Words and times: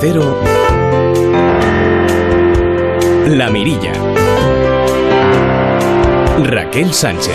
Cero, 0.00 0.40
La 3.26 3.50
Mirilla. 3.50 3.92
Raquel 6.44 6.94
Sánchez. 6.94 7.34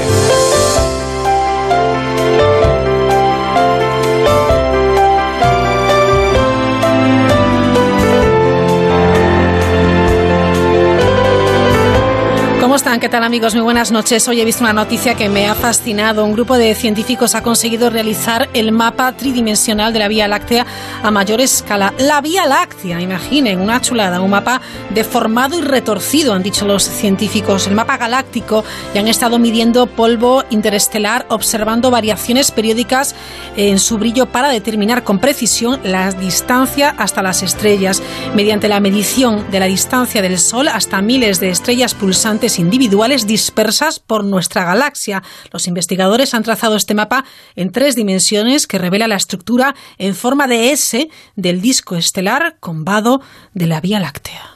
¿Cómo 12.74 12.78
están? 12.78 13.00
¿Qué 13.00 13.08
tal 13.08 13.24
amigos? 13.24 13.54
Muy 13.54 13.62
buenas 13.62 13.92
noches. 13.92 14.28
Hoy 14.28 14.42
he 14.42 14.46
visto 14.46 14.64
una 14.64 14.74
noticia 14.74 15.14
que 15.14 15.30
me 15.30 15.48
ha 15.48 15.54
fascinado. 15.54 16.26
Un 16.26 16.34
grupo 16.34 16.58
de 16.58 16.74
científicos 16.74 17.36
ha 17.36 17.44
conseguido 17.44 17.92
realizar 17.92 18.50
el 18.54 18.72
mapa 18.72 19.12
tridimensional 19.12 19.94
de 19.94 20.00
la 20.00 20.08
Vía 20.08 20.28
Láctea 20.28 20.66
a 21.04 21.12
mayor 21.12 21.42
escala. 21.42 21.94
La 22.00 22.22
Vía 22.22 22.48
Láctea, 22.48 23.02
imaginen, 23.02 23.60
una 23.60 23.82
chulada, 23.82 24.22
un 24.22 24.32
mapa 24.32 24.62
deformado 24.90 25.60
y 25.60 25.62
retorcido, 25.62 26.34
han 26.34 26.42
dicho 26.42 26.66
los 26.66 26.84
científicos. 26.84 27.68
El 27.68 27.76
mapa 27.76 27.98
galáctico 27.98 28.64
y 28.96 28.98
han 28.98 29.10
estado 29.10 29.38
midiendo 29.38 29.86
polvo 29.86 30.44
interestelar, 30.50 31.26
observando 31.30 31.92
variaciones 31.92 32.52
periódicas 32.52 33.16
en 33.58 33.80
su 33.80 33.98
brillo 33.98 34.28
para 34.28 34.50
determinar 34.50 35.04
con 35.04 35.20
precisión 35.20 35.82
la 35.84 36.12
distancia 36.12 36.96
hasta 36.98 37.22
las 37.22 37.44
estrellas. 37.44 38.02
Mediante 38.34 38.70
la 38.70 38.80
medición 38.80 39.52
de 39.52 39.60
la 39.60 39.66
distancia 39.66 40.22
del 40.22 40.40
Sol 40.40 40.70
hasta 40.70 41.02
miles 41.02 41.42
de 41.42 41.50
estrellas 41.50 41.94
pulsantes 41.94 42.60
individuales 42.60 43.28
dispersas 43.28 44.00
por 44.00 44.24
nuestra 44.24 44.64
galaxia. 44.64 45.22
Los 45.52 45.68
investigadores 45.68 46.34
han 46.34 46.44
trazado 46.44 46.78
este 46.78 46.94
mapa 46.94 47.26
en 47.56 47.74
tres 47.74 47.96
dimensiones 47.96 48.68
que 48.68 48.78
revela 48.78 49.10
la 49.10 49.16
estructura 49.18 49.76
en 49.98 50.16
forma 50.16 50.48
de 50.48 50.72
S 50.72 50.93
del 51.36 51.62
disco 51.62 51.96
estelar 51.96 52.58
combado 52.60 53.22
de 53.54 53.68
la 53.68 53.82
Vía 53.82 54.00
Láctea. 54.00 54.54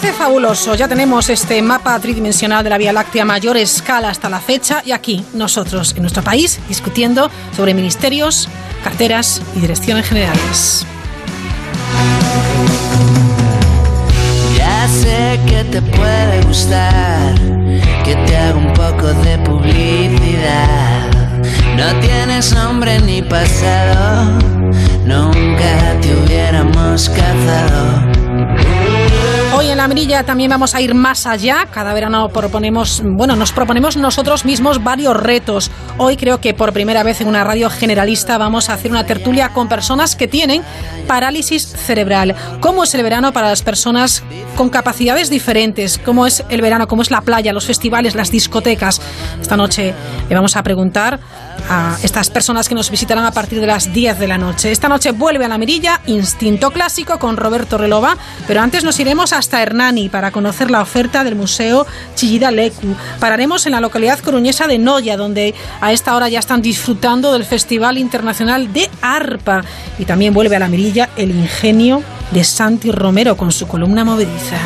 parece 0.00 0.12
fabuloso. 0.12 0.74
Ya 0.74 0.86
tenemos 0.86 1.28
este 1.30 1.62
mapa 1.62 1.98
tridimensional 1.98 2.62
de 2.62 2.70
la 2.70 2.78
Vía 2.78 2.92
Láctea 2.92 3.22
a 3.22 3.24
mayor 3.24 3.56
escala 3.56 4.10
hasta 4.10 4.28
la 4.28 4.38
fecha 4.38 4.82
y 4.84 4.92
aquí 4.92 5.24
nosotros 5.34 5.94
en 5.96 6.02
nuestro 6.02 6.22
país 6.22 6.60
discutiendo 6.68 7.30
sobre 7.56 7.74
ministerios, 7.74 8.48
carteras 8.84 9.42
y 9.56 9.60
direcciones 9.60 10.06
generales. 10.06 10.86
Sé 14.88 15.38
que 15.46 15.64
te 15.64 15.82
puede 15.82 16.42
gustar 16.42 17.34
que 18.04 18.16
te 18.26 18.36
haga 18.36 18.56
un 18.56 18.72
poco 18.72 19.08
de 19.22 19.38
publicidad. 19.38 21.10
No 21.76 22.00
tienes 22.00 22.54
nombre 22.54 22.98
ni 23.00 23.22
pasado, 23.22 24.38
nunca 25.04 26.00
te 26.00 26.14
hubiéramos 26.14 27.10
cazado. 27.10 28.77
Hoy 29.58 29.70
en 29.70 29.78
la 29.78 29.88
mirilla 29.88 30.22
también 30.22 30.50
vamos 30.50 30.76
a 30.76 30.80
ir 30.80 30.94
más 30.94 31.26
allá. 31.26 31.66
Cada 31.72 31.92
verano 31.92 32.28
proponemos, 32.28 33.02
bueno, 33.04 33.34
nos 33.34 33.50
proponemos 33.50 33.96
nosotros 33.96 34.44
mismos 34.44 34.84
varios 34.84 35.16
retos. 35.16 35.72
Hoy 35.96 36.16
creo 36.16 36.40
que 36.40 36.54
por 36.54 36.72
primera 36.72 37.02
vez 37.02 37.20
en 37.22 37.26
una 37.26 37.42
radio 37.42 37.68
generalista 37.68 38.38
vamos 38.38 38.70
a 38.70 38.74
hacer 38.74 38.92
una 38.92 39.04
tertulia 39.04 39.48
con 39.48 39.66
personas 39.68 40.14
que 40.14 40.28
tienen 40.28 40.62
parálisis 41.08 41.66
cerebral. 41.66 42.36
¿Cómo 42.60 42.84
es 42.84 42.94
el 42.94 43.02
verano 43.02 43.32
para 43.32 43.48
las 43.48 43.62
personas 43.62 44.22
con 44.56 44.68
capacidades 44.68 45.28
diferentes? 45.28 45.98
¿Cómo 45.98 46.28
es 46.28 46.44
el 46.50 46.62
verano? 46.62 46.86
¿Cómo 46.86 47.02
es 47.02 47.10
la 47.10 47.22
playa, 47.22 47.52
los 47.52 47.66
festivales, 47.66 48.14
las 48.14 48.30
discotecas? 48.30 49.00
Esta 49.40 49.56
noche 49.56 49.92
le 50.28 50.34
vamos 50.36 50.54
a 50.54 50.62
preguntar 50.62 51.18
a 51.68 51.96
estas 52.02 52.30
personas 52.30 52.68
que 52.68 52.74
nos 52.74 52.90
visitarán 52.90 53.24
a 53.24 53.32
partir 53.32 53.60
de 53.60 53.66
las 53.66 53.92
10 53.92 54.18
de 54.18 54.28
la 54.28 54.38
noche. 54.38 54.70
Esta 54.70 54.88
noche 54.88 55.12
vuelve 55.12 55.44
a 55.44 55.48
la 55.48 55.58
mirilla 55.58 56.00
Instinto 56.06 56.70
Clásico 56.70 57.18
con 57.18 57.36
Roberto 57.36 57.78
Relova, 57.78 58.16
pero 58.46 58.60
antes 58.60 58.84
nos 58.84 58.98
iremos 59.00 59.32
hasta 59.32 59.62
Hernani 59.62 60.08
para 60.08 60.30
conocer 60.30 60.70
la 60.70 60.82
oferta 60.82 61.24
del 61.24 61.34
Museo 61.34 61.86
Chillida 62.14 62.50
Lecu. 62.50 62.94
Pararemos 63.20 63.66
en 63.66 63.72
la 63.72 63.80
localidad 63.80 64.18
coruñesa 64.20 64.66
de 64.66 64.78
Noya, 64.78 65.16
donde 65.16 65.54
a 65.80 65.92
esta 65.92 66.14
hora 66.14 66.28
ya 66.28 66.38
están 66.38 66.62
disfrutando 66.62 67.32
del 67.32 67.44
Festival 67.44 67.98
Internacional 67.98 68.72
de 68.72 68.88
Arpa. 69.00 69.62
Y 69.98 70.04
también 70.04 70.34
vuelve 70.34 70.56
a 70.56 70.60
la 70.60 70.68
mirilla 70.68 71.10
el 71.16 71.30
ingenio 71.30 72.02
de 72.30 72.44
Santi 72.44 72.92
Romero 72.92 73.36
con 73.36 73.52
su 73.52 73.66
columna 73.66 74.04
movediza. 74.04 74.56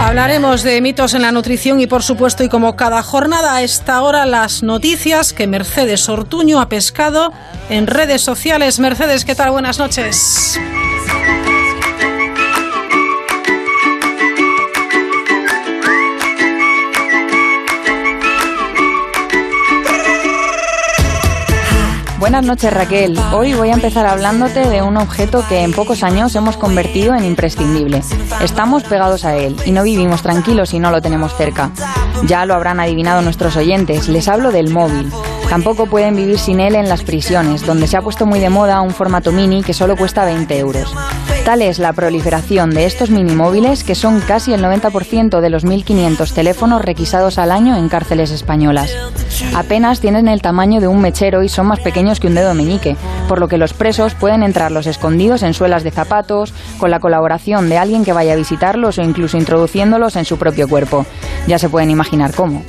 Hablaremos 0.00 0.62
de 0.62 0.80
mitos 0.80 1.12
en 1.12 1.20
la 1.20 1.32
nutrición 1.32 1.78
y 1.82 1.86
por 1.86 2.02
supuesto 2.02 2.44
y 2.44 2.48
como 2.48 2.76
cada 2.76 3.02
jornada 3.02 3.56
a 3.56 3.62
esta 3.62 4.00
hora 4.00 4.24
las 4.24 4.62
noticias 4.62 5.34
que 5.34 5.46
Mercedes 5.46 6.08
Ortuño 6.08 6.62
ha 6.62 6.70
pescado 6.70 7.30
en 7.68 7.86
redes 7.86 8.22
sociales. 8.22 8.78
Mercedes, 8.78 9.26
¿qué 9.26 9.34
tal? 9.34 9.50
Buenas 9.50 9.78
noches. 9.78 10.58
Buenas 22.26 22.44
noches 22.44 22.72
Raquel. 22.72 23.16
Hoy 23.32 23.54
voy 23.54 23.70
a 23.70 23.74
empezar 23.74 24.04
hablándote 24.04 24.68
de 24.68 24.82
un 24.82 24.96
objeto 24.96 25.44
que 25.48 25.60
en 25.60 25.70
pocos 25.70 26.02
años 26.02 26.34
hemos 26.34 26.56
convertido 26.56 27.14
en 27.14 27.24
imprescindible. 27.24 28.02
Estamos 28.42 28.82
pegados 28.82 29.24
a 29.24 29.36
él 29.36 29.54
y 29.64 29.70
no 29.70 29.84
vivimos 29.84 30.22
tranquilos 30.22 30.70
si 30.70 30.80
no 30.80 30.90
lo 30.90 31.00
tenemos 31.00 31.36
cerca. 31.36 31.70
Ya 32.24 32.44
lo 32.44 32.54
habrán 32.54 32.80
adivinado 32.80 33.22
nuestros 33.22 33.54
oyentes, 33.54 34.08
les 34.08 34.26
hablo 34.26 34.50
del 34.50 34.70
móvil. 34.70 35.08
Tampoco 35.48 35.86
pueden 35.86 36.16
vivir 36.16 36.38
sin 36.38 36.60
él 36.60 36.74
en 36.74 36.88
las 36.88 37.02
prisiones, 37.02 37.64
donde 37.64 37.86
se 37.86 37.96
ha 37.96 38.02
puesto 38.02 38.26
muy 38.26 38.40
de 38.40 38.50
moda 38.50 38.80
un 38.80 38.90
formato 38.90 39.32
mini 39.32 39.62
que 39.62 39.74
solo 39.74 39.96
cuesta 39.96 40.24
20 40.24 40.58
euros. 40.58 40.92
Tal 41.44 41.62
es 41.62 41.78
la 41.78 41.92
proliferación 41.92 42.70
de 42.70 42.86
estos 42.86 43.10
mini 43.10 43.32
móviles 43.32 43.84
que 43.84 43.94
son 43.94 44.20
casi 44.20 44.52
el 44.52 44.62
90% 44.64 45.40
de 45.40 45.50
los 45.50 45.64
1.500 45.64 46.32
teléfonos 46.32 46.82
requisados 46.82 47.38
al 47.38 47.52
año 47.52 47.76
en 47.76 47.88
cárceles 47.88 48.32
españolas. 48.32 48.90
Apenas 49.54 50.00
tienen 50.00 50.26
el 50.26 50.42
tamaño 50.42 50.80
de 50.80 50.88
un 50.88 51.00
mechero 51.00 51.44
y 51.44 51.48
son 51.48 51.68
más 51.68 51.78
pequeños 51.78 52.18
que 52.18 52.26
un 52.26 52.34
dedo 52.34 52.52
meñique, 52.52 52.96
por 53.28 53.38
lo 53.38 53.46
que 53.46 53.58
los 53.58 53.74
presos 53.74 54.14
pueden 54.14 54.42
entrarlos 54.42 54.86
escondidos 54.86 55.44
en 55.44 55.54
suelas 55.54 55.84
de 55.84 55.92
zapatos, 55.92 56.52
con 56.78 56.90
la 56.90 57.00
colaboración 57.00 57.68
de 57.68 57.78
alguien 57.78 58.04
que 58.04 58.12
vaya 58.12 58.32
a 58.32 58.36
visitarlos 58.36 58.98
o 58.98 59.02
incluso 59.02 59.36
introduciéndolos 59.36 60.16
en 60.16 60.24
su 60.24 60.38
propio 60.38 60.68
cuerpo. 60.68 61.06
Ya 61.46 61.58
se 61.58 61.68
pueden 61.68 61.90
imaginar 61.90 62.34
cómo. 62.34 62.64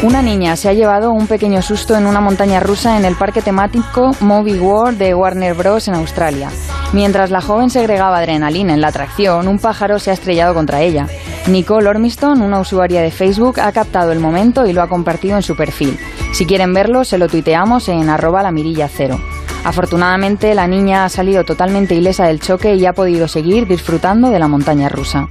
Una 0.00 0.22
niña 0.22 0.54
se 0.54 0.68
ha 0.68 0.72
llevado 0.74 1.10
un 1.10 1.26
pequeño 1.26 1.60
susto 1.60 1.96
en 1.96 2.06
una 2.06 2.20
montaña 2.20 2.60
rusa 2.60 2.96
en 2.96 3.04
el 3.04 3.16
parque 3.16 3.42
temático 3.42 4.12
Movie 4.20 4.60
World 4.60 4.96
de 4.96 5.12
Warner 5.12 5.54
Bros. 5.54 5.88
en 5.88 5.94
Australia. 5.94 6.50
Mientras 6.92 7.32
la 7.32 7.40
joven 7.40 7.68
segregaba 7.68 8.18
adrenalina 8.18 8.74
en 8.74 8.80
la 8.80 8.88
atracción, 8.88 9.48
un 9.48 9.58
pájaro 9.58 9.98
se 9.98 10.10
ha 10.10 10.14
estrellado 10.14 10.54
contra 10.54 10.82
ella. 10.82 11.08
Nicole 11.48 11.88
Ormiston, 11.88 12.42
una 12.42 12.60
usuaria 12.60 13.02
de 13.02 13.10
Facebook, 13.10 13.58
ha 13.58 13.72
captado 13.72 14.12
el 14.12 14.20
momento 14.20 14.66
y 14.66 14.72
lo 14.72 14.82
ha 14.82 14.88
compartido 14.88 15.34
en 15.34 15.42
su 15.42 15.56
perfil. 15.56 15.98
Si 16.32 16.46
quieren 16.46 16.72
verlo, 16.72 17.02
se 17.02 17.18
lo 17.18 17.26
tuiteamos 17.26 17.88
en 17.88 18.08
arroba 18.08 18.44
la 18.44 18.52
mirilla 18.52 18.88
cero. 18.88 19.20
Afortunadamente, 19.64 20.54
la 20.54 20.68
niña 20.68 21.06
ha 21.06 21.08
salido 21.08 21.42
totalmente 21.42 21.96
ilesa 21.96 22.26
del 22.26 22.38
choque 22.38 22.76
y 22.76 22.86
ha 22.86 22.92
podido 22.92 23.26
seguir 23.26 23.66
disfrutando 23.66 24.30
de 24.30 24.38
la 24.38 24.46
montaña 24.46 24.88
rusa. 24.88 25.28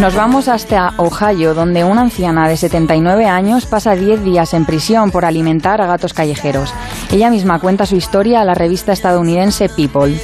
Nos 0.00 0.14
vamos 0.14 0.48
hasta 0.48 0.92
Ohio, 0.96 1.54
donde 1.54 1.84
una 1.84 2.02
anciana 2.02 2.48
de 2.48 2.56
79 2.56 3.26
años 3.26 3.64
pasa 3.64 3.94
10 3.94 4.24
días 4.24 4.52
en 4.52 4.66
prisión 4.66 5.10
por 5.10 5.24
alimentar 5.24 5.80
a 5.80 5.86
gatos 5.86 6.12
callejeros. 6.12 6.74
Ella 7.12 7.30
misma 7.30 7.60
cuenta 7.60 7.86
su 7.86 7.96
historia 7.96 8.40
a 8.40 8.44
la 8.44 8.54
revista 8.54 8.92
estadounidense 8.92 9.68
People. 9.68 10.20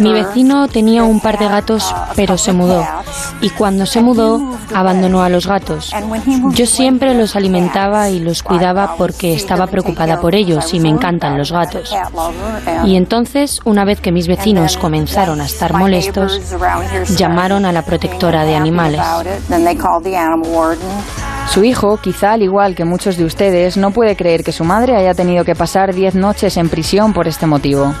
Mi 0.00 0.12
vecino 0.12 0.68
tenía 0.68 1.02
un 1.02 1.20
par 1.20 1.38
de 1.38 1.48
gatos, 1.48 1.94
pero 2.14 2.38
se 2.38 2.52
mudó. 2.52 2.86
Y 3.40 3.50
cuando 3.50 3.86
se 3.86 4.00
mudó, 4.02 4.40
abandonó 4.74 5.22
a 5.22 5.28
los 5.28 5.46
gatos. 5.46 5.92
Yo 6.50 6.66
siempre 6.66 7.14
los 7.14 7.34
alimentaba 7.34 8.08
y 8.08 8.20
los 8.20 8.42
cuidaba 8.42 8.96
porque 8.96 9.34
estaba 9.34 9.66
preocupada 9.66 10.20
por 10.20 10.34
ellos 10.34 10.72
y 10.74 10.80
me 10.80 10.88
encantan 10.88 11.38
los 11.38 11.50
gatos. 11.52 11.94
Y 12.84 12.96
entonces, 12.96 13.60
una 13.64 13.84
vez 13.84 14.00
que 14.00 14.12
mis 14.12 14.28
vecinos 14.28 14.76
comenzaron 14.76 15.40
a 15.40 15.46
estar 15.46 15.72
molestos, 15.74 16.40
llamaron 17.16 17.64
a 17.64 17.72
la 17.72 17.82
protección 17.82 18.12
de 18.12 18.54
animales. 18.54 19.00
Su 21.52 21.64
hijo, 21.64 21.98
quizá 21.98 22.32
al 22.32 22.42
igual 22.42 22.74
que 22.74 22.86
muchos 22.86 23.18
de 23.18 23.26
ustedes, 23.26 23.76
no 23.76 23.90
puede 23.90 24.16
creer 24.16 24.42
que 24.42 24.52
su 24.52 24.64
madre 24.64 24.96
haya 24.96 25.12
tenido 25.12 25.44
que 25.44 25.54
pasar 25.54 25.94
10 25.94 26.14
noches 26.14 26.56
en 26.56 26.70
prisión 26.70 27.12
por 27.12 27.28
este 27.28 27.46
motivo. 27.46 27.92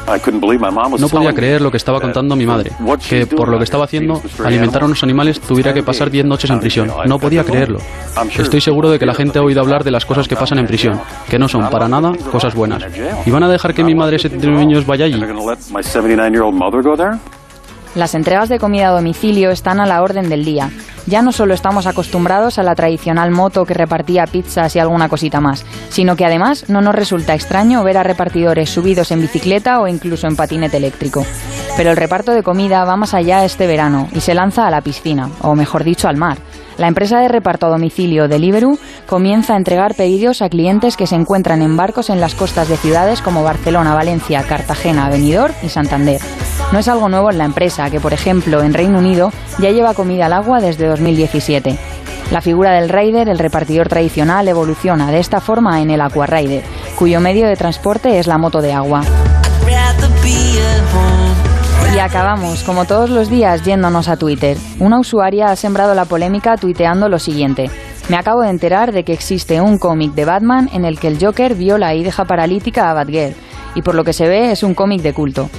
No 0.98 1.08
podía 1.10 1.34
creer 1.34 1.60
lo 1.60 1.70
que 1.70 1.76
estaba 1.76 2.00
contando 2.00 2.34
mi 2.34 2.46
madre, 2.46 2.72
que 3.06 3.26
por 3.26 3.50
lo 3.50 3.58
que 3.58 3.64
estaba 3.64 3.84
haciendo, 3.84 4.22
alimentar 4.42 4.80
a 4.80 4.86
unos 4.86 5.02
animales 5.02 5.38
tuviera 5.38 5.74
que 5.74 5.82
pasar 5.82 6.10
10 6.10 6.24
noches 6.24 6.48
en 6.48 6.60
prisión. 6.60 6.90
No 7.06 7.18
podía 7.18 7.44
creerlo. 7.44 7.78
Estoy 8.38 8.62
seguro 8.62 8.88
de 8.88 8.98
que 8.98 9.04
la 9.04 9.12
gente 9.12 9.38
ha 9.38 9.42
oído 9.42 9.60
hablar 9.60 9.84
de 9.84 9.90
las 9.90 10.06
cosas 10.06 10.26
que 10.26 10.34
pasan 10.34 10.58
en 10.58 10.64
prisión, 10.64 10.98
que 11.28 11.38
no 11.38 11.46
son 11.46 11.68
para 11.68 11.88
nada 11.88 12.12
cosas 12.30 12.54
buenas. 12.54 12.82
¿Y 13.26 13.30
van 13.30 13.42
a 13.42 13.50
dejar 13.50 13.74
que 13.74 13.84
mi 13.84 13.94
madre 13.94 14.12
de 14.12 14.20
79 14.20 14.62
años 14.62 14.86
vaya 14.86 15.04
allí? 15.04 15.20
Las 17.94 18.14
entregas 18.14 18.48
de 18.48 18.58
comida 18.58 18.88
a 18.88 18.92
domicilio 18.92 19.50
están 19.50 19.78
a 19.78 19.86
la 19.86 20.00
orden 20.00 20.30
del 20.30 20.46
día. 20.46 20.70
Ya 21.06 21.20
no 21.20 21.30
solo 21.30 21.52
estamos 21.52 21.86
acostumbrados 21.86 22.58
a 22.58 22.62
la 22.62 22.74
tradicional 22.74 23.30
moto 23.32 23.66
que 23.66 23.74
repartía 23.74 24.24
pizzas 24.24 24.74
y 24.74 24.78
alguna 24.78 25.10
cosita 25.10 25.40
más, 25.40 25.66
sino 25.90 26.16
que 26.16 26.24
además 26.24 26.70
no 26.70 26.80
nos 26.80 26.94
resulta 26.94 27.34
extraño 27.34 27.84
ver 27.84 27.98
a 27.98 28.02
repartidores 28.02 28.70
subidos 28.70 29.10
en 29.10 29.20
bicicleta 29.20 29.80
o 29.80 29.88
incluso 29.88 30.26
en 30.26 30.36
patinete 30.36 30.78
eléctrico. 30.78 31.26
Pero 31.76 31.90
el 31.90 31.96
reparto 31.96 32.32
de 32.32 32.42
comida 32.42 32.84
va 32.84 32.96
más 32.96 33.12
allá 33.12 33.44
este 33.44 33.66
verano 33.66 34.08
y 34.12 34.20
se 34.20 34.34
lanza 34.34 34.66
a 34.66 34.70
la 34.70 34.80
piscina, 34.80 35.28
o 35.42 35.54
mejor 35.54 35.84
dicho, 35.84 36.08
al 36.08 36.16
mar. 36.16 36.38
La 36.78 36.88
empresa 36.88 37.20
de 37.20 37.28
reparto 37.28 37.66
a 37.66 37.70
domicilio 37.70 38.28
Deliveroo 38.28 38.78
comienza 39.06 39.54
a 39.54 39.56
entregar 39.56 39.94
pedidos 39.94 40.42
a 40.42 40.48
clientes 40.48 40.96
que 40.96 41.06
se 41.06 41.14
encuentran 41.14 41.62
en 41.62 41.76
barcos 41.76 42.10
en 42.10 42.20
las 42.20 42.34
costas 42.34 42.68
de 42.68 42.76
ciudades 42.76 43.20
como 43.20 43.42
Barcelona, 43.42 43.94
Valencia, 43.94 44.42
Cartagena, 44.42 45.08
Benidorm 45.08 45.54
y 45.62 45.68
Santander. 45.68 46.20
No 46.72 46.78
es 46.78 46.88
algo 46.88 47.08
nuevo 47.08 47.30
en 47.30 47.38
la 47.38 47.44
empresa, 47.44 47.90
que 47.90 48.00
por 48.00 48.12
ejemplo 48.12 48.62
en 48.62 48.74
Reino 48.74 48.98
Unido 48.98 49.30
ya 49.58 49.70
lleva 49.70 49.94
comida 49.94 50.26
al 50.26 50.32
agua 50.32 50.60
desde 50.60 50.86
2017. 50.86 51.78
La 52.30 52.40
figura 52.40 52.72
del 52.72 52.88
rider, 52.88 53.28
el 53.28 53.38
repartidor 53.38 53.88
tradicional, 53.88 54.48
evoluciona 54.48 55.10
de 55.10 55.18
esta 55.18 55.40
forma 55.40 55.82
en 55.82 55.90
el 55.90 56.00
Aqua 56.00 56.26
Rider, 56.26 56.62
cuyo 56.98 57.20
medio 57.20 57.46
de 57.46 57.56
transporte 57.56 58.18
es 58.18 58.26
la 58.26 58.38
moto 58.38 58.62
de 58.62 58.72
agua. 58.72 59.02
Y 61.94 61.98
acabamos, 61.98 62.62
como 62.62 62.86
todos 62.86 63.10
los 63.10 63.28
días, 63.28 63.64
yéndonos 63.64 64.08
a 64.08 64.16
Twitter. 64.16 64.56
Una 64.78 64.98
usuaria 64.98 65.50
ha 65.50 65.56
sembrado 65.56 65.94
la 65.94 66.06
polémica 66.06 66.56
tuiteando 66.56 67.10
lo 67.10 67.18
siguiente. 67.18 67.70
Me 68.08 68.16
acabo 68.16 68.40
de 68.40 68.48
enterar 68.48 68.92
de 68.92 69.04
que 69.04 69.12
existe 69.12 69.60
un 69.60 69.76
cómic 69.76 70.14
de 70.14 70.24
Batman 70.24 70.70
en 70.72 70.86
el 70.86 70.98
que 70.98 71.08
el 71.08 71.22
Joker 71.22 71.54
viola 71.54 71.94
y 71.94 72.02
deja 72.02 72.24
paralítica 72.24 72.90
a 72.90 72.94
Batgirl, 72.94 73.34
y 73.74 73.82
por 73.82 73.94
lo 73.94 74.04
que 74.04 74.14
se 74.14 74.26
ve 74.26 74.52
es 74.52 74.62
un 74.62 74.74
cómic 74.74 75.02
de 75.02 75.12
culto. 75.12 75.50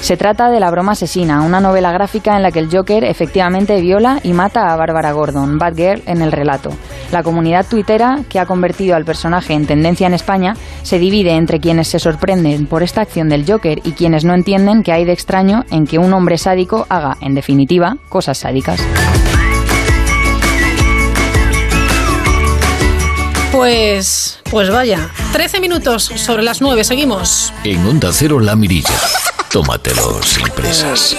Se 0.00 0.16
trata 0.16 0.48
de 0.50 0.60
La 0.60 0.70
broma 0.70 0.92
asesina, 0.92 1.42
una 1.42 1.60
novela 1.60 1.92
gráfica 1.92 2.36
en 2.36 2.42
la 2.42 2.50
que 2.50 2.60
el 2.60 2.70
Joker 2.70 3.04
efectivamente 3.04 3.80
viola 3.80 4.20
y 4.22 4.32
mata 4.32 4.72
a 4.72 4.76
Bárbara 4.76 5.12
Gordon, 5.12 5.58
Batgirl, 5.58 6.02
en 6.06 6.22
el 6.22 6.32
relato. 6.32 6.70
La 7.12 7.22
comunidad 7.22 7.66
tuitera, 7.68 8.20
que 8.28 8.38
ha 8.38 8.46
convertido 8.46 8.96
al 8.96 9.04
personaje 9.04 9.54
en 9.54 9.66
tendencia 9.66 10.06
en 10.06 10.14
España, 10.14 10.56
se 10.82 10.98
divide 10.98 11.32
entre 11.32 11.60
quienes 11.60 11.88
se 11.88 11.98
sorprenden 11.98 12.66
por 12.66 12.82
esta 12.82 13.02
acción 13.02 13.28
del 13.28 13.44
Joker 13.46 13.80
y 13.84 13.92
quienes 13.92 14.24
no 14.24 14.34
entienden 14.34 14.82
que 14.82 14.92
hay 14.92 15.04
de 15.04 15.12
extraño 15.12 15.64
en 15.70 15.86
que 15.86 15.98
un 15.98 16.12
hombre 16.14 16.38
sádico 16.38 16.86
haga, 16.88 17.16
en 17.20 17.34
definitiva, 17.34 17.96
cosas 18.08 18.38
sádicas. 18.38 18.80
Pues, 23.52 24.38
pues 24.50 24.70
vaya, 24.70 25.10
13 25.32 25.60
minutos 25.60 26.04
sobre 26.04 26.42
las 26.42 26.60
9, 26.60 26.84
seguimos. 26.84 27.52
En 27.64 27.84
Onda 27.86 28.10
Cero 28.12 28.38
La 28.38 28.54
Mirilla. 28.54 28.94
Tómatelo 29.50 30.22
sin 30.22 30.46
presas. 30.50 31.16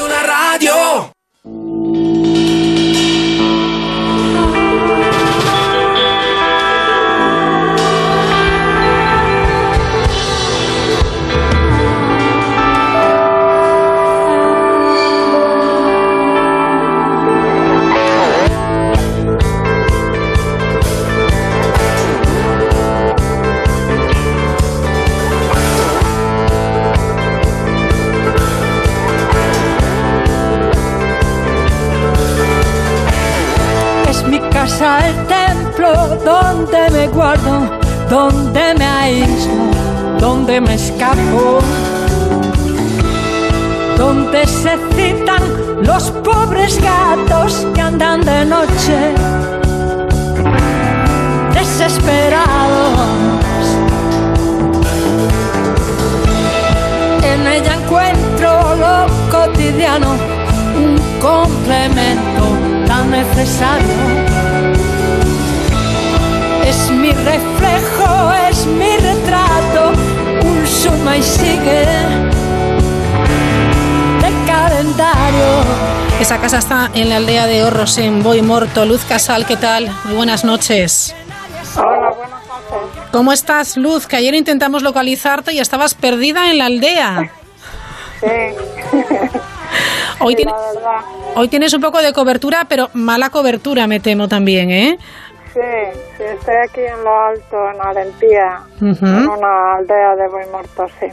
Es 63.41 63.47
mi 66.91 67.13
reflejo, 67.13 68.33
es 68.49 68.65
mi 68.65 68.97
retrato, 68.97 69.93
un 70.43 70.67
suma 70.67 71.15
y 71.15 71.23
sigue 71.23 71.85
de 74.19 74.45
calendario. 74.45 75.63
Esa 76.19 76.39
casa 76.39 76.57
está 76.57 76.91
en 76.93 77.07
la 77.07 77.15
aldea 77.15 77.47
de 77.47 77.63
Horros, 77.63 77.97
en 77.97 78.23
Boy 78.23 78.41
Morto. 78.41 78.85
Luz 78.85 79.05
Casal, 79.05 79.45
¿qué 79.45 79.55
tal? 79.55 79.89
Muy 80.03 80.15
buenas 80.15 80.43
noches. 80.43 81.15
Hola, 81.77 82.09
buenas 82.09 82.45
noches. 82.45 83.09
¿Cómo 83.13 83.31
estás, 83.31 83.77
Luz? 83.77 84.05
Que 84.05 84.17
ayer 84.17 84.33
intentamos 84.33 84.83
localizarte 84.83 85.53
y 85.53 85.59
estabas 85.59 85.93
perdida 85.93 86.51
en 86.51 86.57
la 86.57 86.65
aldea. 86.65 87.31
Sí. 88.19 88.27
Hoy, 90.19 90.35
hoy 91.39 91.47
tienes 91.47 91.73
un 91.73 91.81
poco 91.81 92.01
de 92.01 92.11
cobertura, 92.11 92.65
pero 92.67 92.89
mala 92.93 93.29
cobertura, 93.29 93.87
me 93.87 94.01
temo 94.01 94.27
también, 94.27 94.71
¿eh? 94.71 94.97
Sí, 95.53 95.59
sí, 96.17 96.23
estoy 96.23 96.55
aquí 96.67 96.81
en 96.81 97.03
lo 97.03 97.17
alto, 97.17 97.57
en 97.73 97.81
Alentía, 97.81 98.59
en 98.81 99.29
una 99.29 99.75
aldea 99.77 100.15
de 100.17 100.27
Boimorto, 100.27 100.87
sí. 100.99 101.07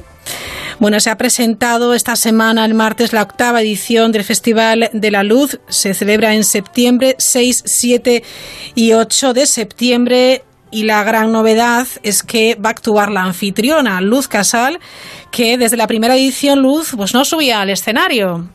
Bueno, 0.78 0.98
se 1.00 1.10
ha 1.10 1.16
presentado 1.16 1.94
esta 1.94 2.16
semana, 2.16 2.64
el 2.64 2.74
martes, 2.74 3.12
la 3.12 3.22
octava 3.22 3.62
edición 3.62 4.12
del 4.12 4.24
Festival 4.24 4.90
de 4.92 5.10
la 5.10 5.22
Luz. 5.22 5.58
Se 5.68 5.94
celebra 5.94 6.34
en 6.34 6.44
septiembre, 6.44 7.14
6, 7.18 7.62
7 7.64 8.22
y 8.74 8.92
8 8.92 9.32
de 9.32 9.46
septiembre. 9.46 10.42
Y 10.70 10.82
la 10.82 11.02
gran 11.02 11.32
novedad 11.32 11.86
es 12.02 12.22
que 12.22 12.56
va 12.56 12.70
a 12.70 12.72
actuar 12.72 13.10
la 13.10 13.22
anfitriona, 13.22 14.02
Luz 14.02 14.28
Casal, 14.28 14.80
que 15.30 15.56
desde 15.56 15.78
la 15.78 15.86
primera 15.86 16.14
edición, 16.14 16.60
Luz, 16.60 16.92
pues 16.94 17.14
no 17.14 17.24
subía 17.24 17.62
al 17.62 17.70
escenario. 17.70 18.46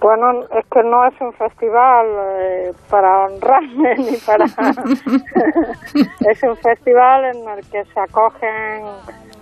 Bueno, 0.00 0.44
es 0.56 0.64
que 0.66 0.82
no 0.84 1.06
es 1.06 1.20
un 1.20 1.32
festival 1.32 2.06
eh, 2.38 2.72
para 2.88 3.26
honrarme 3.26 3.94
ni 3.98 4.16
para... 4.18 4.44
es 6.30 6.42
un 6.42 6.56
festival 6.56 7.24
en 7.24 7.48
el 7.48 7.68
que 7.68 7.84
se 7.84 8.00
acogen 8.00 8.84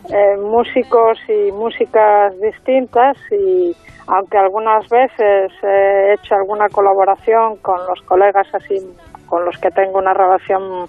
eh, 0.09 0.37
músicos 0.39 1.19
y 1.29 1.53
músicas 1.53 2.41
distintas 2.41 3.19
y 3.31 3.77
aunque 4.07 4.39
algunas 4.39 4.89
veces 4.89 5.53
he 5.63 6.15
hecho 6.15 6.37
alguna 6.37 6.69
colaboración 6.69 7.57
con 7.57 7.79
los 7.87 8.01
colegas 8.03 8.47
así 8.55 8.77
con 9.29 9.45
los 9.45 9.59
que 9.59 9.71
tengo 9.71 9.99
una 9.99 10.15
relación 10.15 10.89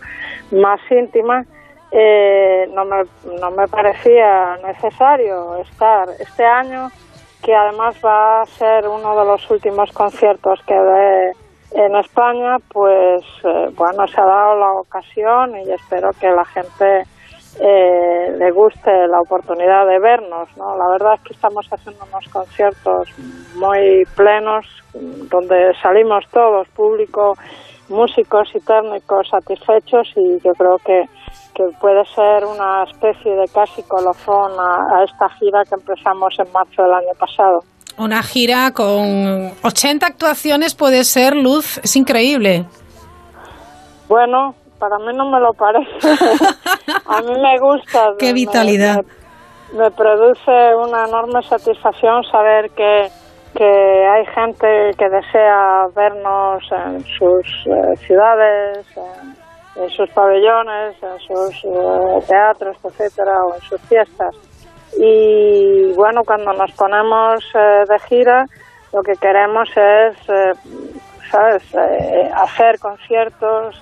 más 0.52 0.80
íntima, 0.92 1.44
eh, 1.92 2.70
no, 2.74 2.86
me, 2.86 3.04
no 3.40 3.52
me 3.52 3.68
parecía 3.68 4.58
necesario 4.66 5.56
estar. 5.58 6.08
Este 6.20 6.46
año 6.46 6.90
que 7.44 7.56
además 7.56 7.96
va 8.03 8.41
a 8.41 8.46
ser 8.46 8.88
uno 8.88 9.17
de 9.17 9.25
los 9.25 9.50
últimos 9.50 9.91
conciertos 9.91 10.60
que 10.65 10.74
dé 10.74 11.32
en 11.72 11.96
España, 11.96 12.58
pues 12.72 13.24
eh, 13.44 13.70
bueno, 13.75 14.08
se 14.08 14.20
ha 14.20 14.25
dado 14.25 14.60
la 14.60 14.72
ocasión 14.74 15.56
y 15.58 15.72
espero 15.72 16.12
que 16.20 16.29
la 16.29 16.46
gente 16.46 17.03
eh, 17.60 18.36
le 18.38 18.51
guste 18.51 19.08
la 19.08 19.20
oportunidad 19.20 19.88
de 19.88 20.00
vernos, 20.00 20.48
¿no? 20.58 20.77
La 20.77 20.88
verdad 20.89 21.15
es 21.15 21.22
que 21.22 21.34
estamos 21.34 21.67
haciendo 21.72 22.06
unos 22.06 22.27
conciertos 22.29 23.10
muy 23.56 24.06
plenos, 24.15 24.65
donde 24.94 25.74
salimos 25.82 26.25
todos, 26.32 26.67
público, 26.70 27.36
músicos 27.89 28.50
y 28.53 28.60
técnicos 28.60 29.27
satisfechos 29.29 30.08
y 30.15 30.39
yo 30.44 30.51
creo 30.53 30.77
que 30.86 31.06
que 31.58 31.63
puede 31.82 32.06
ser 32.06 32.46
una 32.46 32.84
especie 32.84 33.32
de 33.32 33.48
casi 33.48 33.82
colofón 33.82 34.51
a, 34.60 35.03
esta 35.03 35.27
gira 35.39 35.63
que 35.67 35.74
empezamos 35.74 36.36
en 36.38 36.51
marzo 36.51 36.84
del 36.84 36.94
año 36.94 37.13
pasado. 37.20 37.62
Una 37.98 38.22
gira 38.22 38.72
con 38.74 39.51
80 39.63 40.06
actuaciones 40.06 40.75
puede 40.75 41.03
ser, 41.03 41.36
Luz, 41.36 41.79
es 41.79 41.96
increíble. 41.96 42.65
Bueno, 44.08 44.53
para 44.77 45.00
mí 45.00 45.17
no 45.17 45.32
me 45.32 45.39
lo 45.39 45.51
parece. 45.53 46.08
a 47.08 47.22
mí 47.22 47.34
me 47.41 47.60
gusta. 47.60 48.10
Qué 48.20 48.34
vitalidad. 48.34 49.03
Me, 49.74 49.89
produce 49.89 50.75
una 50.77 51.08
enorme 51.08 51.41
satisfacción 51.41 52.24
saber 52.32 52.70
que, 52.70 53.08
que 53.56 54.08
hay 54.08 54.25
gente 54.27 54.92
que 54.98 55.10
desea 55.10 55.88
vernos 55.96 56.63
en 56.72 57.04
sus 57.04 57.46
eh, 57.66 57.96
ciudades, 58.06 58.86
en, 59.75 59.89
sus 59.89 60.10
pabellones, 60.10 60.96
en 61.01 61.20
sus 61.20 61.66
eh, 61.66 62.20
teatros, 62.27 62.77
etcétera, 62.84 63.44
o 63.46 63.56
en 63.56 63.62
sus 63.62 63.82
fiestas. 63.82 64.36
Y 64.98 65.94
bueno, 65.94 66.24
cuando 66.25 66.54
nos 66.54 66.72
ponemos 66.72 67.44
eh, 67.54 67.84
de 67.88 68.00
gira, 68.08 68.46
lo 68.94 69.01
que 69.04 69.13
queremos 69.13 69.70
es 69.75 70.18
¿sabes? 71.30 71.63
Eh, 71.74 72.32
hacer 72.34 72.80
conciertos, 72.80 73.75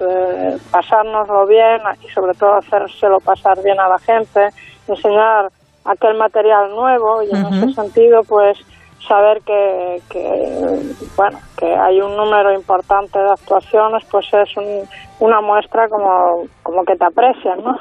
pasárnoslo 0.72 1.46
bien 1.46 1.80
y 2.02 2.10
sobre 2.10 2.34
todo 2.34 2.56
hacérselo 2.56 3.20
pasar 3.20 3.62
bien 3.64 3.80
a 3.80 3.88
la 3.88 4.00
gente, 4.00 4.50
enseñar 4.88 5.50
aquel 5.86 6.18
material 6.18 6.72
nuevo 6.72 7.22
y 7.22 7.30
en 7.30 7.46
ese 7.46 7.74
sentido 7.74 8.22
pues 8.24 8.58
saber 9.08 9.42
que, 9.42 10.02
que, 10.10 10.96
bueno 11.16 11.40
que 11.58 11.66
hay 11.66 12.02
un 12.02 12.16
número 12.16 12.54
importante 12.54 13.20
de 13.20 13.32
actuaciones 13.32 14.04
pues 14.12 14.26
es 14.34 14.58
un, 14.58 14.88
una 15.20 15.40
muestra 15.40 15.88
como, 15.88 16.48
como 16.62 16.84
que 16.84 16.96
te 16.96 17.06
aprecian, 17.06 17.60
¿no? 17.64 17.74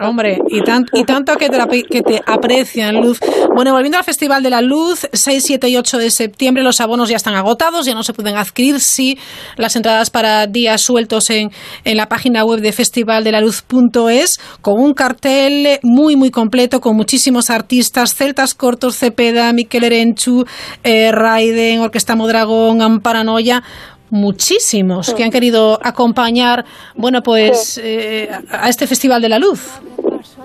Hombre, 0.08 0.38
y, 0.48 0.58
y 0.58 1.04
tanto 1.04 1.36
que 1.36 1.48
te, 1.48 1.82
que 1.82 2.02
te 2.02 2.20
aprecian, 2.24 3.00
Luz. 3.00 3.18
Bueno, 3.54 3.72
volviendo 3.72 3.98
al 3.98 4.04
Festival 4.04 4.42
de 4.42 4.50
la 4.50 4.60
Luz, 4.60 5.08
6, 5.12 5.42
7 5.44 5.68
y 5.68 5.76
8 5.76 5.98
de 5.98 6.10
septiembre 6.10 6.62
los 6.62 6.80
abonos 6.80 7.08
ya 7.08 7.16
están 7.16 7.34
agotados, 7.34 7.86
ya 7.86 7.94
no 7.94 8.02
se 8.04 8.12
pueden 8.12 8.36
adquirir, 8.36 8.80
sí, 8.80 9.18
las 9.56 9.74
entradas 9.74 10.10
para 10.10 10.46
días 10.46 10.80
sueltos 10.80 11.30
en, 11.30 11.50
en 11.84 11.96
la 11.96 12.06
página 12.06 12.44
web 12.44 12.60
de 12.60 12.72
festivaldelaluz.es, 12.72 14.40
con 14.60 14.80
un 14.80 14.94
cartel 14.94 15.80
muy, 15.82 16.14
muy 16.14 16.30
completo, 16.30 16.80
con 16.80 16.96
muchísimos 16.96 17.50
artistas, 17.50 18.14
Celtas 18.14 18.54
Cortos, 18.54 18.96
Cepeda, 18.96 19.52
Miquel 19.52 19.84
Erenchu, 19.84 20.44
eh, 20.84 21.10
Raiden, 21.10 21.80
Orquesta 21.80 22.14
Modragón, 22.14 22.80
Amparanoia, 23.00 23.62
muchísimos 24.10 25.14
que 25.14 25.24
han 25.24 25.30
querido 25.30 25.78
acompañar, 25.82 26.64
bueno, 26.94 27.22
pues 27.22 27.80
eh, 27.82 28.28
a 28.50 28.68
este 28.68 28.86
Festival 28.86 29.22
de 29.22 29.28
la 29.30 29.38
Luz. 29.38 29.80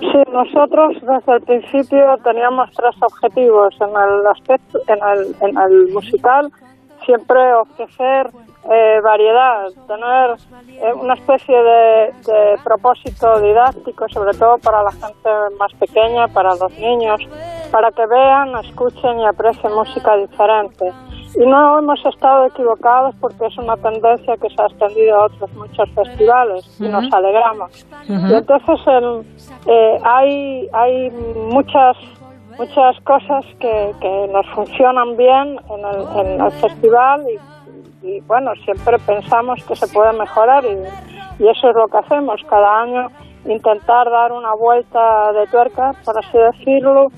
Sí, 0.00 0.18
nosotros 0.32 0.94
desde 1.02 1.34
el 1.36 1.42
principio 1.42 2.16
teníamos 2.24 2.70
tres 2.74 2.94
objetivos 3.02 3.74
en 3.80 3.90
el 3.90 4.26
aspecto, 4.34 4.80
en 4.88 4.98
el, 5.12 5.36
en 5.42 5.58
el 5.58 5.92
musical, 5.92 6.50
siempre 7.04 7.38
ofrecer 7.54 8.30
eh, 8.70 9.00
variedad, 9.02 9.68
tener 9.86 10.36
eh, 10.82 10.92
una 10.94 11.14
especie 11.14 11.54
de, 11.54 12.12
de, 12.26 12.56
propósito 12.64 13.38
didáctico, 13.40 14.08
sobre 14.08 14.36
todo 14.36 14.58
para 14.58 14.82
la 14.82 14.90
gente 14.92 15.30
más 15.58 15.72
pequeña, 15.74 16.26
para 16.28 16.54
los 16.56 16.72
niños, 16.78 17.20
para 17.70 17.90
que 17.92 18.06
vean, 18.06 18.56
escuchen 18.64 19.20
y 19.20 19.26
aprecien 19.26 19.72
música 19.72 20.16
diferente. 20.16 20.92
Y 21.38 21.46
no 21.46 21.78
hemos 21.78 22.04
estado 22.06 22.46
equivocados 22.46 23.14
porque 23.20 23.46
es 23.46 23.58
una 23.58 23.76
tendencia 23.76 24.36
que 24.38 24.48
se 24.48 24.62
ha 24.62 24.66
extendido 24.66 25.16
a 25.16 25.24
otros 25.26 25.52
muchos 25.54 25.90
festivales 25.90 26.80
y 26.80 26.88
nos 26.88 27.12
alegramos. 27.12 27.86
Y 28.08 28.32
entonces 28.32 28.80
eh, 29.66 29.98
hay, 30.02 30.68
hay 30.72 31.10
muchas 31.50 31.96
muchas 32.58 32.98
cosas 33.00 33.44
que, 33.60 33.92
que 34.00 34.28
nos 34.32 34.46
funcionan 34.54 35.16
bien 35.16 35.58
en 35.70 35.84
el, 35.84 36.26
en 36.26 36.40
el 36.40 36.52
festival 36.52 37.22
y, 37.28 38.06
y, 38.06 38.20
bueno, 38.22 38.52
siempre 38.64 38.98
pensamos 38.98 39.62
que 39.64 39.76
se 39.76 39.86
puede 39.88 40.12
mejorar 40.14 40.64
y, 40.64 41.42
y 41.42 41.48
eso 41.48 41.68
es 41.68 41.76
lo 41.76 41.86
que 41.88 41.98
hacemos. 41.98 42.40
Cada 42.48 42.82
año, 42.82 43.08
intentar 43.44 44.10
dar 44.10 44.32
una 44.32 44.54
vuelta 44.54 45.32
de 45.32 45.46
tuerca, 45.48 45.94
por 46.04 46.18
así 46.18 46.38
decirlo, 46.38 47.08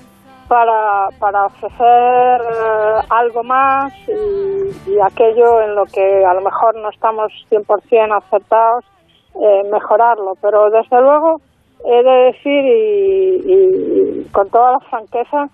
para, 0.49 1.09
para 1.19 1.45
ofrecer 1.45 2.41
eh, 2.41 3.01
algo 3.09 3.43
más 3.43 3.93
y, 4.07 4.99
aquello 4.99 5.61
en 5.61 5.75
lo 5.75 5.85
que 5.85 6.25
a 6.25 6.33
lo 6.33 6.41
mejor 6.41 6.75
no 6.75 6.89
estamos 6.89 7.31
100% 7.49 8.17
acertados, 8.17 8.83
eh, 9.35 9.63
mejorarlo. 9.71 10.33
Pero 10.41 10.69
desde 10.71 10.99
luego 10.99 11.39
he 11.85 12.03
de 12.03 12.17
decir 12.31 12.65
y, 13.45 14.27
con 14.31 14.49
toda 14.49 14.73
la 14.73 14.79
franqueza 14.79 15.47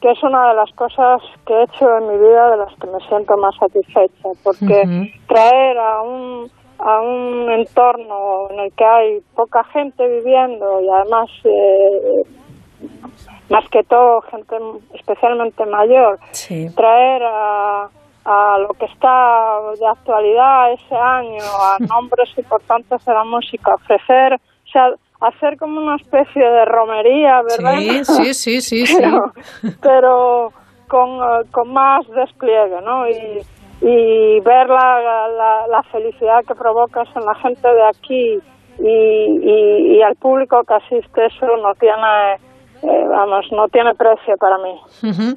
que 0.00 0.10
es 0.10 0.22
una 0.22 0.48
de 0.48 0.54
las 0.54 0.70
cosas 0.72 1.20
que 1.46 1.52
he 1.52 1.62
hecho 1.64 1.86
en 1.98 2.08
mi 2.08 2.18
vida 2.18 2.50
de 2.50 2.56
las 2.56 2.74
que 2.76 2.86
me 2.86 2.98
siento 3.06 3.36
más 3.36 3.54
satisfecha, 3.56 4.28
porque 4.42 5.12
traer 5.28 5.78
a 5.78 6.00
un, 6.00 6.50
a 6.78 7.00
un 7.02 7.50
entorno 7.50 8.48
en 8.50 8.60
el 8.60 8.72
que 8.72 8.84
hay 8.84 9.20
poca 9.36 9.62
gente 9.64 10.08
viviendo 10.08 10.80
y 10.80 10.88
además 10.88 11.28
eh, 11.44 12.22
más 13.50 13.68
que 13.68 13.82
todo 13.82 14.22
gente 14.22 14.56
especialmente 14.94 15.66
mayor, 15.66 16.18
traer 16.76 17.22
a, 17.24 17.88
a, 18.24 18.58
lo 18.58 18.72
que 18.74 18.86
está 18.86 19.58
de 19.78 19.86
actualidad 19.86 20.72
ese 20.72 20.94
año, 20.94 21.42
a 21.42 21.76
nombres 21.80 22.30
importantes 22.38 23.04
de 23.04 23.12
la 23.12 23.24
música, 23.24 23.74
ofrecer, 23.74 24.34
o 24.34 24.70
sea, 24.72 24.90
hacer 25.20 25.58
como 25.58 25.80
una 25.80 25.96
especie 25.96 26.42
de 26.42 26.64
romería, 26.64 27.42
¿verdad? 27.42 27.74
Sí, 28.04 28.34
sí, 28.34 28.60
sí, 28.60 28.86
sí. 28.86 29.02
pero, 29.82 30.52
con, 30.88 31.18
con, 31.50 31.72
más 31.72 32.06
despliegue, 32.08 32.80
¿no? 32.84 33.08
Y, 33.08 33.40
y 33.82 34.40
ver 34.40 34.68
la, 34.68 35.28
la, 35.28 35.66
la, 35.66 35.82
felicidad 35.90 36.44
que 36.46 36.54
provocas 36.54 37.08
en 37.16 37.24
la 37.24 37.34
gente 37.34 37.66
de 37.66 37.82
aquí 37.88 38.38
y, 38.78 38.88
y, 38.88 39.96
y 39.96 40.02
al 40.02 40.14
público 40.16 40.62
que 40.64 40.74
asiste, 40.74 41.26
eso 41.26 41.46
no 41.56 41.74
tiene 41.74 42.38
eh, 42.82 43.04
vamos, 43.08 43.46
no 43.52 43.68
tiene 43.68 43.94
precio 43.94 44.36
para 44.38 44.56
mí. 44.58 45.36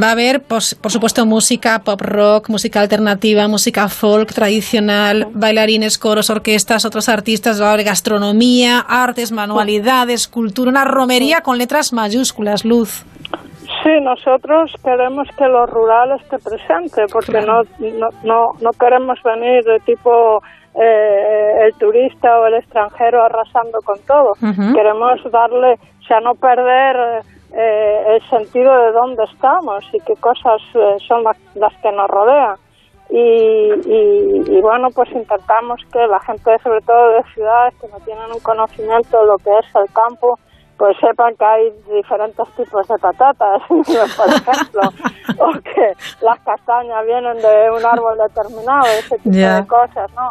Va 0.00 0.08
a 0.08 0.12
haber, 0.12 0.42
pues, 0.42 0.74
por 0.74 0.90
supuesto, 0.90 1.24
música 1.24 1.80
pop 1.84 2.00
rock, 2.00 2.48
música 2.48 2.80
alternativa, 2.80 3.46
música 3.46 3.88
folk 3.88 4.32
tradicional, 4.32 5.28
bailarines, 5.32 5.98
coros, 5.98 6.30
orquestas, 6.30 6.84
otros 6.84 7.08
artistas, 7.08 7.62
va 7.62 7.68
a 7.68 7.72
haber 7.74 7.84
gastronomía, 7.84 8.80
artes, 8.80 9.30
manualidades, 9.30 10.26
cultura, 10.26 10.70
una 10.70 10.84
romería 10.84 11.42
con 11.42 11.58
letras 11.58 11.92
mayúsculas, 11.92 12.64
Luz. 12.64 13.04
Sí, 13.82 14.00
nosotros 14.00 14.72
queremos 14.82 15.28
que 15.36 15.46
lo 15.46 15.66
rural 15.66 16.18
esté 16.20 16.38
presente, 16.38 17.02
porque 17.12 17.40
no, 17.42 17.62
no, 17.78 18.08
no, 18.24 18.52
no 18.60 18.70
queremos 18.72 19.22
venir 19.22 19.62
de 19.64 19.78
tipo 19.80 20.42
eh, 20.74 21.66
el 21.66 21.74
turista 21.74 22.40
o 22.40 22.46
el 22.46 22.54
extranjero 22.54 23.22
arrasando 23.22 23.78
con 23.84 23.98
todo. 24.06 24.32
Queremos 24.74 25.20
darle, 25.30 25.78
sea, 26.06 26.20
no 26.20 26.34
perder 26.34 27.22
eh, 27.52 28.04
el 28.08 28.28
sentido 28.28 28.76
de 28.84 28.92
dónde 28.92 29.24
estamos 29.24 29.84
y 29.92 30.00
qué 30.00 30.14
cosas 30.16 30.60
eh, 30.74 30.96
son 31.06 31.24
las, 31.24 31.72
que 31.82 31.92
nos 31.92 32.08
rodean. 32.08 32.56
Y, 33.10 33.70
y, 33.86 34.60
bueno, 34.62 34.88
pues 34.94 35.10
intentamos 35.12 35.80
que 35.92 36.06
la 36.06 36.18
gente, 36.20 36.58
sobre 36.62 36.80
todo 36.80 37.12
de 37.12 37.22
ciudades 37.34 37.74
que 37.80 37.86
no 37.88 38.00
tienen 38.00 38.32
un 38.32 38.40
conocimiento 38.40 39.20
de 39.20 39.26
lo 39.26 39.36
que 39.38 39.50
es 39.58 39.74
el 39.76 39.92
campo, 39.92 40.38
pues 40.78 40.96
sepan 41.00 41.36
que 41.36 41.44
hay 41.44 41.72
diferentes 41.94 42.48
tipos 42.56 42.88
de 42.88 42.98
patatas, 42.98 43.62
por 43.68 43.78
ejemplo, 43.78 44.82
o 45.38 45.52
que 45.60 45.92
las 46.22 46.40
castañas 46.40 47.06
vienen 47.06 47.36
de 47.36 47.70
un 47.70 47.84
árbol 47.84 48.18
determinado, 48.18 48.86
ese 48.86 49.18
tipo 49.18 49.36
de 49.36 49.66
cosas, 49.66 50.10
¿no? 50.14 50.30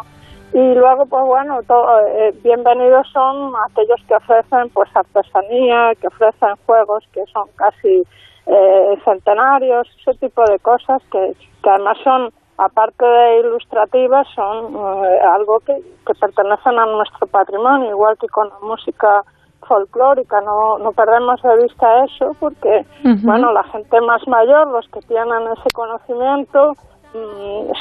Y 0.54 0.74
luego, 0.74 1.04
pues 1.06 1.24
bueno, 1.24 1.58
eh, 2.06 2.32
bienvenidos 2.44 3.08
son 3.12 3.52
aquellos 3.68 4.00
que 4.06 4.14
ofrecen 4.14 4.70
pues 4.72 4.88
artesanía, 4.94 5.90
que 6.00 6.06
ofrecen 6.06 6.54
juegos 6.64 7.02
que 7.12 7.24
son 7.32 7.48
casi 7.56 8.04
eh, 8.46 8.98
centenarios, 9.04 9.88
ese 10.00 10.16
tipo 10.18 10.44
de 10.44 10.60
cosas 10.60 11.02
que, 11.10 11.32
que 11.60 11.70
además 11.70 11.98
son, 12.04 12.30
aparte 12.56 13.04
de 13.04 13.40
ilustrativas, 13.40 14.28
son 14.32 14.76
eh, 14.76 15.18
algo 15.28 15.58
que, 15.58 15.74
que 16.06 16.14
pertenecen 16.14 16.78
a 16.78 16.86
nuestro 16.86 17.26
patrimonio, 17.26 17.90
igual 17.90 18.16
que 18.16 18.28
con 18.28 18.48
la 18.48 18.60
música 18.62 19.24
folclórica, 19.66 20.40
no, 20.42 20.78
no 20.78 20.92
perdemos 20.92 21.42
de 21.42 21.64
vista 21.64 22.04
eso 22.04 22.30
porque, 22.38 22.84
bueno, 23.24 23.50
la 23.50 23.64
gente 23.64 24.00
más 24.02 24.24
mayor, 24.28 24.68
los 24.68 24.86
que 24.90 25.00
tienen 25.00 25.48
ese 25.48 25.70
conocimiento, 25.74 26.74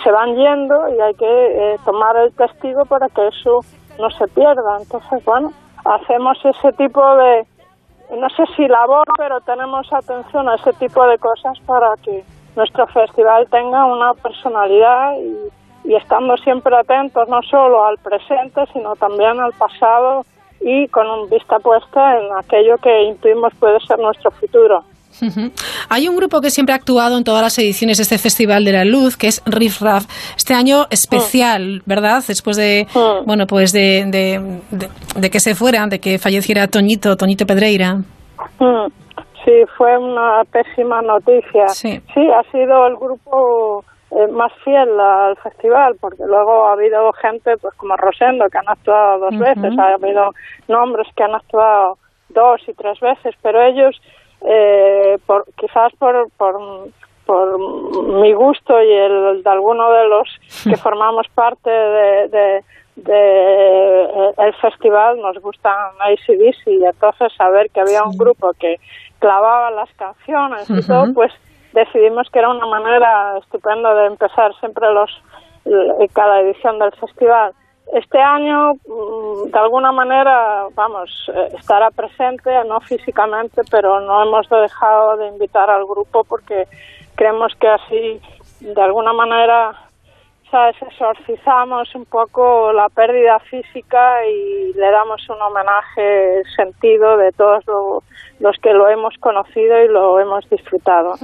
se 0.03 0.11
van 0.11 0.35
yendo 0.35 0.89
y 0.89 0.99
hay 0.99 1.13
que 1.15 1.25
eh, 1.73 1.77
tomar 1.83 2.15
el 2.17 2.33
testigo 2.33 2.85
para 2.85 3.07
que 3.09 3.27
eso 3.27 3.59
no 3.99 4.09
se 4.11 4.27
pierda. 4.27 4.77
Entonces, 4.79 5.23
bueno, 5.25 5.51
hacemos 5.85 6.37
ese 6.43 6.71
tipo 6.73 7.01
de, 7.15 7.45
no 8.15 8.29
sé 8.29 8.43
si 8.55 8.67
labor, 8.67 9.05
pero 9.17 9.41
tenemos 9.41 9.91
atención 9.91 10.47
a 10.49 10.55
ese 10.55 10.73
tipo 10.73 11.05
de 11.07 11.17
cosas 11.17 11.59
para 11.65 11.95
que 12.03 12.23
nuestro 12.55 12.85
festival 12.87 13.47
tenga 13.49 13.85
una 13.85 14.13
personalidad 14.13 15.13
y, 15.17 15.89
y 15.89 15.95
estando 15.95 16.37
siempre 16.37 16.75
atentos 16.75 17.27
no 17.27 17.41
solo 17.41 17.83
al 17.83 17.97
presente, 17.97 18.65
sino 18.73 18.95
también 18.95 19.39
al 19.39 19.53
pasado 19.53 20.23
y 20.61 20.87
con 20.87 21.29
vista 21.29 21.59
puesta 21.59 22.19
en 22.19 22.37
aquello 22.37 22.77
que 22.77 23.03
intuimos 23.03 23.53
puede 23.55 23.79
ser 23.81 23.99
nuestro 23.99 24.31
futuro. 24.31 24.83
Hay 25.89 26.07
un 26.07 26.15
grupo 26.15 26.41
que 26.41 26.49
siempre 26.49 26.73
ha 26.73 26.77
actuado 26.77 27.17
en 27.17 27.23
todas 27.23 27.41
las 27.41 27.57
ediciones 27.59 27.97
de 27.97 28.03
este 28.03 28.17
Festival 28.17 28.65
de 28.65 28.71
la 28.71 28.85
Luz, 28.85 29.17
que 29.17 29.27
es 29.27 29.41
Riff 29.45 29.81
Raff. 29.81 30.05
Este 30.35 30.53
año 30.53 30.85
especial, 30.89 31.81
¿verdad? 31.85 32.23
Después 32.27 32.57
de, 32.57 32.87
bueno, 33.25 33.45
pues 33.47 33.71
de, 33.71 34.05
de, 34.11 35.29
que 35.29 35.39
se 35.39 35.55
fuera, 35.55 35.85
de 35.87 35.99
que 35.99 36.17
falleciera 36.17 36.67
Toñito, 36.67 37.15
Toñito 37.15 37.45
Pedreira. 37.45 37.97
Sí, 39.45 39.51
fue 39.77 39.97
una 39.97 40.43
pésima 40.51 41.01
noticia. 41.01 41.67
Sí, 41.67 42.01
ha 42.15 42.51
sido 42.51 42.87
el 42.87 42.95
grupo 42.95 43.83
eh, 44.11 44.27
más 44.31 44.53
fiel 44.63 44.97
al 44.99 45.35
festival, 45.37 45.95
porque 45.99 46.23
luego 46.25 46.67
ha 46.67 46.73
habido 46.73 47.11
gente, 47.13 47.51
pues 47.61 47.73
como 47.75 47.95
Rosendo, 47.97 48.45
que 48.49 48.57
han 48.57 48.69
actuado 48.69 49.29
dos 49.29 49.37
veces, 49.37 49.77
ha 49.77 49.95
habido 49.95 50.29
nombres 50.67 51.07
que 51.15 51.23
han 51.23 51.35
actuado 51.35 51.97
dos 52.29 52.61
y 52.67 52.73
tres 52.73 52.99
veces, 52.99 53.35
pero 53.41 53.61
ellos 53.61 53.99
eh, 54.45 55.17
por, 55.25 55.45
quizás 55.57 55.93
por, 55.97 56.29
por, 56.37 56.59
por 57.25 57.59
mi 58.21 58.33
gusto 58.33 58.81
y 58.81 58.91
el 58.91 59.43
de 59.43 59.49
alguno 59.49 59.91
de 59.91 60.07
los 60.07 60.29
que 60.63 60.77
formamos 60.77 61.27
parte 61.33 61.69
de, 61.69 62.27
de, 62.27 62.63
eh, 63.07 64.33
el 64.37 64.53
festival 64.55 65.19
nos 65.19 65.37
gustan 65.39 65.73
ACDC 65.99 66.67
y 66.67 66.85
entonces 66.85 67.33
saber 67.37 67.69
que 67.71 67.81
había 67.81 68.03
un 68.03 68.17
grupo 68.17 68.51
que 68.59 68.79
clavaba 69.19 69.71
las 69.71 69.91
canciones 69.93 70.69
y 70.69 70.85
todo, 70.85 71.13
pues 71.13 71.31
decidimos 71.71 72.29
que 72.29 72.39
era 72.39 72.49
una 72.49 72.67
manera 72.67 73.37
estupenda 73.37 73.93
de 73.95 74.07
empezar 74.07 74.53
siempre 74.59 74.91
los 74.93 75.09
cada 76.13 76.41
edición 76.41 76.77
del 76.77 76.91
festival. 76.91 77.53
Este 77.91 78.19
año, 78.19 78.73
mm, 78.73 79.51
de 79.51 79.59
alguna 79.59 79.91
manera, 79.91 80.67
vamos, 80.73 81.09
eh, 81.33 81.49
estará 81.59 81.91
presente, 81.91 82.49
no 82.65 82.79
físicamente, 82.79 83.61
pero 83.69 83.99
no 83.99 84.23
hemos 84.23 84.49
dejado 84.49 85.17
de 85.17 85.27
invitar 85.27 85.69
al 85.69 85.85
grupo 85.85 86.23
porque 86.23 86.67
creemos 87.15 87.53
que 87.59 87.67
así, 87.67 88.21
de 88.61 88.81
alguna 88.81 89.13
manera, 89.13 89.75
¿sabes? 90.53 90.75
exorcizamos 90.83 91.95
un 91.95 92.05
poco 92.05 92.71
la 92.73 92.87
pérdida 92.89 93.39
física 93.39 94.23
y 94.27 94.71
le 94.73 94.91
damos 94.91 95.27
un 95.27 95.41
homenaje 95.41 96.43
sentido 96.55 97.17
de 97.17 97.31
todos 97.31 97.63
los 98.39 98.55
que 98.61 98.71
lo 98.71 98.87
hemos 98.87 99.15
conocido 99.19 99.83
y 99.83 99.87
lo 99.87 100.19
hemos 100.19 100.47
disfrutado. 100.51 101.15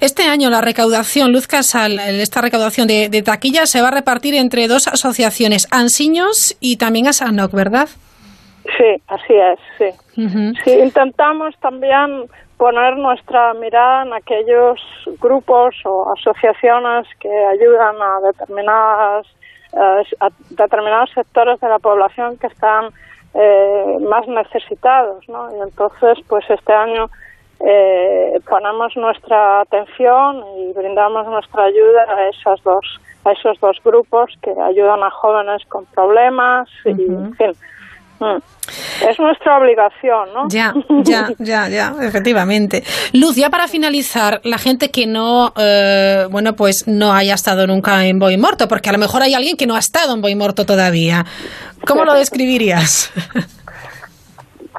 Este 0.00 0.24
año 0.24 0.50
la 0.50 0.60
recaudación, 0.60 1.32
Luz 1.32 1.46
Casal, 1.46 2.00
esta 2.00 2.40
recaudación 2.40 2.88
de, 2.88 3.08
de 3.08 3.22
taquillas 3.22 3.70
se 3.70 3.80
va 3.80 3.88
a 3.88 3.92
repartir 3.92 4.34
entre 4.34 4.66
dos 4.66 4.88
asociaciones, 4.88 5.68
Ansiños 5.70 6.56
y 6.60 6.78
también 6.78 7.06
Asanoc, 7.06 7.52
¿verdad? 7.52 7.88
Sí, 8.76 9.02
así 9.06 9.34
es, 9.34 9.58
sí. 9.78 10.54
sí. 10.64 10.70
Intentamos 10.72 11.54
también 11.60 12.26
poner 12.56 12.96
nuestra 12.96 13.54
mirada 13.54 14.02
en 14.02 14.12
aquellos 14.12 14.80
grupos 15.20 15.74
o 15.84 16.12
asociaciones 16.12 17.06
que 17.20 17.28
ayudan 17.28 17.96
a 18.00 18.20
determinadas 18.20 19.26
eh, 19.72 20.02
a 20.20 20.28
determinados 20.50 21.10
sectores 21.10 21.60
de 21.60 21.68
la 21.68 21.78
población 21.78 22.38
que 22.38 22.46
están 22.46 22.90
eh, 23.34 23.98
más 24.00 24.26
necesitados, 24.26 25.28
¿no? 25.28 25.54
Y 25.54 25.60
entonces, 25.60 26.18
pues 26.28 26.48
este 26.48 26.72
año 26.72 27.10
eh, 27.60 28.40
ponemos 28.48 28.96
nuestra 28.96 29.60
atención 29.60 30.44
y 30.58 30.72
brindamos 30.72 31.26
nuestra 31.26 31.64
ayuda 31.64 32.04
a 32.08 32.28
esos 32.28 32.62
dos 32.62 33.00
a 33.24 33.32
esos 33.32 33.58
dos 33.60 33.76
grupos 33.84 34.32
que 34.40 34.50
ayudan 34.50 35.02
a 35.02 35.10
jóvenes 35.10 35.64
con 35.66 35.84
problemas 35.86 36.68
y 36.84 36.90
en 36.90 37.34
fin. 37.34 37.52
Es 39.08 39.18
nuestra 39.20 39.58
obligación, 39.58 40.32
¿no? 40.34 40.48
Ya, 40.48 40.72
ya, 41.04 41.28
ya, 41.38 41.68
ya, 41.68 41.94
efectivamente. 42.02 42.82
Luz, 43.12 43.36
ya 43.36 43.50
para 43.50 43.68
finalizar, 43.68 44.40
la 44.44 44.58
gente 44.58 44.90
que 44.90 45.06
no, 45.06 45.52
eh, 45.56 46.26
bueno, 46.30 46.54
pues 46.54 46.88
no 46.88 47.12
haya 47.12 47.34
estado 47.34 47.66
nunca 47.66 48.04
en 48.06 48.18
Boy 48.18 48.36
Morto, 48.36 48.66
porque 48.68 48.88
a 48.88 48.92
lo 48.92 48.98
mejor 48.98 49.22
hay 49.22 49.34
alguien 49.34 49.56
que 49.56 49.66
no 49.66 49.76
ha 49.76 49.80
estado 49.80 50.14
en 50.14 50.22
Boy 50.22 50.34
Morto 50.34 50.64
todavía. 50.66 51.24
¿Cómo 51.86 52.04
lo 52.04 52.14
describirías? 52.14 53.12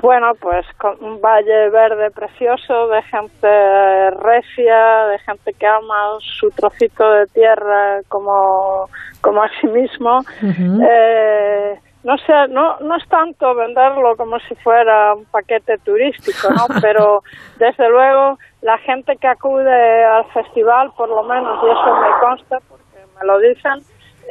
Bueno, 0.01 0.33
pues 0.39 0.65
con 0.77 1.03
un 1.03 1.19
valle 1.19 1.69
verde 1.71 2.11
precioso 2.11 2.87
de 2.87 3.01
gente 3.03 4.11
recia, 4.11 5.07
de 5.07 5.19
gente 5.19 5.53
que 5.53 5.65
ama 5.65 6.19
su 6.19 6.51
trocito 6.51 7.09
de 7.13 7.25
tierra 7.27 8.01
como, 8.07 8.87
como 9.21 9.41
a 9.41 9.49
sí 9.59 9.67
mismo. 9.67 10.19
eh, 10.43 11.79
no 12.07 12.17
sé, 12.19 12.47
no, 12.51 12.79
no 12.79 12.95
es 12.95 13.05
tanto 13.09 13.53
venderlo 13.53 14.15
como 14.15 14.39
si 14.39 14.55
fuera 14.55 15.13
un 15.13 15.25
paquete 15.25 15.77
turístico, 15.79 16.49
¿no? 16.51 16.65
Pero 16.81 17.21
desde 17.59 17.89
luego 17.89 18.39
la 18.61 18.77
gente 18.77 19.17
que 19.17 19.27
acude 19.27 20.05
al 20.05 20.23
festival, 20.31 20.89
por 20.95 21.09
lo 21.09 21.23
menos, 21.23 21.61
y 21.61 21.65
eso 21.65 21.95
me 21.99 22.19
consta 22.21 22.59
porque 22.69 23.05
me 23.19 23.27
lo 23.27 23.37
dicen, 23.39 23.81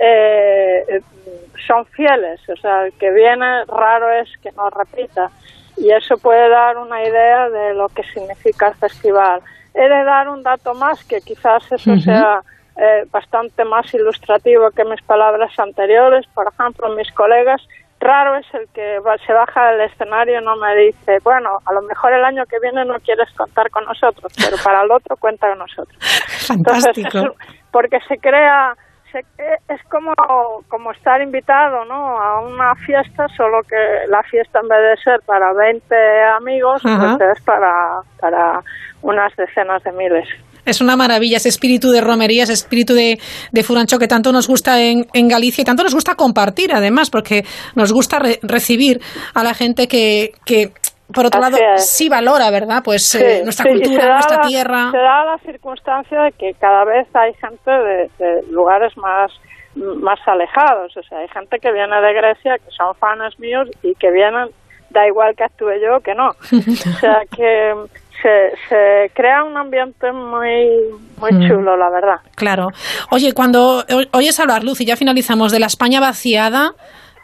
eh, 0.00 1.02
son 1.66 1.84
fieles, 1.84 2.40
o 2.48 2.56
sea, 2.56 2.86
el 2.86 2.94
que 2.94 3.10
viene 3.10 3.66
raro 3.66 4.10
es 4.10 4.30
que 4.38 4.52
no 4.52 4.70
repita 4.70 5.30
y 5.76 5.90
eso 5.90 6.16
puede 6.16 6.48
dar 6.48 6.78
una 6.78 7.02
idea 7.02 7.50
de 7.50 7.74
lo 7.74 7.90
que 7.90 8.04
significa 8.04 8.68
el 8.68 8.74
festival. 8.76 9.42
He 9.74 9.86
de 9.86 10.04
dar 10.04 10.30
un 10.30 10.42
dato 10.42 10.72
más 10.72 11.04
que 11.04 11.20
quizás 11.20 11.70
eso 11.70 11.94
sea 11.98 12.40
eh, 12.76 13.06
bastante 13.10 13.64
más 13.64 13.92
ilustrativo 13.94 14.70
que 14.70 14.84
mis 14.84 15.02
palabras 15.02 15.58
anteriores. 15.58 16.26
Por 16.34 16.46
ejemplo, 16.52 16.88
mis 16.94 17.10
colegas, 17.12 17.60
raro 18.00 18.36
es 18.36 18.46
el 18.54 18.68
que 18.74 19.00
se 19.26 19.32
baja 19.32 19.70
del 19.70 19.80
escenario 19.82 20.40
y 20.40 20.44
no 20.44 20.56
me 20.56 20.76
dice, 20.76 21.18
bueno, 21.22 21.58
a 21.64 21.72
lo 21.72 21.82
mejor 21.82 22.12
el 22.12 22.24
año 22.24 22.44
que 22.46 22.60
viene 22.60 22.84
no 22.84 23.00
quieres 23.00 23.30
contar 23.32 23.70
con 23.70 23.84
nosotros, 23.84 24.32
pero 24.36 24.56
para 24.62 24.82
el 24.82 24.90
otro 24.90 25.16
cuenta 25.16 25.48
con 25.48 25.58
nosotros. 25.58 25.98
Fantástico. 26.46 27.34
porque 27.70 27.98
se 28.08 28.18
crea 28.18 28.76
eh, 29.14 29.56
es 29.68 29.82
como, 29.84 30.12
como 30.68 30.92
estar 30.92 31.22
invitado 31.22 31.84
¿no? 31.84 32.20
a 32.20 32.40
una 32.40 32.74
fiesta, 32.74 33.26
solo 33.36 33.62
que 33.62 34.06
la 34.08 34.22
fiesta 34.24 34.60
en 34.60 34.68
vez 34.68 34.78
de 34.78 35.02
ser 35.02 35.20
para 35.24 35.52
20 35.52 35.94
amigos, 36.36 36.82
pues 36.82 37.38
es 37.38 37.42
para, 37.44 38.00
para 38.20 38.60
unas 39.02 39.34
decenas 39.36 39.82
de 39.84 39.92
miles. 39.92 40.28
Es 40.66 40.80
una 40.80 40.96
maravilla 40.96 41.38
ese 41.38 41.48
espíritu 41.48 41.90
de 41.90 42.00
romería, 42.00 42.42
ese 42.42 42.52
espíritu 42.52 42.94
de, 42.94 43.18
de 43.52 43.62
furancho 43.62 43.98
que 43.98 44.08
tanto 44.08 44.32
nos 44.32 44.48
gusta 44.48 44.80
en, 44.82 45.06
en, 45.14 45.28
Galicia 45.28 45.62
y 45.62 45.64
tanto 45.64 45.82
nos 45.82 45.94
gusta 45.94 46.14
compartir, 46.14 46.72
además, 46.74 47.10
porque 47.10 47.44
nos 47.74 47.92
gusta 47.92 48.18
recibir 48.42 49.00
a 49.34 49.42
la 49.42 49.54
gente 49.54 49.86
que, 49.88 50.32
que 50.44 50.72
por 51.12 51.26
otro 51.26 51.40
lado, 51.40 51.56
sí 51.76 52.08
valora, 52.08 52.50
¿verdad? 52.50 52.82
Pues 52.84 53.14
eh, 53.14 53.42
nuestra 53.44 53.70
cultura, 53.70 54.14
nuestra 54.14 54.40
tierra. 54.40 54.90
Se 54.90 54.98
da 54.98 55.24
la 55.24 55.38
circunstancia 55.38 56.20
de 56.22 56.32
que 56.32 56.54
cada 56.54 56.84
vez 56.84 57.06
hay 57.14 57.32
gente 57.34 57.70
de, 57.70 58.42
lugares 58.50 58.96
más 58.96 59.30
más 59.76 60.18
alejados, 60.24 60.96
o 60.96 61.02
sea, 61.02 61.18
hay 61.18 61.28
gente 61.28 61.58
que 61.58 61.70
viene 61.70 62.00
de 62.00 62.14
Grecia, 62.14 62.56
que 62.56 62.70
son 62.70 62.94
fans 62.94 63.38
míos 63.38 63.68
y 63.82 63.94
que 63.96 64.10
vienen, 64.10 64.48
da 64.88 65.06
igual 65.06 65.34
que 65.36 65.44
actúe 65.44 65.74
yo 65.82 66.00
que 66.00 66.14
no. 66.14 66.28
o 66.30 66.98
sea, 66.98 67.20
que 67.36 67.74
se, 68.22 68.56
se 68.68 69.10
crea 69.14 69.44
un 69.44 69.56
ambiente 69.56 70.12
muy, 70.12 70.68
muy 71.18 71.32
mm. 71.32 71.48
chulo, 71.48 71.76
la 71.76 71.90
verdad. 71.90 72.20
Claro. 72.34 72.68
Oye, 73.10 73.32
cuando 73.34 73.84
oyes 74.12 74.40
hablar, 74.40 74.64
Luz, 74.64 74.80
y 74.80 74.86
ya 74.86 74.96
finalizamos, 74.96 75.52
de 75.52 75.60
la 75.60 75.66
España 75.66 76.00
vaciada, 76.00 76.72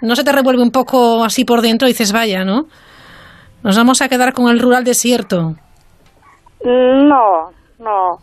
¿no 0.00 0.16
se 0.16 0.24
te 0.24 0.33
revuelve 0.33 0.62
un 0.62 0.70
poco 0.70 1.24
así 1.24 1.44
por 1.44 1.61
dentro 1.61 1.88
y 1.88 1.92
dices, 1.92 2.12
vaya, 2.12 2.44
¿no? 2.44 2.64
¿Nos 3.62 3.76
vamos 3.76 4.02
a 4.02 4.09
quedar 4.09 4.33
con 4.33 4.48
el 4.48 4.59
rural 4.59 4.85
desierto? 4.85 5.55
No, 6.64 7.50
no, 7.78 8.18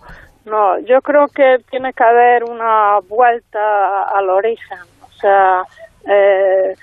no. 0.45 0.79
Yo 0.79 0.99
creo 1.01 1.27
que 1.33 1.57
tiene 1.69 1.93
que 1.93 2.03
haber 2.03 2.43
una 2.43 2.99
vuelta 3.07 4.03
al 4.15 4.29
origen. 4.29 4.79
O 5.01 5.11
sea, 5.19 5.61
eh, 6.05 6.73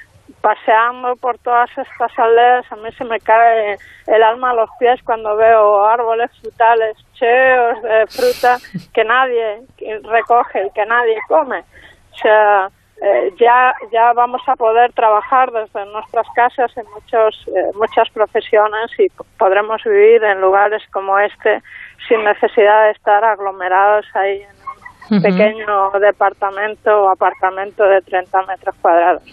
paseando 0.47 1.17
por 1.17 1.37
todas 1.39 1.69
estas 1.77 2.17
aldeas, 2.17 2.71
a 2.71 2.77
mí 2.77 2.89
se 2.97 3.05
me 3.05 3.19
cae 3.19 3.77
el 4.07 4.23
alma 4.23 4.51
a 4.51 4.55
los 4.55 4.71
pies 4.79 5.01
cuando 5.03 5.35
veo 5.35 5.85
árboles 5.85 6.31
frutales 6.41 6.97
cheos 7.15 7.83
de 7.83 8.07
fruta 8.07 8.57
que 8.95 9.03
nadie 9.03 9.63
recoge 10.05 10.67
y 10.69 10.71
que 10.71 10.87
nadie 10.87 11.17
come. 11.27 11.65
O 12.13 12.17
sea, 12.23 12.69
eh, 13.03 13.35
ya 13.41 13.75
ya 13.91 14.13
vamos 14.13 14.41
a 14.47 14.55
poder 14.55 14.93
trabajar 14.93 15.51
desde 15.51 15.85
nuestras 15.87 16.29
casas 16.37 16.71
en 16.77 16.85
muchos 16.95 17.45
eh, 17.49 17.73
muchas 17.75 18.09
profesiones 18.11 18.93
y 19.01 19.09
podremos 19.37 19.83
vivir 19.83 20.23
en 20.23 20.41
lugares 20.41 20.81
como 20.93 21.19
este 21.19 21.61
sin 22.07 22.23
necesidad 22.23 22.85
de 22.85 22.91
estar 22.93 23.25
aglomerados 23.25 24.07
ahí 24.15 24.43
en 24.43 25.17
un 25.17 25.23
pequeño 25.23 25.91
departamento 25.99 27.03
o 27.03 27.09
apartamento 27.09 27.83
de 27.83 28.01
30 28.03 28.43
metros 28.43 28.77
cuadrados. 28.81 29.25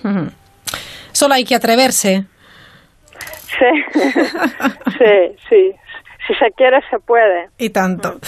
Solo 1.13 1.34
hay 1.36 1.45
que 1.45 1.56
atreverse. 1.56 2.26
Sí, 3.47 3.99
sí, 4.97 5.38
sí, 5.49 5.71
si 6.28 6.34
se 6.36 6.52
quiere, 6.56 6.80
se 6.89 6.99
puede. 6.99 7.49
Y 7.58 7.69
tanto. 7.69 8.19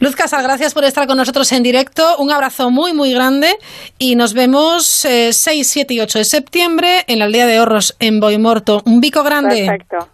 Luz 0.00 0.16
Casal, 0.16 0.42
gracias 0.42 0.74
por 0.74 0.84
estar 0.84 1.06
con 1.06 1.16
nosotros 1.16 1.50
en 1.52 1.62
directo. 1.62 2.16
Un 2.18 2.30
abrazo 2.30 2.70
muy, 2.70 2.92
muy 2.92 3.12
grande 3.12 3.56
y 3.98 4.16
nos 4.16 4.34
vemos 4.34 4.86
6, 4.86 5.36
7 5.62 5.94
y 5.94 6.00
8 6.00 6.18
de 6.18 6.24
septiembre 6.24 7.04
en 7.06 7.18
la 7.18 7.26
aldea 7.26 7.46
de 7.46 7.60
Horros 7.60 7.96
en 8.00 8.20
Boimorto. 8.20 8.82
Un 8.84 9.00
bico 9.00 9.22
grande. 9.22 9.66
Perfecto. 9.66 10.08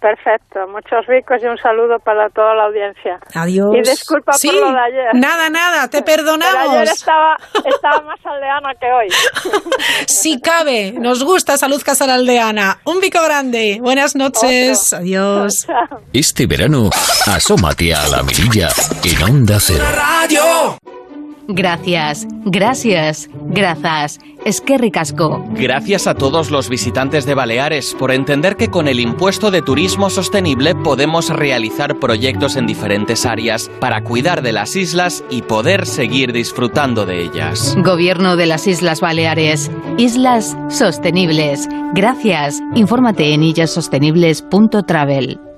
Perfecto, 0.00 0.66
muchos 0.68 1.06
ricos 1.06 1.42
y 1.42 1.46
un 1.46 1.58
saludo 1.58 1.98
para 1.98 2.30
toda 2.30 2.54
la 2.54 2.64
audiencia. 2.64 3.20
Adiós. 3.34 3.74
Y 3.74 3.80
disculpa 3.80 4.32
por 4.32 4.54
lo 4.54 4.72
de 4.72 4.80
ayer. 4.80 5.14
Nada, 5.14 5.50
nada, 5.50 5.88
te 5.88 6.02
perdonamos. 6.02 6.68
Pero 6.68 6.70
ayer 6.70 6.88
estaba, 6.88 7.36
estaba 7.66 8.00
más 8.02 8.18
aldeana 8.24 8.74
que 8.74 8.86
hoy. 8.92 9.08
Si 10.06 10.40
cabe, 10.40 10.92
nos 10.92 11.22
gusta 11.24 11.54
esa 11.54 11.68
luz 11.68 11.82
aldeana. 12.00 12.78
Un 12.84 13.00
bico 13.00 13.22
grande. 13.22 13.78
Buenas 13.80 14.16
noches. 14.16 14.92
Adiós. 14.92 15.66
Este 16.12 16.46
verano, 16.46 16.90
asómate 17.26 17.94
a 17.94 18.06
la 18.08 18.22
mirilla 18.22 18.68
en 19.04 19.22
Onda 19.22 19.58
Cero. 19.60 19.84
Radio. 19.94 20.99
Gracias, 21.48 22.26
gracias, 22.44 23.28
gracias. 23.32 24.20
Es 24.44 24.60
que 24.60 24.78
ricasco. 24.78 25.44
Gracias 25.50 26.06
a 26.06 26.14
todos 26.14 26.50
los 26.50 26.70
visitantes 26.70 27.26
de 27.26 27.34
Baleares 27.34 27.94
por 27.98 28.10
entender 28.10 28.56
que 28.56 28.68
con 28.68 28.88
el 28.88 29.00
impuesto 29.00 29.50
de 29.50 29.60
turismo 29.60 30.08
sostenible 30.08 30.74
podemos 30.74 31.28
realizar 31.28 31.98
proyectos 31.98 32.56
en 32.56 32.66
diferentes 32.66 33.26
áreas 33.26 33.70
para 33.80 34.02
cuidar 34.02 34.42
de 34.42 34.52
las 34.52 34.76
islas 34.76 35.24
y 35.28 35.42
poder 35.42 35.86
seguir 35.86 36.32
disfrutando 36.32 37.04
de 37.04 37.22
ellas. 37.22 37.76
Gobierno 37.78 38.36
de 38.36 38.46
las 38.46 38.66
Islas 38.66 39.00
Baleares. 39.00 39.70
Islas 39.98 40.56
sostenibles. 40.68 41.68
Gracias. 41.94 42.60
Infórmate 42.74 43.34
en 43.34 43.42
illasostenibles.travel. 43.42 45.49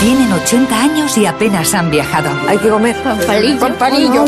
Tienen 0.00 0.30
80 0.30 0.80
años 0.80 1.16
y 1.16 1.24
apenas 1.26 1.74
han 1.74 1.90
viajado. 1.90 2.30
Hay 2.46 2.58
que 2.58 2.68
comer 2.68 2.96
palillo. 3.78 4.24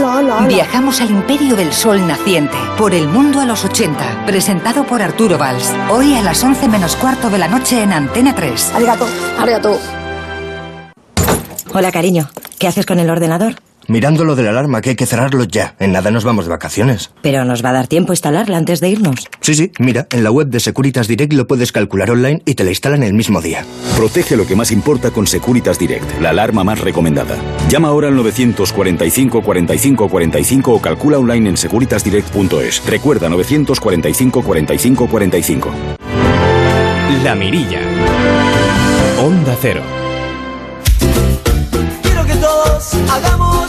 Viajamos 0.48 1.00
al 1.00 1.10
Imperio 1.10 1.56
del 1.56 1.72
Sol 1.72 2.06
Naciente, 2.06 2.56
por 2.78 2.94
el 2.94 3.06
mundo 3.06 3.40
a 3.40 3.44
los 3.44 3.64
80, 3.64 4.24
presentado 4.24 4.84
por 4.84 5.02
Arturo 5.02 5.36
Valls. 5.36 5.70
Hoy 5.90 6.14
a 6.14 6.22
las 6.22 6.42
11 6.42 6.68
menos 6.68 6.96
cuarto 6.96 7.28
de 7.28 7.38
la 7.38 7.48
noche 7.48 7.82
en 7.82 7.92
Antena 7.92 8.34
3. 8.34 8.72
Arigato, 8.74 9.06
arigato. 9.38 9.78
Hola, 11.74 11.92
cariño. 11.92 12.30
¿Qué 12.58 12.66
haces 12.66 12.86
con 12.86 12.98
el 12.98 13.10
ordenador? 13.10 13.56
Mirando 13.88 14.24
lo 14.24 14.36
de 14.36 14.42
la 14.42 14.50
alarma, 14.50 14.82
que 14.82 14.90
hay 14.90 14.96
que 14.96 15.06
cerrarlo 15.06 15.44
ya. 15.44 15.74
En 15.78 15.92
nada 15.92 16.10
nos 16.10 16.22
vamos 16.22 16.44
de 16.44 16.50
vacaciones. 16.50 17.10
Pero 17.22 17.46
nos 17.46 17.64
va 17.64 17.70
a 17.70 17.72
dar 17.72 17.86
tiempo 17.86 18.12
instalarla 18.12 18.58
antes 18.58 18.80
de 18.80 18.90
irnos. 18.90 19.26
Sí, 19.40 19.54
sí, 19.54 19.72
mira, 19.78 20.06
en 20.10 20.22
la 20.24 20.30
web 20.30 20.48
de 20.48 20.60
Securitas 20.60 21.08
Direct 21.08 21.32
lo 21.32 21.46
puedes 21.46 21.72
calcular 21.72 22.10
online 22.10 22.42
y 22.44 22.54
te 22.54 22.64
la 22.64 22.70
instalan 22.70 23.02
el 23.02 23.14
mismo 23.14 23.40
día. 23.40 23.64
Protege 23.96 24.36
lo 24.36 24.46
que 24.46 24.56
más 24.56 24.72
importa 24.72 25.10
con 25.10 25.26
Securitas 25.26 25.78
Direct, 25.78 26.20
la 26.20 26.30
alarma 26.30 26.64
más 26.64 26.80
recomendada. 26.80 27.34
Llama 27.70 27.88
ahora 27.88 28.08
al 28.08 28.16
945 28.16 29.42
45 29.42 30.08
45 30.08 30.72
o 30.74 30.82
calcula 30.82 31.18
online 31.18 31.48
en 31.48 31.56
securitasdirect.es. 31.56 32.84
Recuerda 32.84 33.30
945 33.30 34.42
45 34.42 35.06
45. 35.06 35.70
La 37.24 37.34
Mirilla. 37.34 37.80
Onda 39.18 39.56
Cero. 39.62 39.80
Quiero 42.02 42.26
que 42.26 42.34
todos 42.34 42.94
hagamos 43.10 43.67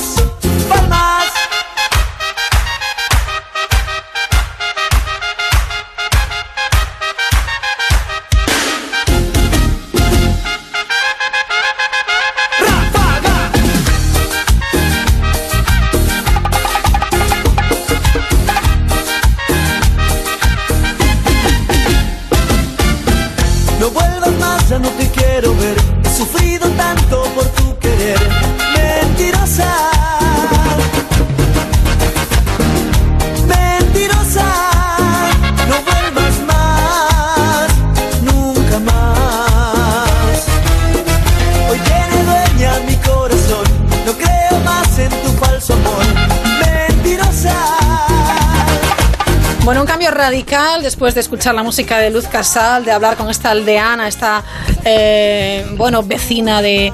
después 50.90 51.14
de 51.14 51.22
escuchar 51.22 51.54
la 51.54 51.62
música 51.62 52.00
de 52.00 52.10
Luz 52.10 52.28
Casal, 52.28 52.84
de 52.84 52.92
hablar 52.92 53.16
con 53.16 53.30
esta 53.30 53.52
aldeana, 53.52 54.08
esta, 54.08 54.44
eh, 54.84 55.64
bueno, 55.78 56.02
vecina 56.02 56.64
de, 56.64 56.92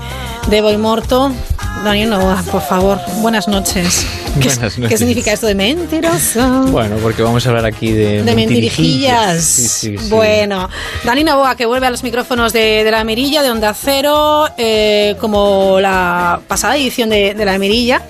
de 0.49 0.61
Boimorto. 0.61 1.31
Daniel 1.81 2.09
Novoa, 2.09 2.43
por 2.51 2.61
favor, 2.61 2.99
buenas 3.21 3.47
noches. 3.47 4.05
¿Qué, 4.39 4.47
Buenas 4.47 4.59
noches. 4.77 4.89
¿Qué 4.89 4.97
significa 4.97 5.31
esto 5.33 5.47
de 5.47 5.55
mentiroso? 5.55 6.63
Bueno, 6.67 6.97
porque 7.01 7.21
vamos 7.21 7.45
a 7.45 7.49
hablar 7.49 7.65
aquí 7.65 7.91
de, 7.91 8.23
de 8.23 8.35
mentirijillas. 8.35 9.43
Sí, 9.43 9.67
sí, 9.67 9.97
sí. 9.97 10.09
Bueno, 10.09 10.69
Dani 11.03 11.23
Novoa, 11.23 11.55
que 11.55 11.65
vuelve 11.65 11.87
a 11.87 11.89
los 11.89 12.03
micrófonos 12.03 12.53
de, 12.53 12.83
de 12.83 12.91
la 12.91 13.03
Mirilla, 13.03 13.41
de 13.41 13.51
Onda 13.51 13.73
Cero, 13.73 14.47
eh, 14.57 15.15
como 15.19 15.79
la 15.79 16.41
pasada 16.47 16.75
edición 16.77 17.09
de, 17.09 17.33
de 17.33 17.45
la 17.45 17.57
Mirilla. 17.57 18.01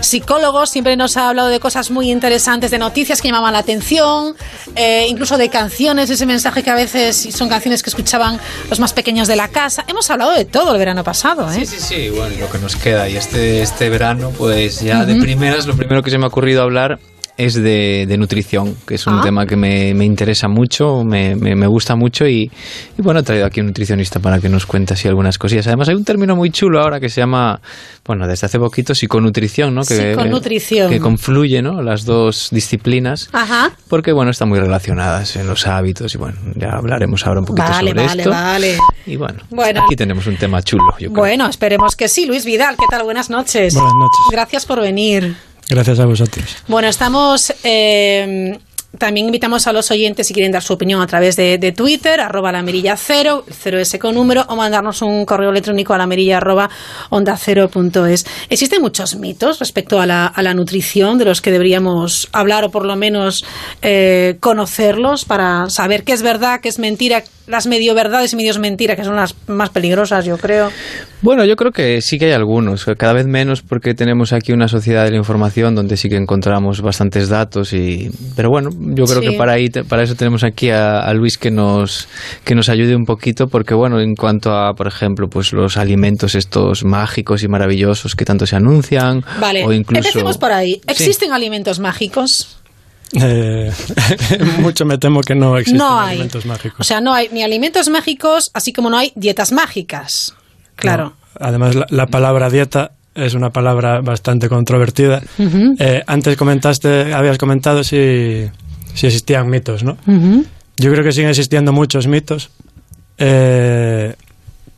Psicólogo, 0.00 0.66
siempre 0.66 0.96
nos 0.96 1.16
ha 1.16 1.28
hablado 1.28 1.48
de 1.48 1.60
cosas 1.60 1.90
muy 1.90 2.10
interesantes, 2.10 2.70
de 2.70 2.78
noticias 2.78 3.20
que 3.20 3.28
llamaban 3.28 3.52
la 3.52 3.58
atención, 3.60 4.34
eh, 4.74 5.06
incluso 5.08 5.36
de 5.38 5.48
canciones, 5.48 6.10
ese 6.10 6.26
mensaje 6.26 6.62
que 6.62 6.70
a 6.70 6.74
veces 6.74 7.28
son 7.34 7.48
canciones 7.48 7.82
que 7.82 7.90
escuchaban 7.90 8.38
los 8.70 8.78
más 8.80 8.92
pequeños 8.92 9.28
de 9.28 9.36
la 9.36 9.48
casa. 9.48 9.84
Hemos 9.88 10.08
hablado 10.10 10.32
de 10.32 10.44
todo 10.44 10.72
el 10.72 10.78
verano 10.78 11.02
pasado, 11.02 11.50
¿eh? 11.50 11.64
Sí, 11.64 11.66
sí, 11.66 11.76
sí, 11.80 12.10
bueno, 12.10 12.34
lo 12.38 12.50
que 12.50 12.58
nos 12.58 12.76
queda. 12.76 13.08
Y 13.08 13.16
este, 13.16 13.62
este 13.62 13.88
verano, 13.88 14.30
pues 14.36 14.80
ya 14.80 15.04
de 15.04 15.14
Ujú. 15.14 15.22
Primeras, 15.56 15.66
lo 15.66 15.76
primero 15.76 16.02
que 16.02 16.10
se 16.10 16.18
me 16.18 16.24
ha 16.24 16.28
ocurrido 16.28 16.62
hablar 16.62 16.98
es 17.38 17.54
de, 17.54 18.06
de 18.08 18.16
nutrición, 18.16 18.74
que 18.86 18.94
es 18.94 19.06
un 19.06 19.14
Ah. 19.18 19.20
tema 19.22 19.46
que 19.46 19.56
me, 19.56 19.92
me 19.94 20.04
interesa 20.04 20.48
mucho, 20.48 21.04
me, 21.04 21.36
me, 21.36 21.54
me 21.54 21.66
gusta 21.66 21.94
mucho 21.94 22.26
y, 22.26 22.50
y 22.98 23.02
bueno, 23.02 23.20
he 23.20 23.22
traído 23.22 23.44
aquí 23.46 23.60
un 23.60 23.66
nutricionista 23.66 24.20
para 24.20 24.38
que 24.40 24.48
nos 24.48 24.64
cuente 24.64 24.94
así 24.94 25.06
algunas 25.06 25.36
cosillas. 25.38 25.66
Además 25.66 25.88
hay 25.90 25.96
un 25.96 26.04
término 26.04 26.34
muy 26.34 26.50
chulo 26.50 26.80
ahora 26.80 26.98
que 26.98 27.08
se 27.10 27.20
llama, 27.20 27.60
bueno, 28.06 28.26
desde 28.26 28.46
hace 28.46 28.58
poquito, 28.58 28.94
psiconutrición, 28.94 29.74
¿no? 29.74 29.82
Que, 29.82 30.14
Psiconutrición. 30.14 30.90
Que 30.90 30.98
confluye, 30.98 31.60
¿no? 31.60 31.82
Las 31.82 32.04
dos 32.06 32.48
disciplinas. 32.50 33.28
Ajá. 33.32 33.72
Porque, 33.88 34.12
bueno, 34.12 34.30
están 34.30 34.48
muy 34.48 34.58
relacionadas 34.58 35.36
en 35.36 35.46
los 35.46 35.66
hábitos 35.66 36.14
y, 36.14 36.18
bueno, 36.18 36.38
ya 36.54 36.70
hablaremos 36.70 37.26
ahora 37.26 37.40
un 37.40 37.46
poquito 37.46 37.68
Vale, 37.68 37.90
sobre 37.90 38.06
vale, 38.06 38.22
esto. 38.22 38.30
vale. 38.30 38.78
Y, 39.06 39.16
bueno, 39.16 39.40
Bueno. 39.50 39.82
aquí 39.84 39.94
tenemos 39.94 40.26
un 40.26 40.36
tema 40.36 40.62
chulo, 40.62 40.84
yo 40.98 41.10
creo. 41.10 41.10
Bueno, 41.12 41.46
esperemos 41.48 41.96
que 41.96 42.08
sí. 42.08 42.24
Luis 42.26 42.44
Vidal, 42.46 42.76
¿qué 42.76 42.86
tal? 42.90 43.02
Buenas 43.02 43.28
noches. 43.30 43.74
Buenas 43.74 43.92
noches. 43.94 44.20
Gracias 44.32 44.64
por 44.66 44.80
venir. 44.80 45.36
Gracias 45.68 45.98
a 45.98 46.06
vosotros. 46.06 46.56
Bueno, 46.68 46.88
estamos. 46.88 47.52
eh, 47.64 48.58
también 48.98 49.26
invitamos 49.26 49.66
a 49.66 49.72
los 49.72 49.90
oyentes 49.90 50.26
si 50.26 50.34
quieren 50.34 50.52
dar 50.52 50.62
su 50.62 50.72
opinión 50.72 51.00
a 51.00 51.06
través 51.06 51.36
de, 51.36 51.72
Twitter, 51.76 52.20
arroba 52.20 52.52
la 52.52 52.62
mirilla 52.62 52.96
cero, 52.96 53.44
cero 53.50 53.78
S 53.78 53.98
con 53.98 54.14
número, 54.14 54.44
o 54.48 54.56
mandarnos 54.56 55.02
un 55.02 55.24
correo 55.24 55.50
electrónico 55.50 55.94
a 55.94 55.98
la 55.98 56.06
mirilla 56.06 56.38
arroba 56.38 56.70
onda 57.10 57.36
cero 57.36 57.68
punto 57.68 58.06
es. 58.06 58.26
Existen 58.48 58.80
muchos 58.80 59.16
mitos 59.16 59.58
respecto 59.58 60.00
a 60.00 60.06
la, 60.06 60.26
a 60.26 60.42
la 60.42 60.54
nutrición 60.54 61.18
de 61.18 61.24
los 61.24 61.40
que 61.40 61.50
deberíamos 61.50 62.28
hablar 62.32 62.64
o 62.64 62.70
por 62.70 62.84
lo 62.84 62.96
menos 62.96 63.44
eh, 63.82 64.36
conocerlos 64.40 65.24
para 65.24 65.68
saber 65.70 66.04
qué 66.04 66.12
es 66.12 66.22
verdad, 66.22 66.60
qué 66.60 66.68
es 66.68 66.78
mentira, 66.78 67.22
las 67.46 67.66
medio 67.66 67.94
verdades 67.94 68.32
y 68.32 68.36
medios 68.36 68.58
mentiras, 68.58 68.96
que 68.96 69.04
son 69.04 69.16
las 69.16 69.34
más 69.46 69.70
peligrosas, 69.70 70.24
yo 70.24 70.36
creo. 70.36 70.70
Bueno, 71.22 71.44
yo 71.44 71.56
creo 71.56 71.70
que 71.70 72.00
sí 72.02 72.18
que 72.18 72.26
hay 72.26 72.32
algunos, 72.32 72.84
cada 72.98 73.12
vez 73.12 73.26
menos 73.26 73.62
porque 73.62 73.94
tenemos 73.94 74.32
aquí 74.32 74.52
una 74.52 74.68
sociedad 74.68 75.04
de 75.04 75.10
la 75.10 75.16
información 75.16 75.74
donde 75.74 75.96
sí 75.96 76.08
que 76.08 76.16
encontramos 76.16 76.82
bastantes 76.82 77.28
datos 77.28 77.72
y 77.72 78.10
pero 78.34 78.50
bueno, 78.50 78.70
yo 78.94 79.04
creo 79.04 79.20
Sí. 79.22 79.28
que 79.30 79.36
para 79.36 79.52
ahí 79.52 79.68
para 79.68 80.02
eso 80.02 80.14
tenemos 80.14 80.44
aquí 80.44 80.70
a, 80.70 81.00
a 81.00 81.12
Luis 81.14 81.38
que 81.38 81.50
nos 81.50 82.08
que 82.44 82.54
nos 82.54 82.68
ayude 82.68 82.94
un 82.96 83.04
poquito 83.04 83.48
porque 83.48 83.74
bueno, 83.74 84.00
en 84.00 84.14
cuanto 84.14 84.52
a 84.52 84.74
por 84.74 84.86
ejemplo, 84.86 85.28
pues 85.28 85.52
los 85.52 85.76
alimentos 85.76 86.34
estos 86.34 86.84
mágicos 86.84 87.42
y 87.42 87.48
maravillosos 87.48 88.14
que 88.14 88.24
tanto 88.24 88.46
se 88.46 88.56
anuncian 88.56 89.24
Vale, 89.40 89.64
o 89.64 89.72
incluso 89.72 89.98
empecemos 89.98 90.38
por 90.38 90.52
ahí. 90.52 90.74
Sí. 90.74 90.80
¿Existen 90.88 91.32
alimentos 91.32 91.78
mágicos? 91.78 92.58
Eh, 93.12 93.70
mucho 94.60 94.84
me 94.84 94.98
temo 94.98 95.20
que 95.20 95.34
no 95.34 95.56
existen 95.56 95.78
no 95.78 95.98
hay. 96.00 96.10
alimentos 96.10 96.44
mágicos. 96.46 96.80
O 96.80 96.84
sea, 96.84 97.00
no 97.00 97.14
hay 97.14 97.28
ni 97.32 97.42
alimentos 97.42 97.88
mágicos, 97.88 98.50
así 98.52 98.72
como 98.72 98.90
no 98.90 98.98
hay 98.98 99.12
dietas 99.14 99.52
mágicas. 99.52 100.34
Claro. 100.74 101.14
Además, 101.38 101.74
la, 101.74 101.86
la 101.88 102.06
palabra 102.06 102.50
dieta 102.50 102.92
es 103.14 103.34
una 103.34 103.50
palabra 103.50 104.00
bastante 104.00 104.48
controvertida. 104.48 105.22
Eh, 105.78 106.02
antes 106.06 106.36
comentaste, 106.36 107.14
habías 107.14 107.38
comentado 107.38 107.82
si, 107.84 108.46
si 108.96 109.06
existían 109.06 109.48
mitos, 109.48 109.84
¿no? 109.84 109.96
Yo 110.78 110.90
creo 110.90 111.04
que 111.04 111.12
siguen 111.12 111.30
existiendo 111.30 111.72
muchos 111.72 112.06
mitos, 112.06 112.50
eh, 113.18 114.14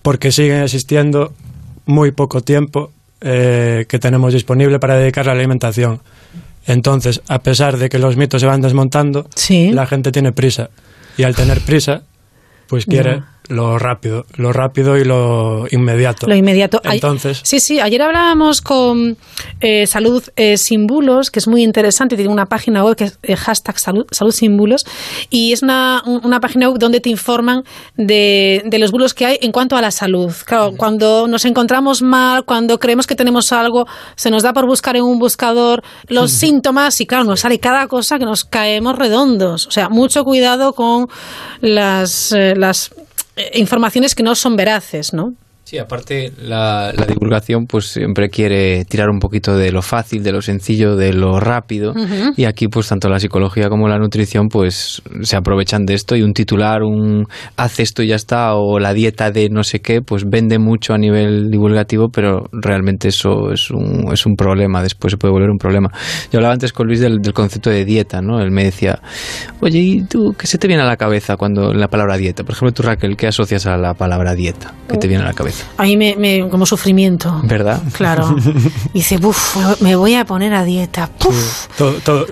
porque 0.03 0.33
siguen 0.33 0.63
existiendo 0.63 1.33
muy 1.87 2.11
poco 2.11 2.41
tiempo 2.41 2.93
eh, 3.21 3.87
que 3.89 3.99
tenemos 3.99 4.33
disponible 4.33 4.79
para 4.79 4.97
dedicar 4.97 5.29
a 5.29 5.33
la 5.33 5.39
alimentación. 5.39 6.01
Entonces, 6.67 7.23
a 7.29 7.39
pesar 7.39 7.79
de 7.79 7.89
que 7.89 7.99
los 7.99 8.17
mitos 8.17 8.41
se 8.41 8.47
van 8.47 8.61
desmontando, 8.61 9.29
la 9.73 9.87
gente 9.87 10.13
tiene 10.13 10.33
prisa. 10.33 10.71
Y 11.17 11.23
al 11.23 11.35
tener 11.35 11.61
prisa, 11.61 12.03
pues 12.67 12.85
quiere. 12.85 13.23
Lo 13.49 13.79
rápido, 13.79 14.27
lo 14.37 14.53
rápido 14.53 14.97
y 14.99 15.05
lo 15.05 15.67
inmediato. 15.71 16.27
Lo 16.27 16.35
inmediato. 16.35 16.81
Entonces, 16.85 17.41
sí, 17.45 17.61
sí, 17.61 17.81
ayer 17.81 18.03
hablábamos 18.03 18.61
con 18.61 19.17
eh, 19.61 19.87
Salud 19.87 20.23
eh, 20.37 20.57
Sin 20.59 20.87
Bulos, 20.87 21.31
que 21.31 21.39
es 21.39 21.49
muy 21.49 21.63
interesante, 21.63 22.17
tiene 22.17 22.31
una 22.31 22.47
página 22.47 22.85
web 22.85 22.97
que 22.97 23.05
es 23.05 23.19
eh, 23.23 23.37
hashtag 23.37 23.79
salud, 23.79 24.07
salud 24.11 24.33
Sin 24.33 24.57
Bulos, 24.57 24.87
y 25.31 25.53
es 25.53 25.63
una, 25.63 26.03
una 26.05 26.41
página 26.41 26.69
web 26.69 26.79
donde 26.79 27.01
te 27.01 27.09
informan 27.09 27.65
de, 27.97 28.63
de, 28.67 28.79
los 28.79 28.93
bulos 28.93 29.15
que 29.15 29.27
hay 29.27 29.39
en 29.41 29.53
cuanto 29.53 29.77
a 29.77 29.81
la 29.81 29.91
salud. 29.91 30.33
Claro, 30.45 30.73
cuando 30.77 31.27
nos 31.27 31.45
encontramos 31.45 32.03
mal, 32.03 32.45
cuando 32.45 32.79
creemos 32.79 33.07
que 33.07 33.15
tenemos 33.15 33.53
algo, 33.53 33.87
se 34.15 34.31
nos 34.31 34.43
da 34.43 34.53
por 34.53 34.67
buscar 34.67 34.97
en 34.97 35.03
un 35.03 35.19
buscador 35.19 35.83
los 36.09 36.31
síntomas 36.31 37.01
y 37.01 37.07
claro, 37.07 37.25
nos 37.25 37.41
sale 37.41 37.59
cada 37.59 37.89
cosa 37.89 38.19
que 38.19 38.25
nos 38.25 38.45
caemos 38.45 38.97
redondos. 38.97 39.67
O 39.67 39.71
sea, 39.71 39.89
mucho 39.89 40.25
cuidado 40.25 40.73
con 40.75 41.09
las, 41.61 42.33
las 42.33 42.89
eh, 42.89 42.98
informaciones 43.55 44.15
que 44.15 44.23
no 44.23 44.35
son 44.35 44.57
veraces, 44.57 45.13
¿no? 45.13 45.35
Sí, 45.69 45.77
aparte 45.77 46.33
la, 46.41 46.95
divulgación 47.07 47.67
pues 47.67 47.89
siempre 47.89 48.31
quiere 48.31 48.87
tirar 48.87 49.11
un 49.11 49.19
poquito 49.19 49.55
de 49.55 49.71
lo 49.71 49.83
fácil, 49.83 50.23
de 50.23 50.33
lo 50.33 50.41
sencillo, 50.41 50.97
de 50.97 51.13
lo 51.13 51.41
rápido 51.41 51.93
y 52.39 52.47
aquí 52.47 52.69
pues 52.69 52.89
tanto 52.89 53.11
la 53.11 53.21
psicología 53.21 53.69
como 53.69 53.87
la 53.87 53.99
nutrición 53.99 54.49
pues 54.49 55.03
se 55.21 55.37
aprovechan 55.37 55.85
de 55.85 55.93
esto 55.93 56.17
y 56.17 56.23
un 56.23 56.33
titular, 56.33 56.83
un 56.83 57.27
haz 57.59 57.81
esto 57.81 58.03
y 58.03 58.07
ya 58.07 58.15
está 58.15 58.55
o 58.55 58.79
la 58.79 58.95
dieta 58.95 59.31
de 59.31 59.51
no 59.51 59.63
sé 59.63 59.81
qué 59.81 60.01
pues 60.01 60.25
vende 60.27 60.59
mucho 60.59 60.95
a 60.95 60.99
nivel 60.99 61.51
divulgativo 61.51 62.09
pero 62.09 62.47
realmente 62.51 63.09
eso 63.09 63.53
es 63.53 63.71
un, 63.71 64.11
es 64.11 64.25
un 64.25 64.37
problema, 64.37 64.83
después 64.83 65.11
se 65.11 65.19
puede 65.19 65.33
volver 65.33 65.51
un 65.51 65.59
problema. 65.59 65.91
Yo 66.33 66.39
hablaba 66.39 66.55
antes 66.55 66.73
con 66.73 66.87
Luis 66.87 67.01
del, 67.01 67.21
concepto 67.35 67.69
de 67.69 67.85
dieta, 67.85 68.23
¿no? 68.23 68.41
Él 68.41 68.51
me 68.51 68.65
decía, 68.65 69.01
oye, 69.61 69.81
¿y 69.81 70.03
tú 70.05 70.35
qué 70.39 70.47
se 70.47 70.57
te 70.57 70.67
viene 70.67 70.83
a 70.83 70.87
la 70.87 70.97
cabeza 70.97 71.37
cuando 71.37 71.75
la 71.75 71.89
palabra 71.89 72.17
dieta? 72.17 72.43
Por 72.43 72.55
ejemplo, 72.55 72.73
tú 72.73 72.85
Raquel, 72.85 73.19
¿qué 73.19 73.27
asocias 73.27 73.67
a 73.67 73.77
la 73.77 73.93
palabra 73.93 74.35
dieta? 74.35 74.73
¿Qué 74.89 74.97
te 74.97 75.07
viene 75.09 75.25
a 75.25 75.27
la 75.27 75.35
cabeza? 75.35 75.58
A 75.77 75.85
mí 75.85 75.97
me, 75.97 76.49
como 76.49 76.67
sufrimiento. 76.67 77.41
¿Verdad? 77.45 77.83
Claro. 77.93 78.35
Dice, 78.95 79.19
buf, 79.19 79.57
me 79.81 79.97
voy 79.97 80.15
a 80.15 80.25
poner 80.25 80.55
a 80.55 80.65
dieta. 80.65 81.11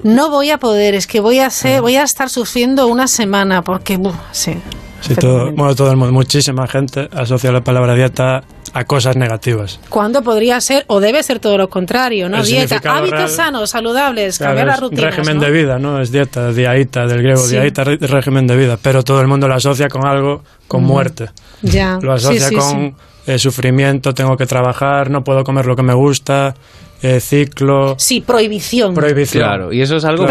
No 0.03 0.31
voy 0.31 0.51
a 0.51 0.59
poder, 0.59 0.95
es 0.95 1.07
que 1.07 1.21
voy 1.21 1.39
a 1.39 1.51
ser, 1.51 1.81
voy 1.81 1.97
a 1.97 2.03
estar 2.03 2.31
sufriendo 2.31 2.87
una 2.87 3.09
semana 3.09 3.63
porque, 3.63 3.97
buf, 3.97 4.15
sí. 4.33 4.57
Sí, 5.01 5.15
todo, 5.15 5.53
bueno, 5.53 5.75
todo 5.75 5.91
el 5.91 5.97
mundo, 5.97 6.13
muchísima 6.13 6.67
gente 6.67 7.09
asocia 7.13 7.53
la 7.53 7.63
palabra 7.63 7.95
dieta 7.95 8.43
a 8.73 8.85
cosas 8.85 9.17
negativas. 9.17 9.79
Cuando 9.89 10.23
podría 10.23 10.61
ser 10.61 10.85
o 10.89 11.01
debe 11.01 11.23
ser 11.23 11.39
todo 11.39 11.57
lo 11.57 11.69
contrario, 11.69 12.29
¿no? 12.29 12.43
dieta, 12.43 12.81
hábitos 12.85 13.33
sanos, 13.33 13.71
saludables, 13.71 14.39
cambiar 14.39 14.67
la 14.67 14.77
rutina. 14.77 15.11
Régimen 15.11 15.39
de 15.39 15.51
vida, 15.51 15.79
¿no? 15.79 16.01
Es 16.01 16.11
dieta, 16.11 16.53
diaita, 16.53 17.07
del 17.07 17.23
griego 17.23 17.47
diaita, 17.47 17.85
régimen 17.85 18.47
de 18.47 18.57
vida, 18.57 18.79
pero 18.81 19.03
todo 19.03 19.21
el 19.21 19.29
mundo 19.29 19.49
lo 19.49 19.55
asocia 19.55 19.89
con 19.89 20.07
algo, 20.07 20.43
con 20.67 20.83
muerte. 20.83 21.31
Ya. 21.63 21.99
Lo 22.03 22.13
asocia 22.13 22.51
con 22.51 22.97
eh, 23.27 23.39
sufrimiento, 23.39 24.13
tengo 24.15 24.37
que 24.37 24.47
trabajar, 24.47 25.11
no 25.11 25.23
puedo 25.23 25.43
comer 25.43 25.67
lo 25.67 25.75
que 25.75 25.83
me 25.83 25.95
gusta, 25.95 26.55
eh, 27.03 27.21
ciclo. 27.21 27.95
Sí, 27.99 28.23
prohibición. 28.23 28.95
Prohibición. 28.95 29.45
Claro, 29.45 29.73
y 29.73 29.83
eso 29.83 29.97
es 29.97 30.05
algo 30.05 30.27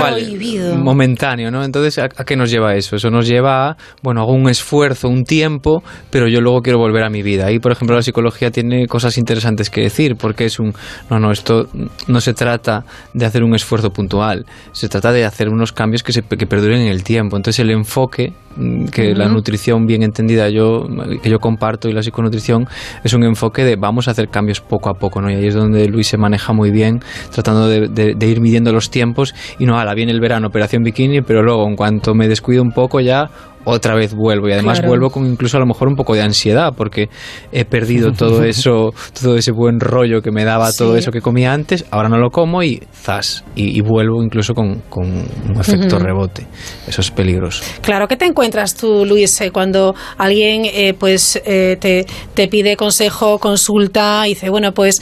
momentáneo, 0.78 1.52
¿no? 1.52 1.64
Entonces, 1.64 2.00
¿a, 2.00 2.10
qué 2.10 2.36
nos 2.36 2.50
lleva 2.50 2.76
eso? 2.76 2.96
Eso 2.96 3.10
nos 3.10 3.28
lleva 3.28 3.70
a, 3.70 3.78
bueno, 4.02 4.22
hago 4.22 4.34
un 4.34 4.50
esfuerzo, 4.50 5.08
un 5.08 5.24
tiempo, 5.24 5.84
pero 6.10 6.28
yo 6.28 6.42
luego 6.42 6.62
quiero 6.62 6.80
volver 6.80 7.04
a 7.04 7.10
mi 7.10 7.22
vida. 7.22 7.52
Y, 7.52 7.60
por 7.60 7.72
ejemplo, 7.72 7.96
la 7.96 8.02
psicología 8.02 8.50
tiene 8.50 8.88
cosas 8.88 9.18
interesantes 9.18 9.70
que 9.70 9.82
decir, 9.82 10.16
porque 10.16 10.46
es 10.46 10.60
un, 10.60 10.74
no, 11.10 11.20
no, 11.20 11.32
esto 11.32 11.68
no 12.08 12.20
se 12.20 12.34
trata 12.34 12.84
de 13.14 13.26
hacer 13.26 13.44
un 13.44 13.54
esfuerzo 13.54 13.92
puntual, 13.92 14.46
se 14.72 14.90
trata 14.90 15.12
de 15.12 15.24
hacer 15.24 15.50
unos 15.50 15.72
cambios 15.72 16.02
que, 16.02 16.14
se, 16.14 16.24
que 16.24 16.48
perduren 16.48 16.82
en 16.82 16.88
el 16.88 17.04
tiempo. 17.04 17.38
Entonces, 17.38 17.60
el 17.60 17.70
enfoque 17.70 18.34
mm, 18.56 18.86
que 18.86 19.14
la 19.14 19.28
nutrición 19.28 19.86
bien 19.86 20.04
entendida 20.04 20.50
yo 20.50 20.88
que 21.22 21.30
yo 21.30 21.40
comparto 21.40 21.90
y 21.90 21.94
la 21.94 22.02
psiconutrición 22.02 22.68
es 23.04 23.14
un 23.14 23.24
enfoque 23.24 23.64
de 23.64 23.76
vamos 23.76 24.08
a 24.08 24.12
hacer 24.12 24.30
cambios 24.30 24.62
poco 24.62 24.90
a 24.90 24.94
poco, 24.94 25.22
¿no? 25.22 25.30
Y 25.30 25.36
ahí 25.36 25.48
es 25.48 25.56
donde 25.56 25.88
Luis 25.88 26.08
se 26.08 26.18
maneja 26.18 26.54
muy 26.54 26.72
bien, 26.72 27.00
tratando 27.32 27.68
de, 27.68 28.16
ir 28.26 28.42
midiendo 28.42 28.72
los 28.72 28.90
tiempos 28.90 29.34
y 29.60 29.66
no, 29.66 29.84
la 29.84 29.94
viene 29.94 30.12
el 30.12 30.20
verano, 30.20 30.48
operación 30.48 30.84
bikini, 30.84 31.22
pero 31.22 31.44
luego 31.44 31.68
en 31.68 31.76
cuanto 31.76 32.14
me 32.14 32.28
descuido 32.28 32.64
un 32.64 32.72
poco 32.72 33.00
ya 33.00 33.30
otra 33.66 33.96
vez 33.96 34.14
vuelvo 34.14 34.48
y 34.48 34.54
además 34.54 34.82
vuelvo 34.86 35.10
con 35.10 35.26
incluso 35.26 35.58
a 35.58 35.60
lo 35.60 35.66
mejor 35.66 35.88
un 35.88 35.96
poco 35.96 36.16
de 36.16 36.22
ansiedad 36.22 36.74
porque 36.76 37.10
he 37.52 37.66
perdido 37.66 38.12
todo 38.12 38.44
eso, 38.46 38.94
todo 39.22 39.36
ese 39.36 39.52
buen 39.52 39.80
rollo 39.80 40.22
que 40.22 40.32
me 40.32 40.46
daba 40.46 40.72
todo 40.72 40.96
eso 40.96 41.12
que 41.12 41.22
comía 41.22 41.54
antes, 41.54 41.86
ahora 41.92 42.10
no 42.10 42.18
lo 42.18 42.30
como 42.30 42.64
y 42.64 42.82
zas, 42.94 43.44
y, 43.56 43.82
vuelvo 43.82 44.24
incluso 44.24 44.54
con, 44.54 44.82
un 44.96 45.60
efecto 45.60 46.00
rebote. 46.00 46.48
Eso 46.88 47.02
es 47.02 47.12
peligroso. 47.12 47.64
Claro, 47.82 48.08
¿qué 48.08 48.16
te 48.16 48.26
encuentras 48.26 48.76
tú, 48.76 49.06
Luis, 49.06 49.40
eh, 49.42 49.52
cuando 49.52 49.96
alguien 50.18 50.64
eh, 50.66 50.94
pues 50.98 51.42
eh, 51.46 51.78
te, 51.80 52.06
te, 52.34 52.48
pide 52.48 52.76
consejo, 52.76 53.40
consulta 53.40 54.24
y 54.26 54.30
dice, 54.30 54.50
bueno, 54.50 54.72
pues 54.74 55.02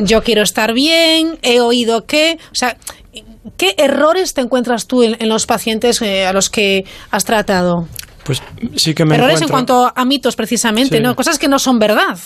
yo 0.00 0.22
quiero 0.22 0.42
estar 0.42 0.72
bien, 0.72 1.38
he 1.42 1.60
oído 1.60 2.04
que, 2.06 2.38
o 2.50 2.54
sea, 2.54 2.76
¿Qué 3.56 3.74
errores 3.76 4.34
te 4.34 4.40
encuentras 4.40 4.86
tú 4.86 5.02
en, 5.02 5.28
los 5.28 5.46
pacientes 5.46 6.00
eh, 6.02 6.26
a 6.26 6.32
los 6.32 6.48
que 6.50 6.84
has 7.10 7.24
tratado? 7.24 7.86
Pues 8.24 8.42
sí 8.76 8.94
que 8.94 9.04
me 9.04 9.16
Errores 9.16 9.42
en 9.42 9.48
cuanto 9.48 9.92
a 9.94 10.04
mitos, 10.04 10.34
precisamente, 10.34 11.00
¿no? 11.00 11.14
Cosas 11.14 11.38
que 11.38 11.46
no 11.46 11.58
son 11.58 11.78
verdad. 11.78 12.18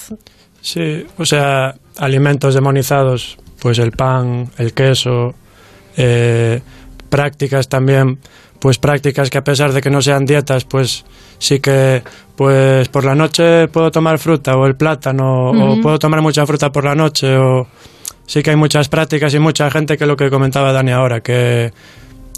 Sí, 0.60 1.04
o 1.16 1.24
sea, 1.24 1.74
alimentos 1.96 2.54
demonizados, 2.54 3.36
pues 3.60 3.78
el 3.78 3.90
pan, 3.92 4.50
el 4.58 4.74
queso, 4.74 5.34
eh, 5.96 6.60
prácticas 7.08 7.68
también, 7.68 8.18
pues 8.60 8.78
prácticas 8.78 9.30
que 9.30 9.38
a 9.38 9.42
pesar 9.42 9.72
de 9.72 9.80
que 9.80 9.90
no 9.90 10.00
sean 10.00 10.24
dietas, 10.24 10.64
pues 10.64 11.04
sí 11.38 11.58
que, 11.58 12.02
pues 12.36 12.88
por 12.88 13.04
la 13.04 13.14
noche 13.14 13.66
puedo 13.68 13.90
tomar 13.90 14.18
fruta 14.18 14.56
o 14.56 14.66
el 14.66 14.76
plátano, 14.76 15.50
o 15.50 15.80
puedo 15.80 15.98
tomar 15.98 16.22
mucha 16.22 16.46
fruta 16.46 16.70
por 16.70 16.84
la 16.84 16.94
noche, 16.94 17.36
o 17.36 17.66
sí 18.28 18.42
que 18.42 18.50
hay 18.50 18.56
muchas 18.56 18.88
prácticas 18.88 19.34
y 19.34 19.40
mucha 19.40 19.68
gente 19.70 19.96
que 19.96 20.06
lo 20.06 20.16
que 20.16 20.30
comentaba 20.30 20.72
Dani 20.72 20.92
ahora, 20.92 21.20
que 21.20 21.72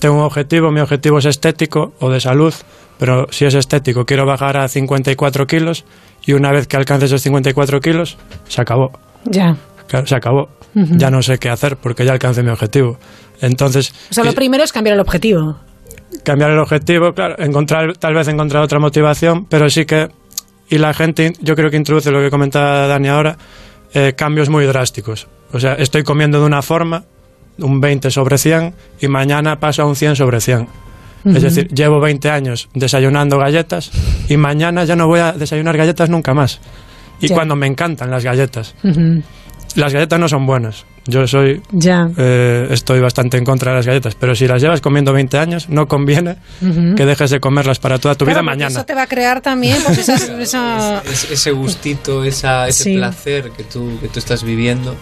tengo 0.01 0.15
un 0.15 0.23
objetivo, 0.23 0.71
mi 0.71 0.81
objetivo 0.81 1.19
es 1.19 1.27
estético 1.27 1.93
o 2.01 2.09
de 2.09 2.21
salud, 2.21 2.55
pero 2.99 3.27
si 3.31 3.45
es 3.45 3.55
estético, 3.55 4.07
quiero 4.07 4.25
bajar 4.25 4.57
a 4.57 4.69
54 4.69 5.47
kilos 5.47 5.85
y 6.25 6.33
una 6.33 6.53
vez 6.53 6.67
que 6.67 6.77
alcance 6.77 7.07
esos 7.07 7.21
54 7.23 7.81
kilos, 7.81 8.17
se 8.49 8.63
acabó. 8.63 8.93
Ya. 9.25 9.57
se 10.05 10.15
acabó. 10.15 10.49
Ya 10.73 11.11
no 11.11 11.21
sé 11.21 11.39
qué 11.39 11.51
hacer 11.51 11.77
porque 11.77 12.05
ya 12.05 12.13
alcancé 12.13 12.45
mi 12.45 12.51
objetivo. 12.51 12.99
Entonces. 13.41 13.93
O 14.11 14.15
sea, 14.15 14.23
lo 14.23 14.33
primero 14.33 14.63
es 14.63 14.73
cambiar 14.73 14.95
el 14.95 15.01
objetivo. 15.01 15.57
Cambiar 16.23 16.53
el 16.53 16.59
objetivo, 16.61 17.13
claro, 17.13 17.35
encontrar, 17.39 17.97
tal 17.97 18.15
vez 18.15 18.29
encontrar 18.29 18.63
otra 18.63 18.79
motivación, 18.79 19.47
pero 19.47 19.69
sí 19.69 19.85
que. 19.85 20.09
Y 20.69 20.79
la 20.79 20.95
gente, 20.95 21.33
yo 21.41 21.57
creo 21.57 21.69
que 21.69 21.77
introduce 21.77 22.13
lo 22.13 22.21
que 22.21 22.31
comentaba 22.31 22.87
Dani 22.87 23.09
ahora, 23.09 23.37
eh, 23.93 24.13
cambios 24.17 24.49
muy 24.49 24.65
drásticos. 24.67 25.27
O 25.53 25.61
sea, 25.61 25.75
estoy 25.75 26.03
comiendo 26.03 26.41
de 26.41 26.47
una 26.47 26.63
forma, 26.63 27.05
un 27.59 27.81
20 27.81 28.11
sobre 28.11 28.39
100, 28.39 28.75
y 29.01 29.09
mañana 29.09 29.59
paso 29.59 29.83
a 29.83 29.87
un 29.87 29.97
100 29.97 30.17
sobre 30.17 30.41
100. 30.41 30.69
Es 31.25 31.43
decir, 31.43 31.69
llevo 31.69 32.01
20 32.01 32.31
años 32.31 32.69
desayunando 32.75 33.39
galletas 33.39 33.91
y 34.29 34.37
mañana 34.37 34.85
ya 34.85 34.97
no 34.97 35.07
voy 35.07 35.21
a 35.21 35.33
desayunar 35.33 35.77
galletas 35.77 36.09
nunca 36.09 36.33
más. 36.33 36.61
Y 37.21 37.29
cuando 37.29 37.57
me 37.57 37.67
encantan 37.67 38.11
las 38.11 38.25
galletas. 38.25 38.75
Las 39.77 39.93
galletas 39.93 40.19
no 40.19 40.29
son 40.29 40.47
buenas. 40.47 40.87
Yo 41.07 41.27
soy. 41.27 41.63
Ya. 41.71 42.11
Eh, 42.17 42.69
estoy 42.71 43.01
bastante 43.01 43.37
en 43.37 43.45
contra 43.45 43.73
de 43.73 43.79
las 43.79 43.87
galletas. 43.87 44.15
Pero 44.15 44.35
si 44.35 44.47
las 44.47 44.61
llevas 44.61 44.81
comiendo 44.81 45.13
20 45.13 45.39
años, 45.39 45.69
no 45.69 45.87
conviene 45.87 46.37
que 46.97 47.07
dejes 47.07 47.31
de 47.31 47.41
comerlas 47.41 47.79
para 47.79 47.99
toda 47.99 48.15
tu 48.15 48.25
vida 48.25 48.43
mañana. 48.43 48.71
Eso 48.71 48.85
te 48.85 48.95
va 48.95 49.03
a 49.03 49.07
crear 49.07 49.41
también. 49.41 49.77
Pues, 49.85 50.09
ese 51.31 51.51
gustito, 51.53 52.25
esa, 52.25 52.67
ese 52.67 52.95
placer 52.95 53.51
que 53.51 53.65
tú, 53.65 53.99
que 54.01 54.09
tú 54.09 54.19
estás 54.19 54.43
viviendo 54.43 54.97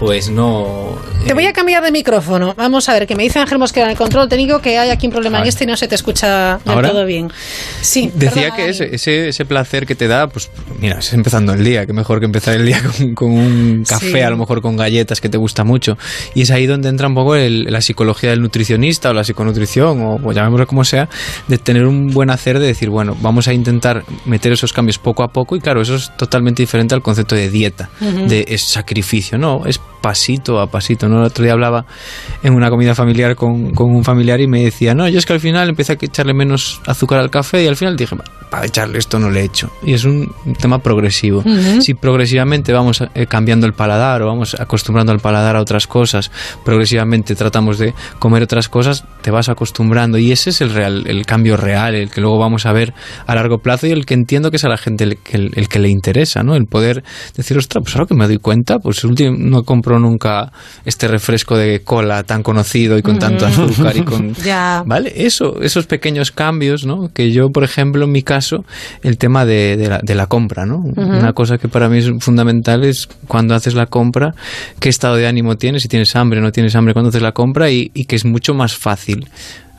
pues 0.00 0.30
no. 0.30 0.98
Te 1.26 1.34
voy 1.34 1.44
a 1.44 1.52
cambiar 1.52 1.84
de 1.84 1.92
micrófono. 1.92 2.54
Vamos 2.56 2.88
a 2.88 2.94
ver, 2.94 3.06
que 3.06 3.14
me 3.14 3.22
dice 3.22 3.38
Ángel 3.38 3.58
Mosquera 3.58 3.84
en 3.84 3.90
el 3.90 3.98
control 3.98 4.30
técnico 4.30 4.58
que 4.62 4.78
hay 4.78 4.88
aquí 4.88 5.06
un 5.06 5.12
problema 5.12 5.40
en 5.40 5.46
este 5.46 5.64
y 5.64 5.66
no 5.66 5.76
se 5.76 5.88
te 5.88 5.94
escucha 5.94 6.58
del 6.64 6.80
todo 6.80 7.04
bien. 7.04 7.30
Sí. 7.82 8.10
Decía 8.14 8.52
que 8.56 8.70
ese, 8.70 8.94
ese, 8.94 9.28
ese, 9.28 9.44
placer 9.44 9.84
que 9.84 9.94
te 9.94 10.08
da, 10.08 10.26
pues 10.26 10.50
mira, 10.80 11.00
es 11.00 11.12
empezando 11.12 11.52
el 11.52 11.62
día, 11.62 11.84
que 11.84 11.92
mejor 11.92 12.18
que 12.18 12.24
empezar 12.24 12.54
el 12.54 12.64
día 12.64 12.80
con, 13.14 13.30
un 13.30 13.84
café, 13.86 14.24
a 14.24 14.30
lo 14.30 14.38
mejor 14.38 14.62
con 14.62 14.74
galletas 14.74 15.20
que 15.20 15.28
te 15.28 15.36
gusta 15.36 15.64
mucho. 15.64 15.98
Y 16.34 16.42
es 16.42 16.50
ahí 16.50 16.64
donde 16.64 16.88
entra 16.88 17.06
un 17.06 17.14
poco 17.14 17.36
la 17.36 17.80
psicología 17.82 18.30
del 18.30 18.40
nutricionista 18.40 19.10
o 19.10 19.12
la 19.12 19.22
psiconutrición, 19.22 20.00
o, 20.00 20.14
o 20.24 20.32
llamémoslo 20.32 20.66
como 20.66 20.82
sea, 20.84 21.10
de 21.46 21.58
tener 21.58 21.84
un 21.84 22.06
buen 22.06 22.30
hacer, 22.30 22.58
de 22.58 22.68
decir, 22.68 22.88
bueno, 22.88 23.18
vamos 23.20 23.48
a 23.48 23.52
intentar 23.52 24.04
meter 24.24 24.52
esos 24.52 24.72
cambios 24.72 24.96
poco 24.96 25.22
a 25.24 25.28
poco. 25.28 25.56
Y 25.56 25.60
claro, 25.60 25.82
eso 25.82 25.96
es 25.96 26.10
totalmente 26.16 26.62
diferente 26.62 26.94
al 26.94 27.02
concepto 27.02 27.34
de 27.34 27.50
dieta, 27.50 27.90
de 28.00 28.56
sacrificio, 28.56 29.36
¿no? 29.36 29.66
Es 29.66 29.78
pasito 30.00 30.60
a 30.60 30.66
pasito. 30.66 31.08
¿no? 31.08 31.18
El 31.18 31.26
otro 31.26 31.44
día 31.44 31.52
hablaba 31.52 31.84
en 32.42 32.54
una 32.54 32.70
comida 32.70 32.94
familiar 32.94 33.36
con, 33.36 33.70
con, 33.72 33.90
un 33.94 34.04
familiar 34.04 34.40
y 34.40 34.46
me 34.46 34.62
decía, 34.62 34.94
no, 34.94 35.08
yo 35.08 35.18
es 35.18 35.26
que 35.26 35.32
al 35.32 35.40
final 35.40 35.68
empecé 35.68 35.92
a 35.92 35.96
echarle 36.00 36.34
menos 36.34 36.80
azúcar 36.86 37.18
al 37.18 37.30
café 37.30 37.64
y 37.64 37.66
al 37.66 37.76
final 37.76 37.96
dije, 37.96 38.16
para 38.50 38.66
echarle 38.66 38.98
esto 38.98 39.18
no 39.18 39.30
le 39.30 39.40
he 39.40 39.44
hecho. 39.44 39.70
Y 39.82 39.94
es 39.94 40.04
un 40.04 40.34
tema 40.60 40.80
progresivo. 40.80 41.42
Si 41.80 41.94
progresivamente 41.94 42.72
vamos 42.72 43.02
eh, 43.14 43.26
cambiando 43.26 43.66
el 43.66 43.72
paladar 43.72 44.22
o 44.22 44.26
vamos 44.26 44.56
acostumbrando 44.58 45.12
al 45.12 45.20
paladar 45.20 45.56
a 45.56 45.60
otras 45.60 45.86
cosas, 45.86 46.30
progresivamente 46.64 47.34
tratamos 47.34 47.78
de 47.78 47.94
comer 48.18 48.42
otras 48.42 48.68
cosas, 48.68 49.04
te 49.22 49.30
vas 49.30 49.48
acostumbrando 49.48 50.18
y 50.18 50.32
ese 50.32 50.50
es 50.50 50.60
el 50.60 50.70
real, 50.70 51.04
el 51.06 51.24
cambio 51.26 51.56
real, 51.56 51.94
el 51.94 52.10
que 52.10 52.20
luego 52.20 52.38
vamos 52.38 52.66
a 52.66 52.72
ver 52.72 52.92
a 53.26 53.34
largo 53.34 53.58
plazo 53.58 53.86
y 53.86 53.90
el 53.90 54.04
que 54.04 54.14
entiendo 54.14 54.50
que 54.50 54.56
es 54.56 54.64
a 54.64 54.68
la 54.68 54.78
gente 54.78 55.04
el, 55.04 55.18
el, 55.54 55.68
que 55.68 55.78
le 55.78 55.88
interesa, 55.88 56.42
¿no? 56.42 56.56
El 56.56 56.66
poder 56.66 57.04
decir, 57.36 57.56
ostras, 57.56 57.82
pues 57.84 57.94
ahora 57.94 58.06
que 58.08 58.14
me 58.14 58.26
doy 58.26 58.38
cuenta, 58.38 58.78
pues 58.78 59.04
último 59.04 59.36
no 59.38 59.62
compro 59.80 59.98
nunca 59.98 60.52
este 60.84 61.08
refresco 61.08 61.56
de 61.56 61.80
cola 61.80 62.22
tan 62.22 62.42
conocido 62.42 62.98
y 62.98 63.02
con 63.02 63.18
tanto 63.18 63.46
azúcar 63.46 63.96
y 63.96 64.02
con... 64.02 64.34
¿Vale? 64.84 65.12
Eso, 65.16 65.62
esos 65.62 65.86
pequeños 65.86 66.32
cambios, 66.32 66.84
¿no? 66.84 67.10
Que 67.12 67.32
yo, 67.32 67.50
por 67.50 67.64
ejemplo, 67.64 68.04
en 68.04 68.12
mi 68.12 68.22
caso, 68.22 68.66
el 69.02 69.16
tema 69.16 69.46
de, 69.46 69.78
de, 69.78 69.88
la, 69.88 70.00
de 70.02 70.14
la, 70.14 70.26
compra, 70.26 70.66
¿no? 70.66 70.84
Una 70.96 71.32
cosa 71.32 71.56
que 71.56 71.68
para 71.68 71.88
mí 71.88 71.98
es 71.98 72.10
fundamental 72.20 72.84
es 72.84 73.08
cuando 73.26 73.54
haces 73.54 73.72
la 73.74 73.86
compra, 73.86 74.34
qué 74.80 74.90
estado 74.90 75.16
de 75.16 75.26
ánimo 75.26 75.56
tienes, 75.56 75.82
si 75.82 75.88
tienes 75.88 76.14
hambre, 76.14 76.42
no 76.42 76.52
tienes 76.52 76.76
hambre, 76.76 76.92
cuando 76.92 77.08
haces 77.08 77.22
la 77.22 77.32
compra 77.32 77.70
y, 77.70 77.90
y 77.94 78.04
que 78.04 78.16
es 78.16 78.26
mucho 78.26 78.52
más 78.52 78.76
fácil 78.76 79.28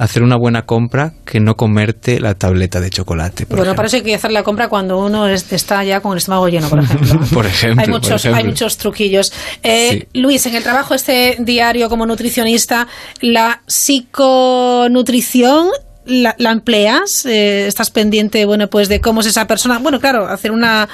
hacer 0.02 0.24
una 0.24 0.36
buena 0.36 0.64
compra 0.64 1.14
que 1.26 1.40
no 1.40 1.56
comerte 1.56 2.20
la 2.20 2.34
tableta 2.34 2.80
de 2.80 2.90
chocolate. 2.90 3.46
bueno, 3.46 3.76
parece 3.76 4.02
que 4.02 4.16
hacer 4.16 4.32
la 4.32 4.42
compra 4.42 4.68
cuando 4.68 4.98
uno 4.98 5.28
está 5.28 5.84
ya 5.84 6.02
con 6.02 6.14
el 6.14 6.18
estómago 6.18 6.50
lleno, 6.50 6.70
por 6.70 6.80
ejemplo. 6.80 7.20
por 7.34 7.46
ejemplo. 7.46 7.84
Hay 7.84 7.88
muchos, 7.88 8.26
Hay 8.26 8.44
muchos 8.44 8.78
truquillos. 8.78 9.32
Eh, 9.62 10.08
Luis, 10.16 10.44
en 10.48 10.56
el 10.56 10.64
trabajo 10.64 10.96
este 10.96 11.38
diario 11.40 11.88
como 11.88 12.08
nutricionista, 12.08 12.88
la 13.22 13.62
psiconutrición 13.68 15.68
la, 16.06 16.34
empleas? 16.40 17.28
Eh, 17.28 17.68
¿Estás 17.68 17.92
pendiente, 17.92 18.44
bueno, 18.46 18.70
pues 18.70 18.90
de 18.90 19.02
cómo 19.02 19.22
es 19.22 19.28
esa 19.28 19.46
persona? 19.46 19.78
Bueno, 19.78 20.00
claro, 20.00 20.26
hacer 20.26 20.52
una, 20.52 20.90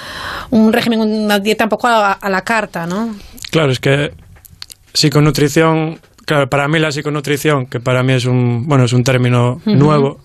un 0.49 0.73
régimen, 0.73 0.99
una 0.99 1.39
dieta 1.39 1.63
un 1.63 1.69
poco 1.69 1.87
a, 1.87 2.11
a 2.11 2.29
la 2.29 2.41
carta, 2.41 2.85
¿no? 2.85 3.15
Claro, 3.51 3.71
es 3.71 3.79
que 3.79 4.11
psiconutrición 4.93 6.01
Claro, 6.27 6.49
para 6.49 6.67
mí 6.67 6.77
la 6.77 6.91
psiconutrición, 6.91 7.67
que 7.67 7.79
para 7.79 8.03
mí 8.03 8.11
es 8.11 8.25
un, 8.25 8.67
bueno, 8.67 8.83
es 8.83 8.91
un 8.91 9.05
término 9.05 9.61
nuevo, 9.63 10.19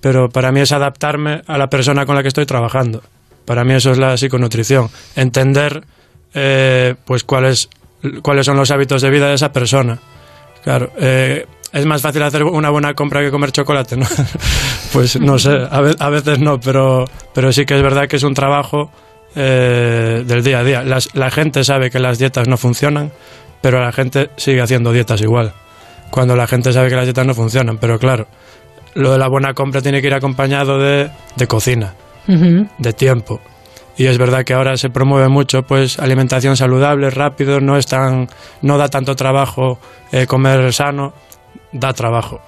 pero 0.00 0.28
para 0.28 0.52
mí 0.52 0.60
es 0.60 0.70
adaptarme 0.70 1.42
a 1.48 1.58
la 1.58 1.68
persona 1.68 2.06
con 2.06 2.14
la 2.14 2.22
que 2.22 2.28
estoy 2.28 2.46
trabajando. 2.46 3.02
Para 3.44 3.64
mí 3.64 3.74
eso 3.74 3.90
es 3.90 3.98
la 3.98 4.16
psiconutrición. 4.16 4.88
Entender, 5.16 5.82
eh, 6.32 6.94
pues, 7.04 7.24
cuáles, 7.24 7.68
cuáles 8.22 8.46
son 8.46 8.56
los 8.56 8.70
hábitos 8.70 9.02
de 9.02 9.10
vida 9.10 9.26
de 9.26 9.34
esa 9.34 9.52
persona. 9.52 9.98
Claro, 10.62 10.92
eh, 10.96 11.44
es 11.72 11.86
más 11.86 12.02
fácil 12.02 12.22
hacer 12.22 12.44
una 12.44 12.70
buena 12.70 12.94
compra 12.94 13.20
que 13.20 13.32
comer 13.32 13.50
chocolate, 13.50 13.96
¿no? 13.96 14.06
pues 14.92 15.20
no 15.20 15.40
sé, 15.40 15.58
a, 15.68 16.08
veces 16.08 16.38
no, 16.38 16.60
pero, 16.60 17.04
pero 17.34 17.52
sí 17.52 17.66
que 17.66 17.74
es 17.74 17.82
verdad 17.82 18.06
que 18.06 18.14
es 18.14 18.22
un 18.22 18.34
trabajo 18.34 18.92
eh, 19.34 20.22
del 20.24 20.44
día 20.44 20.60
a 20.60 20.62
día. 20.62 20.84
la 20.84 21.30
gente 21.32 21.64
sabe 21.64 21.90
que 21.90 21.98
las 21.98 22.20
dietas 22.20 22.46
no 22.46 22.56
funcionan, 22.56 23.10
pero 23.62 23.80
la 23.80 23.92
gente 23.92 24.30
sigue 24.36 24.60
haciendo 24.60 24.92
dietas 24.92 25.22
igual. 25.22 25.54
Cuando 26.10 26.36
la 26.36 26.46
gente 26.46 26.72
sabe 26.74 26.90
que 26.90 26.96
las 26.96 27.04
dietas 27.04 27.24
no 27.24 27.32
funcionan, 27.32 27.78
pero 27.78 27.98
claro, 27.98 28.26
lo 28.94 29.12
de 29.12 29.18
la 29.18 29.28
buena 29.28 29.54
compra 29.54 29.80
tiene 29.80 30.02
que 30.02 30.08
ir 30.08 30.14
acompañado 30.14 30.78
de, 30.78 31.10
de 31.36 31.46
cocina, 31.46 31.94
de 32.26 32.92
tiempo. 32.92 33.40
Y 33.96 34.06
es 34.06 34.18
verdad 34.18 34.44
que 34.44 34.54
ahora 34.54 34.76
se 34.76 34.90
promueve 34.90 35.28
mucho 35.28 35.62
pues 35.62 35.98
alimentación 35.98 36.56
saludable, 36.56 37.10
rápido, 37.10 37.60
no 37.60 37.76
es 37.76 37.86
tan, 37.86 38.28
no 38.62 38.78
da 38.78 38.88
tanto 38.88 39.14
trabajo 39.16 39.78
eh, 40.12 40.26
comer 40.26 40.72
sano, 40.72 41.12
da 41.72 41.92
trabajo, 41.94 42.40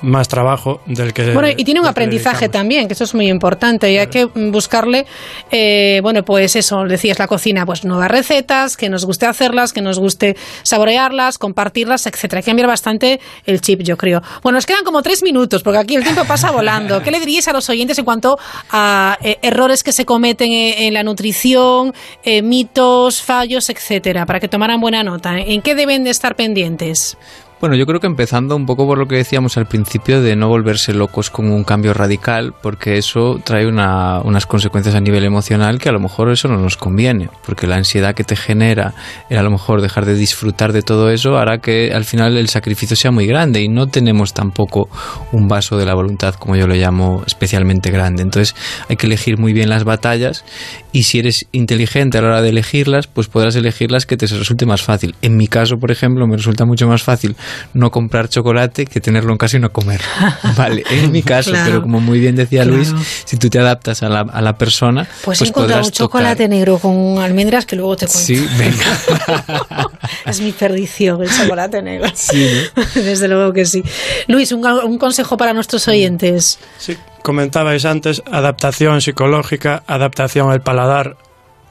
más 0.00 0.28
trabajo 0.28 0.80
del 0.86 1.12
que... 1.12 1.32
Bueno, 1.32 1.48
y 1.48 1.64
tiene 1.64 1.80
un 1.80 1.86
aprendizaje 1.86 2.48
también, 2.48 2.86
que 2.86 2.94
eso 2.94 3.04
es 3.04 3.14
muy 3.14 3.28
importante, 3.28 3.90
y 3.90 3.98
hay 3.98 4.06
que 4.06 4.26
buscarle, 4.26 5.06
eh, 5.50 5.98
bueno, 6.02 6.22
pues 6.24 6.54
eso, 6.54 6.84
decías 6.84 7.18
la 7.18 7.26
cocina, 7.26 7.66
pues 7.66 7.84
nuevas 7.84 8.10
recetas, 8.10 8.76
que 8.76 8.88
nos 8.88 9.04
guste 9.04 9.26
hacerlas, 9.26 9.72
que 9.72 9.80
nos 9.80 9.98
guste 9.98 10.36
saborearlas, 10.62 11.38
compartirlas, 11.38 12.06
etcétera. 12.06 12.38
Hay 12.38 12.44
que 12.44 12.50
cambiar 12.50 12.68
bastante 12.68 13.20
el 13.44 13.60
chip, 13.60 13.82
yo 13.82 13.96
creo. 13.96 14.22
Bueno, 14.42 14.56
nos 14.56 14.66
quedan 14.66 14.84
como 14.84 15.02
tres 15.02 15.22
minutos, 15.22 15.62
porque 15.62 15.78
aquí 15.78 15.96
el 15.96 16.04
tiempo 16.04 16.24
pasa 16.24 16.52
volando. 16.52 17.02
¿Qué 17.02 17.10
le 17.10 17.18
diríais 17.18 17.48
a 17.48 17.52
los 17.52 17.68
oyentes 17.68 17.98
en 17.98 18.04
cuanto 18.04 18.38
a 18.70 19.18
eh, 19.20 19.38
errores 19.42 19.82
que 19.82 19.92
se 19.92 20.04
cometen 20.04 20.52
en, 20.52 20.94
la 20.94 21.02
nutrición, 21.02 21.92
eh, 22.22 22.42
mitos, 22.42 23.20
fallos, 23.20 23.68
etcétera, 23.68 24.26
para 24.26 24.38
que 24.38 24.48
tomaran 24.48 24.80
buena 24.80 25.02
nota? 25.02 25.38
¿En 25.38 25.60
qué 25.60 25.74
deben 25.74 26.04
de 26.04 26.10
estar 26.10 26.36
pendientes? 26.36 27.16
Bueno, 27.64 27.76
yo 27.76 27.86
creo 27.86 27.98
que 27.98 28.06
empezando 28.06 28.56
un 28.56 28.66
poco 28.66 28.86
por 28.86 28.98
lo 28.98 29.06
que 29.06 29.16
decíamos 29.16 29.56
al 29.56 29.64
principio 29.64 30.20
de 30.20 30.36
no 30.36 30.48
volverse 30.48 30.92
locos 30.92 31.30
con 31.30 31.50
un 31.50 31.64
cambio 31.64 31.94
radical, 31.94 32.52
porque 32.60 32.98
eso 32.98 33.40
trae 33.42 33.66
unas 33.66 34.44
consecuencias 34.44 34.94
a 34.94 35.00
nivel 35.00 35.24
emocional 35.24 35.78
que 35.78 35.88
a 35.88 35.92
lo 35.92 35.98
mejor 35.98 36.30
eso 36.30 36.46
no 36.46 36.58
nos 36.58 36.76
conviene, 36.76 37.30
porque 37.46 37.66
la 37.66 37.76
ansiedad 37.76 38.14
que 38.14 38.22
te 38.22 38.36
genera 38.36 38.92
a 39.30 39.42
lo 39.42 39.50
mejor 39.50 39.80
dejar 39.80 40.04
de 40.04 40.14
disfrutar 40.14 40.74
de 40.74 40.82
todo 40.82 41.08
eso 41.08 41.38
hará 41.38 41.56
que 41.56 41.94
al 41.94 42.04
final 42.04 42.36
el 42.36 42.50
sacrificio 42.50 42.96
sea 42.96 43.10
muy 43.12 43.26
grande 43.26 43.62
y 43.62 43.68
no 43.70 43.86
tenemos 43.86 44.34
tampoco 44.34 44.90
un 45.32 45.48
vaso 45.48 45.78
de 45.78 45.86
la 45.86 45.94
voluntad, 45.94 46.34
como 46.34 46.56
yo 46.56 46.66
lo 46.66 46.74
llamo, 46.74 47.22
especialmente 47.26 47.90
grande. 47.90 48.20
Entonces 48.20 48.54
hay 48.90 48.96
que 48.96 49.06
elegir 49.06 49.38
muy 49.38 49.54
bien 49.54 49.70
las 49.70 49.84
batallas 49.84 50.44
y 50.92 51.04
si 51.04 51.18
eres 51.18 51.46
inteligente 51.50 52.18
a 52.18 52.20
la 52.20 52.28
hora 52.28 52.42
de 52.42 52.50
elegirlas, 52.50 53.06
pues 53.06 53.28
podrás 53.28 53.56
elegirlas 53.56 54.04
que 54.04 54.18
te 54.18 54.26
resulte 54.26 54.66
más 54.66 54.82
fácil. 54.82 55.14
En 55.22 55.38
mi 55.38 55.46
caso, 55.46 55.78
por 55.78 55.90
ejemplo, 55.90 56.26
me 56.26 56.36
resulta 56.36 56.66
mucho 56.66 56.86
más 56.86 57.02
fácil 57.02 57.36
no 57.72 57.90
comprar 57.90 58.28
chocolate 58.28 58.86
que 58.86 59.00
tenerlo 59.00 59.32
en 59.32 59.38
casa 59.38 59.56
y 59.56 59.60
no 59.60 59.72
comer. 59.72 60.00
Vale, 60.56 60.84
en 60.90 61.12
mi 61.12 61.22
caso, 61.22 61.52
pero 61.64 61.82
como 61.82 62.00
muy 62.00 62.20
bien 62.20 62.36
decía 62.36 62.64
Luis, 62.64 62.92
si 63.24 63.36
tú 63.36 63.50
te 63.50 63.58
adaptas 63.58 64.02
a 64.02 64.08
la, 64.08 64.20
a 64.20 64.40
la 64.40 64.56
persona, 64.56 65.06
pues, 65.24 65.38
pues 65.38 65.50
encontrar 65.50 65.82
un 65.82 65.90
chocolate 65.90 66.48
negro 66.48 66.78
con 66.78 67.18
almendras 67.18 67.66
que 67.66 67.76
luego 67.76 67.96
te 67.96 68.06
cuento. 68.06 68.24
Sí, 68.24 68.46
venga. 68.58 69.90
es 70.26 70.40
mi 70.40 70.52
perdición 70.52 71.22
el 71.22 71.30
chocolate 71.30 71.82
negro. 71.82 72.10
Sí, 72.14 72.48
desde 72.94 73.28
luego 73.28 73.52
que 73.52 73.64
sí. 73.64 73.82
Luis, 74.26 74.52
un, 74.52 74.64
un 74.64 74.98
consejo 74.98 75.36
para 75.36 75.52
nuestros 75.52 75.86
oyentes. 75.88 76.58
Sí, 76.78 76.96
comentabais 77.22 77.84
antes 77.84 78.22
adaptación 78.30 79.00
psicológica, 79.00 79.82
adaptación 79.86 80.50
al 80.50 80.62
paladar 80.62 81.16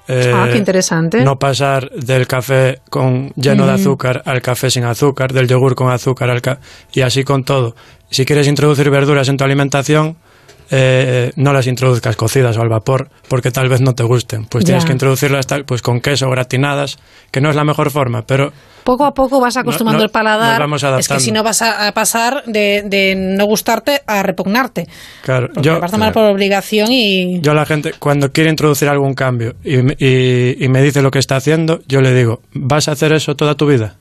ah, 0.07 0.45
qué 0.47 0.55
eh, 0.55 0.57
interesante. 0.57 1.23
No 1.23 1.37
pasar 1.39 1.89
del 1.91 2.27
café 2.27 2.79
con 2.89 3.31
lleno 3.35 3.65
de 3.65 3.73
azúcar 3.73 4.21
al 4.25 4.41
café 4.41 4.69
sin 4.69 4.83
azúcar, 4.83 5.33
del 5.33 5.47
yogur 5.47 5.75
con 5.75 5.91
azúcar 5.91 6.29
al 6.29 6.41
y 6.93 7.01
así 7.01 7.23
con 7.23 7.43
todo. 7.43 7.75
Si 8.09 8.25
quieres 8.25 8.47
introducir 8.47 8.89
verduras 8.89 9.29
en 9.29 9.37
tu 9.37 9.43
alimentación, 9.43 10.17
eh, 10.75 11.31
no 11.35 11.53
las 11.53 11.67
introduzcas 11.67 12.15
cocidas 12.15 12.57
o 12.57 12.61
al 12.61 12.67
vapor 12.67 13.07
porque 13.27 13.51
tal 13.51 13.69
vez 13.69 13.79
no 13.79 13.93
te 13.93 14.03
gusten. 14.03 14.45
Pues 14.45 14.65
tienes 14.65 14.85
que 14.85 14.91
introducirlas 14.91 15.45
pues 15.67 15.83
con 15.83 16.01
queso 16.01 16.27
gratinadas, 16.31 16.97
que 17.29 17.41
no 17.41 17.51
es 17.51 17.55
la 17.55 17.63
mejor 17.63 17.91
forma, 17.91 18.23
pero 18.23 18.51
poco 18.83 19.05
a 19.05 19.11
poco 19.11 19.39
vas 19.39 19.55
acostumbrando 19.55 20.03
el 20.03 20.09
paladar. 20.09 20.67
es 20.99 21.07
que 21.07 21.19
si 21.19 21.31
no 21.31 21.43
vas 21.43 21.61
a, 21.61 21.91
pasar 21.91 22.43
de, 22.47 23.13
no 23.15 23.45
gustarte 23.45 24.01
a 24.07 24.23
repugnarte. 24.23 24.87
Claro, 25.21 25.49
yo, 25.61 25.79
vas 25.79 25.91
a 25.91 25.95
tomar 25.95 26.11
por 26.11 26.23
obligación 26.23 26.91
y. 26.91 27.39
Yo 27.41 27.53
la 27.53 27.67
gente, 27.67 27.93
cuando 27.99 28.31
quiere 28.31 28.49
introducir 28.49 28.89
algún 28.89 29.13
cambio 29.13 29.53
y, 29.63 29.75
y, 29.75 30.67
me 30.69 30.81
dice 30.81 31.03
lo 31.03 31.11
que 31.11 31.19
está 31.19 31.35
haciendo, 31.35 31.81
yo 31.87 32.01
le 32.01 32.15
digo, 32.15 32.41
¿vas 32.53 32.87
a 32.87 32.93
hacer 32.93 33.13
eso 33.13 33.35
toda 33.35 33.53
tu 33.53 33.67
vida? 33.67 33.97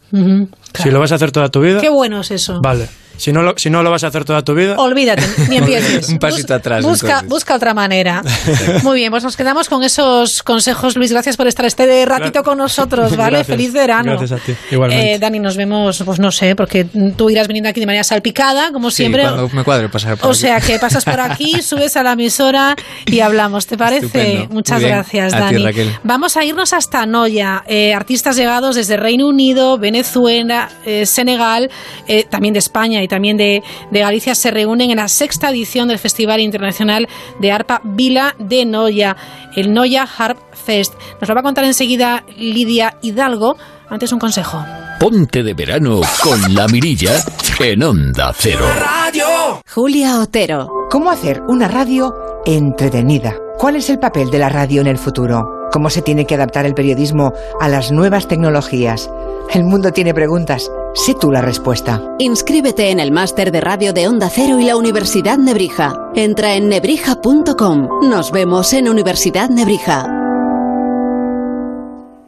Si 0.75 0.91
lo 0.91 1.01
vas 1.01 1.13
a 1.13 1.17
hacer 1.17 1.33
toda 1.33 1.51
tu 1.51 1.61
vida. 1.61 1.83
Qué 1.83 1.91
bueno 1.91 2.21
es 2.21 2.31
eso. 2.31 2.61
Vale. 2.63 2.89
Si 3.17 3.33
no, 3.33 3.43
lo, 3.43 3.55
si 3.57 3.71
no 3.71 3.83
lo 3.83 3.91
vas 3.91 4.05
a 4.05 4.09
hacer 4.09 4.25
toda 4.25 4.43
tu 4.43 4.55
vida. 4.55 4.77
Olvídate, 4.79 5.23
ni 5.49 5.57
empieces. 5.59 6.09
Un 6.09 6.19
pasito 6.19 6.55
atrás. 6.55 6.85
Busca, 6.85 7.23
busca 7.27 7.55
otra 7.55 7.75
manera. 7.75 8.23
Muy 8.83 8.97
bien, 8.99 9.11
pues 9.11 9.23
nos 9.23 9.37
quedamos 9.37 9.69
con 9.69 9.83
esos 9.83 10.43
consejos. 10.43 10.97
Luis, 10.97 11.13
gracias 11.13 11.37
por 11.37 11.47
estar 11.47 11.65
este 11.67 12.05
ratito 12.05 12.43
con 12.43 12.59
nosotros, 12.59 13.17
¿vale? 13.17 13.45
Feliz 13.45 13.73
verano. 13.73 14.17
Gracias 14.19 14.33
a 14.33 14.45
ti, 14.45 14.55
igualmente. 14.71 15.15
Eh, 15.15 15.19
Dani, 15.19 15.39
nos 15.39 15.57
vemos, 15.57 16.03
pues 16.05 16.19
no 16.19 16.33
sé, 16.33 16.57
porque 16.57 16.87
tú 17.17 17.31
irás 17.31 17.47
viniendo 17.47 17.69
aquí 17.71 17.81
de 17.81 17.87
manera 17.87 18.05
salpicada, 18.05 18.73
como 18.73 18.91
siempre. 18.91 19.23
cuando 19.23 19.49
me 19.51 19.65
cuadre 19.65 19.89
pasar 19.89 20.17
por 20.17 20.31
O 20.31 20.35
sea, 20.35 20.61
que 20.61 20.79
pasas 20.79 21.05
por 21.05 21.21
aquí, 21.21 21.63
subes 21.63 21.97
a 21.97 22.03
la 22.03 22.13
emisora 22.13 22.75
y 23.07 23.21
hablamos, 23.21 23.67
¿te 23.67 23.77
parece? 23.77 24.49
Muchas 24.51 24.81
gracias, 24.81 25.33
Dani. 25.33 25.65
Vamos 26.03 26.37
a 26.37 26.45
irnos 26.45 26.73
hasta 26.73 27.07
Noya. 27.07 27.63
Eh, 27.67 27.95
artistas 27.95 28.37
llegados 28.37 28.77
desde 28.77 28.97
Reino 28.97 29.29
Unido, 29.29 29.79
Venezuela, 29.79 30.69
eh, 30.85 31.07
Senegal, 31.07 31.71
también 32.31 32.55
de 32.55 32.59
España 32.59 33.03
y 33.03 33.09
también 33.13 33.37
de, 33.37 33.63
Galicia 33.91 34.35
se 34.35 34.51
reúnen 34.51 34.91
en 34.91 34.97
la 34.97 35.07
sexta 35.07 35.51
edición 35.51 35.89
del 35.89 35.99
Festival 35.99 36.41
Internacional 36.41 37.07
de 37.41 37.53
Arpa 37.53 37.83
Vila 37.85 38.35
de 38.39 38.65
Noya, 38.65 39.19
el 39.55 39.75
Noya 39.75 40.09
Harp 40.17 40.39
Fest. 40.55 40.95
Nos 41.21 41.29
lo 41.29 41.35
va 41.35 41.43
a 41.43 41.45
contar 41.45 41.65
enseguida 41.65 42.25
Lidia 42.39 42.97
Hidalgo. 43.03 43.57
Antes 43.91 44.13
un 44.13 44.19
consejo. 44.19 44.65
Ponte 44.99 45.43
de 45.43 45.53
verano 45.53 46.01
con 46.23 46.55
la 46.55 46.67
mirilla 46.69 47.13
en 47.61 47.83
Onda 47.83 48.33
Cero. 48.35 48.65
Radio. 48.81 49.61
Julia 49.71 50.19
Otero. 50.21 50.69
¿Cómo 50.91 51.11
hacer 51.11 51.43
una 51.49 51.69
radio 51.69 52.15
entretenida? 52.47 53.37
¿Cuál 53.59 53.77
es 53.77 53.91
el 53.91 53.99
papel 53.99 54.31
de 54.31 54.39
la 54.39 54.49
radio 54.49 54.81
en 54.81 54.87
el 54.87 54.97
futuro? 54.97 55.69
¿Cómo 55.71 55.91
se 55.91 56.01
tiene 56.01 56.25
que 56.25 56.37
adaptar 56.37 56.65
el 56.65 56.73
periodismo 56.73 57.35
a 57.61 57.69
las 57.69 57.93
nuevas 57.93 58.27
tecnologías? 58.27 59.11
El 59.53 59.65
mundo 59.65 59.93
tiene 59.93 60.15
preguntas. 60.15 60.71
Sé 60.95 61.15
tú 61.15 61.31
la 61.31 61.41
respuesta. 61.41 62.03
Inscríbete 62.19 62.91
en 62.91 63.01
el 63.01 63.13
máster 63.13 63.51
de 63.51 63.61
radio 63.61 63.93
de 63.93 64.09
Onda 64.09 64.29
Cero 64.29 64.61
y 64.61 64.65
la 64.65 64.77
Universidad 64.77 65.39
Nebrija. 65.39 65.95
Entra 66.15 66.55
en 66.55 66.69
nebrija.com. 66.69 67.89
Nos 68.09 68.31
vemos 68.31 68.73
en 68.73 68.89
Universidad 68.89 69.49
Nebrija. 69.49 70.07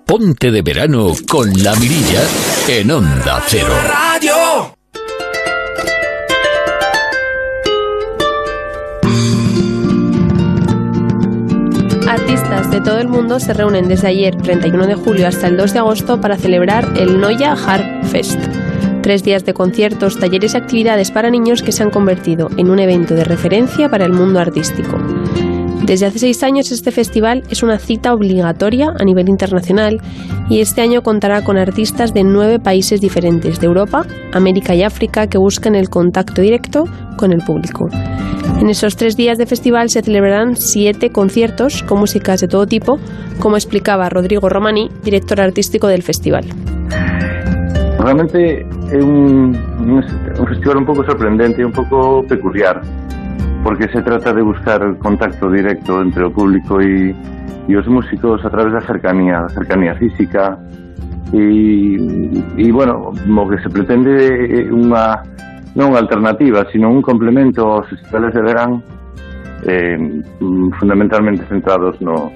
Ponte 0.06 0.50
de 0.50 0.62
verano 0.62 1.12
con 1.28 1.50
la 1.62 1.74
mirilla 1.76 2.22
en 2.68 2.90
Onda 2.90 3.42
Cero. 3.46 3.74
Radio. 3.86 4.83
Artistas 12.08 12.70
de 12.70 12.82
todo 12.82 12.98
el 12.98 13.08
mundo 13.08 13.40
se 13.40 13.54
reúnen 13.54 13.88
desde 13.88 14.08
ayer, 14.08 14.36
31 14.36 14.86
de 14.86 14.94
julio, 14.94 15.26
hasta 15.26 15.46
el 15.46 15.56
2 15.56 15.72
de 15.72 15.78
agosto 15.78 16.20
para 16.20 16.36
celebrar 16.36 16.86
el 16.96 17.18
Noya 17.18 17.52
Harp 17.52 18.04
Fest. 18.04 18.38
Tres 19.02 19.24
días 19.24 19.46
de 19.46 19.54
conciertos, 19.54 20.18
talleres 20.18 20.52
y 20.52 20.58
actividades 20.58 21.10
para 21.10 21.30
niños 21.30 21.62
que 21.62 21.72
se 21.72 21.82
han 21.82 21.90
convertido 21.90 22.50
en 22.58 22.70
un 22.70 22.78
evento 22.78 23.14
de 23.14 23.24
referencia 23.24 23.88
para 23.88 24.04
el 24.04 24.12
mundo 24.12 24.38
artístico. 24.38 24.98
Desde 25.86 26.06
hace 26.06 26.18
seis 26.18 26.42
años 26.42 26.72
este 26.72 26.90
festival 26.90 27.42
es 27.50 27.62
una 27.62 27.78
cita 27.78 28.14
obligatoria 28.14 28.94
a 28.98 29.04
nivel 29.04 29.28
internacional 29.28 29.98
y 30.48 30.60
este 30.60 30.80
año 30.80 31.02
contará 31.02 31.44
con 31.44 31.58
artistas 31.58 32.14
de 32.14 32.24
nueve 32.24 32.58
países 32.58 33.02
diferentes 33.02 33.60
de 33.60 33.66
Europa, 33.66 34.06
América 34.32 34.74
y 34.74 34.82
África 34.82 35.26
que 35.26 35.36
buscan 35.36 35.74
el 35.74 35.90
contacto 35.90 36.40
directo 36.40 36.84
con 37.18 37.34
el 37.34 37.40
público. 37.44 37.86
En 38.60 38.70
esos 38.70 38.96
tres 38.96 39.14
días 39.14 39.36
de 39.36 39.44
festival 39.44 39.90
se 39.90 40.00
celebrarán 40.00 40.56
siete 40.56 41.10
conciertos 41.10 41.82
con 41.82 41.98
músicas 41.98 42.40
de 42.40 42.48
todo 42.48 42.66
tipo, 42.66 42.98
como 43.38 43.56
explicaba 43.56 44.08
Rodrigo 44.08 44.48
Romani, 44.48 44.88
director 45.02 45.38
artístico 45.38 45.86
del 45.86 46.02
festival. 46.02 46.46
Realmente 47.98 48.60
es 48.90 49.04
un, 49.04 49.54
festival 50.48 50.78
un 50.78 50.86
pouco 50.86 51.04
sorprendente 51.04 51.62
un 51.62 51.72
pouco 51.72 52.22
peculiar, 52.26 52.80
porque 53.64 53.88
se 53.88 54.02
trata 54.02 54.32
de 54.34 54.42
buscar 54.42 54.98
contacto 54.98 55.50
directo 55.50 56.02
entre 56.02 56.24
o 56.24 56.30
público 56.30 56.80
e, 56.80 57.16
e 57.66 57.72
os 57.74 57.88
músicos 57.88 58.44
a 58.44 58.50
través 58.52 58.76
da 58.76 58.82
cercanía, 58.84 59.40
da 59.40 59.48
cercanía 59.48 59.96
física 59.96 60.60
e, 61.32 62.28
e 62.60 62.70
bueno, 62.70 63.08
o 63.08 63.44
que 63.48 63.58
se 63.64 63.72
pretende 63.72 64.12
é 64.12 64.68
unha 64.68 65.24
non 65.74 65.90
unha 65.90 65.98
alternativa, 66.04 66.62
sino 66.70 66.92
un 66.92 67.02
complemento 67.02 67.66
aos 67.66 67.88
festivales 67.88 68.36
de 68.36 68.42
verán 68.44 68.78
eh, 69.66 69.98
fundamentalmente 70.78 71.42
centrados 71.48 71.98
no, 72.04 72.30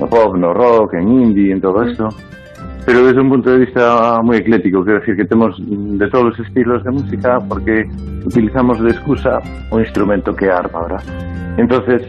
no 0.00 0.06
pop, 0.08 0.34
no 0.34 0.50
rock, 0.50 0.98
en 0.98 1.06
indie, 1.12 1.52
en 1.52 1.60
todo 1.60 1.84
isto. 1.86 2.08
Mm 2.08 2.29
pero 2.90 3.06
desde 3.06 3.20
un 3.20 3.28
punto 3.28 3.50
de 3.52 3.58
vista 3.58 4.18
moi 4.26 4.42
eclético, 4.42 4.82
quero 4.82 4.98
decir 4.98 5.14
que 5.14 5.22
temos 5.22 5.54
de 5.62 6.10
todos 6.10 6.34
os 6.34 6.42
estilos 6.42 6.82
de 6.82 6.90
música 6.90 7.38
porque 7.38 7.86
utilizamos 8.26 8.82
de 8.82 8.90
excusa 8.90 9.38
o 9.70 9.78
instrumento 9.78 10.34
que 10.34 10.46
é 10.46 10.50
a 10.50 10.58
arpa, 10.58 10.82
¿verdad? 10.82 11.04
Entonces, 11.54 12.02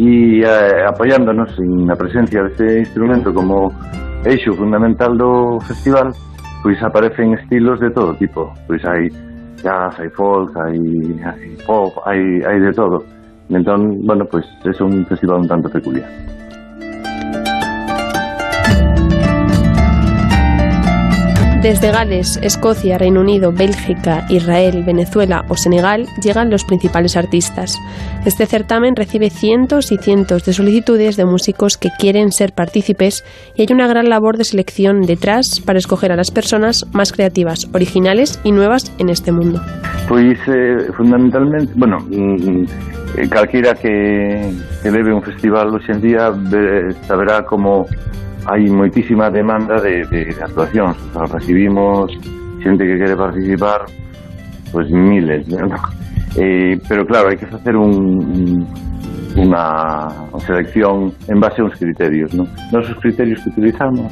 e 0.00 0.40
eh, 0.40 0.88
apoyándonos 0.88 1.52
en 1.60 1.84
a 1.84 1.96
presencia 2.00 2.48
deste 2.48 2.80
instrumento 2.80 3.28
como 3.28 3.76
eixo 4.24 4.56
fundamental 4.56 5.20
do 5.20 5.60
festival, 5.68 6.16
pois 6.64 6.80
aparecen 6.80 7.36
estilos 7.36 7.76
de 7.84 7.92
todo 7.92 8.16
tipo, 8.16 8.56
pois 8.64 8.80
hai 8.88 9.12
jazz, 9.60 10.00
hai 10.00 10.08
folk, 10.16 10.56
hai, 10.56 10.80
hai 11.28 11.60
pop, 11.68 11.92
hai, 12.08 12.40
hai 12.40 12.56
de 12.56 12.72
todo. 12.72 13.04
Entón, 13.52 14.00
bueno, 14.08 14.24
pois 14.24 14.48
pues, 14.64 14.80
é 14.80 14.82
un 14.82 15.04
festival 15.04 15.44
un 15.44 15.48
tanto 15.52 15.68
peculiar. 15.68 16.08
Desde 21.62 21.92
Gales, 21.92 22.40
Escocia, 22.42 22.98
Reino 22.98 23.20
Unido, 23.20 23.52
Bélgica, 23.52 24.26
Israel, 24.28 24.82
Venezuela 24.84 25.44
o 25.48 25.56
Senegal 25.56 26.06
llegan 26.20 26.50
los 26.50 26.64
principales 26.64 27.16
artistas. 27.16 27.78
Este 28.26 28.46
certamen 28.46 28.96
recibe 28.96 29.30
cientos 29.30 29.92
y 29.92 29.96
cientos 29.98 30.44
de 30.44 30.54
solicitudes 30.54 31.16
de 31.16 31.24
músicos 31.24 31.78
que 31.78 31.90
quieren 31.96 32.32
ser 32.32 32.52
partícipes 32.52 33.24
y 33.54 33.62
hay 33.62 33.68
una 33.70 33.86
gran 33.86 34.08
labor 34.08 34.38
de 34.38 34.42
selección 34.42 35.02
detrás 35.02 35.60
para 35.60 35.78
escoger 35.78 36.10
a 36.10 36.16
las 36.16 36.32
personas 36.32 36.84
más 36.92 37.12
creativas, 37.12 37.68
originales 37.72 38.40
y 38.42 38.50
nuevas 38.50 38.92
en 38.98 39.08
este 39.08 39.30
mundo. 39.30 39.60
Pues 40.08 40.36
eh, 40.48 40.90
fundamentalmente, 40.96 41.72
bueno, 41.76 41.98
mm, 42.00 42.64
eh, 43.18 43.28
cualquiera 43.28 43.74
que, 43.74 44.52
que 44.82 44.88
un 44.90 45.22
festival 45.22 45.68
hoy 45.68 45.84
en 45.86 46.00
día 46.00 46.32
saberá 47.06 47.44
cómo 47.44 47.86
hai 48.46 48.66
moitísima 48.66 49.30
demanda 49.30 49.78
de, 49.80 50.02
de 50.10 50.20
actuacións. 50.42 50.96
Recibimos 51.30 52.10
xente 52.62 52.86
que 52.86 52.96
quere 52.98 53.16
participar, 53.16 53.86
pues, 54.72 54.90
miles, 54.90 55.46
¿no? 55.48 55.68
Eh, 56.34 56.80
pero 56.88 57.04
claro, 57.04 57.28
hai 57.28 57.36
que 57.36 57.44
facer 57.44 57.76
un, 57.76 58.64
unha 59.36 60.08
selección 60.48 61.12
en 61.28 61.36
base 61.36 61.60
a 61.60 61.68
uns 61.68 61.76
criterios, 61.76 62.32
¿no? 62.32 62.48
Nosos 62.72 62.96
criterios 63.04 63.36
que 63.44 63.52
utilizamos 63.52 64.08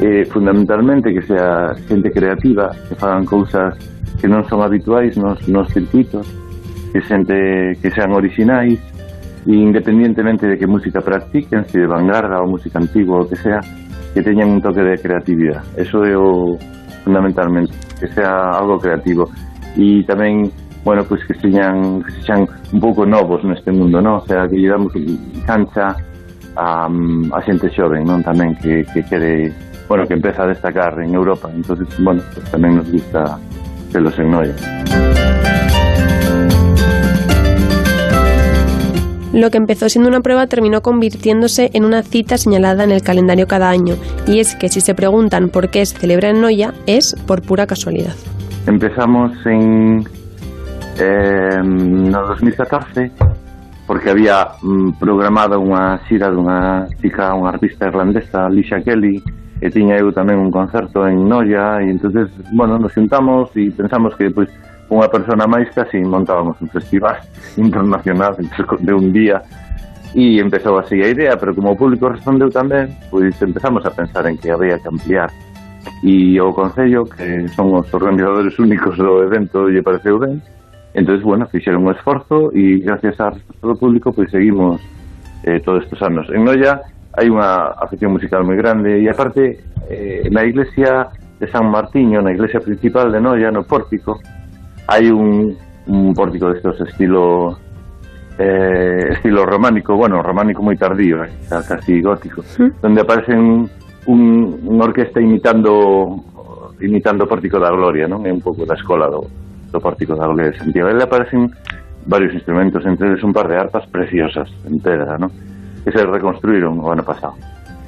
eh, 0.00 0.26
fundamentalmente 0.26 1.14
que 1.14 1.22
sea 1.22 1.78
xente 1.86 2.10
creativa, 2.10 2.74
que 2.88 2.98
fagan 2.98 3.22
cousas 3.22 3.78
que 4.18 4.26
non 4.26 4.42
son 4.50 4.66
habituais 4.66 5.14
nos, 5.14 5.38
nos 5.46 5.70
circuitos, 5.70 6.26
que 6.90 6.98
xente 7.06 7.78
que 7.78 7.90
sean 7.94 8.10
orixinais, 8.10 8.82
independientemente 9.46 10.46
de 10.46 10.56
que 10.56 10.66
música 10.66 11.00
practiquen, 11.00 11.64
si 11.68 11.78
de 11.78 11.86
vanguardia 11.86 12.40
ou 12.40 12.48
música 12.48 12.78
antigua 12.78 13.20
o 13.20 13.28
que 13.28 13.36
sea, 13.36 13.60
que 14.14 14.22
teñan 14.22 14.48
un 14.48 14.60
toque 14.62 14.80
de 14.80 14.96
creatividade. 14.96 15.66
Eso 15.76 16.00
o 16.00 16.56
fundamentalmente, 17.04 17.74
que 18.00 18.08
sea 18.08 18.56
algo 18.56 18.78
creativo. 18.78 19.28
E 19.76 20.06
tamén, 20.06 20.48
bueno, 20.86 21.02
pues 21.04 21.20
que 21.26 21.34
señan, 21.42 22.00
que 22.00 22.12
sean 22.22 22.46
un 22.72 22.80
pouco 22.80 23.04
novos 23.04 23.42
neste 23.44 23.74
mundo, 23.74 24.00
non? 24.00 24.22
O 24.22 24.24
sea, 24.24 24.46
que 24.48 24.56
lle 24.56 24.70
cancha 25.44 25.92
a, 26.56 26.86
a 26.88 27.38
xente 27.42 27.68
xoven, 27.74 28.06
non? 28.06 28.22
Tamén 28.22 28.54
que, 28.62 28.86
que 28.94 29.02
quere, 29.04 29.52
bueno, 29.90 30.06
que 30.06 30.14
a 30.14 30.46
destacar 30.46 30.94
en 31.02 31.12
Europa. 31.12 31.50
Entonces, 31.52 31.90
bueno, 32.00 32.22
pues 32.32 32.46
nos 32.54 32.86
gusta 32.86 33.36
que 33.90 33.98
los 34.00 34.16
ennoia. 34.18 34.54
Lo 39.34 39.50
que 39.50 39.58
empezó 39.58 39.88
siendo 39.88 40.08
una 40.08 40.20
prueba 40.20 40.46
terminó 40.46 40.80
convirtiéndose 40.80 41.68
en 41.74 41.84
una 41.84 42.04
cita 42.04 42.38
señalada 42.38 42.84
en 42.84 42.92
el 42.92 43.02
calendario 43.02 43.48
cada 43.48 43.68
año, 43.68 43.96
y 44.28 44.38
es 44.38 44.54
que 44.54 44.68
si 44.68 44.80
se 44.80 44.94
preguntan 44.94 45.48
por 45.48 45.70
qué 45.70 45.84
se 45.84 45.98
celebra 45.98 46.30
en 46.30 46.40
Noya, 46.40 46.72
es 46.86 47.16
por 47.26 47.42
pura 47.42 47.66
casualidad. 47.66 48.14
Empezamos 48.68 49.32
en 49.44 50.04
eh, 51.00 51.60
no 51.64 52.26
2014 52.28 53.10
porque 53.88 54.10
había 54.10 54.50
mm, 54.62 54.92
programado 55.02 55.58
unha 55.58 55.98
xira 56.06 56.30
dunha 56.30 56.86
chica, 57.02 57.34
unha 57.34 57.50
artista 57.52 57.90
irlandesa, 57.90 58.46
Alicia 58.46 58.80
Kelly, 58.86 59.18
e 59.60 59.66
tiña 59.68 59.98
eu 59.98 60.14
tamén 60.14 60.38
un 60.38 60.54
concerto 60.54 61.10
en 61.10 61.26
Noia, 61.26 61.82
e 61.82 61.90
entonces, 61.90 62.30
bueno, 62.54 62.78
nos 62.78 62.94
juntamos 62.94 63.50
e 63.58 63.68
pensamos 63.74 64.14
que, 64.14 64.30
pues, 64.30 64.46
unha 64.90 65.08
persona 65.08 65.48
máis 65.48 65.68
casi 65.72 66.00
montábamos 66.04 66.60
un 66.60 66.68
festival 66.68 67.16
internacional 67.56 68.36
de 68.36 68.92
un 68.92 69.12
día 69.12 69.40
e 70.14 70.38
empezou 70.38 70.78
así 70.78 71.02
a 71.02 71.10
idea, 71.10 71.34
pero 71.34 71.54
como 71.54 71.74
o 71.74 71.78
público 71.78 72.06
respondeu 72.06 72.46
tamén, 72.46 72.94
pois 73.10 73.34
empezamos 73.42 73.82
a 73.82 73.90
pensar 73.90 74.28
en 74.30 74.38
que 74.38 74.54
había 74.54 74.78
que 74.78 74.86
ampliar. 74.86 75.26
E 76.06 76.38
o 76.38 76.54
Concello, 76.54 77.04
que 77.04 77.48
son 77.52 77.74
os 77.74 77.90
organizadores 77.90 78.54
únicos 78.62 78.94
do 78.96 79.26
evento, 79.26 79.66
lle 79.66 79.82
pareceu 79.82 80.22
ben 80.22 80.38
entonces 80.94 81.24
bueno, 81.24 81.46
fixeron 81.46 81.82
un 81.82 81.92
esforzo 81.92 82.54
e 82.54 82.78
gracias 82.78 83.18
á 83.18 83.34
resposta 83.34 83.66
do 83.66 83.74
público 83.74 84.14
pois 84.14 84.30
seguimos 84.30 84.78
eh, 85.42 85.58
todos 85.60 85.82
estes 85.82 86.00
anos. 86.00 86.30
En 86.30 86.46
Noia 86.46 86.80
hai 87.18 87.26
unha 87.26 87.74
afección 87.82 88.14
musical 88.14 88.46
moi 88.46 88.54
grande 88.54 89.02
e 89.02 89.10
aparte 89.10 89.58
eh, 89.90 90.30
na 90.30 90.46
iglesia 90.46 91.10
de 91.42 91.50
San 91.50 91.66
Martiño, 91.66 92.22
na 92.22 92.30
iglesia 92.30 92.62
principal 92.62 93.10
de 93.10 93.18
Noia, 93.18 93.50
no 93.50 93.66
pórtico 93.66 94.22
hai 94.86 95.10
un, 95.10 95.56
un 95.86 96.14
pórtico 96.14 96.52
destos 96.52 96.80
estilo 96.80 97.58
eh, 98.38 99.14
estilo 99.14 99.46
románico, 99.46 99.94
bueno, 99.96 100.22
románico 100.22 100.62
moi 100.62 100.76
tardío, 100.76 101.22
eh, 101.24 101.32
casi 101.48 102.02
gótico, 102.02 102.42
¿Sí? 102.42 102.66
donde 102.82 103.00
aparecen 103.00 103.70
un, 104.06 104.22
un 104.64 104.76
orquesta 104.82 105.20
imitando 105.20 106.24
imitando 106.80 107.26
Pórtico 107.26 107.58
da 107.58 107.70
Gloria, 107.70 108.08
non? 108.08 108.26
É 108.26 108.32
un 108.32 108.40
pouco 108.40 108.66
da 108.66 108.74
escola 108.74 109.08
do, 109.08 109.26
do 109.70 109.78
Pórtico 109.80 110.14
da 110.14 110.26
Gloria 110.26 110.50
de 110.50 110.58
Santiago. 110.58 110.90
E 110.90 111.02
aparecen 111.02 111.50
varios 112.06 112.34
instrumentos, 112.34 112.84
entre 112.84 113.08
eles 113.08 113.22
un 113.22 113.32
par 113.32 113.48
de 113.48 113.56
arpas 113.56 113.86
preciosas 113.88 114.50
en 114.66 114.78
pedra, 114.80 115.16
non? 115.16 115.30
Que 115.84 115.92
se 115.92 116.04
reconstruíron 116.04 116.78
o 116.80 116.90
ano 116.90 117.04
pasado. 117.04 117.34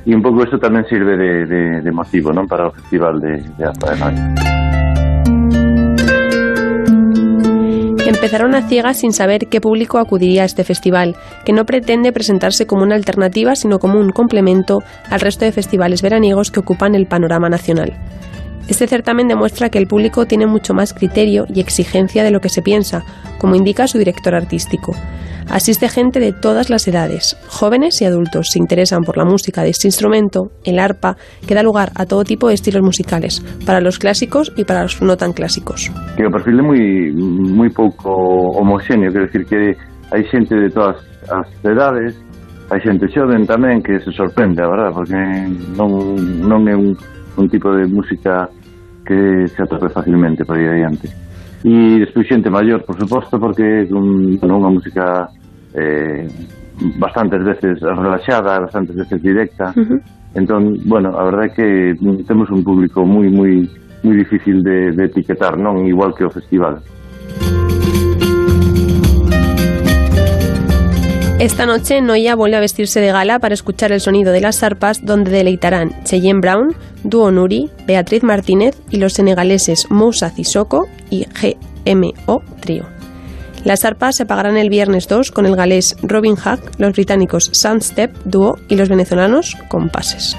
E 0.07 0.15
un 0.15 0.23
pouco 0.23 0.47
isto 0.47 0.57
tamén 0.63 0.87
sirve 0.87 1.19
de, 1.19 1.33
de, 1.45 1.63
de 1.83 1.93
motivo, 1.93 2.33
non? 2.33 2.47
Para 2.47 2.71
o 2.71 2.75
Festival 2.75 3.21
de, 3.21 3.43
de 3.59 3.63
Arpa 3.67 3.93
de 3.93 3.97
Noia. 3.99 4.66
Empezaron 8.07 8.55
a 8.55 8.63
ciegas 8.69 8.99
sin 8.99 9.13
saber 9.13 9.49
qué 9.51 9.61
público 9.61 9.99
acudiría 9.99 10.43
a 10.43 10.45
este 10.45 10.63
festival, 10.63 11.17
que 11.45 11.53
no 11.53 11.65
pretende 11.65 12.13
presentarse 12.13 12.65
como 12.65 12.85
una 12.85 12.95
alternativa, 12.95 13.57
sino 13.57 13.81
como 13.81 13.99
un 13.99 14.11
complemento 14.11 14.79
al 15.11 15.19
resto 15.19 15.45
de 15.45 15.51
festivales 15.51 16.03
veraniegos 16.03 16.53
que 16.53 16.61
ocupan 16.61 16.95
el 16.95 17.07
panorama 17.07 17.49
nacional. 17.49 17.95
Este 18.69 18.89
certamen 18.89 19.29
demuestra 19.29 19.69
que 19.71 19.79
el 19.79 19.87
público 19.87 20.27
tiene 20.27 20.47
mucho 20.47 20.75
más 20.75 20.93
criterio 20.93 21.47
y 21.53 21.61
exigencia 21.61 22.25
de 22.25 22.33
lo 22.33 22.41
que 22.41 22.49
se 22.49 22.63
piensa, 22.63 23.05
como 23.39 23.55
indica 23.55 23.87
su 23.87 23.99
director 23.99 24.35
artístico. 24.35 24.93
Asiste 25.49 25.89
gente 25.89 26.19
de 26.19 26.33
todas 26.33 26.71
las 26.71 26.89
edades, 26.89 27.37
jóvenes 27.47 28.03
y 28.03 28.05
adultos, 28.05 28.51
se 28.51 28.59
interesan 28.59 29.03
por 29.03 29.17
la 29.17 29.25
música 29.25 29.63
de 29.63 29.71
este 29.71 29.87
instrumento, 29.87 30.51
el 30.65 30.81
arpa, 30.81 31.17
que 31.47 31.55
da 31.55 31.63
lugar 31.63 31.93
a 31.95 32.05
todo 32.05 32.25
tipo 32.25 32.49
de 32.49 32.55
estilos 32.55 32.83
musicales, 32.83 33.41
para 33.65 33.81
los 33.81 34.01
clásicos 34.01 34.53
y 34.57 34.65
para 34.65 34.83
los 34.83 35.01
no 35.01 35.17
tan 35.17 35.33
clásicos. 35.33 35.93
Que 36.17 36.27
o 36.27 36.31
perfil 36.35 36.59
é 36.59 36.63
moi, 36.67 36.83
moi 37.15 37.71
pouco 37.71 38.11
homogéneo, 38.59 39.13
quero 39.15 39.31
decir 39.31 39.47
que 39.47 39.79
hai 40.11 40.27
xente 40.27 40.59
de 40.59 40.67
todas 40.67 40.99
as 41.31 41.47
edades, 41.63 42.19
hai 42.75 42.83
xente 42.83 43.07
xoven 43.15 43.47
tamén 43.47 43.79
que 43.87 44.03
se 44.03 44.11
sorprende, 44.11 44.67
verdad, 44.67 44.91
porque 44.91 45.15
non, 45.79 46.19
non 46.43 46.67
é 46.67 46.75
un, 46.75 46.91
un 47.39 47.47
tipo 47.47 47.71
de 47.71 47.87
música 47.87 48.51
que 49.07 49.47
se 49.49 49.63
atope 49.63 49.89
facilmente 49.89 50.45
para 50.45 50.61
ir 50.61 50.69
adiante. 50.69 51.09
E 51.65 52.03
despois 52.03 52.27
xente 52.27 52.51
maior, 52.51 52.85
por 52.85 52.99
suposto, 52.99 53.39
porque 53.39 53.87
un, 53.91 54.35
unha 54.43 54.71
música 54.71 55.31
eh, 55.73 56.27
bastantes 56.99 57.43
veces 57.43 57.81
relaxada, 57.81 58.61
bastantes 58.61 58.97
veces 58.97 59.23
directa. 59.23 59.73
Uh 59.73 59.87
-huh. 59.87 60.01
Entón, 60.37 60.77
bueno, 60.85 61.17
a 61.17 61.25
verdade 61.25 61.49
é 61.49 61.55
que 61.57 61.69
temos 62.29 62.51
un 62.51 62.61
público 62.61 63.07
moi 63.07 63.31
moi 63.33 63.65
moi 64.05 64.15
difícil 64.15 64.63
de, 64.63 64.93
de 64.93 65.03
etiquetar, 65.09 65.57
non 65.57 65.89
igual 65.89 66.13
que 66.13 66.29
o 66.29 66.31
festival. 66.31 66.85
Esta 71.39 71.67
noche 71.67 72.01
Noia 72.01 72.35
vuelve 72.35 72.57
a 72.57 72.61
vestirse 72.61 72.99
de 72.99 73.13
gala 73.13 73.39
para 73.39 73.53
escuchar 73.53 73.93
el 73.93 74.01
sonido 74.01 74.33
de 74.33 74.41
las 74.41 74.63
arpas 74.63 75.05
donde 75.05 75.31
deleitarán 75.31 76.03
Cheyenne 76.03 76.41
Brown, 76.41 76.75
Duo 77.05 77.31
Nuri, 77.31 77.71
Beatriz 77.87 78.23
Martínez 78.23 78.75
y 78.89 78.97
los 78.97 79.13
senegaleses 79.13 79.87
Moussa 79.91 80.31
Sissoko 80.31 80.89
y 81.11 81.27
GMO 81.27 82.43
Trio. 82.61 82.87
Las 83.65 83.85
arpas 83.85 84.17
se 84.17 84.25
pagarán 84.25 84.57
el 84.57 84.71
viernes 84.71 85.09
2 85.09 85.31
con 85.31 85.45
el 85.45 85.57
galés 85.57 85.97
Robin 86.03 86.37
Hack, 86.37 86.73
los 86.79 86.93
británicos 86.93 87.51
Sunstep 87.53 88.17
Duo 88.25 88.57
y 88.69 88.77
los 88.77 88.89
venezolanos 88.89 89.59
Compases. 89.69 90.35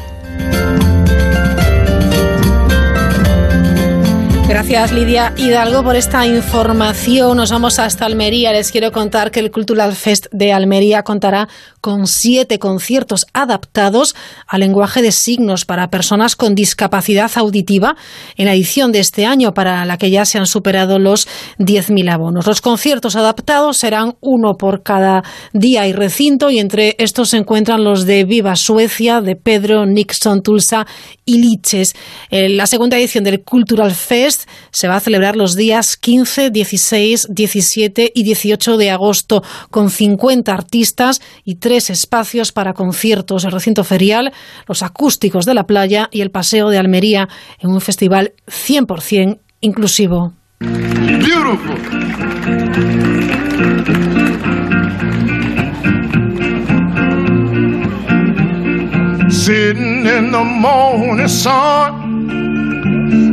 Gracias 4.47 4.93
Lidia 4.93 5.33
Hidalgo 5.35 5.83
por 5.83 5.97
esta 5.97 6.25
información. 6.25 7.35
Nos 7.35 7.51
vamos 7.51 7.79
hasta 7.79 8.05
Almería. 8.05 8.53
Les 8.53 8.71
quiero 8.71 8.93
contar 8.93 9.29
que 9.29 9.41
el 9.41 9.51
Cultural 9.51 9.93
Fest 9.93 10.27
de 10.31 10.53
Almería 10.53 11.03
contará 11.03 11.49
con 11.81 12.07
siete 12.07 12.57
conciertos 12.57 13.27
adaptados 13.33 14.15
al 14.47 14.61
lenguaje 14.61 15.01
de 15.01 15.11
signos 15.11 15.65
para 15.65 15.89
personas 15.89 16.37
con 16.37 16.55
discapacidad 16.55 17.29
auditiva 17.35 17.97
en 18.37 18.45
la 18.45 18.53
edición 18.53 18.93
de 18.93 18.99
este 18.99 19.25
año 19.25 19.53
para 19.53 19.83
la 19.83 19.97
que 19.97 20.11
ya 20.11 20.23
se 20.23 20.37
han 20.37 20.47
superado 20.47 20.97
los 20.97 21.27
10.000 21.59 22.09
abonos. 22.09 22.47
Los 22.47 22.61
conciertos 22.61 23.17
adaptados 23.17 23.75
serán 23.75 24.15
uno 24.21 24.55
por 24.55 24.81
cada 24.81 25.23
día 25.51 25.87
y 25.87 25.91
recinto 25.91 26.49
y 26.49 26.59
entre 26.59 26.95
estos 26.99 27.29
se 27.29 27.37
encuentran 27.37 27.83
los 27.83 28.05
de 28.05 28.23
Viva 28.23 28.55
Suecia, 28.55 29.19
de 29.19 29.35
Pedro, 29.35 29.85
Nixon, 29.85 30.41
Tulsa 30.41 30.87
y 31.25 31.39
Liches. 31.39 31.95
La 32.31 32.65
segunda 32.65 32.97
edición 32.97 33.25
del 33.25 33.43
Cultural 33.43 33.91
Fest 33.91 34.36
se 34.71 34.87
va 34.87 34.97
a 34.97 34.99
celebrar 34.99 35.35
los 35.35 35.55
días 35.55 35.97
15, 35.97 36.49
16, 36.49 37.27
17 37.29 38.11
y 38.13 38.23
18 38.23 38.77
de 38.77 38.91
agosto 38.91 39.43
con 39.69 39.89
50 39.89 40.53
artistas 40.53 41.21
y 41.43 41.55
tres 41.55 41.89
espacios 41.89 42.51
para 42.51 42.73
conciertos, 42.73 43.45
el 43.45 43.51
recinto 43.51 43.83
ferial, 43.83 44.33
los 44.67 44.83
acústicos 44.83 45.45
de 45.45 45.53
la 45.53 45.65
playa 45.65 46.09
y 46.11 46.21
el 46.21 46.31
paseo 46.31 46.69
de 46.69 46.77
Almería 46.77 47.29
en 47.59 47.71
un 47.71 47.81
festival 47.81 48.33
100% 48.47 49.39
inclusivo. 49.61 50.33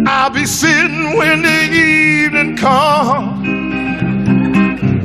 I'll 0.07 0.31
be 0.31 0.45
sitting 0.45 1.17
when 1.17 1.43
the 1.43 1.63
evening 1.73 2.57
comes, 2.57 3.47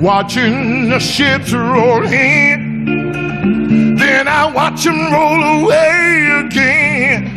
watching 0.02 0.89
the 0.89 1.00
ships 1.00 1.54
roll 1.54 2.06
in. 2.06 3.95
Then 3.95 4.28
I 4.28 4.52
watch 4.52 4.84
them 4.84 5.12
roll 5.14 5.41
away 5.64 6.45
again. 6.45 7.28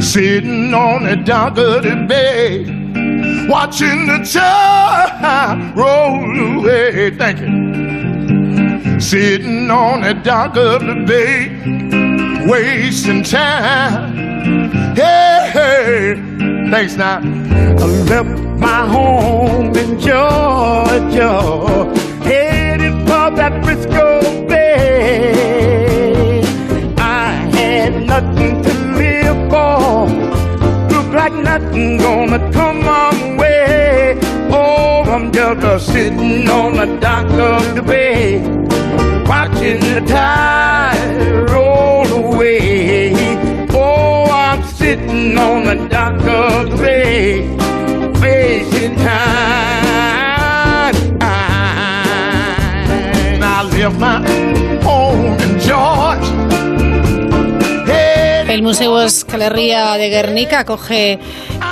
Sitting 0.00 0.74
on 0.74 1.04
the 1.04 1.16
dock 1.16 1.56
of 1.56 1.82
the 1.84 2.04
bay, 2.08 2.64
watching 3.48 4.06
the 4.06 4.18
tide 4.30 5.72
roll 5.74 6.58
away. 6.58 7.10
Thank 7.16 7.40
you. 7.40 9.00
Sitting 9.00 9.70
on 9.70 10.02
the 10.02 10.14
dock 10.14 10.56
of 10.56 10.82
the 10.82 10.94
bay, 11.06 11.48
wasting 12.48 13.22
time. 13.22 14.16
Hey, 14.94 15.50
hey, 15.52 16.14
thanks 16.70 16.96
now. 16.96 17.18
I 17.18 17.84
left 18.10 18.38
my 18.58 18.86
home 18.86 19.74
in 19.76 19.98
Georgia, 19.98 21.40
headed 22.22 22.94
for 23.06 23.30
that 23.36 23.64
Frisco 23.64 24.46
Bay. 24.48 25.32
I 26.98 27.32
had 27.56 28.06
nothing 28.06 28.62
to 28.62 28.72
live 28.96 29.50
for. 29.50 30.08
Look 30.94 31.12
like 31.14 31.32
nothing 31.32 31.98
gonna 31.98 32.52
come 32.52 32.84
my 32.84 33.36
way. 33.38 34.18
Oh, 34.50 35.02
I'm 35.06 35.32
just 35.32 35.86
sitting 35.92 36.48
on 36.48 36.74
the 36.76 36.86
dock 37.00 37.30
of 37.30 37.74
the 37.74 37.82
bay, 37.82 38.40
Museo 58.72 59.02
Escalería 59.02 59.98
de 59.98 60.08
Guernica 60.08 60.60
acoge 60.60 61.18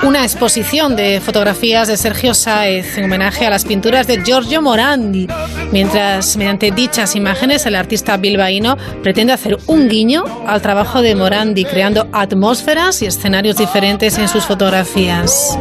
una 0.03 0.22
exposición 0.22 0.96
de 0.96 1.22
fotografías 1.22 1.88
de 1.88 1.96
Sergio 1.96 2.34
Sáez 2.34 2.98
en 2.98 3.05
homenaje 3.05 3.46
a 3.46 3.51
las 3.51 3.64
pinturas 3.64 4.07
de 4.07 4.22
Giorgio 4.22 4.61
Morandi, 4.61 5.26
mientras 5.72 6.36
mediante 6.36 6.72
dichas 6.72 7.16
imágenes 7.16 7.64
el 7.64 7.76
artista 7.76 8.18
bilbaíno 8.18 8.76
pretende 9.03 9.32
hacer 9.32 9.57
un 9.66 9.88
guiño 9.88 10.24
al 10.46 10.61
trabajo 10.61 11.01
de 11.01 11.14
Morandi, 11.14 11.64
creando 11.64 12.07
atmósferas 12.12 13.01
y 13.01 13.07
escenarios 13.07 13.57
diferentes 13.57 14.18
en 14.18 14.28
sus 14.28 14.44
fotografías. 14.44 15.59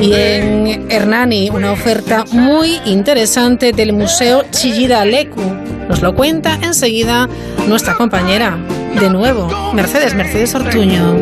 Y 0.00 0.12
en 0.12 0.90
Hernani, 0.90 1.50
una 1.50 1.70
oferta 1.70 2.24
muy 2.32 2.80
interesante 2.84 3.70
del 3.70 3.92
Museo 3.92 4.42
Chillida 4.50 5.04
Lecu. 5.04 5.77
Nos 5.88 6.02
lo 6.02 6.14
cuenta 6.14 6.54
enseguida 6.62 7.28
nuestra 7.66 7.94
compañera, 7.96 8.58
de 9.00 9.08
nuevo, 9.08 9.48
Mercedes, 9.74 10.14
Mercedes 10.14 10.54
Ortuño. 10.54 11.16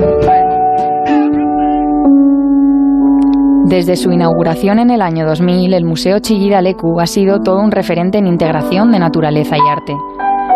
Desde 3.66 3.96
su 3.96 4.10
inauguración 4.10 4.78
en 4.78 4.90
el 4.90 5.02
año 5.02 5.26
2000, 5.26 5.74
el 5.74 5.84
Museo 5.84 6.18
Chillida 6.18 6.62
Lecu 6.62 7.00
ha 7.00 7.06
sido 7.06 7.40
todo 7.40 7.60
un 7.60 7.70
referente 7.70 8.18
en 8.18 8.26
integración 8.26 8.90
de 8.90 8.98
naturaleza 8.98 9.56
y 9.56 9.68
arte. 9.68 9.94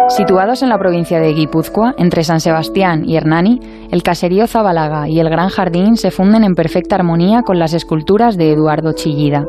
Situados 0.09 0.63
en 0.63 0.71
la 0.71 0.79
provincia 0.79 1.21
de 1.21 1.33
Guipúzcoa, 1.33 1.95
entre 1.97 2.25
San 2.25 2.41
Sebastián 2.41 3.05
y 3.05 3.17
Hernani, 3.17 3.61
el 3.93 4.03
caserío 4.03 4.49
Zabalaga 4.49 5.09
y 5.09 5.21
el 5.21 5.31
Gran 5.31 5.51
Jardín 5.51 5.97
se 5.97 6.11
funden 6.11 6.43
en 6.43 6.55
perfecta 6.55 6.97
armonía 6.97 7.43
con 7.43 7.61
las 7.61 7.75
esculturas 7.75 8.37
de 8.37 8.53
Eduardo 8.53 8.93
Chillida. 8.93 9.45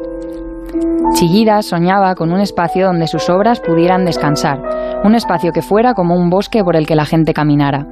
Chillida 1.13 1.61
soñaba 1.61 2.15
con 2.15 2.31
un 2.31 2.39
espacio 2.39 2.87
donde 2.87 3.07
sus 3.07 3.29
obras 3.29 3.59
pudieran 3.59 4.05
descansar, 4.05 4.61
un 5.03 5.15
espacio 5.15 5.51
que 5.51 5.61
fuera 5.61 5.93
como 5.93 6.15
un 6.15 6.29
bosque 6.29 6.63
por 6.63 6.75
el 6.75 6.87
que 6.87 6.95
la 6.95 7.05
gente 7.05 7.33
caminara. 7.33 7.85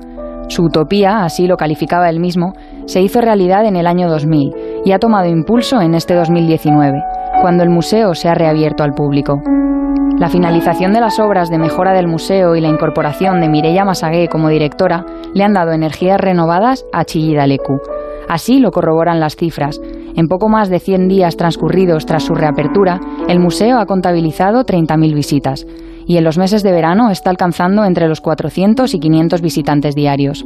Su 0.47 0.63
utopía, 0.63 1.23
así 1.23 1.45
lo 1.47 1.57
calificaba 1.57 2.09
él 2.09 2.19
mismo, 2.19 2.53
se 2.85 3.01
hizo 3.01 3.21
realidad 3.21 3.65
en 3.65 3.75
el 3.75 3.85
año 3.85 4.09
2000 4.09 4.81
y 4.83 4.91
ha 4.93 4.99
tomado 4.99 5.27
impulso 5.27 5.79
en 5.81 5.93
este 5.93 6.15
2019, 6.15 7.03
cuando 7.41 7.63
el 7.63 7.69
museo 7.69 8.15
se 8.15 8.29
ha 8.29 8.33
reabierto 8.33 8.83
al 8.83 8.93
público. 8.93 9.41
La 10.17 10.27
finalización 10.27 10.91
de 10.91 10.99
las 10.99 11.19
obras 11.19 11.49
de 11.49 11.57
mejora 11.57 11.93
del 11.93 12.07
museo 12.07 12.55
y 12.55 12.61
la 12.61 12.67
incorporación 12.67 13.39
de 13.39 13.47
Mireia 13.47 13.85
Masagué 13.85 14.27
como 14.27 14.49
directora 14.49 15.05
le 15.33 15.43
han 15.43 15.53
dado 15.53 15.71
energías 15.71 16.19
renovadas 16.19 16.83
a 16.91 17.05
Chillida 17.05 17.47
Lecu. 17.47 17.79
Así 18.27 18.59
lo 18.59 18.71
corroboran 18.71 19.19
las 19.19 19.35
cifras. 19.35 19.79
En 20.19 20.27
poco 20.27 20.49
más 20.49 20.69
de 20.69 20.79
100 20.79 21.07
días 21.07 21.37
transcurridos 21.37 22.05
tras 22.05 22.23
su 22.23 22.35
reapertura, 22.35 22.99
el 23.29 23.39
museo 23.39 23.79
ha 23.79 23.85
contabilizado 23.85 24.65
30.000 24.65 25.15
visitas. 25.15 25.65
y 26.05 26.17
en 26.17 26.23
los 26.25 26.37
meses 26.37 26.61
de 26.63 26.73
verano 26.73 27.09
está 27.09 27.29
alcanzando 27.29 27.85
entre 27.85 28.07
los 28.09 28.19
400 28.19 28.93
y 28.95 28.99
500 28.99 29.41
visitantes 29.41 29.95
diarios. 29.95 30.45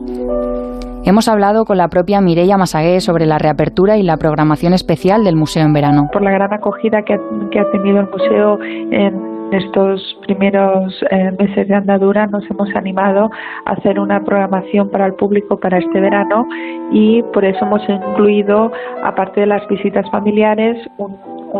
Hemos 1.05 1.27
hablado 1.27 1.65
con 1.65 1.77
la 1.77 1.87
propia 1.87 2.21
Mireia 2.21 2.57
Masagué 2.57 2.99
sobre 2.99 3.25
la 3.25 3.39
reapertura 3.39 3.97
y 3.97 4.03
la 4.03 4.17
programación 4.17 4.73
especial 4.73 5.23
del 5.23 5.37
museo 5.37 5.65
en 5.65 5.73
verano. 5.73 6.03
Por 6.11 6.21
la 6.21 6.31
gran 6.31 6.53
acogida 6.53 7.01
que 7.01 7.13
ha, 7.13 7.71
tenido 7.71 8.01
el 8.01 8.09
museo 8.11 8.59
en 8.61 9.32
estos 9.53 10.17
primeros 10.21 10.93
eh, 11.09 11.31
meses 11.39 11.67
de 11.67 11.75
andadura 11.75 12.27
nos 12.27 12.43
hemos 12.49 12.69
animado 12.75 13.29
a 13.65 13.71
hacer 13.71 13.99
una 13.99 14.23
programación 14.23 14.89
para 14.89 15.05
el 15.05 15.13
público 15.13 15.59
para 15.59 15.77
este 15.77 15.99
verano 15.99 16.47
y 16.91 17.21
por 17.33 17.45
eso 17.45 17.65
hemos 17.65 17.81
incluido, 17.87 18.71
aparte 19.03 19.41
de 19.41 19.47
las 19.47 19.67
visitas 19.67 20.09
familiares, 20.11 20.77
un, 20.97 21.17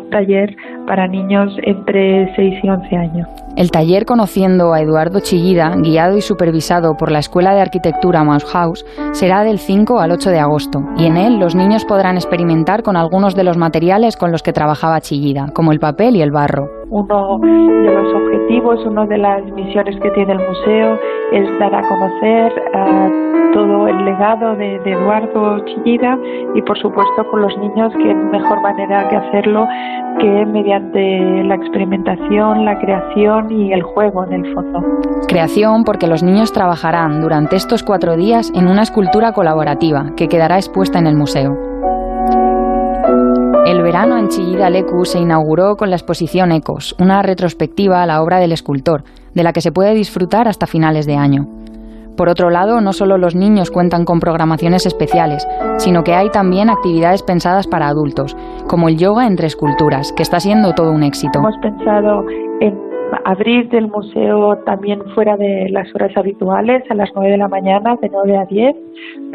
taller 0.10 0.56
para 0.88 1.08
niños 1.08 1.56
entre 1.62 2.34
6 2.36 2.60
y 2.64 2.70
11 2.70 2.96
años. 2.98 3.28
El 3.56 3.70
taller 3.70 4.06
Conociendo 4.06 4.74
a 4.74 4.82
Eduardo 4.82 5.20
Chillida, 5.20 5.76
guiado 5.78 6.18
y 6.18 6.22
supervisado 6.22 6.98
por 6.98 7.12
la 7.12 7.20
Escuela 7.20 7.54
de 7.54 7.62
Arquitectura 7.62 8.26
House, 8.52 8.84
será 9.12 9.44
del 9.44 9.60
5 9.60 10.00
al 10.00 10.12
8 10.12 10.32
de 10.32 10.39
agosto 10.39 10.84
y 10.98 11.06
en 11.06 11.18
él 11.18 11.39
los 11.39 11.54
niños 11.54 11.86
podrán 11.86 12.16
experimentar 12.16 12.82
con 12.82 12.98
algunos 12.98 13.36
de 13.36 13.44
los 13.44 13.58
materiales 13.58 14.18
con 14.18 14.32
los 14.32 14.41
que 14.41 14.52
trabajaba 14.52 15.02
Chillida, 15.02 15.52
como 15.54 15.72
el 15.72 15.80
papel 15.80 16.16
y 16.16 16.24
el 16.24 16.32
barro. 16.32 16.83
Uno 16.96 17.39
de 17.39 17.91
los 17.91 18.14
objetivos, 18.14 18.86
una 18.86 19.08
de 19.08 19.18
las 19.18 19.44
misiones 19.54 20.00
que 20.00 20.12
tiene 20.12 20.34
el 20.34 20.48
museo 20.48 21.00
es 21.32 21.60
dar 21.60 21.74
a 21.74 21.82
conocer 21.82 22.54
a 22.76 23.10
todo 23.52 23.88
el 23.88 24.06
legado 24.06 24.56
de, 24.56 24.76
Eduardo 24.76 25.66
Chillida 25.66 26.20
y 26.54 26.62
por 26.62 26.78
supuesto 26.78 27.28
con 27.32 27.41
los 27.41 27.58
niños 27.58 27.91
que 27.94 28.14
mejor 28.14 28.62
manera 28.62 29.10
que 29.10 29.16
hacerlo 29.16 29.68
que 30.20 30.46
mediante 30.46 31.44
la 31.44 31.56
experimentación, 31.56 32.64
la 32.64 32.78
creación 32.78 33.52
y 33.52 33.74
el 33.74 33.82
juego 33.82 34.26
en 34.26 34.46
el 34.46 34.54
fondo. 34.54 34.84
Creación 35.28 35.86
porque 35.86 36.06
los 36.06 36.22
niños 36.22 36.54
trabajarán 36.54 37.22
durante 37.22 37.56
estos 37.56 37.82
cuatro 37.82 38.16
días 38.16 38.52
en 38.54 38.68
una 38.68 38.84
escultura 38.84 39.32
colaborativa 39.32 40.12
que 40.16 40.28
quedará 40.28 40.58
expuesta 40.58 41.00
en 41.00 41.08
el 41.08 41.16
museo. 41.16 41.58
El 43.66 43.82
verano 43.82 44.18
en 44.18 44.28
Chillida 44.28 44.70
Lecu 44.70 45.05
se 45.05 45.20
inauguró 45.20 45.76
con 45.78 45.89
la 45.89 45.95
exposición 45.95 46.51
Ecos, 46.51 46.95
una 46.99 47.22
retrospectiva 47.22 48.03
a 48.03 48.05
la 48.05 48.22
obra 48.22 48.39
del 48.39 48.51
escultor, 48.51 49.03
de 49.34 49.43
la 49.43 49.53
que 49.53 49.61
se 49.61 49.72
puede 49.72 49.93
disfrutar 49.93 50.49
hasta 50.49 50.68
finales 50.68 51.05
de 51.05 51.16
año. 51.16 51.45
Por 52.18 52.28
otro 52.28 52.49
lado, 52.49 52.82
no 52.82 52.91
solo 52.91 53.18
los 53.18 53.36
niños 53.36 53.72
cuentan 53.72 54.03
con 54.03 54.20
programaciones 54.20 54.86
especiales, 54.86 55.47
sino 55.78 56.03
que 56.03 56.14
hay 56.14 56.30
también 56.30 56.70
actividades 56.70 57.24
pensadas 57.24 57.66
para 57.66 57.88
adultos, 57.88 58.36
como 58.68 58.89
el 58.89 58.97
yoga 58.97 59.28
entre 59.28 59.47
esculturas, 59.47 60.11
que 60.11 60.24
está 60.24 60.41
siendo 60.41 60.74
todo 60.74 60.91
un 60.91 61.03
éxito. 61.03 61.39
Hemos 61.39 61.57
pensado 61.59 62.26
en 62.59 62.78
abrir 63.24 63.70
del 63.70 63.88
museo 63.88 64.57
también 64.66 64.99
fuera 65.16 65.38
de 65.38 65.70
las 65.70 65.88
horas 65.95 66.11
habituales, 66.18 66.84
a 66.89 66.95
las 66.95 67.09
9 67.16 67.32
de 67.32 67.38
la 67.38 67.47
mañana, 67.47 67.95
de 68.01 68.09
9 68.09 68.38
a 68.38 68.45
10, 68.45 68.76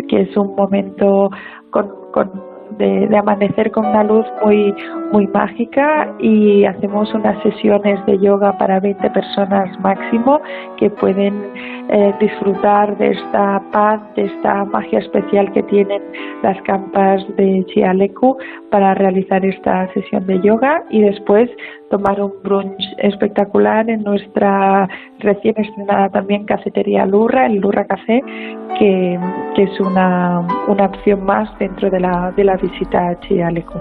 que 0.07 0.21
es 0.21 0.37
un 0.37 0.55
momento 0.55 1.31
con, 1.71 1.89
de, 2.79 3.17
amanecer 3.17 3.71
con 3.71 3.87
una 3.87 4.05
luz 4.05 4.27
muy, 4.45 4.75
muy 5.13 5.27
mágica 5.29 6.13
y 6.19 6.65
hacemos 6.65 7.13
unas 7.15 7.43
sesiones 7.43 8.05
de 8.07 8.19
yoga 8.19 8.57
para 8.59 8.81
20 8.81 9.11
personas 9.11 9.79
máximo 9.81 10.41
que 10.77 10.89
pueden 10.91 11.35
eh, 11.91 12.15
disfrutar 12.21 12.97
de 12.99 13.11
esta 13.11 13.63
paz, 13.73 14.01
de 14.15 14.27
esta 14.27 14.65
magia 14.67 15.01
especial 15.01 15.51
que 15.53 15.63
tienen 15.65 16.03
las 16.43 16.61
campas 16.63 17.25
de 17.37 17.65
Chialeku 17.67 18.37
para 18.71 18.95
realizar 18.95 19.45
esta 19.45 19.93
sesión 19.95 20.27
de 20.27 20.41
yoga 20.41 20.83
y 20.91 21.03
después 21.03 21.51
tomar 21.91 22.21
un 22.21 22.33
brunch 22.43 22.83
espectacular 22.99 23.89
en 23.89 24.03
nuestra 24.03 24.89
recién 25.19 25.55
estrenada 25.59 26.09
también 26.11 26.45
cafetería 26.45 27.07
Lurra, 27.07 27.47
el 27.47 27.57
Lurra 27.57 27.87
Café, 27.87 28.21
que, 28.79 29.15
es 29.57 29.81
una, 29.81 30.41
una, 30.69 30.87
opción 30.87 31.25
más 31.25 31.49
dentro 31.59 31.91
de 31.91 32.01
la, 32.01 32.33
de 32.37 32.45
la 32.45 32.57
visita 32.57 32.99
a 33.09 33.21
Chialeku. 33.21 33.79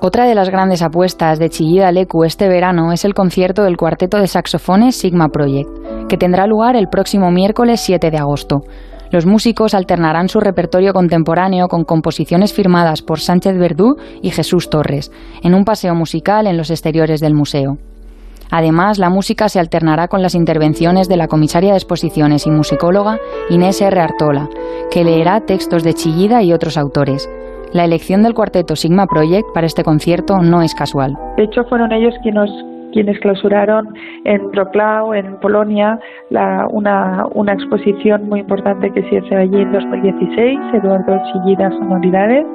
Otra 0.00 0.26
de 0.26 0.34
las 0.34 0.50
grandes 0.50 0.82
apuestas 0.82 1.38
de 1.38 1.48
Chillida 1.48 1.90
Leku 1.90 2.24
este 2.24 2.48
verano 2.48 2.92
es 2.92 3.04
el 3.04 3.14
concierto 3.14 3.64
del 3.64 3.78
cuarteto 3.78 4.18
de 4.18 4.26
saxofones 4.26 4.94
Sigma 4.94 5.28
Project, 5.28 5.68
que 6.08 6.18
tendrá 6.18 6.46
lugar 6.46 6.76
el 6.76 6.88
próximo 6.88 7.30
miércoles 7.30 7.80
7 7.80 8.10
de 8.10 8.18
agosto. 8.18 8.60
Los 9.10 9.26
músicos 9.26 9.74
alternarán 9.74 10.28
su 10.28 10.40
repertorio 10.40 10.92
contemporáneo 10.92 11.68
con 11.68 11.84
composiciones 11.84 12.52
firmadas 12.52 13.02
por 13.02 13.20
Sánchez 13.20 13.56
Verdú 13.56 13.96
y 14.22 14.30
Jesús 14.30 14.68
Torres, 14.68 15.12
en 15.42 15.54
un 15.54 15.64
paseo 15.64 15.94
musical 15.94 16.46
en 16.46 16.56
los 16.56 16.70
exteriores 16.70 17.20
del 17.20 17.34
museo. 17.34 17.78
Además, 18.50 18.98
la 18.98 19.10
música 19.10 19.48
se 19.48 19.58
alternará 19.58 20.08
con 20.08 20.22
las 20.22 20.34
intervenciones 20.34 21.08
de 21.08 21.16
la 21.16 21.26
comisaria 21.26 21.72
de 21.72 21.78
exposiciones 21.78 22.46
y 22.46 22.50
musicóloga 22.50 23.18
Inés 23.50 23.80
R. 23.80 24.00
Artola, 24.00 24.48
que 24.90 25.04
leerá 25.04 25.40
textos 25.40 25.82
de 25.82 25.94
Chillida 25.94 26.42
y 26.42 26.52
otros 26.52 26.76
autores. 26.76 27.28
La 27.72 27.84
elección 27.84 28.22
del 28.22 28.34
cuarteto 28.34 28.76
Sigma 28.76 29.06
Project 29.06 29.46
para 29.52 29.66
este 29.66 29.82
concierto 29.82 30.38
no 30.38 30.62
es 30.62 30.74
casual. 30.74 31.14
De 31.36 31.44
hecho, 31.44 31.64
fueron 31.68 31.92
ellos 31.92 32.14
quienes 32.22 32.50
quienes 32.96 33.20
clausuraron 33.20 33.92
en 34.24 34.40
Wrocław, 34.52 35.12
en 35.12 35.38
Polonia, 35.40 36.00
una, 36.70 37.26
una, 37.34 37.52
exposición 37.52 38.26
muy 38.26 38.40
importante 38.40 38.90
que 38.90 39.02
se 39.02 39.16
hizo 39.16 39.36
allí 39.36 39.60
en 39.60 39.70
2016, 39.70 40.58
Eduardo 40.72 41.20
Chillida 41.30 41.70
Sonoridades, 41.72 42.46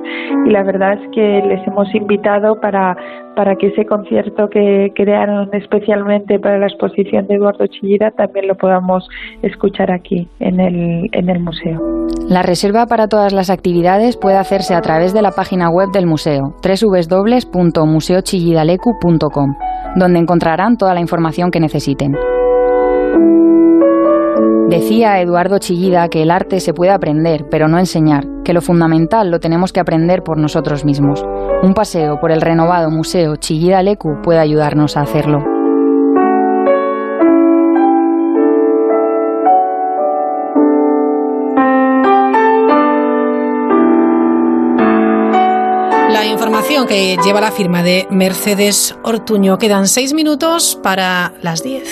y 0.48 0.50
la 0.50 0.64
verdad 0.64 0.94
es 0.94 1.08
que 1.12 1.44
les 1.48 1.68
hemos 1.68 1.94
invitado 1.94 2.60
para, 2.60 2.98
para 3.36 3.56
que 3.56 3.68
ese 3.68 3.86
concierto 3.86 4.50
que 4.50 4.92
crearon 4.96 5.54
especialmente 5.54 6.40
para 6.40 6.58
la 6.58 6.66
exposición 6.66 7.28
de 7.28 7.36
Eduardo 7.36 7.68
Chillida 7.68 8.10
también 8.10 8.48
lo 8.48 8.56
podamos 8.56 9.08
escuchar 9.44 9.92
aquí 9.92 10.28
en 10.40 10.60
el, 10.60 11.08
en 11.12 11.30
el 11.30 11.40
museo. 11.40 11.80
La 12.28 12.42
reserva 12.42 12.88
para 12.88 13.08
todas 13.08 13.32
las 13.32 13.52
actividades 13.52 14.18
puede 14.18 14.38
hacerse 14.38 14.74
a 14.74 14.82
través 14.82 15.14
de 15.14 15.22
la 15.22 15.30
página 15.32 15.70
web 15.70 15.92
del 15.92 16.08
museo, 16.08 16.56
www.museochillidalecu.com, 16.64 19.56
donde 19.96 20.20
encontrarán 20.20 20.78
toda 20.78 20.94
la 20.94 21.02
información 21.02 21.52
que 21.52 21.60
necesiten. 21.60 22.16
Decía 24.70 25.20
Eduardo 25.20 25.58
Chillida 25.58 26.08
que 26.08 26.22
el 26.24 26.32
arte 26.32 26.62
se 26.62 26.74
puede 26.74 26.92
aprender, 26.92 27.46
pero 27.52 27.68
no 27.68 27.78
enseñar, 27.78 28.26
que 28.46 28.54
lo 28.54 28.62
fundamental 28.62 29.30
lo 29.30 29.40
tenemos 29.40 29.74
que 29.74 29.82
aprender 29.82 30.24
por 30.24 30.38
nosotros 30.38 30.86
mismos. 30.86 31.26
Un 31.62 31.74
paseo 31.74 32.22
por 32.22 32.32
el 32.32 32.40
renovado 32.40 32.90
Museo 32.90 33.36
Chillida 33.36 33.84
Lecu 33.84 34.22
puede 34.24 34.40
ayudarnos 34.40 34.96
a 34.96 35.02
hacerlo. 35.02 35.51
La 46.12 46.26
información 46.26 46.88
que 46.88 47.18
lleva 47.24 47.40
la 47.40 47.52
firma 47.52 47.84
de 47.84 48.06
Mercedes 48.12 48.96
Ortuño. 49.02 49.58
Quedan 49.58 49.88
seis 49.88 50.14
minutos 50.14 50.78
para 50.82 51.34
las 51.42 51.64
diez. 51.64 51.88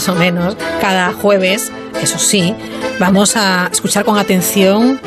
Más 0.00 0.08
o 0.08 0.14
menos, 0.14 0.56
cada 0.80 1.12
jueves, 1.12 1.70
eso 2.00 2.18
sí, 2.18 2.54
vamos 2.98 3.36
a 3.36 3.68
escuchar 3.70 4.02
con 4.02 4.16
atención 4.16 4.98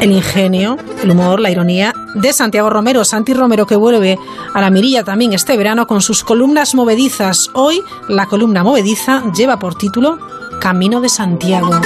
el 0.00 0.12
ingenio, 0.12 0.76
el 1.02 1.10
humor, 1.10 1.40
la 1.40 1.50
ironía 1.50 1.92
de 2.14 2.32
Santiago 2.32 2.70
Romero, 2.70 3.04
Santi 3.04 3.34
Romero 3.34 3.66
que 3.66 3.74
vuelve 3.74 4.16
a 4.54 4.60
la 4.60 4.70
mirilla 4.70 5.02
también 5.02 5.32
este 5.32 5.56
verano 5.56 5.88
con 5.88 6.00
sus 6.00 6.22
columnas 6.22 6.76
movedizas. 6.76 7.50
Hoy 7.54 7.82
la 8.08 8.26
columna 8.26 8.62
movediza 8.62 9.24
lleva 9.32 9.58
por 9.58 9.74
título 9.74 10.20
Camino 10.60 11.00
de 11.00 11.08
Santiago. 11.08 11.80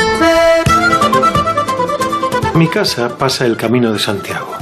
mi 2.52 2.68
casa 2.68 3.16
pasa 3.16 3.46
el 3.46 3.56
Camino 3.56 3.94
de 3.94 3.98
Santiago. 3.98 4.52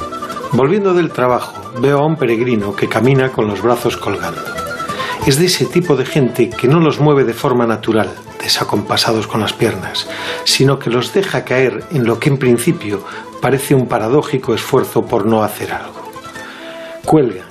Volviendo 0.52 0.94
del 0.94 1.10
trabajo, 1.10 1.72
veo 1.80 1.98
a 1.98 2.06
un 2.06 2.14
peregrino 2.14 2.76
que 2.76 2.88
camina 2.88 3.32
con 3.32 3.48
los 3.48 3.60
brazos 3.62 3.96
colgando. 3.96 4.53
Es 5.26 5.38
de 5.38 5.46
ese 5.46 5.64
tipo 5.64 5.96
de 5.96 6.04
gente 6.04 6.50
que 6.50 6.68
no 6.68 6.80
los 6.80 7.00
mueve 7.00 7.24
de 7.24 7.32
forma 7.32 7.66
natural, 7.66 8.10
desacompasados 8.42 9.26
con 9.26 9.40
las 9.40 9.54
piernas, 9.54 10.06
sino 10.44 10.78
que 10.78 10.90
los 10.90 11.14
deja 11.14 11.44
caer 11.44 11.82
en 11.92 12.04
lo 12.04 12.18
que 12.18 12.28
en 12.28 12.36
principio 12.36 13.02
parece 13.40 13.74
un 13.74 13.86
paradójico 13.86 14.54
esfuerzo 14.54 15.02
por 15.02 15.24
no 15.24 15.42
hacer 15.42 15.72
algo. 15.72 16.10
Cuelgan, 17.06 17.48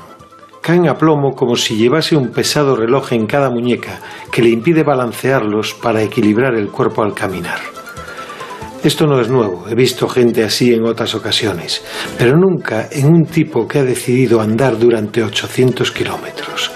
caen 0.61 0.87
a 0.87 0.95
plomo 0.95 1.31
como 1.35 1.55
si 1.55 1.75
llevase 1.75 2.15
un 2.15 2.29
pesado 2.29 2.75
reloj 2.75 3.13
en 3.13 3.25
cada 3.25 3.49
muñeca 3.49 3.99
que 4.31 4.43
le 4.43 4.49
impide 4.49 4.83
balancearlos 4.83 5.73
para 5.73 6.03
equilibrar 6.03 6.53
el 6.53 6.69
cuerpo 6.69 7.01
al 7.01 7.15
caminar. 7.15 7.59
Esto 8.83 9.07
no 9.07 9.19
es 9.19 9.29
nuevo, 9.29 9.65
he 9.67 9.73
visto 9.73 10.07
gente 10.07 10.43
así 10.43 10.73
en 10.73 10.85
otras 10.85 11.15
ocasiones, 11.15 11.83
pero 12.19 12.37
nunca 12.37 12.87
en 12.91 13.07
un 13.07 13.25
tipo 13.25 13.67
que 13.67 13.79
ha 13.79 13.83
decidido 13.83 14.41
andar 14.41 14.77
durante 14.77 15.23
800 15.23 15.91
kilómetros. 15.91 16.71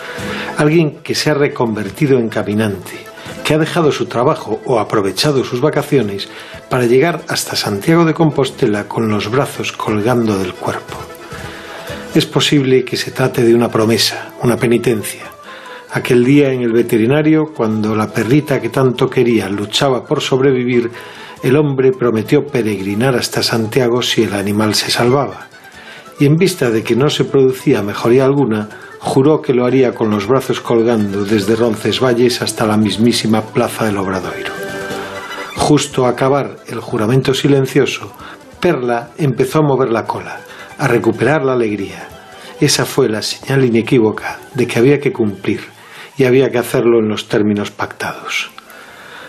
Alguien 0.57 1.01
que 1.03 1.13
se 1.13 1.29
ha 1.29 1.35
reconvertido 1.35 2.17
en 2.17 2.29
caminante, 2.29 3.05
que 3.43 3.53
ha 3.53 3.59
dejado 3.59 3.91
su 3.91 4.07
trabajo 4.07 4.59
o 4.65 4.79
aprovechado 4.79 5.43
sus 5.43 5.61
vacaciones 5.61 6.27
para 6.67 6.85
llegar 6.85 7.21
hasta 7.27 7.55
Santiago 7.55 8.05
de 8.05 8.15
Compostela 8.15 8.87
con 8.87 9.07
los 9.07 9.29
brazos 9.29 9.71
colgando 9.71 10.37
del 10.39 10.55
cuerpo. 10.55 10.97
Es 12.15 12.25
posible 12.25 12.83
que 12.83 12.97
se 12.97 13.11
trate 13.11 13.43
de 13.43 13.53
una 13.53 13.69
promesa, 13.69 14.33
una 14.41 14.57
penitencia. 14.57 15.25
Aquel 15.91 16.25
día 16.25 16.51
en 16.51 16.63
el 16.63 16.73
veterinario, 16.73 17.53
cuando 17.55 17.95
la 17.95 18.11
perrita 18.11 18.59
que 18.59 18.69
tanto 18.69 19.07
quería 19.07 19.47
luchaba 19.49 20.03
por 20.03 20.21
sobrevivir, 20.21 20.89
el 21.43 21.55
hombre 21.55 21.91
prometió 21.91 22.47
peregrinar 22.47 23.15
hasta 23.15 23.43
Santiago 23.43 24.01
si 24.01 24.23
el 24.23 24.33
animal 24.33 24.73
se 24.73 24.89
salvaba, 24.89 25.47
y 26.19 26.25
en 26.25 26.35
vista 26.35 26.71
de 26.71 26.83
que 26.83 26.95
no 26.95 27.11
se 27.11 27.25
producía 27.25 27.83
mejoría 27.83 28.25
alguna, 28.25 28.67
juró 28.99 29.41
que 29.41 29.53
lo 29.53 29.65
haría 29.65 29.93
con 29.93 30.09
los 30.09 30.27
brazos 30.27 30.61
colgando 30.61 31.25
desde 31.25 31.55
Roncesvalles 31.55 32.41
hasta 32.41 32.65
la 32.65 32.77
mismísima 32.77 33.41
plaza 33.41 33.85
del 33.85 33.97
Obradoiro. 33.97 34.51
Justo 35.55 36.05
a 36.05 36.09
acabar 36.09 36.57
el 36.67 36.79
juramento 36.79 37.33
silencioso, 37.33 38.13
Perla 38.59 39.11
empezó 39.17 39.59
a 39.59 39.63
mover 39.63 39.89
la 39.89 40.05
cola, 40.05 40.39
a 40.77 40.87
recuperar 40.87 41.43
la 41.43 41.53
alegría. 41.53 42.07
Esa 42.59 42.85
fue 42.85 43.09
la 43.09 43.21
señal 43.21 43.65
inequívoca 43.65 44.39
de 44.53 44.65
que 44.65 44.79
había 44.79 44.99
que 44.99 45.13
cumplir 45.13 45.61
y 46.17 46.23
había 46.23 46.49
que 46.49 46.57
hacerlo 46.57 46.99
en 46.99 47.09
los 47.09 47.27
términos 47.27 47.71
pactados. 47.71 48.49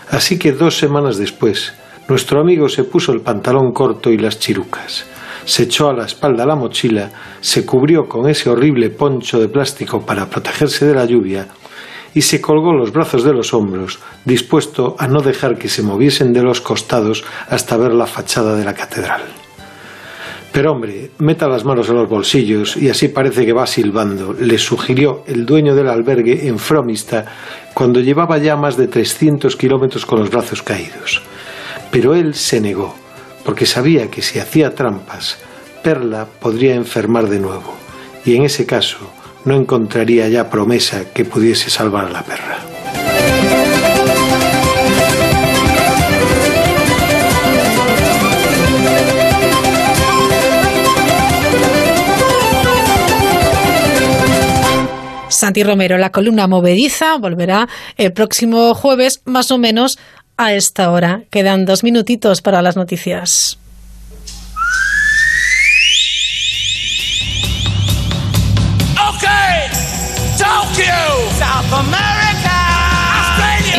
Así 0.09 0.39
que 0.39 0.51
dos 0.51 0.77
semanas 0.77 1.17
después, 1.17 1.73
nuestro 2.07 2.41
amigo 2.41 2.69
se 2.69 2.83
puso 2.83 3.11
el 3.11 3.21
pantalón 3.21 3.71
corto 3.71 4.09
y 4.09 4.17
las 4.17 4.39
chirucas, 4.39 5.05
se 5.49 5.63
echó 5.63 5.89
a 5.89 5.93
la 5.93 6.05
espalda 6.05 6.45
la 6.45 6.55
mochila, 6.55 7.09
se 7.41 7.65
cubrió 7.65 8.07
con 8.07 8.29
ese 8.29 8.51
horrible 8.51 8.91
poncho 8.91 9.39
de 9.39 9.49
plástico 9.49 10.05
para 10.05 10.29
protegerse 10.29 10.85
de 10.85 10.93
la 10.93 11.05
lluvia 11.05 11.47
y 12.13 12.21
se 12.21 12.39
colgó 12.39 12.71
los 12.71 12.93
brazos 12.93 13.23
de 13.23 13.33
los 13.33 13.51
hombros, 13.51 13.97
dispuesto 14.25 14.95
a 14.99 15.07
no 15.07 15.21
dejar 15.21 15.57
que 15.57 15.67
se 15.67 15.81
moviesen 15.81 16.33
de 16.33 16.43
los 16.43 16.61
costados 16.61 17.23
hasta 17.49 17.77
ver 17.77 17.93
la 17.93 18.05
fachada 18.05 18.55
de 18.55 18.63
la 18.63 18.75
catedral. 18.75 19.23
Pero 20.51 20.71
hombre, 20.71 21.09
meta 21.17 21.47
las 21.47 21.65
manos 21.65 21.89
en 21.89 21.95
los 21.95 22.07
bolsillos 22.07 22.77
y 22.77 22.89
así 22.89 23.07
parece 23.07 23.43
que 23.43 23.53
va 23.53 23.65
silbando, 23.65 24.33
le 24.33 24.59
sugirió 24.59 25.23
el 25.25 25.47
dueño 25.47 25.73
del 25.73 25.89
albergue 25.89 26.47
en 26.47 26.59
Fromista 26.59 27.25
cuando 27.73 28.01
llevaba 28.01 28.37
ya 28.37 28.55
más 28.55 28.77
de 28.77 28.87
300 28.87 29.55
kilómetros 29.55 30.05
con 30.05 30.19
los 30.19 30.29
brazos 30.29 30.61
caídos. 30.61 31.23
Pero 31.89 32.13
él 32.13 32.35
se 32.35 32.61
negó, 32.61 32.93
porque 33.49 33.65
sabía 33.65 34.11
que 34.11 34.21
si 34.21 34.37
hacía 34.37 34.75
trampas, 34.75 35.39
Perla 35.81 36.27
podría 36.39 36.75
enfermar 36.75 37.27
de 37.29 37.39
nuevo, 37.39 37.73
y 38.23 38.35
en 38.35 38.43
ese 38.43 38.67
caso 38.67 38.99
no 39.43 39.55
encontraría 39.55 40.29
ya 40.29 40.51
promesa 40.51 41.05
que 41.15 41.25
pudiese 41.25 41.71
salvar 41.71 42.05
a 42.05 42.09
la 42.11 42.21
perra. 42.21 42.59
Santi 55.29 55.63
Romero, 55.63 55.97
la 55.97 56.11
columna 56.11 56.47
movediza, 56.47 57.17
volverá 57.17 57.67
el 57.97 58.13
próximo 58.13 58.75
jueves, 58.75 59.21
más 59.25 59.49
o 59.51 59.57
menos 59.57 59.97
a 60.39 60.53
esta 60.53 60.89
hora. 60.89 61.23
Quedan 61.29 61.65
dos 61.65 61.83
minutitos 61.83 62.41
para 62.41 62.61
las 62.61 62.77
noticias. 62.77 63.59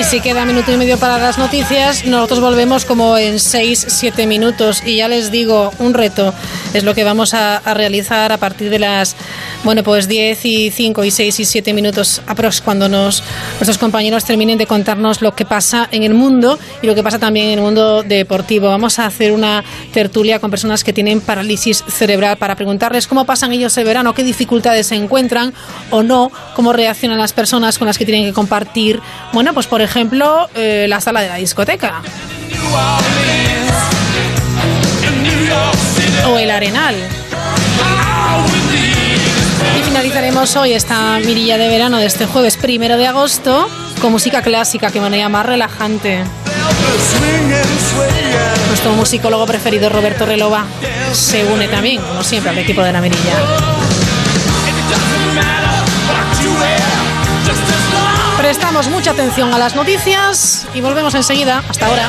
Y 0.00 0.04
si 0.04 0.20
queda 0.20 0.46
minuto 0.46 0.72
y 0.72 0.78
medio 0.78 0.96
para 0.96 1.18
las 1.18 1.36
noticias, 1.36 2.06
nosotros 2.06 2.40
volvemos 2.40 2.86
como 2.86 3.18
en 3.18 3.34
6-7 3.34 4.26
minutos. 4.26 4.82
Y 4.82 4.96
ya 4.96 5.08
les 5.08 5.30
digo, 5.30 5.74
un 5.78 5.92
reto 5.92 6.32
es 6.72 6.84
lo 6.84 6.94
que 6.94 7.04
vamos 7.04 7.34
a, 7.34 7.60
realizar 7.74 8.32
a 8.32 8.38
partir 8.38 8.70
de 8.70 8.78
las, 8.78 9.14
bueno, 9.62 9.82
pues 9.82 10.08
10 10.08 10.42
y 10.46 10.70
5 10.70 11.04
y 11.04 11.10
6 11.10 11.40
y 11.40 11.44
7 11.44 11.74
minutos 11.74 12.22
aprox 12.26 12.62
cuando 12.62 12.88
nos, 12.88 13.22
nuestros 13.58 13.76
compañeros 13.76 14.24
terminen 14.24 14.56
de 14.56 14.66
contarnos 14.66 15.20
lo 15.20 15.34
que 15.34 15.44
pasa 15.44 15.86
en 15.92 16.02
el 16.02 16.14
mundo 16.14 16.58
y 16.80 16.86
lo 16.86 16.94
que 16.94 17.02
pasa 17.02 17.18
también 17.18 17.48
en 17.48 17.58
el 17.58 17.60
mundo 17.60 18.02
deportivo. 18.02 18.68
Vamos 18.68 18.98
a 18.98 19.04
hacer 19.04 19.32
una 19.32 19.62
tertulia 19.92 20.38
con 20.38 20.50
personas 20.50 20.82
que 20.82 20.94
tienen 20.94 21.20
parálisis 21.20 21.84
cerebral 21.88 22.38
para 22.38 22.56
preguntarles 22.56 23.06
cómo 23.06 23.26
pasan 23.26 23.52
ellos 23.52 23.76
el 23.76 23.84
verano, 23.84 24.14
qué 24.14 24.24
dificultades 24.24 24.86
se 24.86 24.94
encuentran 24.94 25.52
o 25.90 26.02
no, 26.02 26.32
cómo 26.56 26.72
reaccionan 26.72 27.18
las 27.18 27.34
personas 27.34 27.78
con 27.78 27.86
las 27.86 27.98
que 27.98 28.06
tienen 28.06 28.24
que 28.24 28.32
compartir, 28.32 29.00
bueno, 29.34 29.52
pues 29.52 29.66
por 29.66 29.82
ejemplo, 29.82 29.89
eh, 30.54 30.86
la 30.88 31.00
sala 31.00 31.20
de 31.20 31.28
la 31.28 31.36
discoteca 31.36 32.02
o 36.28 36.38
el 36.38 36.50
Arenal. 36.50 36.94
Y 39.78 39.82
finalizaremos 39.82 40.54
hoy 40.56 40.72
esta 40.72 41.18
mirilla 41.18 41.58
de 41.58 41.68
verano 41.68 41.98
de 41.98 42.06
este 42.06 42.26
jueves 42.26 42.56
primero 42.56 42.96
de 42.96 43.06
agosto 43.06 43.68
con 44.00 44.12
música 44.12 44.42
clásica 44.42 44.90
que 44.90 45.00
manera 45.00 45.28
más 45.28 45.44
relajante. 45.46 46.22
Nuestro 48.68 48.92
musicólogo 48.92 49.46
preferido 49.46 49.88
Roberto 49.88 50.24
Relova 50.24 50.64
se 51.12 51.44
une 51.44 51.68
también, 51.68 52.00
como 52.00 52.22
siempre, 52.22 52.50
al 52.50 52.58
equipo 52.58 52.82
de 52.82 52.92
la 52.92 53.00
mirilla. 53.00 53.79
Prestamos 58.40 58.88
mucha 58.88 59.10
atención 59.10 59.52
a 59.52 59.58
las 59.58 59.74
noticias 59.74 60.66
y 60.72 60.80
volvemos 60.80 61.14
enseguida. 61.14 61.62
Hasta 61.68 61.86
ahora. 61.86 62.08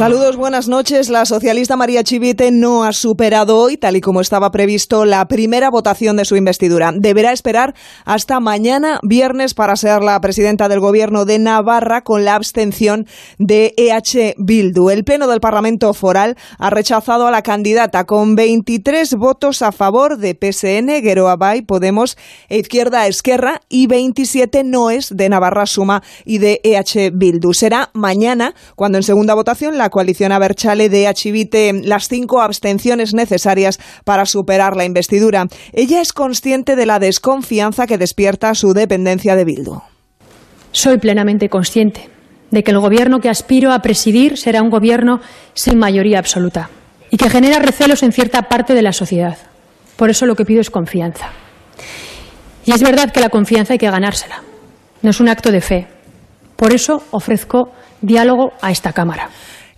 Saludos, 0.00 0.38
buenas 0.38 0.66
noches. 0.66 1.10
La 1.10 1.26
socialista 1.26 1.76
María 1.76 2.02
Chivite 2.02 2.50
no 2.50 2.84
ha 2.84 2.94
superado 2.94 3.58
hoy, 3.58 3.76
tal 3.76 3.96
y 3.96 4.00
como 4.00 4.22
estaba 4.22 4.50
previsto, 4.50 5.04
la 5.04 5.28
primera 5.28 5.68
votación 5.68 6.16
de 6.16 6.24
su 6.24 6.36
investidura. 6.36 6.90
Deberá 6.96 7.32
esperar 7.32 7.74
hasta 8.06 8.40
mañana 8.40 8.98
viernes 9.02 9.52
para 9.52 9.76
ser 9.76 10.02
la 10.02 10.18
presidenta 10.22 10.70
del 10.70 10.80
Gobierno 10.80 11.26
de 11.26 11.38
Navarra 11.38 12.00
con 12.00 12.24
la 12.24 12.34
abstención 12.34 13.06
de 13.38 13.74
EH 13.76 14.36
Bildu. 14.38 14.88
El 14.88 15.04
Pleno 15.04 15.26
del 15.26 15.40
Parlamento 15.40 15.92
Foral 15.92 16.38
ha 16.58 16.70
rechazado 16.70 17.26
a 17.26 17.30
la 17.30 17.42
candidata 17.42 18.06
con 18.06 18.36
23 18.36 19.16
votos 19.16 19.60
a 19.60 19.70
favor 19.70 20.16
de 20.16 20.32
PSN, 20.32 21.02
Gueroa 21.02 21.36
Bay, 21.36 21.60
Podemos 21.60 22.16
e 22.48 22.56
Izquierda 22.56 23.06
Esquerra 23.06 23.60
y 23.68 23.86
27 23.86 24.64
noes 24.64 25.14
de 25.14 25.28
Navarra 25.28 25.66
Suma 25.66 26.02
y 26.24 26.38
de 26.38 26.62
EH 26.64 27.10
Bildu. 27.12 27.52
Será 27.52 27.90
mañana 27.92 28.54
cuando 28.76 28.96
en 28.96 29.04
segunda 29.04 29.34
votación 29.34 29.76
la 29.76 29.89
coalición 29.90 30.32
Aberchale 30.32 30.88
de 30.88 31.06
Achivite 31.06 31.72
las 31.84 32.08
cinco 32.08 32.40
abstenciones 32.40 33.14
necesarias 33.14 33.78
para 34.04 34.26
superar 34.26 34.76
la 34.76 34.84
investidura. 34.84 35.46
Ella 35.72 36.00
es 36.00 36.12
consciente 36.12 36.76
de 36.76 36.86
la 36.86 36.98
desconfianza 36.98 37.86
que 37.86 37.98
despierta 37.98 38.54
su 38.54 38.72
dependencia 38.72 39.36
de 39.36 39.44
Bildu. 39.44 39.82
Soy 40.72 40.98
plenamente 40.98 41.48
consciente 41.48 42.08
de 42.50 42.62
que 42.62 42.70
el 42.70 42.78
gobierno 42.78 43.20
que 43.20 43.28
aspiro 43.28 43.72
a 43.72 43.80
presidir 43.80 44.36
será 44.36 44.62
un 44.62 44.70
gobierno 44.70 45.20
sin 45.54 45.78
mayoría 45.78 46.18
absoluta 46.18 46.70
y 47.10 47.16
que 47.16 47.30
genera 47.30 47.58
recelos 47.58 48.02
en 48.02 48.12
cierta 48.12 48.42
parte 48.42 48.74
de 48.74 48.82
la 48.82 48.92
sociedad. 48.92 49.36
Por 49.96 50.10
eso 50.10 50.26
lo 50.26 50.36
que 50.36 50.44
pido 50.44 50.60
es 50.60 50.70
confianza. 50.70 51.30
Y 52.64 52.72
es 52.72 52.82
verdad 52.82 53.10
que 53.10 53.20
la 53.20 53.30
confianza 53.30 53.74
hay 53.74 53.78
que 53.78 53.90
ganársela. 53.90 54.42
No 55.02 55.10
es 55.10 55.20
un 55.20 55.28
acto 55.28 55.50
de 55.50 55.60
fe. 55.60 55.88
Por 56.56 56.72
eso 56.72 57.02
ofrezco 57.10 57.72
diálogo 58.00 58.52
a 58.60 58.70
esta 58.70 58.92
Cámara. 58.92 59.30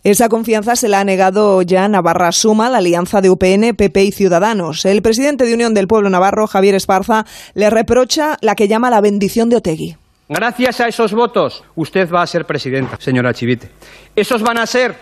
Esa 0.05 0.29
confianza 0.29 0.75
se 0.75 0.89
la 0.89 0.99
ha 0.99 1.05
negado 1.05 1.63
ya 1.63 1.87
Navarra 1.87 2.33
Suma, 2.33 2.69
la 2.69 2.79
alianza 2.79 3.21
de 3.21 3.31
UPN, 3.31 3.77
PP 3.77 4.03
y 4.03 4.11
Ciudadanos. 4.11 4.85
El 4.85 5.01
presidente 5.01 5.45
de 5.45 5.55
Unión 5.55 5.75
del 5.75 5.87
Pueblo 5.87 6.11
Navarro, 6.11 6.49
Javier 6.49 6.75
Esparza, 6.75 7.25
le 7.55 7.71
reprocha 7.71 8.37
la 8.41 8.57
que 8.57 8.67
llama 8.67 8.91
la 8.91 9.01
bendición 9.01 9.49
de 9.49 9.57
Otegui. 9.57 9.97
Gracias 10.29 10.81
a 10.81 10.89
esos 10.89 11.13
votos, 11.13 11.63
usted 11.77 12.11
va 12.11 12.23
a 12.23 12.27
ser 12.27 12.47
presidenta, 12.47 12.97
señora 12.99 13.33
Chivite. 13.33 13.69
Esos 14.17 14.43
van 14.43 14.59
a 14.59 14.67
ser 14.67 14.97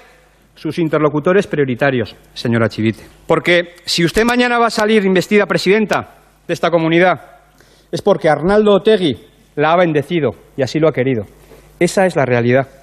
sus 0.55 0.79
interlocutores 0.79 1.47
prioritarios, 1.47 2.15
señora 2.35 2.69
Chivite. 2.69 3.03
Porque 3.27 3.77
si 3.87 4.05
usted 4.05 4.25
mañana 4.25 4.59
va 4.59 4.67
a 4.67 4.71
salir 4.71 5.07
investida 5.07 5.47
presidenta 5.47 6.17
de 6.47 6.53
esta 6.53 6.71
comunidad, 6.71 7.23
es 7.91 8.03
porque 8.03 8.29
Arnaldo 8.29 8.75
Otegui 8.75 9.17
la 9.57 9.73
ha 9.73 9.77
bendecido 9.77 10.33
y 10.59 10.63
así 10.63 10.79
lo 10.79 10.89
ha 10.89 10.93
querido. 10.93 11.25
Esa 11.79 12.05
es 12.05 12.17
la 12.17 12.27
realidad. 12.27 12.80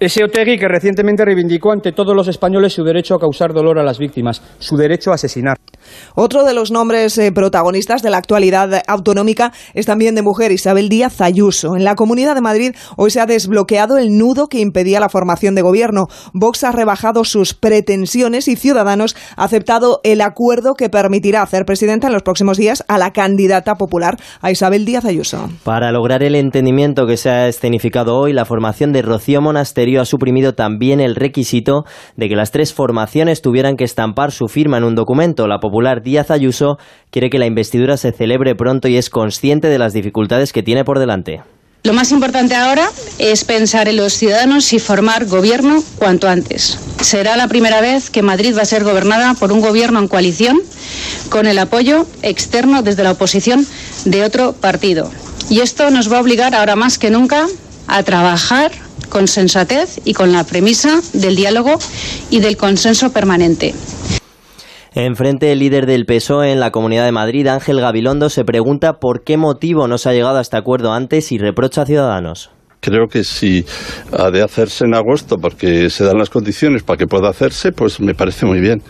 Ese 0.00 0.24
Otegui 0.24 0.56
que 0.56 0.66
recientemente 0.66 1.26
reivindicó 1.26 1.72
ante 1.72 1.92
todos 1.92 2.16
los 2.16 2.26
españoles 2.26 2.72
su 2.72 2.82
derecho 2.82 3.14
a 3.14 3.18
causar 3.18 3.52
dolor 3.52 3.78
a 3.78 3.82
las 3.82 3.98
víctimas, 3.98 4.40
su 4.58 4.74
derecho 4.74 5.10
a 5.10 5.16
asesinar. 5.16 5.58
Otro 6.14 6.44
de 6.44 6.54
los 6.54 6.70
nombres 6.70 7.16
eh, 7.18 7.32
protagonistas 7.32 8.02
de 8.02 8.10
la 8.10 8.18
actualidad 8.18 8.82
autonómica 8.86 9.52
es 9.74 9.86
también 9.86 10.14
de 10.14 10.22
mujer, 10.22 10.52
Isabel 10.52 10.88
Díaz 10.88 11.20
Ayuso. 11.20 11.76
En 11.76 11.84
la 11.84 11.94
Comunidad 11.94 12.34
de 12.34 12.40
Madrid 12.40 12.74
hoy 12.96 13.10
se 13.10 13.20
ha 13.20 13.26
desbloqueado 13.26 13.98
el 13.98 14.16
nudo 14.16 14.48
que 14.48 14.60
impedía 14.60 15.00
la 15.00 15.08
formación 15.08 15.54
de 15.54 15.62
gobierno. 15.62 16.08
Vox 16.32 16.64
ha 16.64 16.72
rebajado 16.72 17.24
sus 17.24 17.54
pretensiones 17.54 18.48
y 18.48 18.56
Ciudadanos 18.56 19.16
ha 19.36 19.44
aceptado 19.44 20.00
el 20.04 20.20
acuerdo 20.20 20.74
que 20.74 20.88
permitirá 20.88 21.42
hacer 21.42 21.64
presidenta 21.64 22.06
en 22.06 22.12
los 22.12 22.22
próximos 22.22 22.56
días 22.56 22.84
a 22.88 22.98
la 22.98 23.12
candidata 23.12 23.74
popular, 23.76 24.16
a 24.40 24.50
Isabel 24.50 24.84
Díaz 24.84 25.04
Ayuso. 25.04 25.48
Para 25.64 25.92
lograr 25.92 26.22
el 26.22 26.34
entendimiento 26.34 27.06
que 27.06 27.16
se 27.16 27.30
ha 27.30 27.48
escenificado 27.48 28.16
hoy, 28.16 28.32
la 28.32 28.44
formación 28.44 28.92
de 28.92 29.02
Rocío 29.02 29.40
Monasterio 29.40 30.00
ha 30.00 30.04
suprimido 30.04 30.54
también 30.54 31.00
el 31.00 31.16
requisito 31.16 31.84
de 32.16 32.28
que 32.28 32.36
las 32.36 32.50
tres 32.50 32.74
formaciones 32.74 33.42
tuvieran 33.42 33.76
que 33.76 33.84
estampar 33.84 34.32
su 34.32 34.48
firma 34.48 34.78
en 34.78 34.84
un 34.84 34.94
documento. 34.94 35.46
La 35.46 35.58
popular 35.58 35.79
Díaz 36.02 36.30
Ayuso 36.30 36.78
quiere 37.10 37.30
que 37.30 37.38
la 37.38 37.46
investidura 37.46 37.96
se 37.96 38.12
celebre 38.12 38.54
pronto 38.54 38.88
y 38.88 38.96
es 38.96 39.10
consciente 39.10 39.68
de 39.68 39.78
las 39.78 39.92
dificultades 39.92 40.52
que 40.52 40.62
tiene 40.62 40.84
por 40.84 40.98
delante. 40.98 41.40
Lo 41.82 41.94
más 41.94 42.12
importante 42.12 42.54
ahora 42.54 42.90
es 43.18 43.44
pensar 43.44 43.88
en 43.88 43.96
los 43.96 44.12
ciudadanos 44.12 44.72
y 44.74 44.78
formar 44.78 45.24
gobierno 45.24 45.82
cuanto 45.96 46.28
antes. 46.28 46.78
Será 47.00 47.36
la 47.38 47.48
primera 47.48 47.80
vez 47.80 48.10
que 48.10 48.20
Madrid 48.20 48.54
va 48.56 48.62
a 48.62 48.66
ser 48.66 48.84
gobernada 48.84 49.32
por 49.32 49.50
un 49.50 49.62
gobierno 49.62 49.98
en 49.98 50.08
coalición 50.08 50.60
con 51.30 51.46
el 51.46 51.58
apoyo 51.58 52.06
externo 52.20 52.82
desde 52.82 53.02
la 53.02 53.12
oposición 53.12 53.66
de 54.04 54.24
otro 54.24 54.52
partido. 54.52 55.10
Y 55.48 55.60
esto 55.60 55.90
nos 55.90 56.12
va 56.12 56.18
a 56.18 56.20
obligar 56.20 56.54
ahora 56.54 56.76
más 56.76 56.98
que 56.98 57.10
nunca 57.10 57.46
a 57.86 58.02
trabajar 58.02 58.72
con 59.08 59.26
sensatez 59.26 60.00
y 60.04 60.12
con 60.12 60.32
la 60.32 60.44
premisa 60.44 61.00
del 61.14 61.34
diálogo 61.34 61.78
y 62.30 62.40
del 62.40 62.56
consenso 62.56 63.10
permanente. 63.10 63.74
Enfrente, 64.92 65.52
el 65.52 65.60
líder 65.60 65.86
del 65.86 66.04
PSOE 66.04 66.50
en 66.50 66.58
la 66.58 66.72
Comunidad 66.72 67.04
de 67.04 67.12
Madrid, 67.12 67.46
Ángel 67.46 67.80
Gabilondo, 67.80 68.28
se 68.28 68.44
pregunta 68.44 68.94
por 68.94 69.22
qué 69.22 69.36
motivo 69.36 69.86
no 69.86 69.98
se 69.98 70.08
ha 70.08 70.12
llegado 70.12 70.38
a 70.38 70.40
este 70.40 70.56
acuerdo 70.56 70.92
antes 70.92 71.30
y 71.30 71.38
reprocha 71.38 71.82
a 71.82 71.86
Ciudadanos. 71.86 72.50
Creo 72.80 73.06
que 73.06 73.22
si 73.22 73.64
ha 74.10 74.30
de 74.32 74.42
hacerse 74.42 74.86
en 74.86 74.94
agosto 74.94 75.36
porque 75.36 75.90
se 75.90 76.02
dan 76.02 76.18
las 76.18 76.30
condiciones 76.30 76.82
para 76.82 76.96
que 76.96 77.06
pueda 77.06 77.28
hacerse, 77.28 77.70
pues 77.70 78.00
me 78.00 78.14
parece 78.14 78.46
muy 78.46 78.58
bien. 78.58 78.82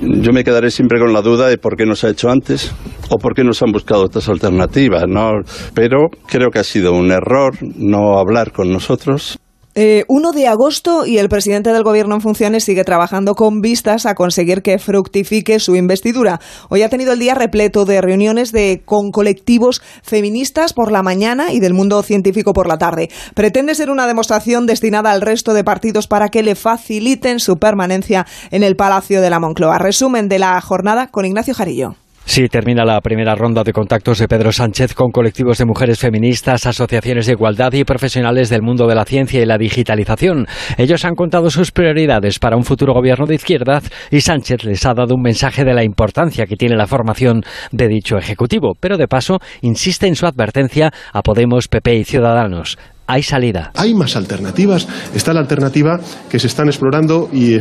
Yo 0.00 0.32
me 0.32 0.44
quedaré 0.44 0.70
siempre 0.70 1.00
con 1.00 1.12
la 1.12 1.22
duda 1.22 1.48
de 1.48 1.58
por 1.58 1.74
qué 1.76 1.84
no 1.84 1.96
se 1.96 2.06
ha 2.06 2.10
hecho 2.10 2.30
antes 2.30 2.72
o 3.08 3.16
por 3.16 3.34
qué 3.34 3.42
no 3.42 3.54
se 3.54 3.64
han 3.64 3.72
buscado 3.72 4.04
otras 4.04 4.28
alternativas, 4.28 5.04
¿no? 5.08 5.30
Pero 5.74 6.10
creo 6.28 6.50
que 6.50 6.60
ha 6.60 6.64
sido 6.64 6.92
un 6.92 7.10
error 7.10 7.56
no 7.60 8.18
hablar 8.18 8.52
con 8.52 8.70
nosotros. 8.70 9.38
1 9.76 9.82
eh, 10.30 10.32
de 10.34 10.46
agosto 10.46 11.04
y 11.04 11.18
el 11.18 11.28
presidente 11.28 11.72
del 11.72 11.82
gobierno 11.82 12.14
en 12.14 12.20
funciones 12.20 12.62
sigue 12.62 12.84
trabajando 12.84 13.34
con 13.34 13.60
vistas 13.60 14.06
a 14.06 14.14
conseguir 14.14 14.62
que 14.62 14.78
fructifique 14.78 15.58
su 15.58 15.74
investidura. 15.74 16.40
Hoy 16.68 16.82
ha 16.82 16.88
tenido 16.88 17.12
el 17.12 17.18
día 17.18 17.34
repleto 17.34 17.84
de 17.84 18.00
reuniones 18.00 18.52
de, 18.52 18.82
con 18.84 19.10
colectivos 19.10 19.82
feministas 20.02 20.72
por 20.74 20.92
la 20.92 21.02
mañana 21.02 21.52
y 21.52 21.58
del 21.58 21.74
mundo 21.74 22.02
científico 22.02 22.52
por 22.52 22.68
la 22.68 22.78
tarde. 22.78 23.10
Pretende 23.34 23.74
ser 23.74 23.90
una 23.90 24.06
demostración 24.06 24.66
destinada 24.66 25.10
al 25.10 25.20
resto 25.20 25.54
de 25.54 25.64
partidos 25.64 26.06
para 26.06 26.28
que 26.28 26.44
le 26.44 26.54
faciliten 26.54 27.40
su 27.40 27.56
permanencia 27.56 28.26
en 28.52 28.62
el 28.62 28.76
Palacio 28.76 29.20
de 29.20 29.30
la 29.30 29.40
Moncloa. 29.40 29.78
Resumen 29.78 30.28
de 30.28 30.38
la 30.38 30.60
jornada 30.60 31.08
con 31.08 31.24
Ignacio 31.24 31.54
Jarillo. 31.54 31.96
Sí, 32.26 32.48
termina 32.48 32.84
la 32.86 33.00
primera 33.00 33.34
ronda 33.34 33.62
de 33.62 33.72
contactos 33.72 34.18
de 34.18 34.28
Pedro 34.28 34.50
Sánchez 34.50 34.94
con 34.94 35.10
colectivos 35.10 35.58
de 35.58 35.66
mujeres 35.66 35.98
feministas, 35.98 36.66
asociaciones 36.66 37.26
de 37.26 37.32
igualdad 37.32 37.72
y 37.74 37.84
profesionales 37.84 38.48
del 38.48 38.62
mundo 38.62 38.86
de 38.86 38.94
la 38.94 39.04
ciencia 39.04 39.42
y 39.42 39.46
la 39.46 39.58
digitalización. 39.58 40.46
Ellos 40.78 41.04
han 41.04 41.14
contado 41.14 41.50
sus 41.50 41.70
prioridades 41.70 42.38
para 42.38 42.56
un 42.56 42.64
futuro 42.64 42.94
gobierno 42.94 43.26
de 43.26 43.34
izquierdas 43.34 43.90
y 44.10 44.22
Sánchez 44.22 44.64
les 44.64 44.86
ha 44.86 44.94
dado 44.94 45.14
un 45.14 45.22
mensaje 45.22 45.64
de 45.64 45.74
la 45.74 45.84
importancia 45.84 46.46
que 46.46 46.56
tiene 46.56 46.76
la 46.76 46.86
formación 46.86 47.42
de 47.72 47.88
dicho 47.88 48.16
ejecutivo, 48.16 48.72
pero 48.80 48.96
de 48.96 49.06
paso 49.06 49.38
insiste 49.60 50.06
en 50.06 50.16
su 50.16 50.26
advertencia 50.26 50.92
a 51.12 51.22
Podemos, 51.22 51.68
PP 51.68 51.94
y 51.94 52.04
Ciudadanos 52.04 52.78
hay 53.06 53.22
salida. 53.22 53.70
Hay 53.74 53.94
más 53.94 54.16
alternativas. 54.16 54.86
Está 55.14 55.32
la 55.32 55.40
alternativa 55.40 56.00
que 56.30 56.38
se 56.38 56.46
están 56.46 56.68
explorando 56.68 57.28
y, 57.32 57.58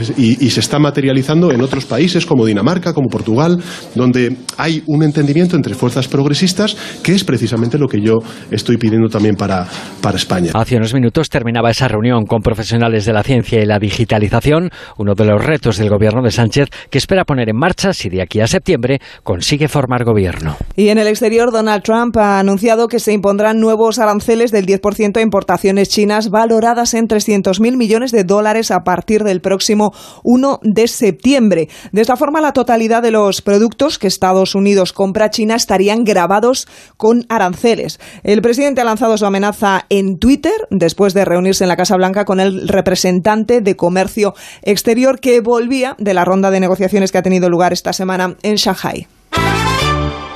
se 0.53 0.59
está 0.59 0.79
materializando 0.79 1.51
en 1.51 1.61
otros 1.61 1.85
países 1.85 2.25
como 2.25 2.45
Dinamarca, 2.45 2.93
como 2.93 3.09
Portugal, 3.09 3.61
donde 3.95 4.37
hay 4.57 4.83
un 4.87 5.03
entendimiento 5.03 5.55
entre 5.55 5.73
fuerzas 5.73 6.07
progresistas 6.07 6.77
que 7.01 7.13
es 7.13 7.23
precisamente 7.23 7.77
lo 7.77 7.87
que 7.87 7.99
yo 8.01 8.19
estoy 8.51 8.77
pidiendo 8.77 9.09
también 9.09 9.35
para, 9.35 9.67
para 10.01 10.17
España. 10.17 10.51
Hace 10.53 10.77
unos 10.77 10.93
minutos 10.93 11.29
terminaba 11.29 11.71
esa 11.71 11.87
reunión 11.87 12.25
con 12.25 12.41
profesionales 12.41 13.05
de 13.05 13.13
la 13.13 13.23
ciencia 13.23 13.61
y 13.61 13.65
la 13.65 13.79
digitalización, 13.79 14.69
uno 14.97 15.15
de 15.15 15.25
los 15.25 15.43
retos 15.43 15.77
del 15.77 15.89
gobierno 15.89 16.21
de 16.21 16.31
Sánchez 16.31 16.69
que 16.89 16.97
espera 16.97 17.25
poner 17.25 17.49
en 17.49 17.57
marcha 17.57 17.93
si 17.93 18.09
de 18.09 18.21
aquí 18.21 18.39
a 18.39 18.47
septiembre 18.47 18.99
consigue 19.23 19.67
formar 19.67 20.03
gobierno. 20.03 20.57
Y 20.75 20.89
en 20.89 20.97
el 20.97 21.07
exterior, 21.07 21.51
Donald 21.51 21.83
Trump 21.83 22.17
ha 22.17 22.39
anunciado 22.39 22.87
que 22.87 22.99
se 22.99 23.13
impondrán 23.13 23.59
nuevos 23.59 23.99
aranceles 23.99 24.51
del 24.51 24.65
10% 24.65 25.19
en 25.21 25.29
importaciones 25.33 25.89
chinas 25.89 26.29
valoradas 26.29 26.93
en 26.93 27.07
300.000 27.07 27.75
millones 27.75 28.11
de 28.11 28.23
dólares 28.23 28.69
a 28.69 28.83
partir 28.83 29.23
del 29.23 29.41
próximo 29.41 29.91
1 30.21 30.59
de 30.61 30.87
septiembre. 30.87 31.69
De 31.91 32.01
esta 32.01 32.17
forma, 32.17 32.39
la 32.39 32.53
totalidad 32.53 33.01
de 33.01 33.09
los 33.09 33.41
productos 33.41 33.97
que 33.97 34.05
Estados 34.05 34.53
Unidos 34.53 34.93
compra 34.93 35.25
a 35.25 35.29
China 35.31 35.55
estarían 35.55 36.03
grabados 36.03 36.67
con 36.97 37.25
aranceles. 37.29 37.99
El 38.21 38.43
presidente 38.43 38.81
ha 38.81 38.85
lanzado 38.85 39.17
su 39.17 39.25
amenaza 39.25 39.87
en 39.89 40.19
Twitter 40.19 40.67
después 40.69 41.15
de 41.15 41.25
reunirse 41.25 41.63
en 41.63 41.69
la 41.69 41.77
Casa 41.77 41.97
Blanca 41.97 42.25
con 42.25 42.39
el 42.39 42.67
representante 42.67 43.61
de 43.61 43.75
Comercio 43.75 44.35
Exterior 44.61 45.19
que 45.19 45.41
volvía 45.41 45.95
de 45.97 46.13
la 46.13 46.25
ronda 46.25 46.51
de 46.51 46.59
negociaciones 46.59 47.11
que 47.11 47.17
ha 47.17 47.23
tenido 47.23 47.49
lugar 47.49 47.73
esta 47.73 47.91
semana 47.91 48.37
en 48.43 48.57
Shanghai. 48.57 49.07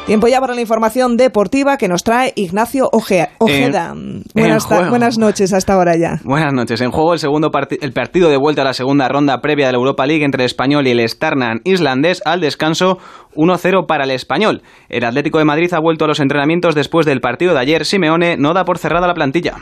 Tiempo 0.07 0.29
ya 0.29 0.39
para 0.39 0.55
la 0.55 0.61
información 0.61 1.17
deportiva 1.17 1.75
que 1.75 1.89
nos 1.89 2.01
trae 2.01 2.31
Ignacio 2.37 2.87
Ojeda. 2.93 3.31
buenas, 4.33 5.17
noches 5.17 5.51
hasta 5.51 5.73
ahora 5.73 5.97
ya. 5.97 6.21
Buenas 6.23 6.53
noches. 6.53 6.79
En 6.79 6.91
juego 6.91 7.11
el 7.11 7.19
segundo 7.19 7.51
el 7.81 7.91
partido 7.91 8.29
de 8.29 8.37
vuelta 8.37 8.61
a 8.61 8.65
la 8.65 8.73
segunda 8.73 9.09
ronda 9.09 9.41
previa 9.41 9.65
de 9.65 9.73
la 9.73 9.79
Europa 9.79 10.05
League 10.05 10.23
entre 10.23 10.43
el 10.43 10.45
español 10.45 10.87
y 10.87 10.91
el 10.91 11.09
Starnan 11.09 11.59
islandés 11.65 12.21
al 12.23 12.39
descanso 12.39 12.99
1-0 13.35 13.85
para 13.85 14.05
el 14.05 14.11
español. 14.11 14.61
El 14.87 15.03
Atlético 15.03 15.39
de 15.39 15.45
Madrid 15.45 15.73
ha 15.73 15.79
vuelto 15.79 16.05
a 16.05 16.07
los 16.07 16.21
entrenamientos 16.21 16.73
después 16.73 17.05
del 17.05 17.19
partido 17.19 17.53
de 17.53 17.59
ayer. 17.59 17.83
Simeone 17.85 18.37
no 18.37 18.53
da 18.53 18.63
por 18.63 18.77
cerrada 18.77 19.07
la 19.07 19.13
plantilla. 19.13 19.55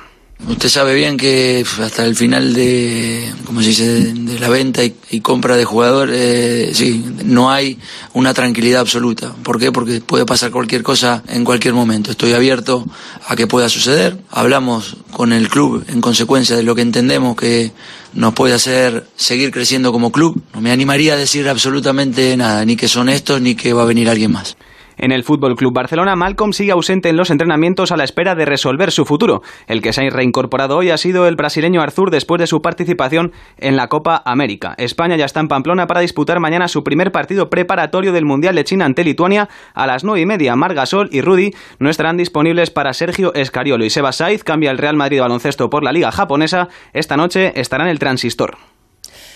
Usted 0.48 0.70
sabe 0.70 0.94
bien 0.94 1.18
que 1.18 1.66
hasta 1.82 2.06
el 2.06 2.16
final 2.16 2.54
de, 2.54 3.34
como 3.46 3.62
se 3.62 3.70
dice, 3.70 4.14
de 4.14 4.38
la 4.40 4.50
venta 4.50 4.82
y, 4.84 5.20
compra 5.22 5.56
de 5.56 5.66
jugador, 5.66 6.10
eh, 6.12 6.72
sí, 6.74 7.04
no 7.24 7.50
hay 7.50 7.80
una 8.14 8.34
tranquilidad 8.34 8.82
absoluta. 8.82 9.34
¿Por 9.44 9.60
qué? 9.60 9.72
Porque 9.72 10.02
puede 10.02 10.26
pasar 10.26 10.52
cualquier 10.52 10.84
cosa 10.84 11.24
en 11.30 11.46
cualquier 11.46 11.74
momento. 11.74 12.12
Estoy 12.12 12.34
abierto 12.34 12.86
a 13.28 13.36
que 13.36 13.48
pueda 13.48 13.70
suceder. 13.70 14.20
Hablamos 14.30 14.98
con 15.12 15.34
el 15.34 15.50
club 15.50 15.84
en 15.88 16.00
consecuencia 16.02 16.56
de 16.56 16.64
lo 16.64 16.76
que 16.76 16.82
entendemos 16.82 17.36
que 17.36 17.72
nos 18.14 18.34
puede 18.34 18.54
hacer 18.54 19.08
seguir 19.16 19.52
creciendo 19.52 19.92
como 19.92 20.12
club. 20.12 20.44
No 20.54 20.62
me 20.62 20.72
animaría 20.72 21.14
a 21.14 21.18
decir 21.18 21.50
absolutamente 21.50 22.38
nada, 22.38 22.66
ni 22.66 22.76
que 22.76 22.88
son 22.88 23.10
estos, 23.10 23.42
ni 23.42 23.56
que 23.56 23.74
va 23.74 23.82
a 23.82 23.86
venir 23.86 24.10
alguien 24.10 24.34
más. 24.34 24.58
En 24.98 25.12
el 25.12 25.24
Fútbol 25.24 25.56
Club 25.56 25.74
Barcelona, 25.74 26.16
Malcolm 26.16 26.54
sigue 26.54 26.72
ausente 26.72 27.10
en 27.10 27.18
los 27.18 27.30
entrenamientos 27.30 27.91
a 27.91 27.98
la 27.98 28.04
espera 28.04 28.36
de 28.36 28.46
resolver 28.46 28.91
su 28.91 29.06
futuro. 29.06 29.41
El 29.68 29.82
que 29.82 29.93
se 29.93 30.06
ha 30.06 30.10
reincorporado 30.10 30.78
hoy 30.78 30.89
ha 30.89 30.98
sido 30.98 31.28
el 31.28 31.36
brasileño 31.36 31.82
Arthur 31.82 32.12
después 32.12 32.39
de 32.39 32.48
su 32.48 32.62
participación 32.62 33.32
en 33.58 33.76
la 33.76 33.88
Copa 33.88 34.22
América. 34.26 34.76
España 34.78 35.16
ya 35.16 35.26
está 35.26 35.39
en 35.39 35.48
Pamplona 35.48 35.88
para 35.88 36.02
disputar 36.02 36.39
mañana 36.39 36.68
su 36.68 36.84
primer 36.84 37.12
partido 37.12 37.50
preparatorio 37.50 38.12
del 38.12 38.26
Mundial 38.26 38.56
de 38.56 38.64
China 38.64 38.86
ante 38.86 39.04
Lituania 39.04 39.50
a 39.74 39.88
las 39.88 40.04
nueve 40.04 40.22
y 40.22 40.26
media. 40.26 40.56
Margasol 40.56 41.10
y 41.12 41.22
Rudy 41.22 41.54
no 41.80 41.89
estarán 41.89 42.18
disponibles 42.18 42.72
para 42.72 42.93
Sergio 42.93 43.34
Escariolo 43.34 43.86
y 43.86 43.89
Seba 43.89 44.12
Saiz 44.12 44.43
cambia 44.43 44.72
el 44.72 44.78
Real 44.78 44.96
Madrid 44.96 45.22
baloncesto 45.22 45.70
por 45.70 45.84
la 45.84 45.91
Liga 45.91 46.12
Japonesa. 46.12 46.70
Esta 46.93 47.18
noche 47.18 47.60
estará 47.60 47.84
en 47.84 47.89
el 47.89 48.00
Transistor. 48.00 48.58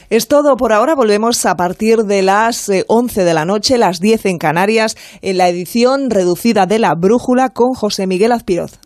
Es 0.10 0.28
todo 0.28 0.57
por 0.57 0.74
ahora. 0.74 0.95
Volvemos 0.95 1.45
a 1.45 1.55
partir 1.55 1.99
de 2.05 2.24
las 2.24 2.72
11 2.88 3.24
de 3.24 3.34
la 3.36 3.45
noche, 3.45 3.78
las 3.78 3.99
10 3.99 4.26
en 4.26 4.38
Canarias, 4.39 4.97
en 5.22 5.38
la 5.38 5.49
edición 5.49 6.10
reducida 6.10 6.66
de 6.66 6.80
La 6.80 6.95
Brújula 6.95 7.49
con 7.49 7.74
José 7.74 8.07
Miguel 8.07 8.32
Azpiroz. 8.32 8.80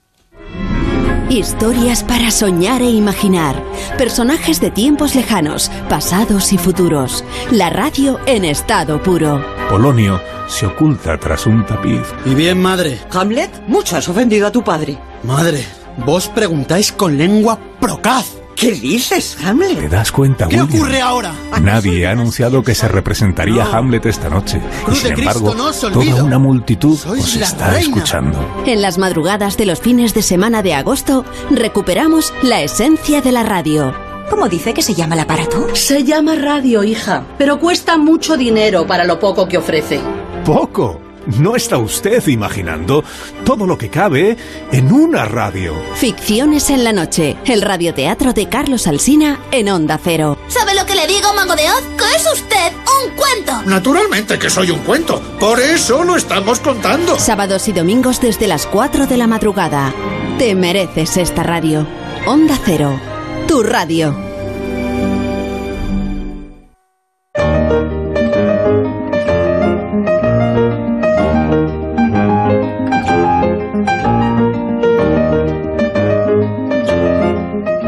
Historias 1.30 2.04
para 2.04 2.30
soñar 2.30 2.82
e 2.82 2.90
imaginar. 2.90 3.64
Personajes 3.98 4.60
de 4.60 4.70
tiempos 4.70 5.16
lejanos, 5.16 5.72
pasados 5.90 6.52
y 6.52 6.58
futuros. 6.58 7.24
La 7.52 7.70
radio 7.70 8.20
en 8.26 8.44
estado 8.44 9.02
puro. 9.02 9.42
Polonio 9.70 10.20
se 10.48 10.66
oculta 10.66 11.18
tras 11.18 11.48
un 11.48 11.66
tapiz. 11.66 12.02
Y 12.26 12.36
bien, 12.36 12.62
madre. 12.62 13.00
Hamlet, 13.12 13.50
mucho 13.68 13.96
has 13.96 14.10
ofendido 14.10 14.48
a 14.48 14.52
tu 14.52 14.62
padre. 14.62 15.00
Madre, 15.24 15.66
vos 16.06 16.28
preguntáis 16.28 16.92
con 16.92 17.18
lengua 17.18 17.58
procaz. 17.80 18.43
¿Qué 18.56 18.72
dices, 18.72 19.38
Hamlet? 19.44 19.80
¿Te 19.80 19.90
das 19.90 20.12
cuenta, 20.12 20.48
¿Qué 20.48 20.62
William? 20.62 20.82
ocurre 20.82 21.02
ahora? 21.02 21.34
Nadie 21.62 22.08
ha 22.08 22.12
anunciado 22.12 22.64
que 22.64 22.76
se 22.76 22.88
representaría 22.88 23.66
Hamlet 23.66 24.06
esta 24.06 24.30
noche. 24.30 24.62
Y 24.82 24.86
Cruz 24.86 25.00
sin 25.00 25.14
embargo, 25.14 25.54
no 25.56 25.72
toda 25.72 26.24
una 26.24 26.40
multitud 26.40 26.98
Sois 26.98 27.24
os 27.24 27.36
está 27.36 27.72
reina. 27.72 27.80
escuchando. 27.98 28.64
En 28.66 28.82
las 28.82 28.98
madrugadas 28.98 29.58
de 29.58 29.66
los 29.66 29.80
fines 29.82 30.14
de 30.14 30.22
semana 30.22 30.62
de 30.64 30.76
agosto, 30.76 31.26
recuperamos 31.52 32.34
la 32.42 32.62
esencia 32.62 33.22
de 33.22 33.32
la 33.32 33.44
radio. 33.44 33.94
¿Cómo 34.30 34.48
dice 34.48 34.74
que 34.74 34.82
se 34.82 34.94
llama 34.94 35.16
el 35.16 35.22
aparato? 35.22 35.76
Se 35.76 36.04
llama 36.04 36.36
radio, 36.36 36.84
hija, 36.84 37.24
pero 37.38 37.60
cuesta 37.60 37.98
mucho 37.98 38.38
dinero 38.38 38.88
para 38.88 39.04
lo 39.04 39.20
poco 39.20 39.48
que 39.48 39.58
ofrece. 39.58 40.00
¡Poco! 40.46 41.02
¿No 41.26 41.56
está 41.56 41.78
usted 41.78 42.28
imaginando 42.28 43.04
todo 43.46 43.66
lo 43.66 43.78
que 43.78 43.90
cabe 43.90 44.38
en 44.72 44.92
una 44.92 45.26
radio? 45.26 45.74
Ficciones 45.96 46.70
en 46.70 46.84
la 46.84 46.92
noche, 46.92 47.38
el 47.46 47.62
radioteatro 47.62 48.34
de 48.34 48.50
Carlos 48.50 48.88
Alsina 48.88 49.40
en 49.52 49.70
Onda 49.70 50.00
Cero. 50.04 50.38
¿Sabe 50.50 50.76
lo 50.76 50.86
que 50.86 50.96
le 50.96 51.08
digo, 51.08 51.34
Mago 51.34 51.56
de 51.56 51.64
Oz? 51.70 51.84
Que 51.98 52.16
es 52.18 52.28
usted 52.34 52.74
un 52.74 53.16
cuento. 53.16 53.62
Naturalmente 53.66 54.38
que 54.38 54.50
soy 54.50 54.72
un 54.72 54.80
cuento. 54.80 55.22
Por 55.40 55.60
eso 55.60 56.04
lo 56.04 56.18
estamos 56.18 56.60
contando. 56.60 57.18
Sábados 57.18 57.68
y 57.68 57.72
domingos 57.72 58.20
desde 58.20 58.48
las 58.48 58.66
4 58.68 59.08
de 59.08 59.18
la 59.18 59.28
madrugada. 59.28 59.94
Te 60.38 60.56
mereces 60.56 61.18
esta 61.18 61.44
radio. 61.44 61.88
Onda 62.26 62.60
Cero, 62.66 63.00
tu 63.48 63.64
radio. 63.64 64.23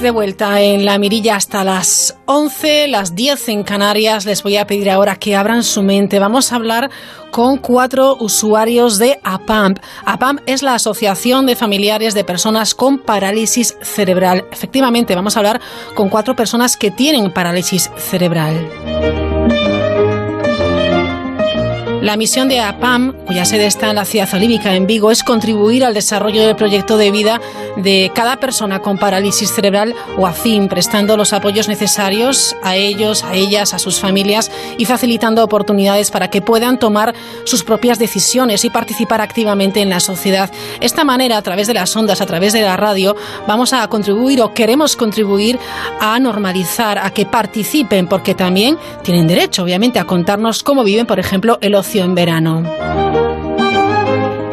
De 0.00 0.10
vuelta 0.10 0.60
en 0.60 0.84
la 0.84 0.98
mirilla 0.98 1.36
hasta 1.36 1.62
las 1.62 2.16
11, 2.26 2.88
las 2.88 3.14
10 3.14 3.48
en 3.48 3.62
Canarias. 3.62 4.24
Les 4.24 4.42
voy 4.42 4.56
a 4.56 4.66
pedir 4.66 4.90
ahora 4.90 5.16
que 5.16 5.36
abran 5.36 5.62
su 5.62 5.82
mente. 5.82 6.18
Vamos 6.18 6.52
a 6.52 6.56
hablar 6.56 6.90
con 7.30 7.58
cuatro 7.58 8.16
usuarios 8.18 8.98
de 8.98 9.18
APAMP. 9.22 9.78
APAMP 10.04 10.40
es 10.46 10.62
la 10.62 10.74
Asociación 10.74 11.46
de 11.46 11.56
Familiares 11.56 12.14
de 12.14 12.24
Personas 12.24 12.74
con 12.74 12.98
Parálisis 12.98 13.76
Cerebral. 13.82 14.44
Efectivamente, 14.50 15.14
vamos 15.14 15.36
a 15.36 15.40
hablar 15.40 15.60
con 15.94 16.08
cuatro 16.08 16.34
personas 16.34 16.76
que 16.76 16.90
tienen 16.90 17.32
parálisis 17.32 17.90
cerebral. 17.96 19.23
La 22.04 22.18
misión 22.18 22.50
de 22.50 22.60
APAM, 22.60 23.14
cuya 23.24 23.46
sede 23.46 23.64
está 23.64 23.88
en 23.88 23.96
la 23.96 24.04
ciudad 24.04 24.28
olímpica 24.34 24.74
en 24.74 24.86
Vigo, 24.86 25.10
es 25.10 25.24
contribuir 25.24 25.86
al 25.86 25.94
desarrollo 25.94 26.42
del 26.42 26.54
proyecto 26.54 26.98
de 26.98 27.10
vida 27.10 27.40
de 27.76 28.12
cada 28.14 28.36
persona 28.36 28.80
con 28.80 28.98
parálisis 28.98 29.50
cerebral 29.50 29.94
o 30.18 30.26
AFIM, 30.26 30.68
prestando 30.68 31.16
los 31.16 31.32
apoyos 31.32 31.66
necesarios 31.66 32.56
a 32.62 32.76
ellos, 32.76 33.24
a 33.24 33.34
ellas, 33.34 33.72
a 33.72 33.78
sus 33.78 34.00
familias 34.00 34.50
y 34.76 34.84
facilitando 34.84 35.42
oportunidades 35.42 36.10
para 36.10 36.28
que 36.28 36.42
puedan 36.42 36.78
tomar 36.78 37.14
sus 37.44 37.64
propias 37.64 37.98
decisiones 37.98 38.66
y 38.66 38.70
participar 38.70 39.22
activamente 39.22 39.80
en 39.80 39.88
la 39.88 40.00
sociedad. 40.00 40.50
Esta 40.80 41.04
manera, 41.04 41.38
a 41.38 41.42
través 41.42 41.68
de 41.68 41.74
las 41.74 41.96
ondas, 41.96 42.20
a 42.20 42.26
través 42.26 42.52
de 42.52 42.60
la 42.60 42.76
radio, 42.76 43.16
vamos 43.48 43.72
a 43.72 43.88
contribuir 43.88 44.42
o 44.42 44.52
queremos 44.52 44.94
contribuir 44.94 45.58
a 46.00 46.18
normalizar, 46.18 46.98
a 46.98 47.08
que 47.14 47.24
participen, 47.24 48.08
porque 48.08 48.34
también 48.34 48.76
tienen 49.02 49.26
derecho, 49.26 49.62
obviamente, 49.62 49.98
a 49.98 50.04
contarnos 50.04 50.62
cómo 50.62 50.84
viven, 50.84 51.06
por 51.06 51.18
ejemplo, 51.18 51.56
el 51.62 51.74
ocio 51.74 51.93
en 52.02 52.14
verano. 52.14 52.62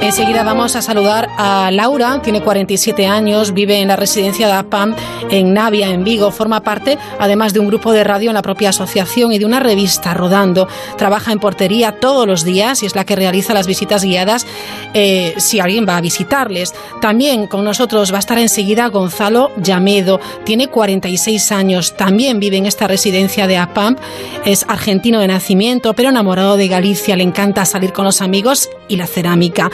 Enseguida 0.02 0.42
vamos 0.42 0.76
a 0.76 0.82
saludar 0.82 1.30
a 1.38 1.70
Laura, 1.70 2.20
tiene 2.24 2.42
47 2.42 3.06
años, 3.06 3.54
vive 3.54 3.80
en 3.80 3.88
la 3.88 3.96
residencia 3.96 4.48
de 4.48 4.54
APAM 4.54 4.96
en 5.30 5.54
Navia, 5.54 5.90
en 5.90 6.04
Vigo. 6.04 6.32
Forma 6.32 6.64
parte, 6.64 6.98
además 7.20 7.54
de 7.54 7.60
un 7.60 7.68
grupo 7.68 7.92
de 7.92 8.04
radio 8.04 8.32
en 8.32 8.34
la 8.34 8.42
propia 8.42 8.70
asociación 8.70 9.32
y 9.32 9.38
de 9.38 9.46
una 9.46 9.60
revista 9.60 10.16
rodando. 10.16 10.68
Trabaja 10.98 11.32
en 11.32 11.40
portería 11.40 12.00
todos 12.00 12.26
los 12.26 12.44
días 12.44 12.82
y 12.82 12.88
es 12.88 12.96
la 12.96 13.06
que 13.06 13.16
realiza 13.16 13.54
las 13.54 13.68
visitas 13.68 14.04
guiadas 14.04 14.48
eh, 14.96 15.36
si 15.38 15.60
alguien 15.60 15.86
va 15.88 15.98
a 15.98 16.02
visitarles. 16.02 16.74
También 17.00 17.46
con 17.46 17.64
nosotros 17.64 18.12
va 18.12 18.18
a 18.18 18.20
estar 18.20 18.40
enseguida 18.40 18.88
Gonzalo 18.88 19.52
Llamedo, 19.58 20.20
tiene 20.44 20.68
46 20.68 21.52
años, 21.52 21.96
también 21.96 22.40
vive 22.40 22.58
en 22.58 22.66
esta 22.66 22.88
residencia 22.88 23.46
de 23.46 23.58
APAM. 23.58 23.98
Es 24.46 24.66
argentino 24.68 25.20
de 25.20 25.28
nacimiento, 25.28 25.94
pero 25.94 26.10
enamorado 26.10 26.58
de 26.58 26.68
Galicia, 26.68 27.16
le 27.16 27.24
encanta 27.24 27.66
salir 27.66 27.94
con 27.94 28.04
los 28.04 28.22
amigos 28.22 28.68
y 28.88 28.98
la 28.98 29.06
cerámica. 29.06 29.70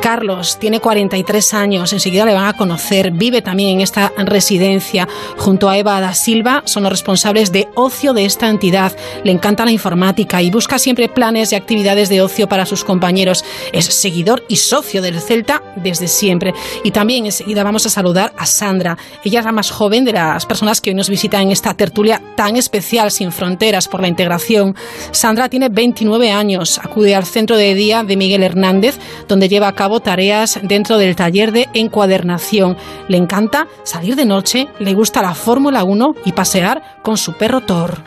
Carlos 0.00 0.58
tiene 0.58 0.80
43 0.80 1.54
años, 1.54 1.92
enseguida 1.92 2.24
le 2.24 2.34
van 2.34 2.46
a 2.46 2.56
conocer, 2.56 3.10
vive 3.12 3.42
también 3.42 3.70
en 3.70 3.80
esta 3.80 4.12
residencia 4.16 5.08
junto 5.36 5.68
a 5.68 5.78
Eva 5.78 6.00
da 6.00 6.14
Silva, 6.14 6.62
son 6.64 6.82
los 6.82 6.92
responsables 6.92 7.52
de 7.52 7.68
ocio 7.74 8.12
de 8.12 8.24
esta 8.24 8.48
entidad. 8.48 8.96
Le 9.24 9.32
encanta 9.32 9.64
la 9.64 9.70
informática 9.70 10.42
y 10.42 10.50
busca 10.50 10.78
siempre 10.78 11.08
planes 11.08 11.52
y 11.52 11.56
actividades 11.56 12.08
de 12.08 12.22
ocio 12.22 12.48
para 12.48 12.66
sus 12.66 12.84
compañeros. 12.84 13.44
Es 13.72 13.86
seguidor 13.86 14.44
y 14.48 14.56
socio 14.56 15.02
del 15.02 15.20
Celta 15.20 15.62
desde 15.76 16.08
siempre. 16.08 16.54
Y 16.84 16.90
también 16.90 17.26
enseguida 17.26 17.62
vamos 17.62 17.86
a 17.86 17.90
saludar 17.90 18.32
a 18.36 18.46
Sandra. 18.46 18.98
Ella 19.24 19.40
es 19.40 19.44
la 19.44 19.52
más 19.52 19.70
joven 19.70 20.04
de 20.04 20.12
las 20.12 20.46
personas 20.46 20.80
que 20.80 20.90
hoy 20.90 20.96
nos 20.96 21.08
visitan 21.08 21.42
en 21.42 21.52
esta 21.52 21.74
tertulia 21.74 22.20
tan 22.36 22.56
especial, 22.56 23.10
sin 23.10 23.32
fronteras, 23.32 23.88
por 23.88 24.00
la 24.00 24.08
integración. 24.08 24.74
Sandra 25.10 25.48
tiene 25.48 25.68
29 25.68 26.30
años, 26.30 26.78
acude 26.78 27.14
al 27.14 27.24
centro 27.24 27.56
de 27.56 27.74
día 27.74 28.02
de 28.02 28.16
Miguel 28.16 28.42
Hernández, 28.42 28.98
donde 29.28 29.48
lleva 29.48 29.61
a 29.64 29.72
cabo 29.72 30.00
tareas 30.00 30.58
dentro 30.62 30.98
del 30.98 31.16
taller 31.16 31.52
de 31.52 31.68
encuadernación. 31.74 32.76
Le 33.08 33.16
encanta 33.16 33.66
salir 33.82 34.16
de 34.16 34.24
noche, 34.24 34.68
le 34.78 34.94
gusta 34.94 35.22
la 35.22 35.34
Fórmula 35.34 35.84
1 35.84 36.14
y 36.24 36.32
pasear 36.32 37.00
con 37.02 37.16
su 37.16 37.32
perro 37.34 37.60
Thor. 37.60 38.02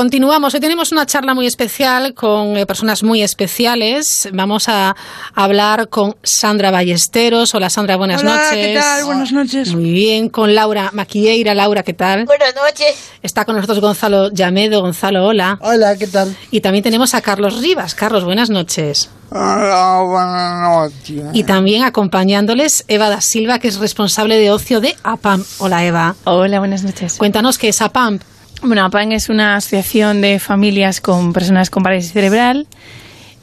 Continuamos. 0.00 0.54
Hoy 0.54 0.60
tenemos 0.60 0.92
una 0.92 1.04
charla 1.04 1.34
muy 1.34 1.46
especial 1.46 2.14
con 2.14 2.56
eh, 2.56 2.64
personas 2.64 3.02
muy 3.02 3.20
especiales. 3.22 4.30
Vamos 4.32 4.66
a 4.70 4.96
hablar 5.34 5.90
con 5.90 6.16
Sandra 6.22 6.70
Ballesteros. 6.70 7.54
Hola 7.54 7.68
Sandra, 7.68 7.96
buenas 7.96 8.22
Hola, 8.22 8.36
noches. 8.36 8.66
¿qué 8.66 8.78
tal? 8.80 9.04
Buenas 9.04 9.30
noches. 9.30 9.74
Muy 9.74 9.92
bien. 9.92 10.30
Con 10.30 10.54
Laura 10.54 10.88
Maquilleira. 10.94 11.52
Laura, 11.54 11.82
¿qué 11.82 11.92
tal? 11.92 12.24
Buenas 12.24 12.54
noches. 12.54 13.10
Está 13.22 13.44
con 13.44 13.56
nosotros 13.56 13.80
Gonzalo 13.80 14.30
Llamedo. 14.32 14.80
Gonzalo, 14.80 15.26
hola. 15.26 15.58
Hola, 15.60 15.94
¿qué 15.98 16.06
tal? 16.06 16.34
Y 16.50 16.62
también 16.62 16.82
tenemos 16.82 17.12
a 17.12 17.20
Carlos 17.20 17.60
Rivas. 17.60 17.94
Carlos, 17.94 18.24
buenas 18.24 18.48
noches. 18.48 19.10
Hola, 19.28 20.00
buenas 20.02 20.92
noches. 21.02 21.24
Y 21.34 21.44
también 21.44 21.82
acompañándoles 21.82 22.86
Eva 22.88 23.10
da 23.10 23.20
Silva, 23.20 23.58
que 23.58 23.68
es 23.68 23.76
responsable 23.76 24.38
de 24.38 24.50
ocio 24.50 24.80
de 24.80 24.96
APAM. 25.02 25.44
Hola 25.58 25.84
Eva. 25.84 26.16
Hola, 26.24 26.58
buenas 26.58 26.84
noches. 26.84 27.18
Cuéntanos 27.18 27.58
qué 27.58 27.68
es 27.68 27.82
APAM. 27.82 28.18
Bueno, 28.62 28.84
APAM 28.84 29.12
es 29.12 29.30
una 29.30 29.56
asociación 29.56 30.20
de 30.20 30.38
familias 30.38 31.00
con 31.00 31.32
personas 31.32 31.70
con 31.70 31.82
parálisis 31.82 32.12
cerebral. 32.12 32.66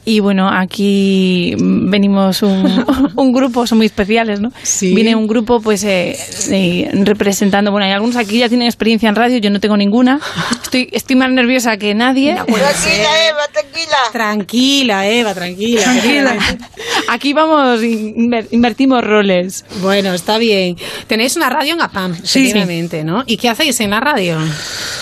Y 0.04 0.20
bueno, 0.20 0.48
aquí 0.48 1.54
venimos 1.58 2.42
un, 2.42 2.84
un 3.16 3.32
grupo, 3.32 3.66
son 3.66 3.76
muy 3.78 3.86
especiales, 3.86 4.40
¿no? 4.40 4.50
Sí. 4.62 4.94
Viene 4.94 5.14
un 5.14 5.26
grupo, 5.26 5.60
pues, 5.60 5.84
eh, 5.84 6.16
eh, 6.50 6.90
representando. 7.04 7.70
Bueno, 7.70 7.84
hay 7.84 7.92
algunos 7.92 8.16
aquí 8.16 8.38
ya 8.38 8.48
tienen 8.48 8.66
experiencia 8.68 9.10
en 9.10 9.16
radio, 9.16 9.36
yo 9.36 9.50
no 9.50 9.60
tengo 9.60 9.76
ninguna. 9.76 10.18
Estoy, 10.62 10.88
estoy 10.92 11.16
más 11.16 11.30
nerviosa 11.30 11.76
que 11.76 11.94
nadie. 11.94 12.36
Tranquila, 12.36 13.28
Eva, 13.28 13.48
tranquila. 13.52 13.96
Tranquila, 14.12 15.08
Eva, 15.08 15.34
tranquila. 15.34 15.82
Tranquila. 15.82 16.36
Aquí 17.10 17.32
vamos, 17.34 17.80
inver- 17.82 18.48
invertimos 18.50 19.04
roles. 19.04 19.66
Bueno, 19.82 20.14
está 20.14 20.38
bien. 20.38 20.76
Tenéis 21.06 21.36
una 21.36 21.50
radio 21.50 21.74
en 21.74 21.82
APAM, 21.82 22.16
Sí. 22.24 22.52
¿no? 23.04 23.24
¿Y 23.26 23.36
qué 23.36 23.50
hacéis 23.50 23.78
en 23.80 23.90
la 23.90 24.00
radio? 24.00 24.38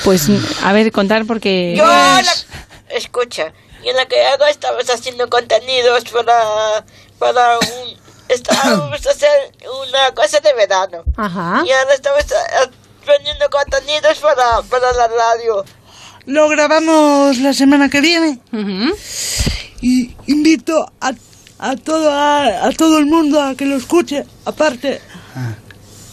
Pues, 0.05 0.29
a 0.65 0.73
ver, 0.73 0.91
contar 0.91 1.27
porque. 1.27 1.75
Yo 1.77 1.87
la... 1.87 2.23
Escucha, 2.97 3.53
yo 3.87 3.93
la 3.93 4.07
que 4.07 4.25
hago 4.27 4.47
estamos 4.47 4.89
haciendo 4.91 5.29
contenidos 5.29 6.05
para... 6.05 6.85
para 7.19 7.59
un... 7.59 8.07
Estamos 8.29 9.07
a 9.07 9.11
hacer 9.11 9.53
una 9.85 10.13
cosa 10.13 10.41
de 10.41 10.53
verano. 10.55 11.05
Ajá. 11.17 11.63
Y 11.65 11.71
ahora 11.71 11.95
estamos 11.95 12.25
ah, 12.33 12.69
poniendo 13.07 13.49
contenidos 13.49 14.19
para, 14.19 14.63
para 14.63 14.93
la 14.95 15.07
radio. 15.07 15.65
Lo 16.25 16.49
grabamos 16.49 17.39
la 17.39 17.53
semana 17.53 17.89
que 17.89 18.01
viene. 18.01 18.41
Y 19.81 20.17
invito 20.27 20.91
a, 21.01 21.13
a, 21.61 21.77
todo, 21.77 22.11
a, 22.11 22.67
a 22.67 22.73
todo 22.73 22.99
el 22.99 23.07
mundo 23.07 23.41
a 23.41 23.55
que 23.55 23.65
lo 23.65 23.77
escuche. 23.77 24.27
Aparte, 24.45 25.01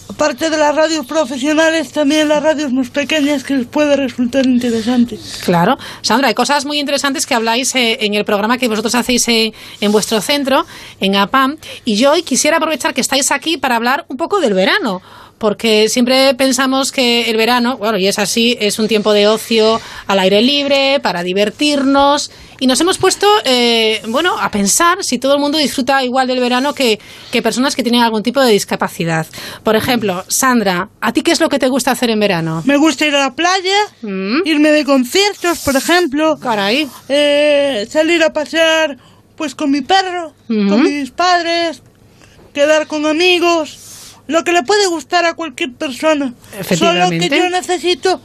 aparte 0.10 0.49
de 0.49 0.58
las 0.58 0.76
radios 0.76 1.06
profesionales, 1.06 1.91
también 1.91 2.28
las 2.28 2.41
radios 2.41 2.72
más 2.72 2.89
pequeñas 2.89 3.43
que 3.43 3.56
les 3.56 3.68
puede 3.68 3.95
resultar 3.95 4.45
interesante. 4.45 5.18
Claro. 5.43 5.78
Sandra, 6.01 6.28
hay 6.28 6.34
cosas 6.34 6.66
muy 6.66 6.80
interesantes 6.80 7.26
que 7.26 7.34
habláis 7.34 7.74
eh, 7.76 7.97
en 8.01 8.14
el 8.14 8.26
programa 8.26 8.58
que 8.58 8.68
vosotros 8.68 8.95
hacéis 8.95 9.28
eh, 9.28 9.54
en 9.82 9.91
vuestro 9.91 10.22
centro, 10.22 10.66
en 10.99 11.16
APAM. 11.16 11.58
Y 11.86 11.95
yo 11.95 12.12
hoy 12.12 12.24
quisiera 12.24 12.58
aprovechar 12.58 12.93
que 12.93 13.01
estáis 13.01 13.32
aquí 13.32 13.58
para 13.58 13.76
hablar 13.76 14.06
un 14.08 14.18
poco 14.18 14.39
del 14.39 14.54
verano. 14.54 15.01
Porque 15.38 15.89
siempre 15.89 16.34
pensamos 16.36 16.91
que 16.91 17.29
el 17.29 17.36
verano, 17.36 17.77
bueno, 17.77 17.97
y 17.97 18.07
es 18.07 18.17
así, 18.17 18.57
es 18.61 18.79
un 18.79 18.88
tiempo 18.88 19.11
de 19.11 19.27
ocio 19.27 19.81
al 20.07 20.19
aire 20.19 20.41
libre, 20.41 20.99
para 21.01 21.21
divertirnos. 21.23 22.31
Y 22.59 22.67
nos 22.67 22.79
hemos 22.79 22.97
puesto, 22.97 23.27
eh, 23.43 24.01
bueno, 24.07 24.39
a 24.39 24.49
pensar 24.49 25.03
si 25.03 25.17
todo 25.19 25.34
el 25.34 25.41
mundo 25.41 25.57
disfruta 25.57 26.01
igual 26.01 26.27
del 26.27 26.39
verano 26.39 26.73
que, 26.73 26.97
que 27.29 27.41
personas 27.41 27.75
que 27.75 27.84
tienen 27.84 28.01
algún 28.01 28.23
tipo 28.23 28.39
de 28.39 28.51
discapacidad. 28.51 29.27
Por 29.63 29.75
ejemplo, 29.75 30.23
Sandra, 30.29 30.88
¿a 31.01 31.11
ti 31.11 31.23
qué 31.23 31.31
es 31.31 31.41
lo 31.41 31.49
que 31.49 31.59
te 31.59 31.67
gusta 31.67 31.91
hacer 31.91 32.09
en 32.09 32.21
verano? 32.21 32.61
Me 32.65 32.77
gusta 32.77 33.05
ir 33.05 33.15
a 33.15 33.19
la 33.19 33.34
playa, 33.34 33.77
irme 34.01 34.69
de 34.69 34.86
conciertos, 34.86 35.59
por 35.59 35.75
ejemplo. 35.75 36.38
Mm. 36.38 36.39
Caray. 36.39 36.89
Eh, 37.09 37.86
salir 37.89 38.23
a 38.23 38.31
pasear, 38.31 38.97
pues 39.36 39.55
con 39.55 39.69
mi 39.69 39.81
perro, 39.81 40.34
con 40.47 40.84
mis 40.84 41.11
padres, 41.11 41.81
quedar 42.53 42.88
con 42.88 43.05
amigos. 43.05 43.77
Lo 44.28 44.43
que 44.43 44.53
le 44.53 44.63
puede 44.63 44.88
gustar 44.88 45.26
a 45.26 45.34
cualquier 45.34 45.74
persona. 45.74 46.34
Solo 46.76 47.09
que 47.09 47.30
yo 47.30 47.49
necesito 47.49 48.21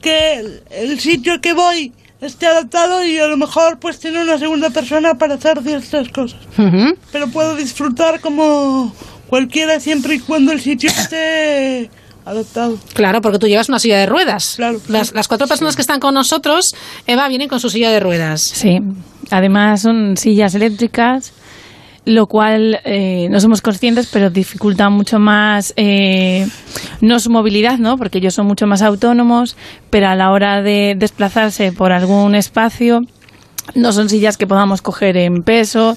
que 0.00 0.34
el, 0.34 0.62
el 0.70 1.00
sitio 1.00 1.40
que 1.40 1.52
voy 1.52 1.92
esté 2.20 2.46
adaptado 2.46 3.04
y 3.04 3.18
a 3.18 3.26
lo 3.26 3.36
mejor 3.36 3.78
pues 3.78 3.98
tener 3.98 4.22
una 4.22 4.38
segunda 4.38 4.70
persona 4.70 5.14
para 5.14 5.34
hacer 5.34 5.62
ciertas 5.62 6.08
cosas. 6.08 6.40
Ujú. 6.58 6.96
Pero 7.12 7.28
puedo 7.28 7.56
disfrutar 7.56 8.20
como 8.20 8.94
cualquiera 9.28 9.80
siempre 9.80 10.14
y 10.14 10.20
cuando 10.20 10.52
el 10.52 10.60
sitio 10.60 10.90
esté 10.90 11.90
adaptado. 12.24 12.78
Claro, 12.94 13.20
porque 13.20 13.38
tú 13.38 13.46
llevas 13.46 13.68
una 13.68 13.78
silla 13.78 13.98
de 13.98 14.06
ruedas. 14.06 14.58
Las, 14.88 15.12
las 15.12 15.28
cuatro 15.28 15.46
personas 15.46 15.76
que 15.76 15.82
están 15.82 16.00
con 16.00 16.14
nosotros, 16.14 16.74
Eva, 17.06 17.28
vienen 17.28 17.48
con 17.48 17.60
su 17.60 17.68
silla 17.68 17.90
de 17.90 18.00
ruedas. 18.00 18.42
Sí, 18.42 18.80
además 19.30 19.82
son 19.82 20.16
sillas 20.16 20.54
eléctricas, 20.54 21.32
lo 22.04 22.26
cual 22.26 22.80
eh, 22.84 23.28
no 23.30 23.40
somos 23.40 23.62
conscientes, 23.62 24.08
pero 24.12 24.30
dificulta 24.30 24.90
mucho 24.90 25.18
más, 25.18 25.72
eh, 25.76 26.46
no 27.00 27.18
su 27.18 27.30
movilidad, 27.30 27.78
¿no? 27.78 27.96
Porque 27.96 28.18
ellos 28.18 28.34
son 28.34 28.46
mucho 28.46 28.66
más 28.66 28.82
autónomos, 28.82 29.56
pero 29.90 30.08
a 30.08 30.14
la 30.14 30.30
hora 30.30 30.62
de 30.62 30.94
desplazarse 30.98 31.72
por 31.72 31.92
algún 31.92 32.34
espacio, 32.34 33.02
no 33.74 33.92
son 33.92 34.08
sillas 34.08 34.36
que 34.36 34.46
podamos 34.46 34.82
coger 34.82 35.16
en 35.16 35.42
peso, 35.42 35.96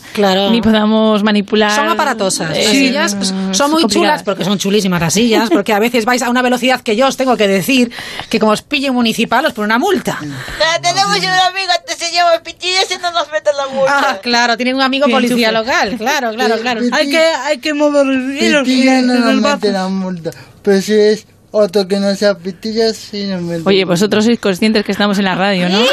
ni 0.51 0.61
podamos 0.61 1.23
manipular. 1.23 1.75
Son 1.75 1.89
aparatosas. 1.89 2.55
Eh, 2.55 2.63
Las 2.63 2.71
sillas 2.71 3.17
son 3.51 3.71
muy 3.71 3.81
complicadas. 3.81 3.91
chulas 3.93 4.23
porque 4.23 4.45
son 4.45 4.57
chulísimas 4.57 5.01
las 5.01 5.13
sillas, 5.13 5.49
porque 5.49 5.73
a 5.73 5.79
veces 5.79 6.05
vais 6.05 6.21
a 6.21 6.29
una 6.29 6.41
velocidad 6.41 6.81
que 6.81 6.95
yo 6.95 7.07
os 7.07 7.17
tengo 7.17 7.35
que 7.37 7.47
decir 7.47 7.91
que 8.29 8.39
como 8.39 8.53
os 8.53 8.61
pille 8.61 8.89
un 8.89 8.95
municipal 8.95 9.45
os 9.45 9.53
pone 9.53 9.65
una 9.65 9.79
multa. 9.79 10.17
Ah, 10.21 10.79
tenemos 10.81 11.17
un 11.17 11.25
amigo 11.25 11.71
que 11.85 11.93
se 11.95 12.11
llama 12.13 12.31
Pitillas 12.43 12.85
y 12.89 13.01
no 13.01 13.11
nos 13.11 13.31
mete 13.31 13.49
la 13.55 13.67
multa. 13.67 13.99
Ah, 14.11 14.19
claro, 14.21 14.55
tienen 14.57 14.75
un 14.75 14.81
amigo 14.81 15.07
policía 15.09 15.51
local, 15.51 15.95
claro, 15.97 16.31
claro, 16.33 16.55
claro. 16.61 16.81
Hay 16.93 17.09
que, 17.09 17.19
hay 17.19 17.57
que 17.59 17.73
mover 17.73 18.05
nos 18.05 18.67
el 18.67 19.39
bazo. 19.41 19.55
mete 19.57 19.71
la 19.71 19.87
multa. 19.89 20.31
Pero 20.63 20.81
si 20.81 20.93
es 20.93 21.25
otro 21.57 21.87
que 21.87 21.99
no 21.99 22.13
sea 22.15 22.37
pitillas, 22.37 22.95
sí 22.97 23.25
nos 23.25 23.41
mete. 23.41 23.63
Oye, 23.65 23.85
vosotros 23.85 24.25
sois 24.25 24.39
conscientes 24.39 24.85
que 24.85 24.91
estamos 24.91 25.17
en 25.17 25.25
la 25.25 25.35
radio, 25.35 25.69
¿no? 25.69 25.79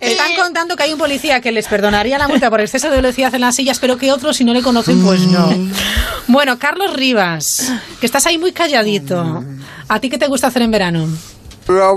Están 0.00 0.34
contando 0.36 0.76
que 0.76 0.82
hay 0.82 0.92
un 0.92 0.98
policía 0.98 1.40
que 1.40 1.52
les 1.52 1.66
perdonaría 1.66 2.18
la 2.18 2.28
multa 2.28 2.50
por 2.50 2.60
exceso 2.60 2.90
de 2.90 2.96
velocidad 2.96 3.34
en 3.34 3.40
las 3.42 3.56
sillas, 3.56 3.78
pero 3.78 3.96
que 3.96 4.12
otros, 4.12 4.36
si 4.36 4.44
no 4.44 4.52
le 4.52 4.62
conocen, 4.62 5.02
pues 5.02 5.20
no. 5.20 5.48
Bueno, 6.26 6.58
Carlos 6.58 6.92
Rivas, 6.94 7.72
que 8.00 8.06
estás 8.06 8.26
ahí 8.26 8.38
muy 8.38 8.52
calladito. 8.52 9.44
¿A 9.88 10.00
ti 10.00 10.10
qué 10.10 10.18
te 10.18 10.26
gusta 10.26 10.48
hacer 10.48 10.62
en 10.62 10.70
verano? 10.70 11.06
La, 11.68 11.92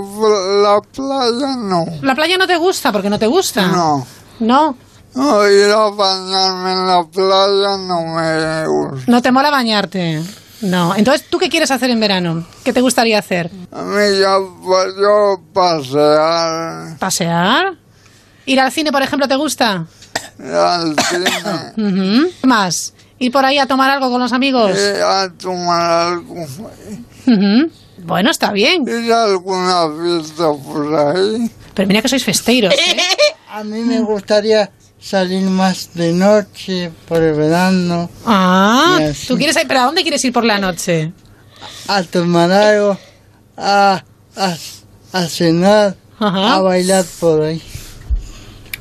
la 0.62 0.80
playa 0.80 1.56
no. 1.56 1.84
¿La 2.02 2.14
playa 2.14 2.38
no 2.38 2.46
te 2.46 2.56
gusta? 2.56 2.92
porque 2.92 3.10
no 3.10 3.18
te 3.18 3.26
gusta? 3.26 3.66
No. 3.66 4.06
¿No? 4.40 4.76
No, 5.14 5.50
ir 5.50 5.70
a 5.70 5.88
bañarme 5.90 6.72
en 6.72 6.86
la 6.86 7.04
playa 7.12 7.76
no 7.76 8.04
me 8.14 8.66
gusta. 8.66 9.10
¿No 9.10 9.22
te 9.22 9.32
mola 9.32 9.50
bañarte? 9.50 10.22
No. 10.60 10.94
Entonces, 10.96 11.26
¿tú 11.28 11.38
qué 11.38 11.48
quieres 11.48 11.70
hacer 11.70 11.90
en 11.90 12.00
verano? 12.00 12.46
¿Qué 12.64 12.72
te 12.72 12.80
gustaría 12.80 13.18
hacer? 13.18 13.50
A 13.72 13.82
mí 13.82 14.18
ya, 14.20 14.36
pues 14.64 14.94
yo 15.00 15.40
pasear, 15.52 16.98
¿Pasear? 16.98 17.74
¿Ir 18.46 18.60
al 18.60 18.72
cine, 18.72 18.90
por 18.92 19.02
ejemplo, 19.02 19.28
te 19.28 19.36
gusta? 19.36 19.86
ir 20.38 20.46
al 20.54 20.96
cine. 20.98 21.30
¿Qué 22.40 22.46
más? 22.46 22.94
¿Ir 23.20 23.30
por 23.32 23.44
ahí 23.44 23.58
a 23.58 23.66
tomar 23.66 23.90
algo 23.90 24.10
con 24.10 24.20
los 24.20 24.32
amigos? 24.32 24.70
ir 24.76 25.02
a 25.02 25.28
tomar 25.30 26.12
algo. 26.12 26.34
Bueno, 27.98 28.30
está 28.30 28.52
bien. 28.52 28.84
ir 28.88 29.12
a 29.12 29.24
alguna 29.24 29.86
fiesta 30.02 30.52
por 30.52 30.94
ahí. 30.94 31.50
Pero 31.74 31.86
mira 31.88 32.00
que 32.02 32.08
sois 32.08 32.24
festeiros, 32.24 32.72
¿eh? 32.74 32.96
A 33.50 33.64
mí 33.64 33.80
me 33.80 34.00
gustaría 34.00 34.70
salir 35.00 35.42
más 35.42 35.90
de 35.94 36.12
noche 36.12 36.90
por 37.06 37.22
el 37.22 37.34
verano. 37.34 38.10
Ah. 38.26 38.98
¿tú 39.26 39.36
quieres 39.36 39.56
ir? 39.56 39.66
¿Pero 39.68 39.80
a 39.80 39.84
dónde 39.84 40.02
quieres 40.02 40.24
ir 40.24 40.32
por 40.32 40.44
la 40.44 40.58
noche? 40.58 41.12
a 41.88 42.02
tomar 42.04 42.52
algo, 42.52 42.98
a, 43.56 44.02
a, 44.36 44.56
a 45.12 45.22
cenar, 45.26 45.96
a 46.20 46.60
bailar 46.60 47.04
por 47.18 47.42
ahí. 47.42 47.62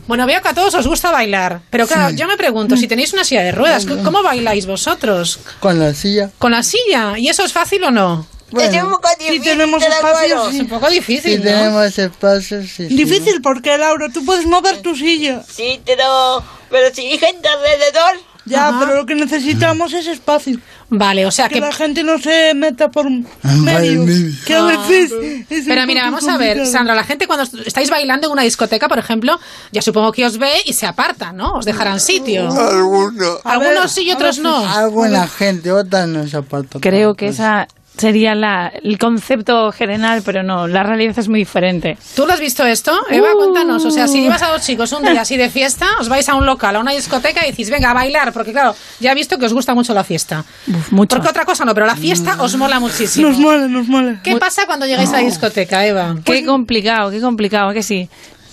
Bueno, 0.08 0.26
veo 0.26 0.42
que 0.42 0.48
a 0.50 0.54
todos 0.54 0.74
os 0.76 0.88
gusta 0.88 1.12
bailar. 1.12 1.62
Pero 1.70 1.86
claro, 1.88 2.10
Sí. 2.12 2.16
yo 2.18 2.28
me 2.28 2.38
pregunto, 2.38 2.78
si 2.78 2.88
tenéis 2.88 3.12
una 3.14 3.24
silla 3.24 3.44
de 3.44 3.52
ruedas, 3.52 3.84
¿c- 3.84 3.98
¿cómo 4.04 4.24
bailáis 4.24 4.66
vosotros? 4.66 5.40
Con 5.60 5.80
la 5.80 5.94
silla. 5.94 6.30
¿Con 6.38 6.52
la 6.52 6.64
silla? 6.64 7.18
¿Y 7.18 7.28
eso 7.30 7.44
es 7.44 7.52
fácil 7.52 7.84
o 7.84 7.92
no? 7.92 8.26
Bueno, 8.52 8.76
es 8.78 8.84
un 8.84 8.90
poco 8.92 9.10
difícil. 9.20 9.42
Si 9.44 9.50
tenemos 9.50 9.84
espacio, 9.84 10.50
Es 10.50 10.60
un 10.62 10.68
poco 10.70 10.90
difícil, 10.90 11.32
si 11.32 11.38
¿no? 11.38 11.44
tenemos 11.44 12.00
espacio, 12.00 12.62
sí. 12.62 12.68
sí. 12.68 12.96
Difícil 12.96 13.42
porque, 13.42 13.78
Laura, 13.78 14.08
tú 14.14 14.24
puedes 14.24 14.46
mover 14.46 14.82
tu 14.82 14.96
silla. 14.96 15.44
Sí, 15.52 15.82
pero, 15.86 16.44
pero 16.70 16.94
si 16.94 17.02
hay 17.08 17.18
gente 17.18 17.48
alrededor. 17.48 18.22
Ya, 18.46 18.70
Ajá. 18.70 18.80
pero 18.80 18.96
lo 18.96 19.06
que 19.06 19.14
necesitamos 19.14 19.92
es 19.92 20.08
espacio. 20.08 20.58
Vale, 20.90 21.26
o 21.26 21.32
sea 21.32 21.50
que, 21.50 21.56
que... 21.56 21.60
la 21.60 21.74
gente 21.74 22.02
no 22.02 22.18
se 22.18 22.54
meta 22.54 22.90
por 22.90 23.08
vale, 23.44 23.58
medio. 23.62 24.04
medio. 24.04 24.34
Que 24.46 24.54
a 24.56 24.60
Ah. 24.60 24.68
veces 24.88 25.12
es 25.50 25.60
un 25.64 25.66
Pero 25.68 25.86
mira, 25.86 26.04
vamos 26.04 26.26
a 26.30 26.38
ver, 26.38 26.52
complicado. 26.56 26.72
Sandra, 26.72 26.96
la 26.96 27.04
gente 27.04 27.28
cuando 27.28 27.44
est- 27.44 27.68
estáis 27.68 27.90
bailando 27.90 28.28
en 28.28 28.32
una 28.32 28.44
discoteca, 28.44 28.88
por 28.88 29.00
ejemplo, 29.00 29.38
ya 29.74 29.82
supongo 29.82 30.14
que 30.14 30.26
os 30.26 30.38
ve 30.38 30.50
y 30.64 30.72
se 30.72 30.86
aparta, 30.86 31.34
¿no? 31.34 31.56
Os 31.56 31.66
dejarán 31.66 32.00
sitio. 32.00 32.48
Algunos. 32.50 33.40
Algunos 33.44 33.92
sí 33.92 34.04
y 34.04 34.12
otros 34.14 34.38
no. 34.40 34.66
Alguna 34.66 35.28
gente, 35.28 35.70
otras 35.74 36.08
no 36.08 36.26
se 36.26 36.38
apartan. 36.38 36.80
Creo 36.80 37.16
que 37.16 37.28
esa 37.28 37.68
sería 37.98 38.36
la, 38.36 38.72
el 38.84 38.98
concepto 38.98 39.72
general, 39.72 40.22
pero 40.26 40.44
no, 40.44 40.68
la 40.68 40.84
realidad 40.84 41.18
es 41.18 41.28
muy 41.30 41.40
diferente. 41.40 41.98
¿Tú 42.16 42.26
lo 42.26 42.34
has 42.34 42.40
visto 42.40 42.66
esto? 42.66 42.92
Eva, 43.10 43.30
Uh. 43.34 43.38
cuéntanos. 43.38 43.84
O 43.86 43.92
sea, 43.92 44.08
si 44.08 44.22
llevas 44.22 44.42
a 44.44 44.50
dos 44.50 44.62
chicos 44.62 44.92
un 44.94 45.04
día 45.04 45.22
así 45.22 45.38
de 45.38 45.50
fiesta, 45.50 45.86
os 46.00 46.10
vais 46.10 46.28
a 46.30 46.36
un 46.36 46.46
local, 46.46 46.76
a 46.76 46.80
una 46.80 46.92
discoteca 46.92 47.46
y 47.46 47.52
decís, 47.52 47.70
venga, 47.70 47.92
a 47.92 47.94
bailar, 47.94 48.32
porque 48.34 48.52
claro, 48.52 48.76
ya 49.00 49.12
he 49.12 49.16
visto 49.16 49.38
que 49.38 49.46
os 49.46 49.54
gusta 49.54 49.74
mucho 49.74 49.94
la 49.94 50.04
fiesta. 50.04 50.46
mucho. 50.92 51.16
Porque 51.16 51.30
otra 51.30 51.46
cosa 51.46 51.66
no, 51.66 51.74
pero 51.74 51.86
la 51.86 51.96
fiesta 51.96 52.36
os 52.42 52.56
mola 52.58 52.80
muchísimo. 52.80 53.28
Nos 53.30 53.38
mola, 53.40 53.68
nos 53.68 53.88
mola. 53.88 54.22
¿Qué 54.24 54.36
pasa 54.38 54.66
cuando 54.66 54.86
llegáis 54.86 55.10
a 55.10 55.14
la 55.14 55.20
discoteca, 55.20 55.86
Eva? 55.86 56.16
Qué 56.24 56.46
complicado, 56.46 57.12
qué 57.12 57.20
complicado, 57.22 57.74
que 57.74 57.84
sí. 57.84 58.10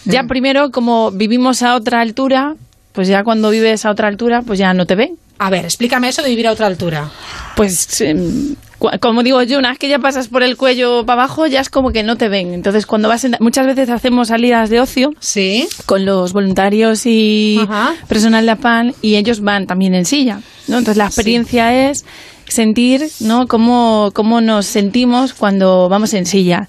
Ya 0.06 0.24
primero, 0.24 0.70
como 0.70 1.10
vivimos 1.10 1.62
a 1.62 1.74
otra 1.76 2.00
altura, 2.00 2.54
pues 2.92 3.08
ya 3.08 3.24
cuando 3.24 3.50
vives 3.50 3.84
a 3.84 3.90
otra 3.90 4.08
altura, 4.08 4.42
pues 4.42 4.58
ya 4.58 4.74
no 4.74 4.86
te 4.86 4.94
ven. 4.94 5.16
A 5.38 5.50
ver, 5.50 5.64
explícame 5.64 6.08
eso 6.08 6.22
de 6.22 6.28
vivir 6.28 6.46
a 6.46 6.52
otra 6.52 6.66
altura. 6.66 7.10
Pues, 7.56 8.00
em, 8.02 8.54
como 9.00 9.22
digo 9.22 9.42
yo, 9.42 9.58
una 9.58 9.70
vez 9.70 9.78
que 9.78 9.88
ya 9.88 9.98
pasas 9.98 10.28
por 10.28 10.42
el 10.42 10.56
cuello 10.56 11.06
para 11.06 11.22
abajo, 11.22 11.46
ya 11.46 11.60
es 11.60 11.68
como 11.70 11.92
que 11.92 12.02
no 12.02 12.16
te 12.16 12.28
ven. 12.28 12.52
Entonces, 12.54 12.86
cuando 12.86 13.08
vas 13.08 13.24
en- 13.24 13.36
muchas 13.40 13.66
veces 13.66 13.88
hacemos 13.88 14.28
salidas 14.28 14.70
de 14.70 14.80
ocio 14.80 15.12
sí. 15.20 15.68
con 15.86 16.04
los 16.04 16.32
voluntarios 16.32 17.06
y 17.06 17.58
Ajá. 17.62 17.94
personal 18.08 18.44
de 18.44 18.52
APAN 18.52 18.94
y 19.02 19.16
ellos 19.16 19.40
van 19.40 19.66
también 19.66 19.94
en 19.94 20.04
silla. 20.04 20.40
¿no? 20.68 20.78
Entonces, 20.78 20.96
la 20.96 21.06
experiencia 21.06 21.88
es 21.90 22.04
sentir 22.48 23.08
¿no? 23.20 23.46
cómo, 23.48 24.10
cómo 24.14 24.40
nos 24.40 24.66
sentimos 24.66 25.32
cuando 25.34 25.88
vamos 25.88 26.12
en 26.14 26.26
silla. 26.26 26.68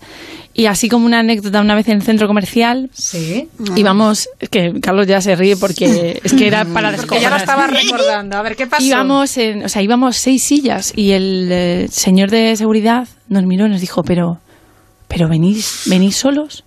Y 0.58 0.68
así 0.68 0.88
como 0.88 1.06
una 1.06 1.20
anécdota, 1.20 1.60
una 1.60 1.76
vez 1.76 1.90
en 1.90 1.98
el 1.98 2.02
centro 2.02 2.28
comercial, 2.28 2.90
sí. 2.94 3.50
íbamos, 3.76 4.30
es 4.40 4.48
que 4.48 4.80
Carlos 4.80 5.06
ya 5.06 5.20
se 5.20 5.36
ríe 5.36 5.58
porque 5.58 6.22
es 6.24 6.34
que 6.34 6.48
era 6.48 6.64
para 6.64 6.96
Porque 6.96 7.20
ya 7.20 7.30
lo 7.30 7.36
descojonar. 7.36 7.40
estaba 7.42 7.68
recordando. 7.68 8.38
A 8.38 8.42
ver, 8.42 8.56
¿qué 8.56 8.66
pasó? 8.66 8.82
Íbamos, 8.82 9.38
en, 9.38 9.66
o 9.66 9.70
sea, 9.70 9.82
íbamos 9.82 10.16
seis 10.16 10.44
sillas 10.44 10.94
y 10.96 11.12
el 11.12 11.50
eh, 11.52 11.88
señor 11.92 12.32
de 12.32 12.56
seguridad 12.56 13.06
nos 13.28 13.44
miró 13.44 13.66
y 13.66 13.70
nos 13.70 13.82
dijo, 13.82 14.04
pero, 14.04 14.40
pero 15.10 15.28
venís, 15.28 15.82
venís 15.88 16.16
solos. 16.16 16.64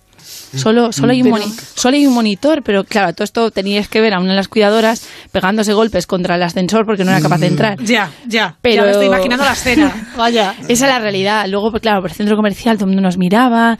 Solo, 0.55 0.91
solo, 0.91 1.11
hay 1.11 1.21
un 1.21 1.31
Pero- 1.31 1.45
solo 1.75 1.95
hay 1.97 2.07
un 2.07 2.13
monitor, 2.13 2.63
pero 2.63 2.83
claro, 2.83 3.13
todo 3.13 3.23
esto 3.23 3.51
teníais 3.51 3.87
que 3.87 4.01
ver 4.01 4.13
a 4.13 4.19
una 4.19 4.31
de 4.31 4.35
las 4.35 4.47
cuidadoras 4.47 5.07
pegándose 5.31 5.73
golpes 5.73 6.07
contra 6.07 6.35
el 6.35 6.43
ascensor 6.43 6.85
porque 6.85 7.03
no 7.05 7.11
era 7.11 7.21
capaz 7.21 7.37
de 7.39 7.47
entrar. 7.47 7.81
Ya, 7.83 8.11
ya. 8.27 8.55
Pero 8.61 8.77
Ya 8.77 8.81
me 8.83 8.91
estoy 8.91 9.05
imaginando 9.07 9.45
la 9.45 9.53
escena. 9.53 10.09
Vaya. 10.17 10.55
Esa 10.67 10.85
es 10.85 10.91
la 10.91 10.99
realidad. 10.99 11.45
Luego, 11.47 11.71
pues, 11.71 11.81
claro, 11.81 12.01
por 12.01 12.09
el 12.09 12.15
centro 12.15 12.35
comercial 12.35 12.77
todo 12.77 12.85
el 12.85 12.89
mundo 12.95 13.01
nos 13.03 13.17
miraba. 13.17 13.77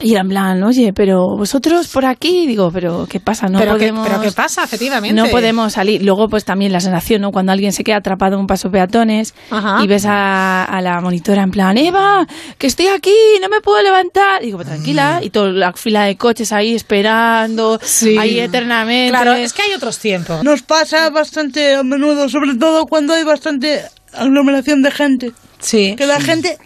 Y 0.00 0.12
era 0.12 0.22
en 0.22 0.28
plan, 0.28 0.62
oye, 0.62 0.92
pero 0.94 1.36
vosotros 1.36 1.88
por 1.88 2.06
aquí, 2.06 2.46
digo, 2.46 2.70
pero 2.72 3.06
¿qué 3.08 3.20
pasa? 3.20 3.48
No 3.48 3.58
pero, 3.58 3.72
¿qué, 3.76 3.88
podemos. 3.88 4.08
pero 4.08 4.20
¿qué 4.22 4.32
pasa, 4.32 4.64
efectivamente? 4.64 5.14
No 5.14 5.28
podemos 5.28 5.74
salir. 5.74 6.02
Luego, 6.02 6.28
pues 6.28 6.44
también 6.44 6.72
la 6.72 6.80
sensación, 6.80 7.20
¿no? 7.20 7.32
Cuando 7.32 7.52
alguien 7.52 7.72
se 7.72 7.84
queda 7.84 7.96
atrapado 7.96 8.34
en 8.34 8.40
un 8.40 8.46
paso 8.46 8.70
peatones 8.70 9.34
Ajá. 9.50 9.82
y 9.84 9.86
ves 9.86 10.06
a, 10.06 10.64
a 10.64 10.80
la 10.80 11.00
monitora 11.00 11.42
en 11.42 11.50
plan, 11.50 11.76
Eva, 11.76 12.26
que 12.56 12.66
estoy 12.66 12.86
aquí, 12.86 13.14
no 13.42 13.48
me 13.48 13.60
puedo 13.60 13.82
levantar. 13.82 14.42
Digo, 14.42 14.56
pues 14.56 14.68
tranquila. 14.68 15.20
Y 15.22 15.30
toda 15.30 15.50
la 15.52 15.72
fila 15.74 16.04
de 16.04 16.16
coches 16.16 16.52
ahí 16.52 16.74
esperando, 16.74 17.78
ahí 18.18 18.40
eternamente. 18.40 19.10
Claro, 19.10 19.34
es 19.34 19.52
que 19.52 19.62
hay 19.62 19.72
otros 19.74 19.98
tiempos. 19.98 20.42
Nos 20.42 20.62
pasa 20.62 21.10
bastante 21.10 21.74
a 21.74 21.82
menudo, 21.82 22.28
sobre 22.28 22.54
todo 22.54 22.86
cuando 22.86 23.12
hay 23.12 23.24
bastante 23.24 23.82
aglomeración 24.12 24.82
de 24.82 24.90
gente. 24.90 25.32
Sí. 25.58 25.94
Que 25.96 26.06
la 26.06 26.20
gente, 26.20 26.58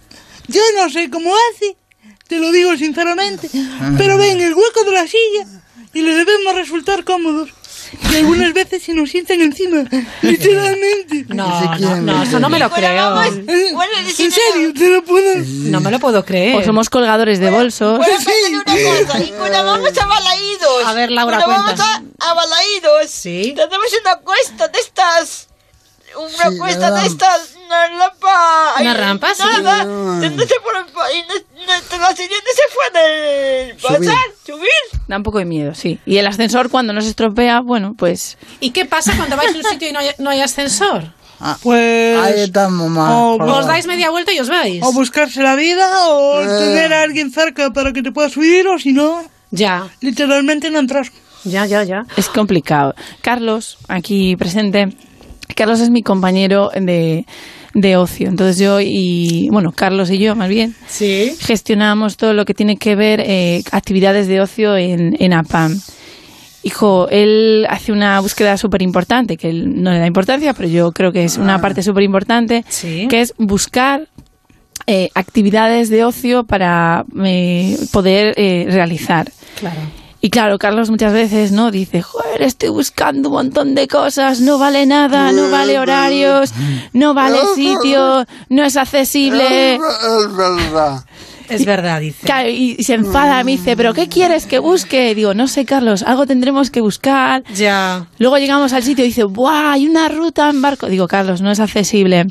yo 0.49 0.61
no 0.77 0.89
sé 0.89 1.11
cómo 1.11 1.31
hace, 1.51 1.77
te 2.35 2.41
lo 2.41 2.51
digo 2.51 2.77
sinceramente, 2.77 3.49
pero 3.97 4.19
ven 4.19 4.41
el 4.41 4.55
hueco 4.55 4.83
de 4.85 4.91
la 4.91 5.07
silla 5.07 5.47
y 5.93 6.03
le 6.03 6.15
debemos 6.17 6.55
resultar 6.55 7.05
cómodos. 7.05 7.51
Y 8.13 8.17
algunas 8.17 8.53
veces 8.53 8.83
se 8.83 8.93
nos 8.93 9.09
sientan 9.09 9.41
encima, 9.41 9.85
literalmente. 10.23 11.27
No, 11.29 11.77
no, 11.79 11.97
no, 12.01 12.23
eso 12.25 12.41
no 12.41 12.49
me 12.49 12.59
lo 12.59 12.69
creo. 12.71 13.23
En 13.23 14.33
serio, 14.33 14.73
te 14.77 14.89
lo 14.89 15.05
puedo... 15.05 15.35
No 15.37 15.81
me 15.81 15.93
lo 15.93 16.01
puedo 16.01 16.25
creer. 16.25 16.57
O 16.57 16.65
somos 16.65 16.91
colgadores 16.91 17.39
de 17.39 17.51
bolsos. 17.51 17.99
Bueno, 17.99 18.15
una 18.53 18.65
cosa. 18.65 19.23
Y 19.23 19.31
cuando 19.31 19.65
vamos 19.65 19.97
a 19.97 20.07
Balaídos. 20.07 20.87
A 20.87 20.93
ver, 20.95 21.13
Laura, 21.13 21.37
cuando 21.45 21.55
vamos 21.63 21.81
cuenta. 21.81 22.03
a, 22.19 22.31
a 22.31 22.35
Balaídos. 22.35 23.11
Sí. 23.11 23.53
Tenemos 23.55 23.87
una 24.03 24.17
cuesta 24.17 24.67
de 24.69 24.79
estas. 24.81 25.49
Una 26.17 26.51
Sí, 26.51 26.59
cuesta 26.59 26.91
de 26.91 27.07
estas. 27.07 27.55
Una 27.67 27.89
rampa. 27.89 28.75
¿Una 28.81 28.95
rampa? 28.95 29.35
Sí. 29.35 29.43
Nada. 29.63 29.79
Se 30.21 30.61
fueron 30.61 30.87
pa- 30.95 31.13
y 31.13 31.25
la 31.67 32.09
siguiente 32.11 32.51
se 32.55 32.63
pueden 32.93 33.79
Subir. 33.81 33.99
pasar, 34.11 34.25
subir. 34.47 35.01
Da 35.09 35.17
un 35.17 35.23
poco 35.23 35.39
de 35.39 35.45
miedo, 35.45 35.75
sí. 35.75 35.99
Y 36.07 36.19
el 36.19 36.27
ascensor 36.27 36.71
cuando 36.71 36.93
no 36.93 37.01
se 37.01 37.09
estropea, 37.09 37.61
bueno, 37.61 37.95
pues... 37.97 38.37
¿Y 38.61 38.71
qué 38.71 38.85
pasa 38.85 39.15
cuando 39.17 39.37
vais 39.37 39.55
a 39.55 39.59
un 39.59 39.65
sitio 39.65 39.89
y 39.89 39.93
no 39.93 39.99
hay, 40.01 40.11
no 40.19 40.31
hay 40.31 40.41
ascensor? 40.41 41.05
Pues... 41.63 42.19
Ahí 42.19 42.41
estamos 42.43 42.89
mal. 42.91 43.13
O, 43.13 43.37
Os 43.59 43.67
dais 43.67 43.87
media 43.87 44.11
vuelta 44.11 44.33
y 44.33 44.41
os 44.41 44.49
vais. 44.49 44.83
o 44.83 44.93
buscarse 44.93 45.43
la 45.43 45.57
vida 45.57 46.07
o 46.09 46.41
Eh. 46.41 46.47
tener 46.47 46.93
a 46.95 47.03
alguien 47.03 47.31
cerca 47.33 47.71
para 47.71 47.93
que 47.93 48.03
te 48.03 48.13
puedas 48.13 48.33
subir 48.33 48.67
o 48.69 48.79
si 48.79 48.93
no, 48.93 49.25
Ya, 49.51 49.89
literalmente 50.01 50.71
no 50.71 50.79
entras. 50.79 51.11
ya, 51.45 51.67
ya, 51.67 51.83
ya. 51.85 52.05
Es 52.17 52.29
complicado. 52.29 52.95
Carlos, 53.21 53.79
aquí 53.89 54.37
presente, 54.37 54.97
Carlos 55.55 55.81
es 55.81 55.91
mi 55.91 56.03
compañero 56.03 56.71
de, 56.75 57.25
de 57.75 57.97
ocio. 57.97 58.29
Entonces 58.29 58.59
yo 58.59 58.81
y, 58.81 59.49
bueno, 59.51 59.73
Carlos 59.73 60.11
y 60.11 60.19
yo 60.19 60.35
más 60.37 60.49
bien, 60.49 60.75
Sí. 60.87 61.33
gestionamos 61.41 62.17
todo 62.17 62.33
lo 62.35 62.45
que 62.45 62.55
tiene 62.55 62.77
que 62.77 62.95
ver 62.97 63.21
eh, 63.21 63.63
actividades 63.73 64.27
de 64.29 64.41
ocio 64.41 64.77
en, 64.77 65.17
en 65.21 65.33
APAM. 65.33 65.79
Hijo, 66.63 67.09
él 67.11 67.67
hace 67.69 67.93
una 67.93 68.19
búsqueda 68.21 68.57
súper 68.57 68.81
importante, 68.81 69.37
que 69.37 69.51
él 69.51 69.83
no 69.83 69.91
le 69.93 69.99
da 69.99 70.07
importancia, 70.07 70.55
pero 70.55 70.67
yo 70.69 70.93
creo 70.93 71.13
que 71.13 71.25
es 71.25 71.37
una 71.37 71.61
parte 71.61 71.83
súper 71.83 72.05
importante, 72.05 72.65
Sí. 72.69 73.07
que 73.11 73.21
es 73.21 73.35
buscar 73.37 74.09
eh, 74.87 75.11
actividades 75.15 75.89
de 75.91 76.05
ocio 76.05 76.45
para 76.45 77.05
eh, 77.23 77.77
poder 77.93 78.33
eh, 78.39 78.67
realizar. 78.71 79.31
Claro. 79.61 79.81
Y 80.25 80.31
claro, 80.31 80.57
Carlos 80.57 80.89
muchas 80.89 81.13
veces 81.13 81.53
no 81.53 81.71
dice, 81.71 82.01
joder, 82.01 82.41
estoy 82.41 82.71
buscando 82.71 83.29
un 83.29 83.35
montón 83.35 83.75
de 83.75 83.87
cosas, 83.87 84.41
no 84.41 84.57
vale 84.59 84.87
nada, 84.87 85.33
no 85.33 85.51
vale 85.51 85.79
horarios, 85.79 86.55
no 86.95 87.13
vale 87.13 87.37
sitio, 87.55 88.25
no 88.49 88.65
es 88.65 88.79
accesible. 88.79 89.75
Es 89.75 90.35
verdad. 90.35 91.05
Es 91.51 91.67
verdad, 91.67 92.01
dice. 92.01 92.25
Claro, 92.25 92.49
y, 92.49 92.75
y 92.79 92.85
se 92.85 92.95
enfada, 92.95 93.45
me 93.45 93.51
dice, 93.51 93.77
¿pero 93.77 93.93
qué 93.93 94.09
quieres 94.09 94.47
que 94.47 94.59
busque? 94.61 95.15
Digo, 95.15 95.35
no 95.35 95.47
sé, 95.47 95.67
Carlos, 95.67 96.03
algo 96.03 96.27
tendremos 96.27 96.71
que 96.71 96.81
buscar. 96.81 97.45
Ya. 97.55 98.07
Luego 98.17 98.39
llegamos 98.39 98.73
al 98.73 98.83
sitio 98.83 99.05
y 99.05 99.09
dice, 99.09 99.25
¡buah! 99.25 99.73
Hay 99.73 99.87
una 99.87 100.09
ruta 100.09 100.49
en 100.49 100.63
barco. 100.63 100.87
Digo, 100.87 101.07
Carlos, 101.07 101.43
no 101.43 101.51
es 101.51 101.61
accesible. 101.61 102.29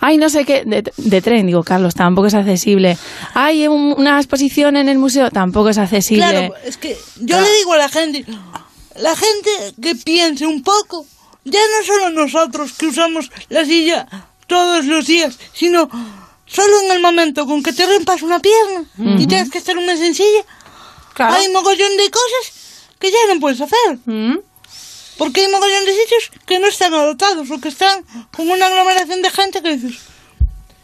Ay, 0.00 0.18
no 0.18 0.28
sé 0.28 0.44
qué, 0.44 0.64
de, 0.64 0.84
de 0.96 1.22
tren, 1.22 1.46
digo, 1.46 1.62
Carlos, 1.62 1.94
tampoco 1.94 2.26
es 2.28 2.34
accesible. 2.34 2.96
Hay 3.34 3.68
un- 3.68 3.94
una 3.96 4.18
exposición 4.18 4.76
en 4.76 4.88
el 4.88 4.98
museo, 4.98 5.30
tampoco 5.30 5.68
es 5.70 5.78
accesible. 5.78 6.26
Claro, 6.28 6.54
es 6.64 6.76
que 6.76 6.96
yo 7.20 7.40
le 7.40 7.52
digo 7.58 7.72
a 7.74 7.76
la 7.78 7.88
gente, 7.88 8.24
la 9.00 9.14
gente 9.16 9.50
que 9.80 9.94
piense 9.94 10.46
un 10.46 10.62
poco, 10.62 11.06
ya 11.44 11.60
no 11.60 11.86
solo 11.86 12.10
nosotros 12.10 12.72
que 12.74 12.86
usamos 12.86 13.30
la 13.48 13.64
silla 13.64 14.06
todos 14.46 14.84
los 14.84 15.06
días, 15.06 15.38
sino 15.52 15.88
solo 16.46 16.72
en 16.84 16.92
el 16.92 17.00
momento 17.00 17.46
con 17.46 17.62
que 17.62 17.72
te 17.72 17.86
rompas 17.86 18.22
una 18.22 18.38
pierna 18.40 18.84
y 19.18 19.26
tienes 19.26 19.50
que 19.50 19.58
estar 19.58 19.76
un 19.78 19.86
mes 19.86 20.00
en 20.00 20.14
silla, 20.14 20.42
Claro. 21.14 21.34
hay 21.34 21.48
mogollón 21.50 21.96
de 21.96 22.10
cosas 22.10 22.86
que 22.98 23.10
ya 23.10 23.34
no 23.34 23.40
puedes 23.40 23.60
hacer. 23.60 23.98
Porque 25.22 25.42
hay 25.42 25.52
mogollón 25.52 25.84
de 25.84 25.92
sitios 25.92 26.30
que 26.46 26.58
no 26.58 26.66
están 26.66 26.92
adaptados 26.94 27.48
o 27.50 27.60
que 27.60 27.68
están 27.68 28.02
con 28.36 28.50
una 28.50 28.66
aglomeración 28.66 29.22
de 29.22 29.30
gente 29.30 29.62
que 29.62 29.76
dices, 29.76 30.00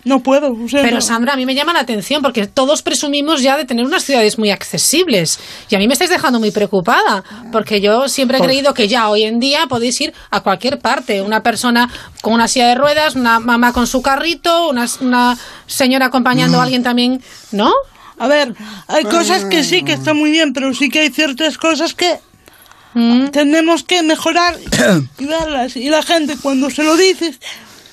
no 0.05 0.21
puedo. 0.21 0.53
O 0.53 0.69
sea, 0.69 0.83
Pero 0.83 0.97
no. 0.97 1.01
Sandra, 1.01 1.33
a 1.33 1.37
mí 1.37 1.45
me 1.45 1.57
llama 1.57 1.73
la 1.73 1.81
atención 1.81 2.23
porque 2.23 2.47
todos 2.47 2.83
presumimos 2.83 3.43
ya 3.43 3.57
de 3.57 3.65
tener 3.65 3.85
unas 3.85 4.05
ciudades 4.05 4.39
muy 4.39 4.51
accesibles. 4.51 5.41
Y 5.69 5.75
a 5.75 5.79
mí 5.79 5.89
me 5.89 5.95
estáis 5.95 6.11
dejando 6.11 6.39
muy 6.39 6.53
preocupada 6.53 7.25
porque 7.51 7.81
yo 7.81 8.09
siempre 8.09 8.37
he 8.37 8.41
Por- 8.41 8.47
creído 8.47 8.75
que 8.75 8.87
ya 8.87 9.09
hoy 9.11 9.25
en 9.25 9.41
día 9.41 9.67
podéis 9.69 10.01
ir 10.01 10.15
a 10.31 10.41
cualquier 10.41 10.79
parte. 10.79 11.21
Una 11.21 11.43
persona 11.43 11.91
con 12.23 12.33
una 12.35 12.47
silla 12.47 12.69
de 12.69 12.77
ruedas, 12.77 13.17
una 13.17 13.41
mamá 13.41 13.73
con 13.73 13.87
su 13.89 14.01
carrito, 14.01 14.69
una, 14.71 14.87
una 15.01 15.37
señora 15.67 16.07
acompañando 16.07 16.61
a 16.61 16.63
alguien 16.63 16.85
también, 16.85 17.21
¿no? 17.51 17.73
A 18.21 18.29
ver, 18.29 18.55
hay 18.87 19.05
cosas 19.05 19.45
que 19.45 19.63
sí 19.63 19.83
que 19.83 19.93
están 19.93 20.17
muy 20.17 20.31
bien, 20.31 20.53
pero 20.53 20.73
sí 20.75 20.89
que 20.89 21.01
hay 21.01 21.11
ciertas 21.11 21.57
cosas 21.59 21.95
que 21.95 22.19
tenemos 23.33 23.85
que 23.85 24.03
mejorar 24.03 24.57
y 25.19 25.25
verlas. 25.25 25.77
Y 25.77 25.89
la 25.91 26.03
gente 26.03 26.37
cuando 26.41 26.71
se 26.71 26.83
lo 26.83 26.97
dices, 26.97 27.39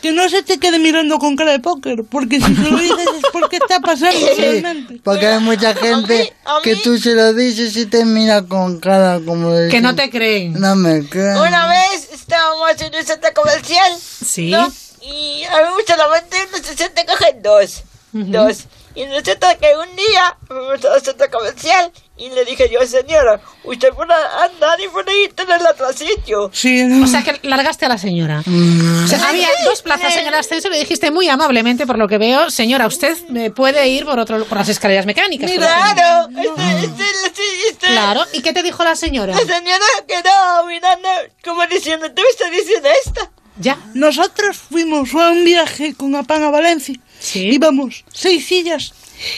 que 0.02 0.12
no 0.12 0.30
se 0.30 0.44
te 0.44 0.60
quede 0.60 0.78
mirando 0.78 1.18
con 1.18 1.36
cara 1.36 1.52
de 1.52 1.60
póker, 1.60 2.04
porque 2.10 2.40
si 2.40 2.56
se 2.56 2.62
lo 2.70 2.78
dices 2.78 3.08
es 3.18 3.24
porque 3.34 3.58
está 3.58 3.80
pasando 3.80 4.20
Sí, 4.20 4.42
realmente. 4.42 5.00
porque 5.04 5.26
hay 5.26 5.40
mucha 5.40 5.74
gente 5.74 6.34
que 6.64 6.76
tú 6.76 6.98
se 7.00 7.16
lo 7.16 7.34
dices 7.34 7.76
y 7.76 7.88
te 7.88 8.06
mira 8.06 8.44
con 8.44 8.80
cara 8.80 9.20
como 9.26 9.52
de... 9.52 9.70
Que 9.70 9.82
no 9.82 9.96
te 9.96 10.10
creen. 10.12 10.54
No 10.60 10.76
me 10.76 11.08
creen. 11.10 11.38
Una 11.38 11.68
vez 11.68 12.10
estábamos 12.14 12.80
en 12.82 12.94
un 12.96 13.04
centro 13.04 13.30
comercial. 13.34 13.92
Sí. 14.00 14.52
¿no? 14.52 14.72
Y 15.02 15.44
a 15.44 15.58
mí 15.62 15.84
solamente 15.88 16.38
no 16.52 16.58
se 16.60 16.76
siente 16.76 17.06
cogen 17.06 17.42
dos. 17.42 17.84
Dos. 18.12 18.66
Y 18.96 19.06
resulta 19.08 19.56
que 19.58 19.68
un 19.76 19.96
día 19.96 20.38
fuimos 20.48 20.86
al 20.86 21.02
centro 21.02 21.30
comercial 21.32 21.92
Y 22.18 22.30
le 22.30 22.46
dije 22.46 22.70
yo, 22.72 22.80
señora, 22.88 23.42
usted 23.66 23.90
puede 23.90 24.14
andar 24.42 24.80
y 24.80 24.88
puede 24.88 25.24
ir 25.24 25.34
en 25.38 25.52
el 25.52 25.68
otro 25.68 25.92
sitio. 25.92 26.50
Sí, 26.54 26.82
O 27.04 27.08
sea 27.08 27.24
que 27.24 27.40
largaste 27.46 27.86
a 27.86 27.90
la 27.90 27.98
señora. 27.98 28.40
O 28.40 29.08
sea, 29.08 29.28
había 29.28 29.50
dos 29.66 29.82
plazas 29.82 30.16
en 30.16 30.26
el 30.28 30.34
ascensor 30.34 30.72
y 30.72 30.76
le 30.76 30.80
dijiste 30.80 31.12
muy 31.12 31.28
amablemente, 31.28 31.86
por 31.86 31.98
lo 31.98 32.08
que 32.08 32.18
veo, 32.18 32.50
señora, 32.50 32.88
usted 32.88 33.18
me 33.28 33.52
puede 33.52 33.90
ir 33.90 34.06
por 34.06 34.18
otro 34.18 34.46
por 34.46 34.58
las 34.58 34.70
escaleras 34.70 35.06
mecánicas. 35.06 35.52
por 35.52 35.62
ejemplo". 35.62 35.76
Claro, 35.94 36.30
este, 36.38 36.86
este, 36.86 37.04
este, 37.26 37.42
este- 37.72 37.88
Claro, 37.88 38.22
¿y 38.32 38.42
qué 38.42 38.54
te 38.54 38.64
dijo 38.64 38.82
la 38.86 38.96
señora? 38.96 39.34
La 39.34 39.40
señora 39.40 39.86
quedó 40.08 40.66
mirando 40.68 41.10
como 41.44 41.66
diciendo, 41.68 42.10
¿tú 42.14 42.22
estás 42.32 42.50
diciendo 42.50 42.88
esto? 43.06 43.30
Ya. 43.60 43.78
Nosotros 43.94 44.58
fuimos 44.58 45.14
a 45.16 45.32
un 45.32 45.44
viaje 45.44 45.94
con 45.96 46.16
Apán 46.16 46.44
a 46.44 46.50
Valencia. 46.50 46.96
Íbamos 47.34 48.06
seis 48.14 48.48
sillas 48.48 48.94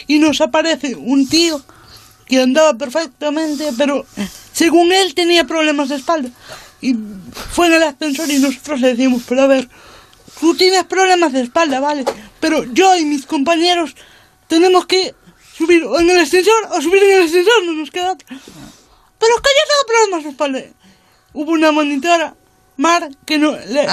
y 0.06 0.20
nos 0.20 0.41
aparece 0.41 0.95
un 0.95 1.28
tío 1.28 1.64
que 2.28 2.41
andaba 2.41 2.74
perfectamente, 2.78 3.72
pero 3.78 4.06
según 4.54 4.91
él 4.91 5.14
tenía 5.14 5.45
problemas 5.45 5.90
de 5.90 5.95
espalda. 5.95 6.30
Y 6.82 6.95
fue 7.52 7.68
en 7.68 7.74
el 7.74 7.84
ascensor 7.84 8.30
y 8.30 8.40
nosotros 8.40 8.82
le 8.82 8.90
decimos, 8.90 9.24
pero 9.28 9.44
a 9.44 9.48
ver, 9.48 9.70
tú 10.40 10.56
tienes 10.56 10.84
problemas 10.84 11.34
de 11.34 11.41
espalda, 11.41 11.80
¿vale? 11.80 12.06
Pero 12.40 12.64
yo 12.66 12.95
y 12.98 13.06
mis 13.06 13.26
compañeros 13.26 13.95
tenemos 14.48 14.86
que 14.86 15.16
subir 15.58 15.84
o 15.84 15.99
en 15.99 16.10
el 16.10 16.20
ascensor 16.20 16.68
o 16.72 16.82
subir 16.82 17.04
en 17.04 17.18
el 17.18 17.24
ascensor, 17.24 17.64
no 17.66 17.74
nos 17.74 17.90
queda 17.90 18.12
otra. 18.12 18.28
Pero 18.28 19.36
es 19.36 19.41
que 19.41 19.49
yo 19.49 19.64
tengo 19.68 19.88
problemas 19.88 20.24
de 20.24 20.30
espalda. 20.30 20.62
Hubo 21.34 21.52
una 21.52 21.72
monitora, 21.72 22.36
Mar, 22.78 23.10
que 23.26 23.40
no, 23.40 23.54
le, 23.54 23.88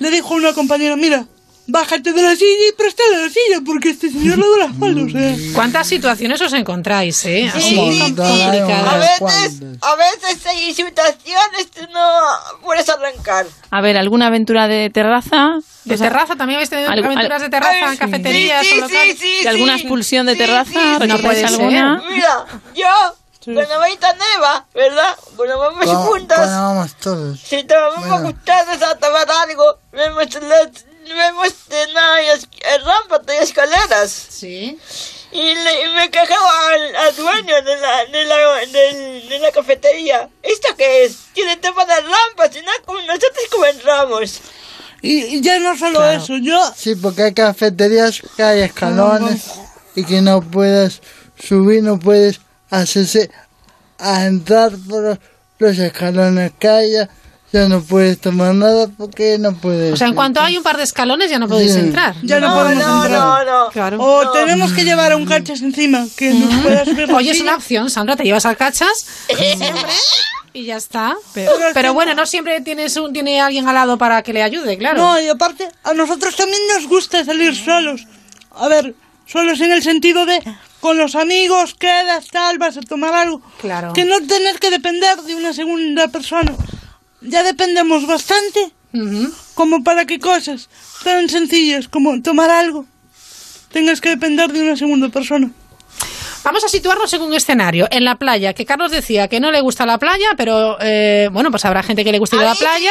le 0.00 0.10
dijo 0.10 0.32
a 0.32 0.36
una 0.36 0.54
compañera, 0.54 0.96
mira, 0.96 1.26
bájate 1.66 2.12
de 2.12 2.22
la 2.22 2.34
silla 2.36 2.68
y 2.68 2.72
préstale 2.76 3.22
la 3.22 3.28
silla, 3.28 3.60
porque 3.64 3.90
este 3.90 4.10
señor 4.10 4.38
le 4.38 4.44
duele 4.46 4.64
la 4.64 4.70
espalda, 4.72 5.02
o 5.04 5.08
sea... 5.08 5.52
¿Cuántas 5.54 5.86
situaciones 5.86 6.40
os 6.40 6.52
encontráis, 6.52 7.24
eh? 7.24 7.48
Así 7.48 7.60
Sí, 7.60 7.68
sí, 7.76 7.92
sí. 7.94 8.02
A 8.02 8.04
complicadas. 8.14 9.20
veces, 9.20 9.62
a 9.80 9.94
veces 9.96 10.46
hay 10.46 10.74
situaciones 10.74 11.66
que 11.74 11.86
no 11.88 12.60
puedes 12.62 12.88
arrancar. 12.88 13.46
A 13.70 13.80
ver, 13.80 13.96
¿alguna 13.96 14.26
aventura 14.26 14.68
de 14.68 14.90
terraza? 14.90 15.58
¿De 15.84 15.94
O 15.94 15.98
sea, 15.98 16.08
terraza? 16.08 16.36
¿También 16.36 16.56
habéis 16.58 16.70
tenido 16.70 16.90
algo- 16.90 17.06
aventuras 17.06 17.40
de 17.42 17.48
terraza 17.48 17.90
en 17.92 17.96
cafeterías 17.96 18.66
Sí, 18.66 18.72
o 18.72 18.74
sí, 18.74 18.80
locales? 18.80 19.18
sí, 19.18 19.42
¿De 19.42 19.48
alguna 19.48 19.74
sí. 19.74 19.80
expulsión 19.80 20.26
de 20.26 20.32
Sí, 20.32 20.38
terraza? 20.38 20.70
sí, 20.70 20.78
sí, 20.78 20.98
¿Recordáis 20.98 21.16
sí. 21.20 21.22
puede 21.26 21.36
ser. 21.40 21.46
alguna? 21.48 22.02
Mira, 22.08 22.44
yo, 22.74 23.54
cuando 23.54 23.78
voy 23.78 23.98
a 24.00 24.12
Neva, 24.12 24.66
¿verdad? 24.74 25.16
Cuando 25.36 25.58
vamos 25.58 25.84
Cuando- 25.84 26.02
juntas, 26.04 26.38
cuando 26.38 26.62
vamos 26.62 26.94
todos. 27.00 27.40
si 27.40 27.64
te 27.64 27.74
vamos 27.74 28.20
juntados 28.20 28.82
a 28.82 28.96
tomar 28.98 29.26
algo, 29.48 29.78
vemos, 29.92 30.24
las- 30.42 30.84
vemos 31.12 31.48
eh, 31.70 32.78
rampas 32.84 33.20
y 33.28 33.42
escaleras. 33.42 34.10
Sí. 34.10 34.78
Y, 35.32 35.54
le- 35.54 35.84
y 35.86 35.94
me 35.94 36.10
quejaba 36.10 36.68
al, 36.68 36.96
al 36.96 37.16
dueño 37.16 37.62
de 37.62 37.76
la, 37.78 38.04
de, 38.04 38.24
la, 38.24 38.36
de 38.66 39.38
la 39.40 39.50
cafetería. 39.50 40.28
¿Esto 40.42 40.74
qué 40.76 41.04
es? 41.04 41.16
Tiene 41.32 41.56
tema 41.56 41.84
de 41.86 41.94
rampas, 41.94 42.54
y 42.54 42.60
no 42.60 42.70
como 42.84 43.00
nosotros 43.00 43.48
como 43.50 43.64
entramos. 43.66 44.40
Y, 45.00 45.36
y 45.36 45.40
ya 45.40 45.58
no 45.58 45.76
solo 45.76 46.08
eso, 46.10 46.34
yo... 46.40 46.60
Sí, 46.76 46.94
porque 46.94 47.22
hay 47.24 47.34
cafeterías 47.34 48.22
que 48.36 48.42
hay 48.42 48.60
escalones 48.60 49.46
y 49.96 50.04
que 50.04 50.20
no 50.20 50.42
puedes 50.42 51.00
subir, 51.42 51.82
no 51.82 51.98
puedes 51.98 52.40
hacerse 52.70 53.30
a 53.98 54.26
entrar 54.26 54.72
por 54.88 55.02
los, 55.02 55.18
los 55.58 55.78
escalones 55.78 56.52
que 56.58 56.68
haya, 56.68 57.08
ya 57.52 57.68
no 57.68 57.82
puedes 57.82 58.18
tomar 58.20 58.54
nada 58.54 58.88
porque 58.96 59.36
no 59.38 59.54
puedes. 59.54 59.92
O 59.92 59.96
sea, 59.96 60.08
en 60.08 60.14
cuanto 60.14 60.40
hay 60.40 60.56
un 60.56 60.62
par 60.62 60.76
de 60.78 60.84
escalones 60.84 61.30
ya 61.30 61.38
no 61.38 61.48
podéis 61.48 61.74
Sí. 61.74 61.80
entrar. 61.80 62.14
Ya 62.22 62.40
no, 62.40 62.54
podemos 62.54 63.04
entrar. 63.04 63.46
no. 63.46 63.68
Claro. 63.70 63.98
O 64.00 64.30
tenemos 64.32 64.72
que 64.72 64.84
llevar 64.84 65.12
a 65.12 65.16
un 65.16 65.26
cachas 65.26 65.60
encima 65.62 66.06
que 66.16 66.32
nos 66.32 66.54
pueda 66.62 66.84
subir 66.84 67.12
Oye, 67.12 67.30
es 67.30 67.40
una 67.40 67.56
opción, 67.56 67.90
Sandra, 67.90 68.16
te 68.16 68.24
llevas 68.24 68.46
al 68.46 68.56
cachas 68.56 69.06
y 70.54 70.64
ya 70.64 70.76
está. 70.76 71.16
Pero, 71.34 71.52
pero 71.74 71.94
bueno, 71.94 72.14
no 72.14 72.26
siempre 72.26 72.60
tienes 72.60 72.96
un, 72.96 73.12
tiene 73.12 73.40
alguien 73.40 73.66
al 73.68 73.74
lado 73.74 73.96
para 73.98 74.22
que 74.22 74.32
le 74.32 74.42
ayude, 74.42 74.76
claro. 74.78 74.98
No, 74.98 75.20
y 75.20 75.28
aparte, 75.28 75.68
a 75.84 75.94
nosotros 75.94 76.36
también 76.36 76.60
nos 76.74 76.86
gusta 76.88 77.24
salir 77.24 77.54
solos. 77.54 78.06
A 78.54 78.68
ver, 78.68 78.94
solos 79.26 79.60
en 79.60 79.72
el 79.72 79.82
sentido 79.82 80.26
de 80.26 80.42
con 80.80 80.98
los 80.98 81.14
amigos, 81.14 81.74
quedas, 81.74 82.26
tal, 82.28 82.58
vas 82.58 82.76
a 82.76 82.80
tomar 82.80 83.14
algo. 83.14 83.40
Claro. 83.60 83.92
Que 83.92 84.04
no 84.04 84.20
tener 84.26 84.58
que 84.58 84.70
depender 84.70 85.16
de 85.22 85.34
una 85.36 85.52
segunda 85.52 86.08
persona. 86.08 86.52
Ya 87.22 87.42
dependemos 87.42 88.06
bastante 88.06 88.72
como 89.54 89.82
para 89.84 90.04
que 90.04 90.18
cosas 90.18 90.68
tan 91.02 91.28
sencillas 91.28 91.88
como 91.88 92.20
tomar 92.20 92.50
algo 92.50 92.86
tengas 93.72 94.00
que 94.00 94.10
depender 94.10 94.52
de 94.52 94.60
una 94.60 94.76
segunda 94.76 95.08
persona. 95.08 95.50
Vamos 96.44 96.64
a 96.64 96.68
situarnos 96.68 97.12
en 97.12 97.22
un 97.22 97.34
escenario, 97.34 97.86
en 97.92 98.04
la 98.04 98.16
playa, 98.16 98.52
que 98.52 98.66
Carlos 98.66 98.90
decía 98.90 99.28
que 99.28 99.38
no 99.38 99.52
le 99.52 99.60
gusta 99.60 99.86
la 99.86 99.98
playa, 99.98 100.30
pero 100.36 100.76
eh, 100.80 101.28
bueno, 101.32 101.52
pues 101.52 101.64
habrá 101.64 101.84
gente 101.84 102.02
que 102.04 102.10
le 102.10 102.18
gusta 102.18 102.34
ir 102.34 102.42
a 102.42 102.46
la 102.46 102.54
playa. 102.56 102.90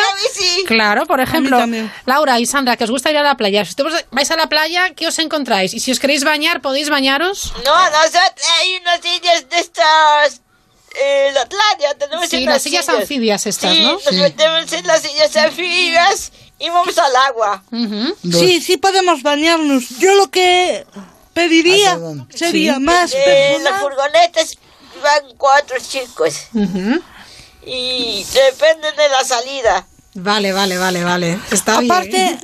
Claro, 0.67 1.05
por 1.05 1.19
ejemplo. 1.19 1.59
Laura 2.05 2.39
y 2.39 2.45
Sandra, 2.45 2.77
que 2.77 2.85
os 2.85 2.91
gusta 2.91 3.11
ir 3.11 3.17
a 3.17 3.23
la 3.23 3.35
playa. 3.35 3.65
Si 3.65 3.75
vais 4.11 4.31
a 4.31 4.37
la 4.37 4.47
playa, 4.47 4.93
¿qué 4.95 5.05
os 5.07 5.19
encontráis? 5.19 5.73
Y 5.73 5.81
si 5.81 5.91
os 5.91 5.99
queréis 5.99 6.23
bañar, 6.23 6.61
¿podéis 6.61 6.89
bañaros? 6.89 7.53
No, 7.65 7.89
nosotros 7.89 8.47
hay 8.61 8.79
unas 8.81 9.01
sillas 9.01 9.49
de 9.49 9.59
estas. 9.59 10.41
Eh, 10.93 11.31
la 11.33 11.45
playa, 11.45 11.95
tenemos 11.97 12.27
Sí, 12.29 12.43
las 12.45 12.61
sillas 12.61 12.89
anfibias 12.89 13.45
estas, 13.45 13.73
sí, 13.73 13.81
¿no? 13.81 13.93
Nos 13.93 14.03
Sí. 14.03 14.15
metemos 14.15 14.71
en 14.73 14.85
las 14.87 15.01
sillas 15.01 15.35
anfibias 15.37 16.31
y 16.59 16.69
vamos 16.69 16.97
al 16.97 17.15
agua. 17.15 17.63
Sí, 18.29 18.61
sí 18.61 18.77
podemos 18.77 19.23
bañarnos. 19.23 19.87
Yo 19.99 20.13
lo 20.15 20.29
que 20.29 20.85
pediría 21.33 21.97
sería 22.33 22.77
más 22.79 23.13
En 23.13 23.23
personal. 23.23 23.63
las 23.63 23.81
furgonetas 23.81 24.57
van 25.01 25.37
cuatro 25.37 25.77
chicos 25.79 26.35
y 27.65 28.25
dependen 28.33 28.95
de 28.95 29.09
la 29.09 29.23
salida. 29.23 29.87
Vale, 30.13 30.51
vale, 30.51 30.77
vale, 30.77 31.03
vale. 31.03 31.39
Está 31.51 31.77
Aparte, 31.77 32.37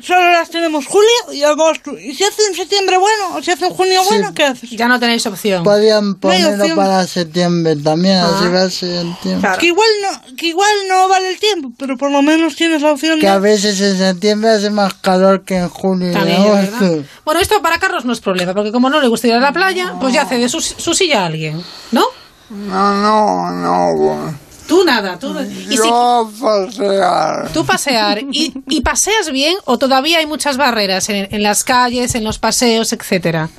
solo 0.00 0.30
las 0.30 0.50
tenemos 0.50 0.86
julio 0.86 1.08
y 1.32 1.42
agosto. 1.42 1.98
Y 1.98 2.14
si 2.14 2.24
hace 2.24 2.42
un 2.50 2.54
septiembre 2.56 2.98
bueno 2.98 3.36
o 3.36 3.42
si 3.42 3.50
hace 3.50 3.66
un 3.66 3.74
junio 3.74 4.02
bueno, 4.04 4.32
¿qué 4.34 4.44
haces? 4.44 4.70
Ya 4.70 4.88
no 4.88 4.98
tenéis 5.00 5.24
opción. 5.26 5.62
Podían 5.64 6.04
No 6.04 6.30
hay 6.30 6.40
ponerlo 6.42 6.64
opción. 6.64 6.76
para 6.76 7.06
septiembre 7.06 7.76
también, 7.76 8.16
Ah. 8.16 8.32
así 8.38 8.48
va 8.48 8.62
a 8.62 8.70
ser 8.70 8.90
el 9.06 9.16
tiempo. 9.22 9.48
Que 9.58 9.66
igual 9.66 9.88
no, 10.02 10.36
que 10.36 10.46
igual 10.48 10.70
no 10.88 11.08
vale 11.08 11.30
el 11.30 11.38
tiempo, 11.38 11.72
pero 11.78 11.96
por 11.96 12.10
lo 12.10 12.22
menos 12.22 12.56
tienes 12.56 12.82
la 12.82 12.92
opción 12.92 13.18
Que 13.20 13.26
de... 13.26 13.32
a 13.32 13.38
veces 13.38 13.80
en 13.80 13.96
septiembre 13.98 14.50
hace 14.50 14.70
más 14.70 14.94
calor 14.94 15.44
que 15.44 15.56
en 15.56 15.68
julio 15.68 16.12
y 16.12 16.14
agosto. 16.14 16.78
¿verdad? 16.80 17.04
Bueno, 17.24 17.40
esto 17.40 17.62
para 17.62 17.78
Carlos 17.78 18.04
no 18.04 18.12
es 18.12 18.20
problema, 18.20 18.54
porque 18.54 18.72
como 18.72 18.90
no 18.90 19.00
le 19.00 19.08
gusta 19.08 19.26
ir 19.28 19.34
a 19.34 19.40
la 19.40 19.52
playa, 19.52 19.94
pues 20.00 20.12
ya 20.14 20.26
cede 20.26 20.48
su, 20.48 20.60
su 20.60 20.94
silla 20.94 21.22
a 21.22 21.26
alguien, 21.26 21.62
¿no? 21.92 22.04
No, 22.50 22.94
no, 22.94 23.50
no. 23.50 24.34
Tú 24.66 24.82
nada, 24.84 25.18
tú... 25.18 25.34
Y 25.40 25.76
si- 25.76 25.76
Yo 25.76 26.30
pasear. 26.40 27.50
Tú 27.52 27.66
pasear. 27.66 28.20
¿Y, 28.32 28.52
y 28.68 28.80
paseas 28.80 29.30
bien 29.30 29.56
o 29.66 29.76
todavía 29.78 30.18
hay 30.18 30.26
muchas 30.26 30.56
barreras 30.56 31.08
en, 31.10 31.28
en 31.34 31.42
las 31.42 31.64
calles, 31.64 32.14
en 32.14 32.24
los 32.24 32.38
paseos, 32.38 32.92
etcétera? 32.92 33.50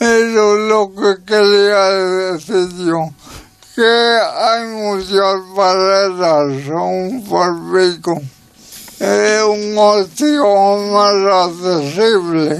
Eso 0.00 0.08
es 0.56 0.68
lo 0.68 0.90
que 0.94 1.24
quería 1.24 1.84
decir 1.90 2.68
yo. 2.86 3.10
Que 3.74 3.82
hay 3.84 4.66
muchas 4.68 5.36
barreras, 5.54 6.64
son 6.66 7.22
fórbico. 7.26 8.22
Es 8.98 9.42
un 9.42 9.76
ocio 9.76 10.76
más 10.92 11.50
accesible. 11.50 12.56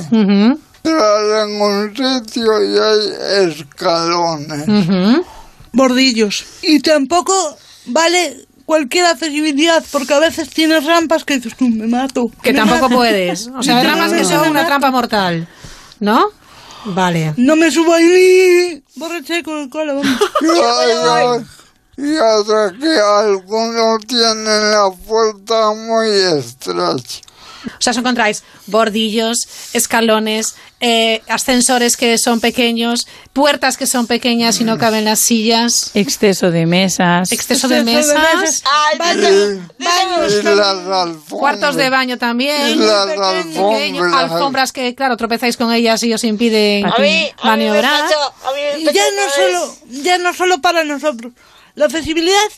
Entrar 0.85 1.49
en 1.49 1.61
un 1.63 1.97
sitio 1.97 2.63
y 2.63 2.79
hay 2.79 3.49
escalones. 3.51 4.67
Bordillos. 5.77 6.45
Y 6.63 6.81
tampoco 6.81 7.35
vale 7.87 8.47
cualquier 8.65 9.07
accesibilidad, 9.07 9.85
porque 9.93 10.15
a 10.15 10.19
veces 10.19 10.49
tienes 10.49 10.85
rampas 10.85 11.25
que 11.25 11.37
dices 11.37 11.55
tú, 11.57 11.69
me 11.69 11.87
mato. 11.87 12.25
Que 12.43 12.53
me 12.53 12.61
tampoco 12.61 12.89
mato. 12.89 12.97
puedes. 12.97 13.49
O 13.49 13.63
sea, 13.63 13.79
hay 13.79 13.87
ramas 13.87 14.13
que 14.13 14.25
son 14.25 14.49
una 14.49 14.67
trampa 14.67 14.91
mortal. 14.91 15.47
¿No? 16.01 16.31
Vale. 16.87 17.35
No 17.37 17.57
me 17.57 17.71
subo 17.71 17.93
ahí 17.93 18.05
ni 18.05 18.83
borraché 18.99 19.43
con 19.43 19.59
el 19.59 19.69
cola, 19.69 19.95
vamos. 19.95 21.47
Y 21.99 22.15
otra 22.19 22.75
que 22.79 22.99
algunos 23.01 24.07
tienen 24.07 24.45
la 24.45 24.91
puerta 25.07 25.73
muy 25.73 26.11
estrecha. 26.39 27.26
O 27.67 27.81
sea, 27.81 27.91
os 27.93 27.97
encontráis 27.97 28.43
bordillos, 28.67 29.49
escalones, 29.73 30.57
eh, 30.81 31.23
ascensores 31.29 31.97
que 31.97 32.19
son 32.19 32.41
pequeños, 32.41 33.07
puertas 33.33 33.77
que 33.77 33.87
son 33.87 34.07
pequeñas 34.07 34.61
y 34.61 34.65
no 34.65 34.79
caben 34.79 35.05
las 35.05 35.21
sillas. 35.21 35.91
Exceso 35.95 36.51
de 36.51 36.67
mesas. 36.67 37.33
Exceso 37.33 37.69
de 37.69 37.83
mesas. 37.83 38.63
Cuartos 41.31 41.77
de 41.77 41.91
baño 41.91 42.19
también. 42.19 42.71
Y 42.71 42.75
las 42.77 43.09
alfombras. 43.09 44.13
alfombras 44.15 44.73
que, 44.73 44.95
claro, 44.95 45.17
tropezáis 45.17 45.57
con 45.57 45.73
ellas 45.73 46.03
y 46.03 46.13
os 46.13 46.25
impiden 46.25 46.87
A 46.87 46.99
mí, 46.99 46.99
a 46.99 47.01
mí 47.01 47.33
me 47.39 47.45
maniobrar. 47.45 48.03
pasó, 48.03 48.35
a 48.49 48.53
mí 48.53 48.61
me 48.75 48.81
Y 48.81 48.85
ya 48.95 49.05
no 49.11 49.33
solo, 49.35 49.77
ya 50.03 50.19
no 50.19 50.35
solo 50.35 50.61
para 50.61 50.85
nosotros. 50.85 51.33
La 51.75 51.87
accesibilidad, 51.87 52.49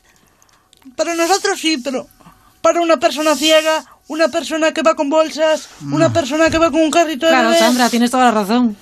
para 0.97 1.15
nosotros 1.15 1.59
sí, 1.61 1.79
pero 1.79 2.07
para 2.63 2.81
una 2.81 2.99
persona 2.99 3.35
ciega, 3.37 3.85
una 4.09 4.29
persona 4.29 4.73
que 4.73 4.83
va 4.83 4.95
con 4.97 5.09
bolsas, 5.11 5.69
una 5.93 6.13
persona 6.13 6.51
que 6.51 6.59
va 6.59 6.71
con 6.71 6.81
un 6.83 6.91
carrito 6.91 7.27
de 7.27 7.33
Claro. 7.33 7.55
Sandra, 7.55 7.89
tienes 7.89 8.11
toda 8.11 8.25
la 8.25 8.31
razón. 8.33 8.77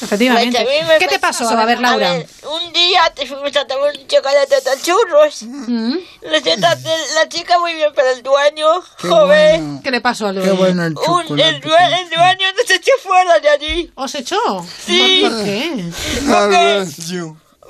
Efectivamente. 0.00 0.58
Pues 0.64 0.80
a 0.80 0.82
mí 0.82 0.88
me 0.88 0.98
¿Qué 0.98 1.06
te 1.06 1.18
pasó? 1.20 1.48
A 1.48 1.64
ver, 1.64 1.78
A 1.78 1.80
Laura. 1.80 2.12
ver, 2.14 2.26
un 2.42 2.72
día 2.72 3.02
te 3.14 3.24
fuimos 3.24 3.54
a 3.56 3.64
tomar 3.68 3.92
un 3.96 4.06
chocolate 4.08 4.56
de 4.56 4.82
churros. 4.82 5.42
Mm. 5.44 5.94
La 6.22 7.28
chica 7.28 7.58
muy 7.60 7.74
bien, 7.74 7.90
pero 7.94 8.08
el 8.10 8.20
dueño, 8.22 8.66
joven. 9.00 9.80
¿Qué 9.82 9.92
le 9.92 10.00
pasó 10.00 10.26
al 10.26 10.34
Qué 10.34 10.40
dueño? 10.40 10.56
bueno 10.56 10.84
el 10.86 10.92
Un, 10.96 11.22
chocolate. 11.22 11.48
el, 11.48 11.60
due- 11.60 12.00
el 12.00 12.10
dueño 12.10 12.46
nos 12.56 12.70
echó 12.70 12.90
fuera 13.00 13.38
de 13.38 13.48
allí. 13.48 13.92
¿Os 13.94 14.14
echó? 14.16 14.38
Sí. 14.86 15.20
¿Por 15.22 15.44
qué? 15.44 15.84
Porque, 16.26 16.86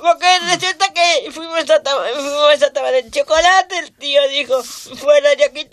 porque 0.03 0.27
resulta 0.51 0.85
que 0.93 1.31
fuimos 1.31 1.59
a, 1.69 1.81
fuimos 2.13 2.61
a 2.61 2.73
tomar 2.73 2.93
el 2.93 3.09
chocolate, 3.09 3.79
el 3.79 3.91
tío 3.93 4.21
dijo, 4.29 4.61
fuera 4.63 5.33
de 5.35 5.45
aquí 5.45 5.65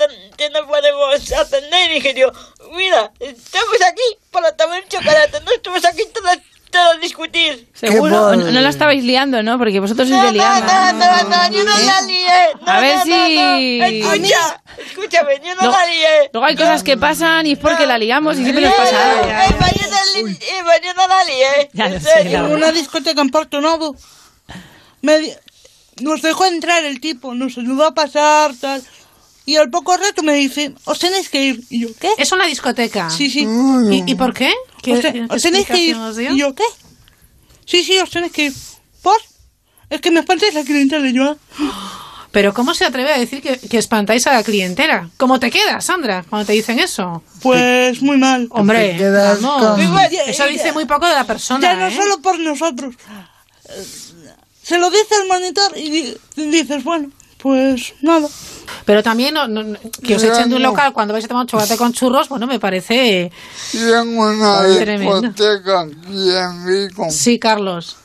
no 0.54 0.66
podemos 0.68 1.32
atender. 1.32 1.90
Y 1.90 1.94
dije 1.94 2.14
yo, 2.14 2.32
mira, 2.72 3.10
estamos 3.18 3.76
aquí 3.86 4.18
para 4.30 4.56
tomar 4.56 4.82
un 4.82 4.88
chocolate, 4.88 5.40
no 5.40 5.50
estamos 5.50 5.84
aquí 5.84 6.02
todos, 6.14 6.38
todos 6.70 6.96
a 6.96 6.98
discutir. 7.00 7.68
Seguro, 7.74 8.36
no, 8.36 8.50
no 8.52 8.60
la 8.60 8.68
estabais 8.68 9.02
liando, 9.02 9.42
¿no? 9.42 9.58
Porque 9.58 9.80
vosotros 9.80 10.08
sois 10.08 10.22
de 10.22 10.32
liar. 10.32 10.62
No, 10.62 10.92
no, 10.92 11.22
no, 11.24 11.50
yo 11.50 11.64
no 11.64 11.78
la 11.80 12.00
lié. 12.02 12.54
No, 12.60 12.70
A 12.72 12.80
ver 12.80 12.96
no, 12.98 13.02
si- 13.04 13.36
no, 13.36 13.56
no. 13.56 13.84
Escucha, 13.84 14.62
escúchame, 14.78 15.40
yo 15.44 15.54
no, 15.56 15.62
No. 15.62 15.70
la 15.72 15.86
lié. 15.86 16.30
Luego 16.32 16.46
hay 16.46 16.54
cosas 16.54 16.84
que 16.84 16.96
pasan 16.96 17.46
y 17.46 17.52
es 17.52 17.58
porque 17.58 17.86
la 17.86 17.98
ligamos 17.98 18.38
y 18.38 18.44
siempre 18.44 18.64
nos 18.64 18.74
pasa 18.74 19.10
algo. 19.10 19.24
Eh, 19.24 19.56
mañana 19.58 19.98
eh, 20.14 20.62
mañana 20.64 21.06
la 21.08 21.24
lié. 21.24 21.70
Ya. 21.72 21.86
En 22.20 22.44
una 22.52 22.70
discoteca 22.70 23.20
en 23.20 23.30
Porto 23.30 23.60
Novo. 23.60 23.96
Me 25.02 25.18
di- 25.18 25.32
nos 26.00 26.22
dejó 26.22 26.46
entrar 26.46 26.84
el 26.84 27.00
tipo, 27.00 27.34
nos 27.34 27.56
ayudó 27.58 27.84
a 27.86 27.94
pasar, 27.94 28.54
tal. 28.60 28.82
Y 29.46 29.56
al 29.56 29.70
poco 29.70 29.96
rato 29.96 30.22
me 30.22 30.34
dice, 30.34 30.74
os 30.84 30.98
tenéis 30.98 31.28
que 31.28 31.42
ir. 31.44 31.64
Y 31.70 31.80
yo, 31.80 31.88
¿qué? 31.98 32.10
¿Es 32.18 32.30
una 32.32 32.46
discoteca? 32.46 33.10
Sí, 33.10 33.30
sí. 33.30 33.46
¿Y, 33.90 34.10
y 34.10 34.14
por 34.14 34.32
qué? 34.34 34.52
¿Qué, 34.82 34.92
os, 34.92 35.00
te- 35.00 35.12
qué 35.12 35.26
os 35.28 35.42
tenéis 35.42 35.66
que 35.66 35.78
ir. 35.78 35.96
Y 36.30 36.38
yo, 36.38 36.54
¿qué? 36.54 36.64
Sí, 37.66 37.82
sí, 37.84 37.98
os 37.98 38.10
tenéis 38.10 38.32
que 38.32 38.44
ir. 38.46 38.52
¿Por? 39.02 39.16
Es 39.88 40.00
que 40.00 40.10
me 40.10 40.20
espantáis 40.20 40.54
la 40.54 40.62
clientela 40.62 41.08
y 41.08 41.12
yo. 41.14 41.36
"Ah". 41.58 41.96
Pero 42.32 42.54
¿cómo 42.54 42.74
se 42.74 42.84
atreve 42.84 43.12
a 43.12 43.18
decir 43.18 43.42
que, 43.42 43.58
que 43.58 43.76
espantáis 43.78 44.24
a 44.28 44.32
la 44.32 44.44
clientela? 44.44 45.10
¿Cómo 45.16 45.40
te 45.40 45.50
quedas, 45.50 45.84
Sandra, 45.84 46.24
cuando 46.30 46.46
te 46.46 46.52
dicen 46.52 46.78
eso? 46.78 47.24
Pues 47.42 48.00
muy 48.02 48.18
mal. 48.18 48.46
Hombre, 48.52 48.90
Te 48.92 48.98
quedas 48.98 49.40
con- 49.40 49.80
eso 49.80 50.46
dice 50.46 50.70
muy 50.72 50.84
poco 50.84 51.08
de 51.08 51.14
la 51.14 51.24
persona, 51.24 51.60
Ya 51.60 51.74
no 51.74 51.88
¿eh? 51.88 51.96
solo 51.96 52.22
por 52.22 52.38
nosotros. 52.38 52.94
Se 54.70 54.78
lo 54.78 54.88
dice 54.88 55.14
el 55.20 55.26
monitor 55.26 55.72
y 55.76 55.90
di- 55.90 56.16
dices, 56.36 56.84
bueno, 56.84 57.10
pues 57.42 57.92
nada. 58.02 58.28
Pero 58.84 59.02
también 59.02 59.34
no- 59.34 59.48
no- 59.48 59.76
que 60.00 60.14
os 60.14 60.22
echen 60.22 60.48
de 60.48 60.54
un 60.56 60.62
local 60.62 60.92
cuando 60.92 61.12
vais 61.12 61.24
a 61.24 61.28
tomar 61.28 61.42
un 61.42 61.48
chocolate 61.48 61.76
con 61.76 61.92
churros, 61.92 62.28
bueno, 62.28 62.46
me 62.46 62.60
parece... 62.60 63.32
Y 63.72 63.78
en 63.78 64.16
una 64.16 64.62
discoteca 64.62 65.80
aquí 65.80 66.30
en 66.30 66.66
Vigo 66.66 67.06
Sí, 67.10 67.40
Carlos. 67.40 67.96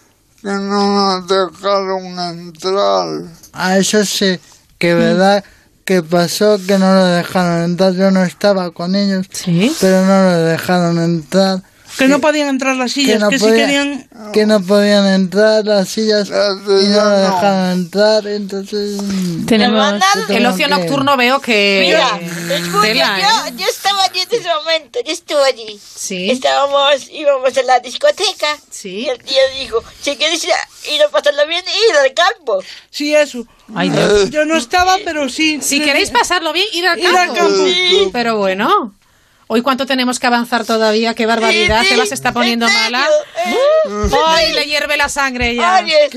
que 0.41 0.47
no 0.49 1.19
nos 1.19 1.27
dejaron 1.27 2.19
entrar. 2.19 3.07
A 3.53 3.77
eso 3.77 4.03
sí, 4.03 4.39
que 4.79 4.95
verdad 4.95 5.43
que 5.85 6.01
pasó 6.01 6.57
que 6.65 6.79
no 6.79 6.95
lo 6.95 7.05
dejaron 7.05 7.61
entrar. 7.63 7.93
Yo 7.93 8.09
no 8.09 8.23
estaba 8.23 8.71
con 8.71 8.95
ellos, 8.95 9.27
pero 9.79 10.03
no 10.03 10.23
lo 10.23 10.37
dejaron 10.39 10.97
entrar. 10.99 11.61
Que 11.97 12.07
no 12.07 12.19
podían 12.19 12.47
entrar 12.49 12.75
las 12.75 12.91
sillas, 12.91 13.23
que, 13.29 13.39
si 13.39 13.45
podía- 13.45 13.65
querían... 13.65 14.09
que 14.33 14.45
no 14.45 14.61
podían 14.61 15.05
entrar 15.07 15.65
las 15.65 15.87
sillas 15.89 16.27
y 16.29 16.31
no 16.31 17.03
lo 17.09 17.17
dejaron 17.19 17.71
entrar, 17.71 18.27
entonces... 18.27 18.99
Tenemos- 19.47 20.01
El 20.29 20.45
ocio 20.45 20.67
nocturno 20.67 21.15
veo 21.17 21.39
que... 21.39 21.83
Mira, 21.85 22.19
escucha, 22.55 23.19
yo, 23.51 23.55
yo 23.57 23.65
estaba 23.67 24.03
allí 24.03 24.19
en 24.21 24.39
ese 24.39 24.49
momento, 24.53 24.99
yo 25.05 25.11
estuve 25.13 25.43
allí. 25.45 25.79
Sí. 25.95 26.29
Estábamos, 26.31 27.09
íbamos 27.11 27.57
a 27.57 27.63
la 27.63 27.79
discoteca. 27.79 28.47
Sí. 28.69 28.99
Y 29.05 29.09
el 29.09 29.19
tío 29.23 29.37
dijo, 29.59 29.83
si 30.01 30.15
quieres 30.15 30.43
ir 30.43 30.51
a, 30.51 30.93
ir 30.93 31.01
pasarlo 31.11 31.47
bien, 31.47 31.63
ir 31.89 31.95
al 31.97 32.13
campo. 32.13 32.63
Sí, 32.89 33.15
eso. 33.15 33.45
Ay, 33.73 33.89
Dios. 33.89 34.29
Yo 34.29 34.45
no 34.45 34.57
estaba, 34.57 34.97
pero 35.03 35.27
sí. 35.29 35.59
Si 35.61 35.79
queréis 35.81 36.09
pasarlo 36.11 36.53
bien, 36.53 36.65
ir 36.73 36.87
al 36.87 36.99
Ir 36.99 37.05
campo. 37.05 37.19
al 37.19 37.33
campo. 37.33 37.65
Sí. 37.65 38.09
Pero 38.11 38.37
bueno. 38.37 38.93
Hoy 39.47 39.61
cuánto 39.61 39.85
tenemos 39.85 40.19
que 40.19 40.25
avanzar 40.25 40.65
todavía, 40.65 41.13
qué 41.13 41.27
barbaridad, 41.27 41.83
Sí, 41.83 41.89
te 41.89 41.97
vas 41.97 42.11
está 42.11 42.31
poniendo 42.31 42.67
en 42.67 42.73
mala. 42.73 43.05
Hoy 43.85 44.53
le 44.55 44.65
hierve 44.65 44.97
la 44.97 45.07
sangre 45.07 45.53
ya. 45.53 45.83
¡Qué. 45.83 46.09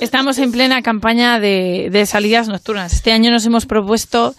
Estamos 0.00 0.38
en 0.38 0.50
plena 0.50 0.82
campaña 0.82 1.38
de, 1.38 1.88
de 1.92 2.06
salidas 2.06 2.48
nocturnas. 2.48 2.94
Este 2.94 3.12
año 3.12 3.30
nos 3.30 3.46
hemos 3.46 3.66
propuesto 3.66 4.34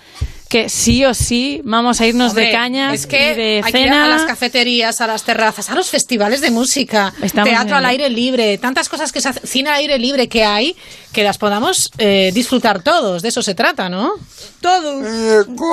que 0.51 0.67
sí 0.67 1.05
o 1.05 1.13
sí 1.13 1.61
vamos 1.63 2.01
a 2.01 2.07
irnos 2.07 2.31
Hombre, 2.31 2.47
de 2.47 2.51
cañas 2.51 2.93
es 2.93 3.07
que 3.07 3.31
y 3.31 3.35
de 3.35 3.61
hay 3.63 3.71
que 3.71 3.79
ir 3.79 3.87
a 3.87 3.93
cena. 3.93 4.07
las 4.09 4.23
cafeterías, 4.23 4.99
a 4.99 5.07
las 5.07 5.23
terrazas, 5.23 5.69
a 5.69 5.75
los 5.75 5.89
festivales 5.89 6.41
de 6.41 6.51
música, 6.51 7.13
Estamos 7.21 7.49
teatro 7.49 7.77
al 7.77 7.85
aire 7.85 8.09
libre, 8.09 8.57
tantas 8.57 8.89
cosas 8.89 9.13
que 9.13 9.21
se 9.21 9.29
hacen, 9.29 9.47
cine 9.47 9.69
al 9.69 9.77
aire 9.77 9.97
libre 9.97 10.27
que 10.27 10.43
hay, 10.43 10.75
que 11.13 11.23
las 11.23 11.37
podamos 11.37 11.89
eh, 11.97 12.31
disfrutar 12.33 12.83
todos. 12.83 13.21
De 13.21 13.29
eso 13.29 13.41
se 13.41 13.55
trata, 13.55 13.87
¿no? 13.87 14.11
Todos. 14.59 15.03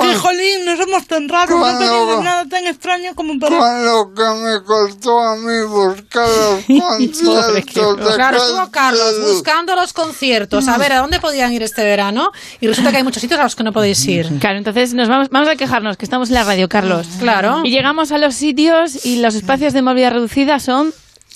Que 0.01 0.15
jolín, 0.15 0.65
no 0.65 0.77
somos 0.77 1.05
tan 1.07 1.27
raros, 1.27 1.51
no 1.51 1.59
¿Cuándo 1.59 1.79
tenemos 1.79 2.23
nada 2.23 2.45
tan 2.47 2.65
extraño 2.65 3.15
como 3.15 3.37
para... 3.37 3.57
Con 3.57 3.85
lo 3.85 4.13
que 4.13 4.23
me 4.23 4.63
costó 4.63 5.19
a 5.19 5.35
mí 5.35 5.61
buscar 5.67 6.27
los 6.29 6.63
conciertos 6.87 7.97
de 7.97 8.15
Claro, 8.15 8.37
estuvo 8.37 8.71
Carlos 8.71 9.15
buscando 9.33 9.75
los 9.75 9.91
conciertos, 9.93 10.67
a 10.67 10.77
ver 10.77 10.93
a 10.93 10.99
dónde 10.99 11.19
podían 11.19 11.51
ir 11.51 11.63
este 11.63 11.83
verano, 11.83 12.31
y 12.61 12.67
resulta 12.67 12.91
que 12.91 12.97
hay 12.97 13.03
muchos 13.03 13.21
sitios 13.21 13.39
a 13.39 13.43
los 13.43 13.55
que 13.55 13.63
no 13.63 13.73
podéis 13.73 14.05
ir. 14.07 14.39
Claro, 14.39 14.57
entonces 14.69 14.93
nos 14.93 15.07
vamos, 15.09 15.29
vamos 15.29 15.49
a 15.49 15.55
quejarnos 15.55 15.97
que 15.97 16.05
estamos 16.05 16.29
en 16.29 16.35
la 16.35 16.43
radio, 16.43 16.69
Carlos. 16.69 17.07
Claro. 17.19 17.61
Y 17.63 17.71
llegamos 17.71 18.11
a 18.11 18.17
los 18.17 18.35
sitios 18.35 19.05
y 19.05 19.17
los 19.21 19.35
espacios 19.35 19.73
de 19.73 19.81
movilidad 19.81 20.11
reducida 20.11 20.59
son 20.59 20.93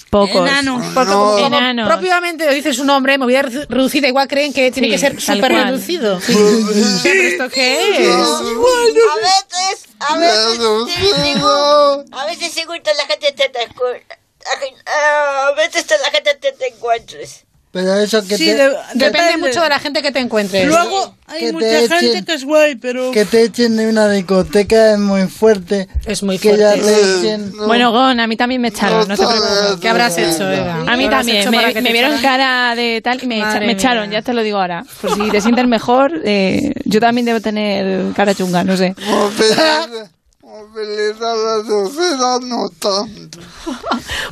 pocos. 0.09 0.47
Enanos. 0.49 0.85
Porque 0.93 1.11
como, 1.11 1.31
como 1.37 1.47
Enanos. 1.57 1.87
propiamente 1.89 2.45
lo 2.45 2.51
dice 2.53 2.73
su 2.73 2.85
nombre, 2.85 3.17
movilidad 3.17 3.45
redu- 3.45 3.65
reducida, 3.67 4.07
igual 4.07 4.27
creen 4.27 4.53
que 4.53 4.71
tiene 4.71 4.87
Sí, 4.87 4.91
que 4.93 4.97
ser 4.99 5.11
tal 5.13 5.21
súper 5.37 5.51
cual. 5.51 5.65
reducido. 5.65 6.19
¿Pero 7.03 7.21
esto 7.23 7.49
qué 7.49 8.03
es? 8.03 8.09
A 8.09 9.15
veces, 9.15 9.87
a 9.99 10.17
veces, 10.17 10.59
sí, 10.93 11.21
digo, 11.33 12.03
a 12.11 12.25
veces 12.27 12.51
sí 12.53 12.63
gusta 12.65 12.91
la 12.97 13.05
gente 13.07 13.31
te 13.31 13.49
te 13.49 13.59
escu- 13.67 14.01
a- 14.85 15.47
a 15.47 15.51
veces 15.55 15.85
la 15.89 16.11
gente 16.11 16.35
te, 16.35 16.51
te 16.51 16.67
encuentres. 16.67 17.45
Pero 17.73 17.95
eso 17.95 18.21
que 18.27 18.37
Sí, 18.37 18.45
te, 18.45 18.53
de- 18.55 18.69
Depende 18.93 19.37
mucho 19.37 19.59
de 19.61 19.67
la 19.69 19.79
gente 19.79 20.03
que 20.03 20.11
te 20.11 20.19
encuentres. 20.19 20.67
Luego 20.67 21.15
hay 21.25 21.39
Que 21.39 21.45
te 21.47 21.53
mucha 21.53 21.79
echen- 21.81 21.99
gente 22.01 22.23
que 22.23 22.33
es 22.35 22.45
guay, 22.45 22.75
pero... 22.75 23.09
que 23.09 23.25
te 23.25 23.41
echen 23.41 23.75
de 23.75 23.89
una 23.89 24.07
discoteca 24.09 24.93
es 24.93 24.99
muy 24.99 25.27
fuerte. 25.27 25.87
Es 26.05 26.21
muy 26.21 26.37
Que 26.37 26.55
ya 26.55 26.73
fuerte. 26.73 26.83
te 26.93 27.19
echen... 27.19 27.51
Bueno, 27.65 27.91
Gon, 27.91 28.19
a 28.19 28.27
mí 28.27 28.37
también 28.37 28.61
me 28.61 28.67
echaron, 28.67 29.07
no 29.07 29.17
te 29.17 29.25
preocupes. 29.25 29.79
¿Qué 29.81 29.89
habrás 29.89 30.15
hecho, 30.19 30.51
Eva? 30.51 30.75
A 30.75 30.77
mí 30.81 30.85
¿Qué 30.85 30.91
habrás 31.05 31.09
también, 31.25 31.49
me, 31.49 31.73
me 31.73 31.81
te 31.81 31.91
vieron 31.91 32.21
cara 32.21 32.75
de 32.75 33.01
tal 33.03 33.23
y 33.23 33.25
me, 33.25 33.39
echa- 33.39 33.45
Madre 33.47 33.65
me 33.65 33.71
echaron, 33.71 34.11
ya 34.11 34.21
te 34.21 34.33
lo 34.33 34.43
digo 34.43 34.59
ahora. 34.59 34.85
Por 35.01 35.15
si 35.15 35.31
te 35.31 35.41
sientes 35.41 35.65
mejor, 35.67 36.21
eh, 36.25 36.73
yo 36.85 36.99
también 36.99 37.25
debo 37.25 37.41
tener 37.41 38.13
cara 38.13 38.35
chunga, 38.35 38.63
no 38.63 38.77
sé. 38.77 38.93
Movilidad, 40.53 42.39
no 42.41 42.69
tanto. 42.69 43.39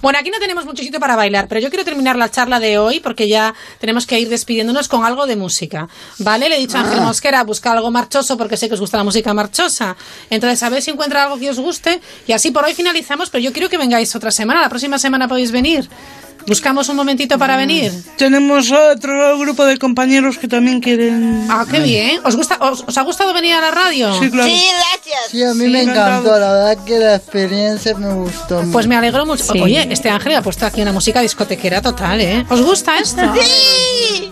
Bueno, 0.04 0.20
aquí 0.20 0.30
no 0.30 0.40
tenemos 0.40 0.66
mucho 0.66 0.84
sitio 0.84 1.00
para 1.00 1.16
bailar, 1.16 1.48
pero 1.48 1.62
yo 1.62 1.70
quiero 1.70 1.86
terminar 1.86 2.16
la 2.16 2.30
charla 2.30 2.60
de 2.60 2.80
hoy 2.80 3.00
porque 3.00 3.28
ya 3.28 3.54
tenemos 3.80 4.08
que 4.08 4.20
ir 4.20 4.30
despidiéndonos 4.30 4.88
con 4.88 5.06
algo 5.06 5.28
de 5.28 5.36
música. 5.36 5.88
¿Vale? 6.20 6.50
Le 6.50 6.56
he 6.56 6.60
dicho 6.60 6.78
a 6.78 6.82
Ángel 6.82 7.02
Mosquera, 7.02 7.44
busca 7.44 7.72
algo 7.72 7.92
marchoso 7.92 8.38
porque 8.38 8.58
sé 8.58 8.68
que 8.68 8.74
os 8.76 8.80
gusta 8.80 8.98
la 8.98 9.04
música 9.04 9.34
marchosa. 9.34 9.96
Entonces, 10.30 10.62
a 10.64 10.70
ver 10.70 10.82
si 10.82 10.92
encuentra 10.92 11.24
algo 11.24 11.40
que 11.40 11.50
os 11.50 11.60
guste. 11.60 12.02
Y 12.28 12.34
así 12.34 12.52
por 12.52 12.66
hoy 12.66 12.74
finalizamos, 12.74 13.30
pero 13.30 13.44
yo 13.44 13.52
quiero 13.52 13.70
que 13.70 13.78
vengáis 13.78 14.16
otra 14.16 14.32
semana. 14.32 14.62
La 14.62 14.70
próxima 14.70 14.98
semana 14.98 15.28
podéis 15.28 15.52
venir. 15.52 15.88
Buscamos 16.48 16.90
un 16.90 16.96
momentito 16.96 17.38
para 17.38 17.58
venir. 17.58 17.92
Tenemos 18.18 18.72
otro 18.72 19.38
grupo 19.40 19.66
de 19.66 19.78
compañeros 19.78 20.38
que 20.38 20.48
también 20.48 20.80
quieren... 20.82 21.48
Ah, 21.50 21.66
qué 21.70 21.80
bien. 21.80 22.20
¿Os, 22.24 22.36
gusta, 22.36 22.58
os, 22.60 22.84
os 22.88 22.98
ha 22.98 23.02
gustado 23.04 23.34
venir 23.34 23.54
a 23.54 23.62
la 23.62 23.72
radio? 23.72 24.14
Sí, 24.20 24.30
claro. 24.30 24.50
Sí, 24.50 24.66
gracias. 24.74 25.20
Sí, 25.30 25.44
a 25.44 25.54
mí 25.54 25.68
me 25.68 25.84
encantó, 25.84 26.38
la 26.40 26.54
verdad 26.54 26.84
que 26.86 27.00
la 27.00 27.16
experiencia 27.16 27.96
me 27.96 28.14
gustó 28.14 28.60
mucho. 28.60 28.72
Pues 28.72 28.88
me 28.88 28.96
alegro 28.96 29.26
mucho. 29.26 29.44
Sí. 29.44 29.60
Oye, 29.60 29.88
este 29.90 30.10
Ángel 30.10 30.36
ha 30.36 30.42
puesto 30.42 30.66
aquí 30.66 30.82
una 30.82 30.92
música 30.94 31.22
discotequera 31.22 31.82
total, 31.82 32.22
¿eh? 32.22 32.46
¿Os 32.50 32.62
gusta 32.62 32.98
esto? 33.00 33.22
Sí. 33.36 34.32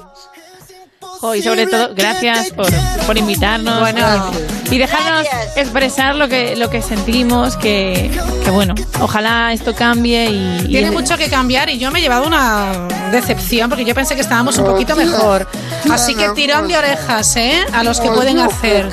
Jo, 1.19 1.35
y 1.35 1.41
sobre 1.43 1.67
todo, 1.67 1.89
gracias 1.93 2.51
por, 2.51 2.71
por 3.05 3.17
invitarnos 3.17 3.79
Bueno. 3.81 4.31
y 4.71 4.77
dejarnos 4.77 5.23
Gracias. 5.23 5.57
expresar 5.57 6.15
lo 6.15 6.29
que, 6.29 6.55
lo 6.55 6.69
que 6.69 6.81
sentimos, 6.81 7.57
que, 7.57 8.09
que 8.45 8.49
bueno, 8.51 8.73
ojalá 9.01 9.51
esto 9.51 9.75
cambie 9.75 10.29
y... 10.29 10.59
y- 10.63 10.67
Tiene 10.69 10.91
mucho 10.91 11.17
que 11.17 11.29
cambiar 11.29 11.69
y 11.69 11.77
yo 11.77 11.91
me 11.91 11.99
he 11.99 12.01
llevado 12.01 12.25
una 12.25 12.87
decepción 13.11 13.67
porque 13.69 13.83
yo 13.83 13.93
pensé 13.93 14.15
que 14.15 14.21
estábamos 14.21 14.57
un 14.59 14.65
poquito 14.65 14.95
mejor. 14.95 15.45
Así 15.91 16.15
que 16.15 16.29
tirón 16.29 16.69
de 16.69 16.77
orejas, 16.77 17.35
¿eh? 17.35 17.65
A 17.73 17.83
los 17.83 17.99
que 17.99 18.09
pueden 18.11 18.39
hacer. 18.39 18.89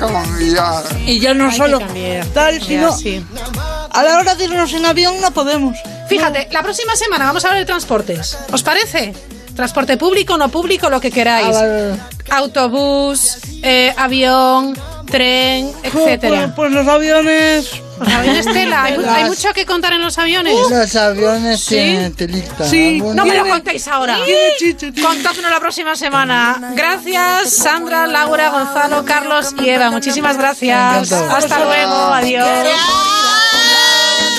Y 1.05 1.19
ya 1.19 1.33
no 1.33 1.49
Hay 1.49 1.55
solo 1.57 1.79
tal, 2.33 2.61
sino 2.61 2.91
sí. 2.91 3.23
a 3.91 4.03
la 4.03 4.17
hora 4.17 4.35
de 4.35 4.43
irnos 4.45 4.73
en 4.73 4.85
avión 4.85 5.21
no 5.21 5.31
podemos. 5.31 5.77
Fíjate, 6.09 6.49
la 6.51 6.61
próxima 6.61 6.95
semana 6.97 7.23
vamos 7.25 7.45
a 7.45 7.47
hablar 7.47 7.61
de 7.61 7.65
transportes. 7.65 8.37
¿Os 8.51 8.63
parece? 8.63 9.13
Transporte 9.57 9.97
público, 9.97 10.37
no 10.37 10.49
público, 10.49 10.87
lo 10.87 11.01
que 11.01 11.09
queráis. 11.09 11.47
Ah, 11.47 11.61
vale. 11.61 11.95
Autobús, 12.29 13.39
eh, 13.63 13.91
avión, 13.97 14.77
tren, 15.09 15.71
etcétera. 15.81 16.53
Pues, 16.55 16.69
pues 16.69 16.71
los 16.73 16.87
aviones. 16.87 17.71
Los 17.99 18.07
aviones 18.07 18.45
tela. 18.45 18.83
¿Hay, 18.83 19.25
mucho 19.25 19.51
que 19.55 19.65
contar 19.65 19.93
en 19.93 20.03
los 20.03 20.15
aviones? 20.19 20.53
Los 20.69 20.95
aviones 20.95 21.59
¿Sí? 21.59 21.73
tienen 21.73 22.13
telita. 22.13 22.67
Sí. 22.69 23.01
No 23.01 23.25
me 23.25 23.35
lo 23.35 23.47
contéis 23.47 23.87
ahora. 23.87 24.19
Contádmelo 25.01 25.49
la 25.49 25.59
próxima 25.59 25.95
semana. 25.95 26.73
Gracias, 26.75 27.51
Sandra, 27.51 28.05
Laura, 28.05 28.51
Gonzalo, 28.51 29.05
Carlos 29.05 29.55
y 29.59 29.69
Eva. 29.69 29.89
Muchísimas 29.89 30.37
gracias. 30.37 31.11
Hasta 31.11 31.65
luego. 31.65 31.95
Adiós. 32.13 32.47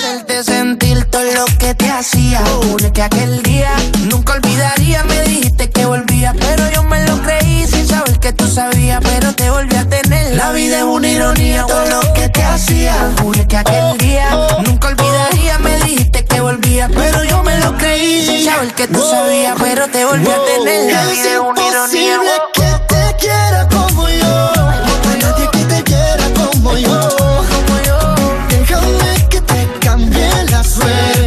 Hacerte 0.09 0.43
sentir 0.43 1.05
todo 1.05 1.23
lo 1.23 1.45
que 1.57 1.75
te 1.75 1.89
hacía. 1.89 2.41
Juré 2.63 2.91
que 2.91 3.03
aquel 3.03 3.43
día 3.43 3.71
nunca 4.09 4.33
olvidaría. 4.33 5.03
Me 5.03 5.21
dijiste 5.23 5.69
que 5.69 5.85
volvía, 5.85 6.33
pero 6.33 6.69
yo 6.71 6.83
me 6.83 7.05
lo 7.05 7.21
creí 7.21 7.67
sin 7.67 7.87
saber 7.87 8.19
que 8.19 8.33
tú 8.33 8.47
sabías. 8.47 9.01
Pero 9.03 9.33
te 9.33 9.49
volví 9.49 9.75
a 9.75 9.87
tener. 9.87 10.35
La 10.35 10.51
vida 10.51 10.77
es 10.77 10.83
una 10.83 11.07
ironía, 11.07 11.65
todo 11.67 11.85
lo 11.85 12.13
que 12.13 12.29
te 12.29 12.43
hacía. 12.43 12.95
Juré 13.21 13.47
que 13.47 13.57
aquel 13.57 13.97
día 13.97 14.29
nunca 14.65 14.87
olvidaría. 14.87 15.59
Me 15.59 15.77
dijiste 15.83 16.25
que 16.25 16.41
volvía, 16.41 16.89
pero 16.89 17.23
yo 17.23 17.43
me 17.43 17.59
lo 17.59 17.77
creí 17.77 18.25
sin 18.25 18.45
saber 18.45 18.73
que 18.73 18.87
tú 18.87 19.01
sabías. 19.01 19.55
Pero 19.59 19.87
te 19.89 20.05
volví 20.05 20.27
a 20.27 20.39
tener. 20.45 20.91
La 20.91 21.05
vida 21.05 21.33
es 21.33 21.39
una 21.39 21.67
ironía. 21.67 22.19
que 22.53 22.71
te 22.87 23.15
quiera 23.19 23.67
como 23.67 24.09
yo. 24.09 24.51
No 25.03 25.09
hay 25.11 25.19
nadie 25.21 25.49
que 25.51 25.65
te 25.65 25.83
quiera 25.83 26.25
como 26.35 26.77
yo. 26.77 27.28
Cambie 30.79 31.18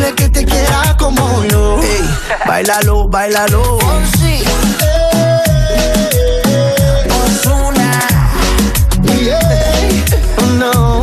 imposible 0.00 0.14
que 0.14 0.28
te 0.30 0.44
quiera 0.44 0.96
como 0.98 1.44
yo. 1.44 1.80
Ey, 1.82 2.02
bailalo, 2.46 3.08
bailalo. 3.08 3.78
Yeah. 9.22 9.38
Oh 10.38 10.46
no, 10.58 11.02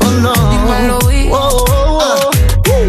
oh 0.00 0.10
no. 0.22 0.34
Oh, 1.32 1.64
oh, 1.68 2.30
oh. 2.68 2.86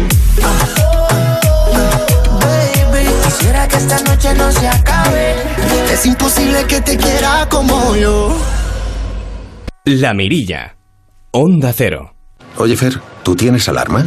Baby, 2.40 3.08
quisiera 3.24 3.66
que 3.68 3.76
esta 3.76 4.00
noche 4.02 4.34
no 4.34 4.52
se 4.52 4.68
acabe. 4.68 5.34
Es 5.92 6.06
imposible 6.06 6.64
que 6.66 6.80
te 6.80 6.96
quiera 6.96 7.48
como 7.50 7.96
yo. 7.96 8.36
La 9.84 10.14
Mirilla. 10.14 10.76
Onda 11.32 11.72
Cero. 11.72 12.14
Oye, 12.58 12.76
Fer, 12.76 13.00
¿tú 13.22 13.34
tienes 13.34 13.68
alarma? 13.68 14.06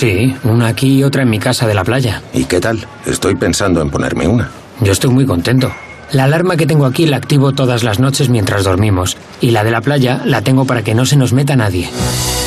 Sí, 0.00 0.34
una 0.44 0.68
aquí 0.68 1.00
y 1.00 1.04
otra 1.04 1.24
en 1.24 1.28
mi 1.28 1.38
casa 1.38 1.66
de 1.66 1.74
la 1.74 1.84
playa. 1.84 2.22
¿Y 2.32 2.44
qué 2.44 2.58
tal? 2.58 2.86
Estoy 3.04 3.34
pensando 3.34 3.82
en 3.82 3.90
ponerme 3.90 4.26
una. 4.26 4.50
Yo 4.80 4.92
estoy 4.92 5.10
muy 5.10 5.26
contento. 5.26 5.70
La 6.10 6.24
alarma 6.24 6.56
que 6.56 6.66
tengo 6.66 6.86
aquí 6.86 7.04
la 7.04 7.18
activo 7.18 7.52
todas 7.52 7.82
las 7.82 8.00
noches 8.00 8.30
mientras 8.30 8.64
dormimos. 8.64 9.18
Y 9.42 9.50
la 9.50 9.62
de 9.62 9.72
la 9.72 9.82
playa 9.82 10.22
la 10.24 10.40
tengo 10.40 10.64
para 10.64 10.82
que 10.82 10.94
no 10.94 11.04
se 11.04 11.18
nos 11.18 11.34
meta 11.34 11.54
nadie. 11.54 11.90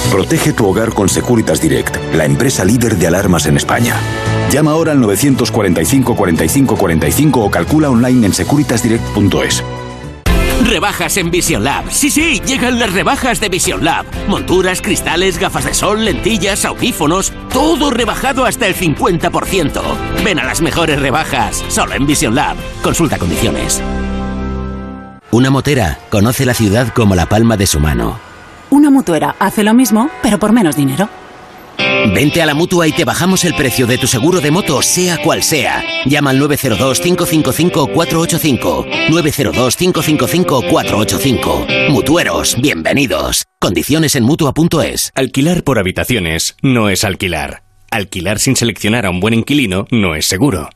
Protege 0.09 0.53
tu 0.53 0.65
hogar 0.65 0.95
con 0.95 1.09
Securitas 1.09 1.61
Direct, 1.61 1.95
la 2.15 2.25
empresa 2.25 2.65
líder 2.65 2.97
de 2.97 3.05
alarmas 3.05 3.45
en 3.45 3.57
España. 3.57 3.97
Llama 4.51 4.71
ahora 4.71 4.93
al 4.93 4.99
945 5.01 6.15
45 6.15 6.75
45 6.75 7.39
o 7.39 7.51
calcula 7.51 7.91
online 7.91 8.25
en 8.25 8.33
securitasdirect.es. 8.33 9.63
Rebajas 10.63 11.17
en 11.17 11.29
Vision 11.29 11.63
Lab. 11.63 11.91
Sí, 11.91 12.09
sí, 12.09 12.39
llegan 12.45 12.79
las 12.79 12.93
rebajas 12.93 13.39
de 13.39 13.49
Vision 13.49 13.83
Lab. 13.83 14.05
Monturas, 14.27 14.81
cristales, 14.81 15.37
gafas 15.37 15.65
de 15.65 15.73
sol, 15.73 16.05
lentillas, 16.05 16.63
audífonos, 16.63 17.33
todo 17.51 17.91
rebajado 17.91 18.45
hasta 18.45 18.67
el 18.67 18.75
50%. 18.75 19.81
Ven 20.23 20.39
a 20.39 20.45
las 20.45 20.61
mejores 20.61 21.01
rebajas, 21.01 21.63
solo 21.67 21.93
en 21.95 22.07
Vision 22.07 22.33
Lab. 22.33 22.55
Consulta 22.81 23.17
condiciones. 23.17 23.81
Una 25.31 25.49
motera 25.49 25.99
conoce 26.09 26.45
la 26.45 26.53
ciudad 26.53 26.93
como 26.93 27.15
la 27.15 27.25
palma 27.25 27.57
de 27.57 27.67
su 27.67 27.79
mano. 27.79 28.19
Una 28.69 28.89
mutuera 28.89 29.35
hace 29.39 29.63
lo 29.63 29.73
mismo, 29.73 30.09
pero 30.21 30.39
por 30.39 30.53
menos 30.53 30.75
dinero. 30.75 31.09
Vente 32.13 32.41
a 32.41 32.45
la 32.45 32.53
mutua 32.53 32.85
y 32.87 32.91
te 32.91 33.05
bajamos 33.05 33.45
el 33.45 33.55
precio 33.55 33.87
de 33.87 33.97
tu 33.97 34.07
seguro 34.07 34.41
de 34.41 34.51
moto, 34.51 34.81
sea 34.81 35.17
cual 35.17 35.41
sea. 35.41 35.81
Llama 36.05 36.31
al 36.31 36.41
902-555-485. 36.41 39.09
902-555-485. 39.09 41.89
Mutueros, 41.89 42.57
bienvenidos. 42.59 43.45
Condiciones 43.59 44.15
en 44.15 44.25
mutua.es. 44.25 45.11
Alquilar 45.15 45.63
por 45.63 45.79
habitaciones 45.79 46.55
no 46.61 46.89
es 46.89 47.03
alquilar. 47.03 47.63
Alquilar 47.89 48.39
sin 48.39 48.55
seleccionar 48.55 49.05
a 49.05 49.09
un 49.09 49.19
buen 49.19 49.33
inquilino 49.33 49.85
no 49.91 50.15
es 50.15 50.25
seguro. 50.25 50.69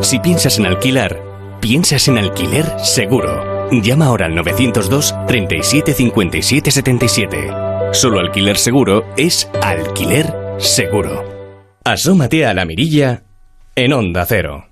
Si 0.00 0.18
piensas 0.20 0.58
en 0.58 0.66
alquilar, 0.66 1.20
piensas 1.60 2.08
en 2.08 2.16
alquiler 2.16 2.64
seguro. 2.82 3.68
Llama 3.70 4.06
ahora 4.06 4.26
al 4.26 4.34
902 4.34 5.14
37 5.26 5.94
57 5.94 6.70
77. 6.70 7.69
Solo 7.92 8.20
alquiler 8.20 8.56
seguro 8.56 9.04
es 9.16 9.50
alquiler 9.60 10.32
seguro. 10.58 11.24
Asómate 11.84 12.46
a 12.46 12.54
la 12.54 12.64
mirilla 12.64 13.24
en 13.74 13.92
Onda 13.92 14.24
Cero. 14.26 14.68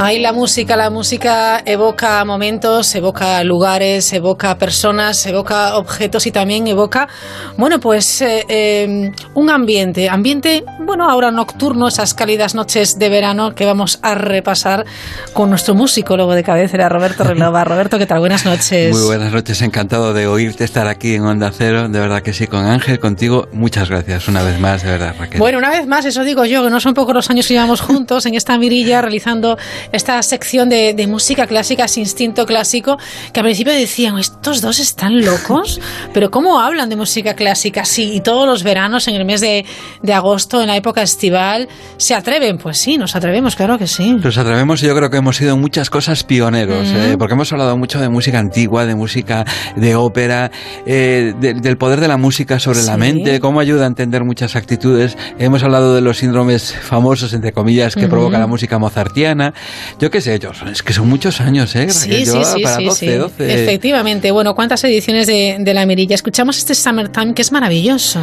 Ahí 0.00 0.20
la 0.20 0.32
música, 0.32 0.76
la 0.76 0.90
música 0.90 1.60
evoca 1.64 2.24
momentos, 2.24 2.94
evoca 2.94 3.42
lugares, 3.42 4.12
evoca 4.12 4.56
personas, 4.56 5.26
evoca 5.26 5.76
objetos 5.76 6.24
y 6.28 6.30
también 6.30 6.68
evoca, 6.68 7.08
bueno, 7.56 7.80
pues 7.80 8.22
eh, 8.22 8.44
eh, 8.48 9.10
un 9.34 9.50
ambiente, 9.50 10.08
ambiente, 10.08 10.62
bueno, 10.78 11.10
ahora 11.10 11.32
nocturno, 11.32 11.88
esas 11.88 12.14
cálidas 12.14 12.54
noches 12.54 12.96
de 13.00 13.08
verano 13.08 13.56
que 13.56 13.66
vamos 13.66 13.98
a 14.02 14.14
repasar 14.14 14.86
con 15.32 15.50
nuestro 15.50 15.74
musicólogo 15.74 16.32
de 16.36 16.44
cabecera, 16.44 16.88
Roberto 16.88 17.24
Relova. 17.24 17.64
Roberto, 17.64 17.98
¿qué 17.98 18.06
tal? 18.06 18.20
Buenas 18.20 18.44
noches. 18.44 18.96
Muy 18.96 19.04
buenas 19.04 19.32
noches, 19.32 19.60
encantado 19.62 20.14
de 20.14 20.28
oírte 20.28 20.62
estar 20.62 20.86
aquí 20.86 21.16
en 21.16 21.24
Onda 21.24 21.50
Cero, 21.52 21.88
de 21.88 21.98
verdad 21.98 22.22
que 22.22 22.32
sí, 22.32 22.46
con 22.46 22.64
Ángel, 22.64 23.00
contigo, 23.00 23.48
muchas 23.52 23.90
gracias 23.90 24.28
una 24.28 24.44
vez 24.44 24.60
más, 24.60 24.84
de 24.84 24.92
verdad, 24.92 25.16
Raquel. 25.18 25.40
Bueno, 25.40 25.58
una 25.58 25.70
vez 25.70 25.88
más, 25.88 26.04
eso 26.04 26.22
digo 26.22 26.44
yo, 26.44 26.62
que 26.62 26.70
no 26.70 26.78
son 26.78 26.94
pocos 26.94 27.12
los 27.12 27.28
años 27.30 27.48
que 27.48 27.54
llevamos 27.54 27.80
juntos 27.80 28.26
en 28.26 28.36
esta 28.36 28.56
mirilla 28.58 29.02
realizando 29.02 29.58
esta 29.92 30.22
sección 30.22 30.68
de, 30.68 30.94
de 30.94 31.06
música 31.06 31.46
clásica, 31.46 31.84
ese 31.84 32.00
instinto 32.00 32.46
clásico, 32.46 32.98
que 33.32 33.40
al 33.40 33.44
principio 33.44 33.72
decían, 33.72 34.18
estos 34.18 34.60
dos 34.60 34.78
están 34.78 35.24
locos, 35.24 35.80
pero 36.12 36.30
¿cómo 36.30 36.60
hablan 36.60 36.88
de 36.88 36.96
música 36.96 37.34
clásica? 37.34 37.84
Sí, 37.84 38.12
y 38.14 38.20
todos 38.20 38.46
los 38.46 38.62
veranos, 38.62 39.08
en 39.08 39.14
el 39.14 39.24
mes 39.24 39.40
de, 39.40 39.64
de 40.02 40.12
agosto, 40.12 40.60
en 40.60 40.66
la 40.68 40.76
época 40.76 41.02
estival, 41.02 41.68
¿se 41.96 42.14
atreven? 42.14 42.58
Pues 42.58 42.78
sí, 42.78 42.98
nos 42.98 43.14
atrevemos, 43.16 43.56
claro 43.56 43.78
que 43.78 43.86
sí. 43.86 44.12
Nos 44.12 44.36
atrevemos 44.38 44.82
y 44.82 44.86
yo 44.86 44.94
creo 44.96 45.10
que 45.10 45.16
hemos 45.18 45.36
sido 45.36 45.56
muchas 45.56 45.90
cosas 45.90 46.24
pioneros, 46.24 46.86
eh, 46.88 47.16
porque 47.18 47.34
hemos 47.34 47.52
hablado 47.52 47.76
mucho 47.76 48.00
de 48.00 48.08
música 48.08 48.38
antigua, 48.38 48.86
de 48.86 48.94
música 48.94 49.44
de 49.76 49.94
ópera, 49.96 50.50
eh, 50.86 51.34
de- 51.40 51.54
del 51.54 51.76
poder 51.78 52.00
de 52.00 52.08
la 52.08 52.16
música 52.16 52.58
sobre 52.58 52.82
la 52.82 52.96
mente, 52.96 53.40
cómo 53.40 53.60
ayuda 53.60 53.84
a 53.84 53.86
entender 53.86 54.24
muchas 54.24 54.56
actitudes. 54.56 55.16
Hemos 55.38 55.62
hablado 55.62 55.94
de 55.94 56.00
los 56.00 56.18
síndromes 56.18 56.74
famosos, 56.74 57.32
entre 57.32 57.52
comillas, 57.52 57.94
que 57.94 58.08
provoca 58.08 58.38
la 58.38 58.46
música 58.46 58.78
mozartiana. 58.78 59.54
Yo 59.98 60.10
qué 60.10 60.20
sé, 60.20 60.38
yo, 60.38 60.50
es 60.70 60.82
que 60.82 60.92
son 60.92 61.08
muchos 61.08 61.40
años, 61.40 61.74
¿eh? 61.76 61.90
Sí, 61.90 62.24
sí, 62.24 62.40
sí, 62.44 62.62
para 62.62 62.76
sí, 62.76 62.84
12, 62.84 63.06
sí. 63.06 63.12
12. 63.12 63.62
Efectivamente. 63.62 64.30
Bueno, 64.30 64.54
¿cuántas 64.54 64.82
ediciones 64.84 65.26
de, 65.26 65.56
de 65.60 65.74
La 65.74 65.86
Mirilla? 65.86 66.14
Escuchamos 66.14 66.58
este 66.58 66.74
Summertime 66.74 67.34
que 67.34 67.42
es 67.42 67.52
maravilloso. 67.52 68.20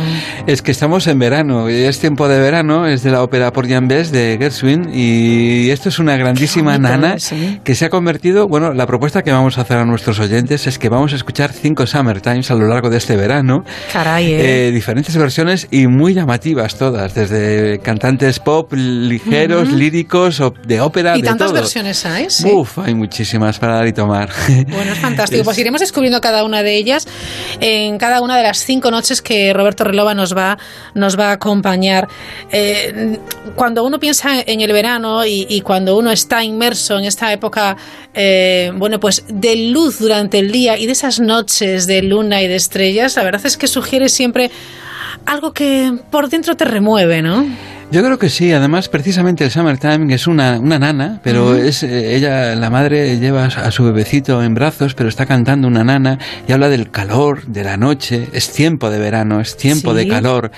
Es 0.48 0.62
que 0.62 0.72
estamos 0.72 1.08
en 1.08 1.20
verano, 1.20 1.70
y 1.70 1.74
es 1.84 2.00
tiempo 2.00 2.28
de 2.28 2.40
verano, 2.40 2.88
es 2.88 3.04
de 3.04 3.12
la 3.12 3.24
ópera 3.24 3.52
por 3.52 3.68
Jan 3.68 3.88
Bess 3.88 4.12
de 4.12 4.38
Gershwin 4.40 4.90
y 4.94 5.70
esto 5.70 5.90
es 5.90 6.00
una 6.00 6.18
grandísima 6.18 6.74
bonito, 6.78 6.90
nana 6.90 7.16
que 7.64 7.76
se 7.76 7.86
ha 7.86 7.90
convertido, 7.90 8.48
bueno, 8.48 8.74
la 8.74 8.86
propuesta 8.88 9.24
que 9.24 9.32
vamos 9.32 9.58
a 9.58 9.62
hacer 9.62 9.78
a 9.78 9.86
nuestros 9.86 10.20
oyentes 10.20 10.68
es 10.68 10.80
que 10.80 10.90
vamos 10.90 11.14
a 11.14 11.16
escuchar 11.16 11.52
cinco 11.52 11.86
Summertimes 11.88 12.52
a 12.52 12.56
lo 12.56 12.68
largo 12.68 12.90
de 12.90 12.98
este 12.98 13.16
verano, 13.16 13.64
Caray, 13.92 14.34
¿eh? 14.34 14.68
eh, 14.68 14.72
diferentes 14.72 15.16
versiones 15.18 15.68
y 15.72 15.88
muy 15.88 16.14
llamativas 16.14 16.78
todas, 16.78 17.14
desde 17.14 17.80
cantantes 17.80 18.40
pop 18.40 18.72
ligeros, 18.74 19.70
Ujú. 19.70 19.78
líricos, 19.78 20.40
o 20.40 20.54
de 20.66 20.82
ópera, 20.82 21.18
Y 21.18 21.22
de 21.22 21.30
todo. 21.48 21.62
versiones 21.62 22.06
hay? 22.06 22.30
Sí. 22.30 22.48
Uf, 22.52 22.80
hay 22.80 22.94
muchísimas 22.94 23.60
para 23.60 23.76
dar 23.76 23.88
y 23.88 23.94
tomar. 23.94 24.30
Bueno, 24.68 24.94
es 24.94 25.00
fantástico. 25.00 25.44
Pues 25.44 25.58
iremos 25.58 25.80
descubriendo 25.80 26.20
cada 26.22 26.44
una 26.44 26.64
de 26.64 26.76
ellas 26.76 27.08
en 27.60 27.98
cada 27.98 28.22
una 28.22 28.38
de 28.38 28.44
las 28.44 28.60
cinco 28.60 28.92
noches 28.92 29.22
que 29.22 29.54
Roberto 29.54 29.84
Relova 29.84 30.14
nos 30.14 30.36
va, 30.36 30.58
nos 30.94 31.18
va 31.20 31.30
a 31.30 31.32
acompañar. 31.34 32.08
Eh, 32.52 33.20
cuando 33.56 33.84
uno 33.84 34.00
piensa 34.00 34.42
en 34.46 34.62
el 34.62 34.72
verano 34.72 35.26
y, 35.26 35.46
y 35.50 35.62
cuando 35.62 35.98
uno 35.98 36.12
está 36.12 36.44
inmerso 36.44 36.98
en 36.98 37.06
esta 37.06 37.32
época, 37.32 37.78
eh, 38.14 38.72
bueno, 38.76 39.00
pues 39.00 39.24
de 39.28 39.56
luz 39.68 40.00
durante 40.00 40.40
el 40.40 40.52
día 40.52 40.78
y 40.78 40.86
de 40.86 40.94
esas 40.94 41.20
noches 41.20 41.86
de 41.86 42.02
luna 42.02 42.42
y 42.42 42.48
de 42.48 42.56
estrellas, 42.56 43.16
la 43.18 43.24
verdad 43.24 43.46
es 43.46 43.58
que 43.58 43.68
sugiere 43.68 44.10
siempre 44.10 44.50
algo 45.26 45.54
que 45.54 45.94
por 46.10 46.30
dentro 46.30 46.56
te 46.56 46.66
remueve, 46.66 47.22
¿no? 47.22 47.46
Yo 47.92 48.04
creo 48.04 48.18
que 48.18 48.30
sí, 48.30 48.52
además 48.52 48.90
precisamente 48.90 49.46
el 49.46 49.52
Summertime 49.52 50.14
es 50.14 50.28
una, 50.28 50.60
una 50.60 50.80
nana, 50.80 51.20
pero 51.24 51.56
es 51.56 51.82
eh, 51.84 52.16
ella, 52.16 52.54
la 52.56 52.70
madre 52.70 53.20
lleva 53.20 53.46
a 53.46 53.72
su 53.72 53.86
bebecito 53.86 54.44
en 54.44 54.54
brazos, 54.54 54.96
pero 54.96 55.08
está 55.08 55.26
cantando 55.26 55.68
una 55.68 55.84
nana 55.84 56.18
y 56.48 56.52
habla 56.52 56.68
del 56.68 56.90
calor 56.92 57.46
de 57.46 57.64
la 57.64 57.78
noche, 57.78 58.28
es 58.34 58.52
tiempo 58.52 58.90
de 58.90 59.00
verano, 59.00 59.40
es 59.40 59.56
tiempo 59.56 59.92
Sí. 59.92 59.98
de 59.98 60.08
calor. 60.10 60.52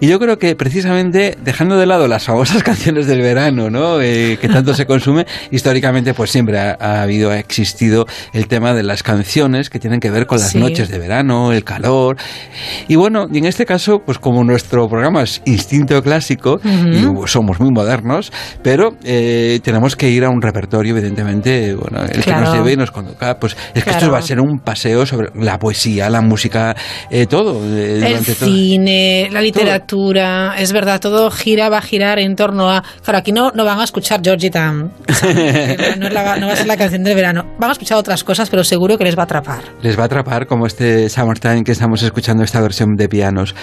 Y 0.00 0.08
yo 0.08 0.18
creo 0.18 0.38
que 0.38 0.54
precisamente 0.56 1.38
dejando 1.42 1.78
de 1.78 1.86
lado 1.86 2.08
las 2.08 2.24
famosas 2.24 2.62
canciones 2.64 3.06
del 3.06 3.22
verano, 3.22 3.70
¿no? 3.70 4.00
Eh, 4.02 4.36
que 4.38 4.48
tanto 4.48 4.74
se 4.74 4.84
consume, 4.86 5.24
históricamente 5.50 6.12
pues 6.14 6.30
siempre 6.30 6.58
ha, 6.58 6.76
ha 6.78 7.00
habido, 7.02 7.30
ha 7.30 7.38
existido 7.38 8.06
el 8.34 8.48
tema 8.48 8.74
de 8.74 8.82
las 8.82 9.02
canciones 9.02 9.70
que 9.70 9.78
tienen 9.78 10.00
que 10.00 10.10
ver 10.10 10.26
con 10.26 10.38
las 10.40 10.50
Sí. 10.50 10.58
noches 10.58 10.88
de 10.90 10.98
verano, 10.98 11.52
el 11.52 11.64
calor. 11.64 12.16
Y 12.88 12.96
bueno, 12.96 13.28
y 13.32 13.38
en 13.38 13.46
este 13.46 13.64
caso, 13.64 14.02
pues 14.04 14.18
como 14.18 14.44
nuestro 14.44 14.88
programa 14.88 15.22
es 15.22 15.40
instinto 15.46 16.02
clásico, 16.02 16.55
y 16.64 17.04
somos 17.28 17.60
muy 17.60 17.70
modernos, 17.70 18.32
pero 18.62 18.96
eh, 19.04 19.60
tenemos 19.62 19.96
que 19.96 20.08
ir 20.10 20.24
a 20.24 20.30
un 20.30 20.40
repertorio, 20.42 20.96
evidentemente, 20.96 21.74
bueno, 21.74 22.02
el 22.04 22.10
que 22.10 22.20
Claro. 22.22 22.46
nos 22.46 22.54
lleve 22.54 22.72
y 22.72 22.76
nos 22.76 22.90
conduzca, 22.90 23.38
pues 23.38 23.56
es 23.74 23.84
que 23.84 23.90
esto 23.90 24.00
Claro. 24.00 24.12
va 24.12 24.18
a 24.18 24.22
ser 24.22 24.40
un 24.40 24.58
paseo 24.60 25.06
sobre 25.06 25.30
la 25.34 25.58
poesía, 25.58 26.08
la 26.10 26.20
música, 26.20 26.74
eh, 27.10 27.26
todo. 27.26 27.60
eh, 27.64 28.14
El 28.16 28.24
todo. 28.24 28.46
cine, 28.46 29.28
la 29.30 29.40
literatura, 29.40 30.54
es 30.58 30.72
verdad, 30.72 31.00
todo 31.00 31.30
gira, 31.30 31.68
va 31.68 31.78
a 31.78 31.82
girar 31.82 32.18
en 32.18 32.34
torno 32.36 32.70
a... 32.70 32.82
Claro, 33.02 33.18
aquí 33.18 33.32
no, 33.32 33.50
no 33.54 33.64
van 33.64 33.80
a 33.80 33.84
escuchar 33.84 34.20
Georgita, 34.22 34.72
no, 34.72 34.90
es 36.06 36.12
la- 36.12 36.36
no 36.36 36.46
va 36.46 36.52
a 36.52 36.56
ser 36.56 36.66
la 36.66 36.76
canción 36.76 37.02
del 37.04 37.14
verano. 37.14 37.44
Van 37.58 37.70
a 37.70 37.72
escuchar 37.72 37.98
otras 37.98 38.24
cosas, 38.24 38.48
pero 38.50 38.64
seguro 38.64 38.98
que 38.98 39.04
les 39.04 39.16
va 39.16 39.22
a 39.22 39.24
atrapar. 39.24 39.62
les 39.82 39.98
va 39.98 40.02
a 40.02 40.06
atrapar 40.06 40.46
como 40.46 40.66
este 40.66 41.08
Summertime 41.08 41.64
que 41.64 41.72
estamos 41.72 42.02
escuchando 42.02 42.42
esta 42.42 42.60
versión 42.60 42.96
de 42.96 43.08
pianos. 43.08 43.54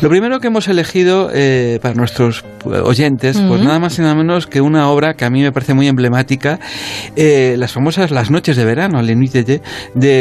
Lo 0.00 0.08
primero 0.08 0.40
que 0.40 0.48
hemos 0.48 0.68
elegido 0.68 1.30
eh, 1.32 1.78
para 1.82 1.94
nuestros 1.94 2.37
eh, 2.64 2.68
oyentes, 2.82 3.38
pues 3.48 3.60
nada 3.62 3.78
más 3.78 3.98
y 3.98 4.02
nada 4.02 4.14
menos 4.14 4.46
que 4.46 4.60
una 4.60 4.88
obra 4.90 5.14
que 5.14 5.24
a 5.24 5.30
mí 5.30 5.42
me 5.42 5.52
parece 5.52 5.74
muy 5.74 5.88
emblemática, 5.88 6.58
eh, 7.16 7.54
las 7.58 7.72
famosas 7.72 8.10
Las 8.10 8.30
noches 8.30 8.56
de 8.56 8.64
verano, 8.64 9.02
Le 9.02 9.14
Nuit 9.14 9.32
de, 9.32 9.60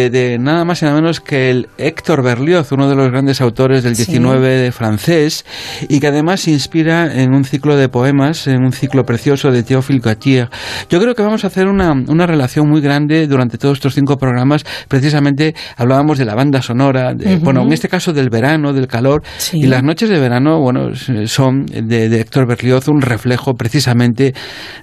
de 0.10 0.38
nada 0.39 0.65
más 0.65 0.81
y 0.81 0.85
nada 0.85 0.98
menos 1.02 1.19
que 1.22 1.49
el 1.49 1.68
Héctor 1.77 2.23
Berlioz, 2.23 2.72
uno 2.72 2.89
de 2.89 2.95
los 2.95 3.10
grandes 3.11 3.41
autores 3.41 3.84
del 3.84 3.95
Sí. 3.95 4.06
19 4.06 4.48
de 4.49 4.72
francés, 4.72 5.45
y 5.89 5.99
que 5.99 6.07
además 6.07 6.41
se 6.41 6.52
inspira 6.52 7.22
en 7.22 7.34
un 7.34 7.44
ciclo 7.45 7.76
de 7.76 7.89
poemas, 7.89 8.48
en 8.48 8.64
un 8.64 8.72
ciclo 8.72 9.06
precioso 9.06 9.52
de 9.52 9.64
Théophile 9.64 9.99
Gautier. 9.99 10.49
Yo 10.89 10.99
creo 11.02 11.15
que 11.15 11.23
vamos 11.23 11.44
a 11.44 11.48
hacer 11.48 11.68
una, 11.68 11.91
una 11.91 12.26
relación 12.27 12.69
muy 12.69 12.81
grande 12.81 13.27
durante 13.27 13.57
todos 13.57 13.77
estos 13.77 13.94
cinco 13.95 14.18
programas. 14.18 14.64
Precisamente 14.88 15.56
hablábamos 15.76 16.18
de 16.18 16.26
la 16.26 16.35
banda 16.35 16.61
sonora, 16.61 17.14
de- 17.14 17.38
bueno, 17.38 17.61
en 17.64 17.73
este 17.73 17.89
caso 17.89 18.14
del 18.14 18.30
verano, 18.30 18.73
del 18.73 18.88
calor, 18.88 19.23
Sí. 19.38 19.60
y 19.60 19.68
las 19.68 19.84
noches 19.84 20.10
de 20.10 20.19
verano, 20.19 20.60
bueno, 20.60 20.91
son 21.26 21.65
de, 21.65 22.06
de 22.09 22.21
Héctor 22.21 22.47
Berlioz 22.47 22.88
un 22.88 23.01
reflejo 23.01 23.55
precisamente 23.55 24.34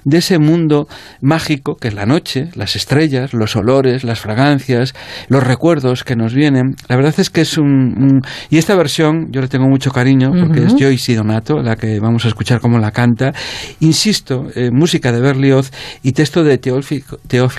de 0.03 0.17
ese 0.17 0.39
mundo 0.39 0.87
mágico 1.21 1.75
que 1.75 1.87
es 1.89 1.93
la 1.93 2.05
noche, 2.05 2.49
las 2.55 2.75
estrellas, 2.75 3.33
los 3.33 3.55
olores, 3.55 4.03
las 4.03 4.19
fragancias, 4.19 4.93
los 5.29 5.43
recuerdos 5.43 6.03
que 6.03 6.15
nos 6.15 6.33
vienen. 6.33 6.75
La 6.87 6.95
verdad 6.95 7.13
es 7.17 7.29
que 7.29 7.41
es 7.41 7.57
un, 7.57 7.67
un- 7.97 8.21
y 8.49 8.57
esta 8.57 8.75
versión 8.75 9.27
yo 9.31 9.41
le 9.41 9.47
tengo 9.47 9.67
mucho 9.67 9.91
cariño 9.91 10.31
porque 10.31 10.61
Ujú. 10.61 10.75
es 10.75 10.81
Joyce 10.81 11.15
Donato 11.15 11.61
la 11.61 11.75
que 11.75 11.99
vamos 11.99 12.25
a 12.25 12.27
escuchar 12.27 12.59
cómo 12.59 12.79
la 12.79 12.91
canta. 12.91 13.33
Insisto, 13.79 14.47
eh, 14.55 14.69
música 14.71 15.11
de 15.11 15.19
Berlioz 15.21 15.71
y 16.03 16.11
texto 16.13 16.43
de 16.43 16.57
Théophile, 16.57 17.03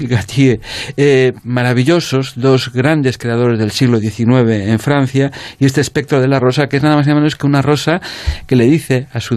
Gautier, 0.09 0.60
eh, 0.97 1.32
maravillosos, 1.44 2.34
dos 2.36 2.72
grandes 2.72 3.18
creadores 3.18 3.59
del 3.59 3.70
siglo 3.70 3.98
XIX 3.98 4.68
en 4.68 4.78
Francia 4.78 5.30
y 5.59 5.66
este 5.66 5.80
espectro 5.80 6.20
de 6.20 6.28
la 6.28 6.38
rosa 6.40 6.66
que 6.68 6.76
es 6.78 6.82
nada 6.82 6.97
más 6.97 7.06
y 7.06 7.09
nada 7.09 7.20
menos 7.20 7.36
que 7.36 7.47
una 7.47 7.62
rosa 7.62 8.01
que 8.47 8.56
le 8.56 8.64
dice 8.66 9.06
a 9.12 9.20
su 9.20 9.36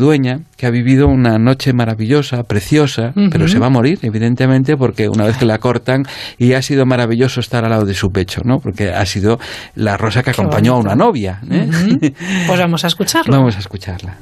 que 0.58 0.66
ha 0.66 0.70
vivido 0.70 1.08
una 1.08 1.38
noche 1.38 1.74
maravillosa, 1.74 2.44
preciosa, 2.44 3.14
pero 3.32 3.48
se 3.48 3.60
va 3.60 3.68
a 3.68 3.70
morir 3.70 4.00
evidentemente 4.02 4.78
porque 4.78 5.10
una 5.10 5.26
vez 5.26 5.38
que 5.38 5.46
la 5.46 5.58
cortan 5.58 6.04
y 6.38 6.54
ha 6.54 6.62
sido 6.62 6.86
maravilloso 6.86 7.40
estar 7.40 7.64
al 7.64 7.72
lado 7.72 7.86
de 7.86 7.94
su 7.94 8.10
pecho, 8.10 8.42
¿no? 8.44 8.60
Porque 8.60 8.90
ha 8.90 9.06
sido 9.06 9.40
la 9.76 9.98
rosa 9.98 10.22
que 10.24 10.32
Qué 10.32 10.42
acompañó 10.42 10.74
a 10.74 10.78
una 10.78 10.96
novia. 10.96 11.40
¿eh? 11.50 11.70
Pues 12.48 12.60
vamos 12.60 12.84
a 12.84 12.88
escucharlo. 12.88 13.36
Vamos 13.36 13.56
a 13.56 13.60
escucharla. 13.60 14.18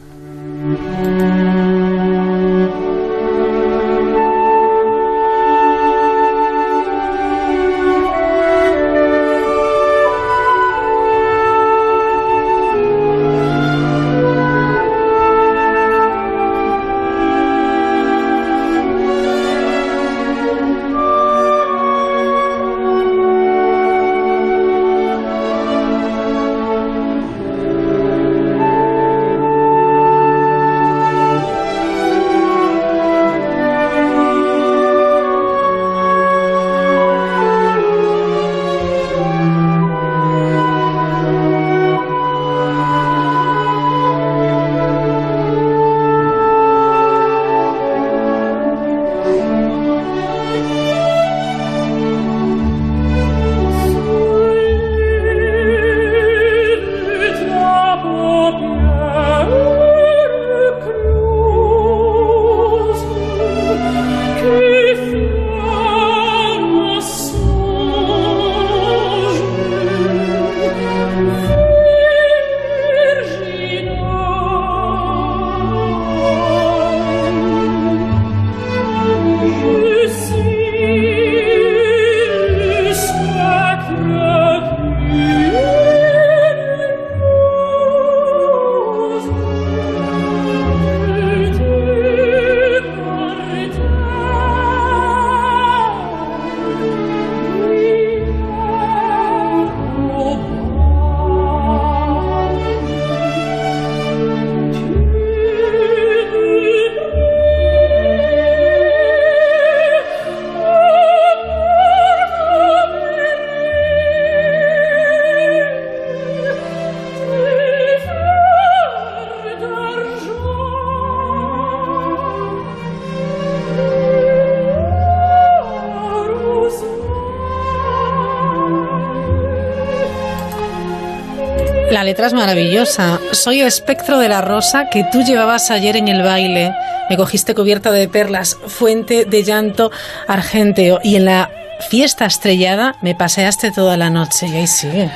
Letra 132.17 132.35
maravillosa. 132.35 133.19
Soy 133.31 133.61
el 133.61 133.67
espectro 133.67 134.17
de 134.17 134.27
la 134.27 134.41
rosa 134.41 134.89
que 134.89 135.05
tú 135.11 135.21
llevabas 135.21 135.69
ayer 135.69 135.97
en 135.97 136.07
el 136.07 136.23
baile. 136.23 136.73
me 137.09 137.15
cogiste 137.15 137.53
cubierta 137.53 137.91
de 137.91 138.09
perlas, 138.09 138.57
fuente 138.65 139.25
de 139.25 139.43
llanto 139.43 139.91
argenteo, 140.27 140.99
y 141.03 141.15
en 141.15 141.25
la 141.25 141.49
fiesta 141.89 142.25
estrellada 142.25 142.95
me 143.01 143.13
paseaste 143.13 143.71
toda 143.71 143.97
la 143.97 144.09
noche. 144.09 144.47
Y 144.47 144.55
ahí 144.55 144.67
sigue. 144.67 145.11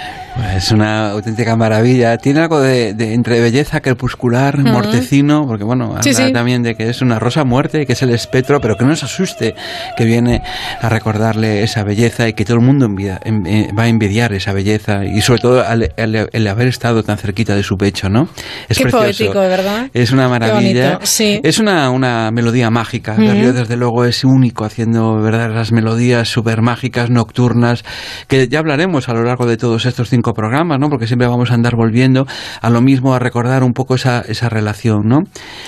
Es 0.56 0.72
una 0.72 1.12
auténtica 1.12 1.56
maravilla. 1.56 2.18
Tiene 2.18 2.40
algo 2.42 2.60
de, 2.62 2.94
de 2.94 3.14
entre 3.14 3.40
belleza 3.42 3.82
crepuscular, 3.82 4.60
Ujú. 4.60 4.68
mortecino, 4.70 5.46
porque 5.46 5.64
bueno, 5.64 5.88
habla 5.90 6.04
Sí, 6.04 6.14
sí. 6.14 6.32
también 6.32 6.64
de 6.64 6.76
que 6.76 6.90
es 6.90 7.02
una 7.02 7.20
rosa 7.20 7.44
muerte, 7.44 7.86
que 7.86 7.94
es 7.94 8.02
el 8.02 8.12
espectro, 8.12 8.60
pero 8.62 8.76
que 8.78 8.86
no 8.86 8.96
se 8.96 9.06
asuste, 9.06 9.56
que 9.98 10.06
viene 10.06 10.42
a 10.82 10.88
recordarle 10.90 11.64
esa 11.64 11.84
belleza 11.84 12.28
y 12.30 12.34
que 12.34 12.46
todo 12.46 12.58
el 12.58 12.64
mundo 12.66 12.86
envidia- 12.86 13.20
en- 13.26 13.46
eh, 13.46 13.70
va 13.78 13.84
a 13.84 13.88
envidiar 13.88 14.32
esa 14.34 14.54
belleza 14.54 15.04
y 15.06 15.20
sobre 15.22 15.42
todo 15.42 15.68
al- 15.68 15.92
al- 15.98 16.30
el, 16.32 16.48
haber 16.48 16.68
estado 16.68 17.04
tan 17.04 17.18
cerquita 17.18 17.56
de 17.56 17.64
su 17.64 17.76
pecho, 17.78 18.08
¿no? 18.10 18.30
Es 18.70 18.78
Qué 18.78 18.84
precioso. 18.84 19.04
poético, 19.04 19.40
¿verdad? 19.40 19.88
Es 19.94 20.12
una 20.12 20.30
maravilla. 20.30 21.00
sí. 21.04 21.42
Es 21.44 21.60
una, 21.60 21.90
una 21.90 22.32
melodía 22.32 22.70
mágica. 22.70 23.14
Ujú. 23.14 23.22
Berlioz, 23.26 23.56
desde 23.56 23.76
luego, 23.76 24.06
es 24.06 24.24
único 24.24 24.64
haciendo 24.66 25.18
¿verdad? 25.22 25.52
las 25.54 25.72
melodías 25.74 26.30
súper 26.30 26.62
mágicas, 26.62 27.10
nocturnas, 27.10 27.84
que 28.28 28.48
ya 28.48 28.60
hablaremos 28.60 29.10
a 29.10 29.14
lo 29.14 29.24
largo 29.24 29.46
de 29.46 29.58
todos 29.58 29.86
estos 29.86 30.10
cinco 30.10 30.21
programas, 30.22 30.78
¿no? 30.80 30.90
Porque 30.90 31.08
siempre 31.08 31.28
vamos 31.28 31.52
a 31.52 31.56
andar 31.56 31.76
volviendo 31.76 32.26
a 32.62 32.70
lo 32.70 32.82
mismo, 32.82 33.14
a 33.14 33.20
recordar 33.20 33.64
un 33.64 33.74
poco 33.74 33.96
esa, 33.96 34.22
esa 34.22 34.48
relación, 34.50 35.02
¿no? 35.06 35.20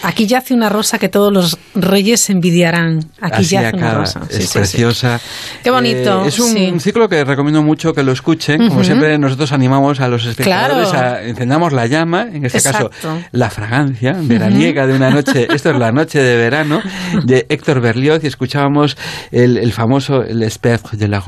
Aquí 0.04 0.28
yace 0.28 0.54
una 0.54 0.70
rosa 0.70 1.00
que 1.00 1.10
todos 1.10 1.32
los 1.34 1.58
reyes 1.76 2.30
envidiarán. 2.30 3.00
Aquí 3.22 3.42
Así 3.42 3.56
yace 3.56 3.76
una 3.76 3.88
acaba. 3.88 4.00
rosa. 4.02 4.22
Sí, 4.30 4.38
es 4.38 4.38
sí, 4.38 4.48
sí. 4.48 4.58
preciosa. 4.60 5.20
Qué 5.64 5.72
bonito, 5.72 6.26
Eh, 6.26 6.28
es 6.28 6.40
un 6.40 6.50
sí. 6.50 6.74
ciclo 6.80 7.10
que 7.10 7.24
recomiendo 7.26 7.64
mucho 7.64 7.94
que 7.94 8.04
lo 8.04 8.12
escuchen. 8.12 8.58
Como 8.60 8.76
Ujú. 8.76 8.84
siempre, 8.84 9.18
nosotros 9.18 9.52
animamos 9.52 10.00
a 10.00 10.08
los 10.08 10.26
espectadores 10.26 10.90
Claro. 10.90 11.16
a 11.18 11.24
encendamos 11.24 11.74
la 11.74 11.88
llama, 11.88 12.28
en 12.32 12.46
este 12.46 12.60
Exacto. 12.60 12.90
caso 12.90 13.20
la 13.32 13.50
fragancia 13.50 14.16
veraniega 14.20 14.86
de 14.88 14.94
una 14.94 15.10
noche. 15.10 15.48
Esto 15.54 15.72
es 15.72 15.78
la 15.80 15.92
noche 15.92 16.20
de 16.22 16.38
verano 16.38 16.82
de 17.26 17.46
Héctor 17.50 17.82
Berlioz 17.82 18.24
y 18.24 18.28
escuchábamos 18.28 18.98
el, 19.32 19.58
el 19.58 19.72
famoso 19.72 20.22
el 20.24 20.44
espectro 20.44 20.98
de 20.98 21.08
la 21.08 21.24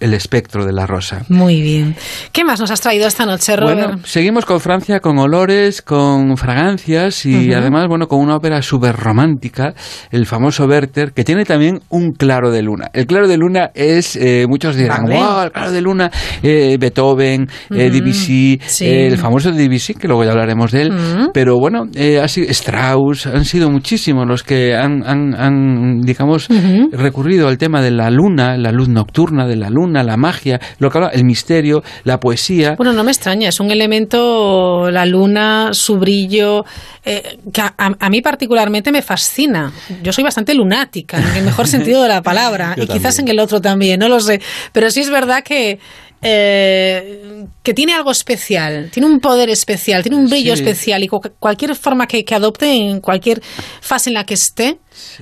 el 0.00 0.14
espectro 0.14 0.64
de 0.64 0.72
la 0.72 0.86
rosa. 0.86 1.24
Muy 1.28 1.60
bien. 1.60 1.94
¿Qué 2.32 2.44
más 2.44 2.55
nos 2.60 2.70
has 2.70 2.80
traído 2.80 3.06
esta 3.06 3.26
noche, 3.26 3.56
Robert? 3.56 3.78
Bueno, 3.78 3.98
seguimos 4.04 4.44
con 4.44 4.60
Francia, 4.60 5.00
con 5.00 5.18
olores, 5.18 5.82
con 5.82 6.36
fragancias 6.36 7.24
y 7.26 7.48
Ujú. 7.50 7.56
además, 7.58 7.86
bueno, 7.88 8.06
con 8.08 8.20
una 8.20 8.36
ópera 8.36 8.62
súper 8.62 8.96
romántica, 8.96 9.74
el 10.10 10.26
famoso 10.26 10.64
Werther, 10.66 11.12
que 11.12 11.24
tiene 11.24 11.44
también 11.44 11.80
un 11.88 12.12
claro 12.12 12.50
de 12.50 12.62
luna. 12.62 12.90
El 12.92 13.06
claro 13.06 13.28
de 13.28 13.36
luna 13.36 13.70
es, 13.74 14.16
eh, 14.16 14.46
muchos 14.48 14.76
dirán, 14.76 15.04
Vale. 15.04 15.16
wow, 15.16 15.42
el 15.44 15.52
claro 15.52 15.70
de 15.72 15.80
luna, 15.80 16.10
eh, 16.42 16.76
Beethoven, 16.80 17.48
eh, 17.70 17.86
Ujú. 17.88 17.94
Debussy, 17.94 18.60
Sí. 18.66 18.86
eh, 18.86 19.06
el 19.08 19.18
famoso 19.18 19.50
Debussy, 19.52 19.94
que 19.94 20.08
luego 20.08 20.24
ya 20.24 20.30
hablaremos 20.30 20.72
de 20.72 20.82
él, 20.82 20.92
Ujú. 20.92 21.30
pero 21.32 21.58
bueno, 21.58 21.84
eh, 21.94 22.22
sido 22.28 22.48
Strauss, 22.50 23.26
han 23.26 23.44
sido 23.44 23.70
muchísimos 23.70 24.26
los 24.26 24.42
que 24.42 24.74
han, 24.74 25.02
han- 25.06 25.34
han, 25.34 26.00
digamos, 26.00 26.48
recurrido 26.92 27.48
al 27.48 27.58
tema 27.58 27.82
de 27.82 27.90
la 27.90 28.10
luna, 28.10 28.56
la 28.56 28.72
luz 28.72 28.88
nocturna 28.88 29.46
de 29.46 29.56
la 29.56 29.70
luna, 29.70 30.02
la 30.02 30.16
magia, 30.16 30.60
lo 30.78 30.90
que 30.90 30.98
habla, 30.98 31.10
el 31.10 31.24
misterio, 31.24 31.82
la 32.04 32.18
poesía. 32.18 32.45
Bueno, 32.76 32.92
no 32.92 33.02
me 33.04 33.10
extraña, 33.10 33.48
es 33.48 33.60
un 33.60 33.70
elemento, 33.70 34.90
la 34.90 35.04
luna, 35.06 35.70
su 35.72 35.96
brillo, 35.98 36.64
eh, 37.04 37.38
que 37.52 37.60
a, 37.60 37.74
a 37.76 38.10
mí 38.10 38.20
particularmente 38.20 38.92
me 38.92 39.02
fascina. 39.02 39.72
Yo 40.02 40.12
soy 40.12 40.24
bastante 40.24 40.54
lunática, 40.54 41.18
en 41.18 41.36
el 41.38 41.44
mejor 41.44 41.66
sentido 41.68 42.02
de 42.02 42.08
la 42.08 42.22
palabra, 42.22 42.74
y 42.80 42.86
quizás 42.86 43.18
en 43.18 43.28
el 43.28 43.38
otro 43.40 43.60
también, 43.60 44.00
no 44.00 44.08
lo 44.08 44.20
sé. 44.20 44.40
Pero 44.72 44.90
sí 44.90 45.00
es 45.00 45.10
verdad 45.10 45.42
que, 45.42 45.78
eh, 46.22 47.44
que 47.62 47.74
tiene 47.74 47.94
algo 47.94 48.10
especial, 48.10 48.90
tiene 48.92 49.06
un 49.08 49.20
poder 49.20 49.48
especial, 49.50 50.02
tiene 50.02 50.16
un 50.16 50.28
brillo 50.28 50.54
Sí. 50.56 50.62
especial, 50.62 51.02
y 51.02 51.08
cu- 51.08 51.20
cualquier 51.38 51.74
forma 51.74 52.06
que, 52.06 52.24
que 52.24 52.34
adopte, 52.34 52.66
en 52.72 53.00
cualquier 53.00 53.40
fase 53.80 54.10
en 54.10 54.14
la 54.14 54.24
que 54.24 54.34
esté, 54.34 54.78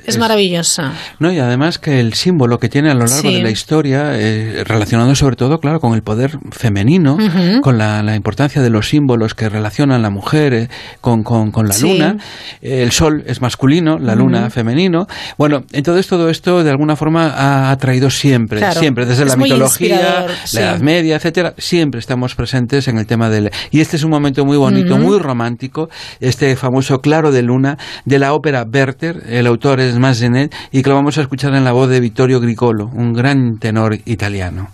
es, 0.06 0.18
maravillosa. 0.18 0.92
No, 1.18 1.32
y 1.32 1.38
además 1.38 1.78
que 1.78 2.00
el 2.00 2.14
símbolo 2.14 2.58
que 2.58 2.68
tiene 2.68 2.90
a 2.90 2.94
lo 2.94 3.06
largo 3.06 3.28
Sí. 3.28 3.34
de 3.34 3.42
la 3.42 3.50
historia, 3.50 4.12
eh, 4.14 4.64
relacionado 4.64 5.14
sobre 5.14 5.36
todo, 5.36 5.60
claro, 5.60 5.80
con 5.80 5.94
el 5.94 6.02
poder 6.02 6.38
femenino, 6.50 7.16
con 7.62 7.78
la, 7.78 8.02
la 8.02 8.16
importancia 8.16 8.62
de 8.62 8.70
los 8.70 8.88
símbolos 8.88 9.34
que 9.34 9.48
relacionan 9.48 10.02
la 10.02 10.10
mujer 10.10 10.52
eh, 10.54 10.68
con, 11.00 11.22
con- 11.22 11.50
con 11.50 11.68
la 11.68 11.74
Sí. 11.74 11.82
luna, 11.92 12.16
eh, 12.62 12.82
el 12.82 12.92
sol 12.92 13.22
es 13.26 13.40
masculino, 13.40 13.98
la 13.98 14.14
luna 14.14 14.50
femenino. 14.50 15.06
Bueno, 15.38 15.64
entonces 15.72 16.06
todo 16.06 16.28
esto 16.30 16.62
de 16.64 16.70
alguna 16.70 16.96
forma 16.96 17.28
ha 17.28 17.70
atraído 17.70 18.10
siempre, 18.10 18.58
Claro. 18.58 18.80
siempre, 18.80 19.06
desde 19.06 19.24
Es 19.24 19.30
la 19.30 19.36
mitología, 19.36 20.26
la 20.26 20.46
sí. 20.46 20.58
Edad 20.58 20.80
Media, 20.80 21.16
etcétera, 21.16 21.54
siempre 21.58 22.00
estamos 22.00 22.34
presentes 22.34 22.88
en 22.88 22.98
el 22.98 23.06
tema 23.06 23.30
del... 23.30 23.50
Y 23.70 23.80
este 23.80 23.96
es 23.96 24.04
un 24.04 24.10
momento 24.10 24.44
muy 24.44 24.56
bonito, 24.56 24.98
muy 24.98 25.18
romántico, 25.18 25.88
este 26.20 26.56
famoso 26.56 27.00
Claro 27.00 27.32
de 27.32 27.42
Luna 27.42 27.78
de 28.04 28.18
la 28.18 28.32
ópera 28.34 28.64
Werther, 28.70 29.22
el 29.28 29.46
autor 29.46 29.63
es 29.72 29.98
Massenet, 29.98 30.54
y 30.72 30.82
que 30.82 30.90
lo 30.90 30.96
vamos 30.96 31.16
a 31.16 31.22
escuchar 31.22 31.54
en 31.54 31.64
la 31.64 31.72
voz 31.72 31.88
de 31.88 31.98
Vittorio 31.98 32.38
Grigolo, 32.38 32.90
un 32.92 33.14
gran 33.14 33.58
tenor 33.58 33.98
italiano. 34.04 34.68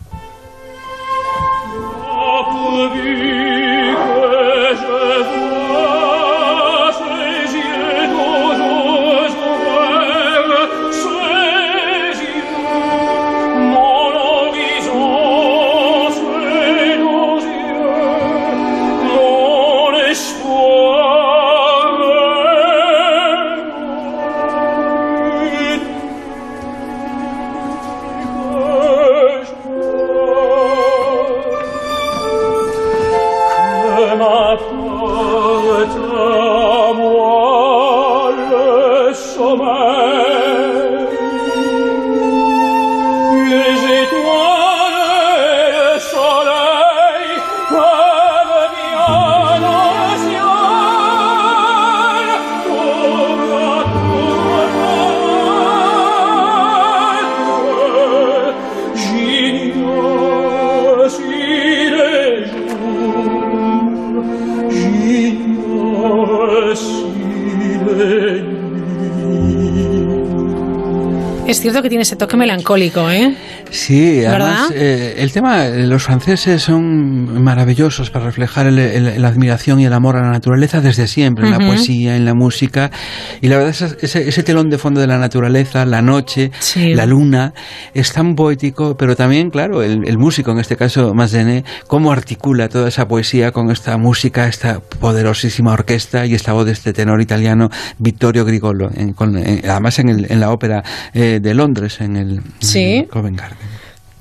Que 71.82 71.88
tiene 71.88 72.02
ese 72.02 72.16
toque 72.16 72.36
melancólico, 72.36 73.10
¿eh? 73.10 73.34
Sí, 73.70 74.24
además 74.24 74.70
eh, 74.74 75.14
el 75.18 75.32
tema, 75.32 75.66
eh, 75.66 75.86
los 75.86 76.02
franceses 76.02 76.62
son 76.62 77.42
maravillosos 77.42 78.10
para 78.10 78.24
reflejar 78.26 78.66
el- 78.66 78.78
el- 78.78 79.22
la 79.22 79.28
admiración 79.28 79.80
y 79.80 79.86
el 79.86 79.92
amor 79.92 80.16
a 80.16 80.22
la 80.22 80.30
naturaleza 80.30 80.80
desde 80.80 81.06
siempre, 81.06 81.44
en 81.46 81.52
la 81.52 81.58
Ujú. 81.58 81.66
poesía, 81.68 82.16
en 82.16 82.24
la 82.24 82.34
música. 82.34 82.90
Y 83.40 83.48
la 83.48 83.56
verdad 83.58 83.70
es 83.70 83.96
ese, 84.02 84.28
ese 84.28 84.42
telón 84.42 84.70
de 84.70 84.78
fondo 84.78 85.00
de 85.00 85.06
la 85.06 85.18
naturaleza, 85.18 85.84
la 85.86 86.02
noche, 86.02 86.50
Sí. 86.58 86.94
la 86.94 87.06
luna, 87.06 87.54
es 87.94 88.12
tan 88.12 88.34
poético, 88.34 88.96
pero 88.96 89.14
también, 89.16 89.50
claro, 89.50 89.82
el, 89.82 90.06
el 90.06 90.18
músico, 90.18 90.50
en 90.52 90.58
este 90.58 90.76
caso 90.76 91.14
Massenet, 91.14 91.64
cómo 91.86 92.12
articula 92.12 92.68
toda 92.68 92.88
esa 92.88 93.06
poesía 93.08 93.52
con 93.52 93.70
esta 93.70 93.96
música, 93.96 94.46
esta 94.48 94.80
poderosísima 94.80 95.72
orquesta 95.72 96.26
y 96.26 96.34
esta 96.34 96.52
voz 96.52 96.66
de 96.66 96.72
este 96.72 96.92
tenor 96.92 97.20
italiano, 97.20 97.70
Vittorio 97.98 98.44
Grigolo, 98.44 98.90
en- 98.94 99.12
con- 99.12 99.36
en- 99.36 99.68
además 99.68 99.98
en, 99.98 100.08
el- 100.08 100.26
en 100.30 100.40
la 100.40 100.50
ópera 100.50 100.82
eh, 101.14 101.38
de 101.42 101.54
Londres, 101.54 101.69
en 102.00 102.16
el 102.16 102.40
Sí. 102.60 102.78
en 102.96 103.04
Covent 103.06 103.38
Garden. 103.38 103.58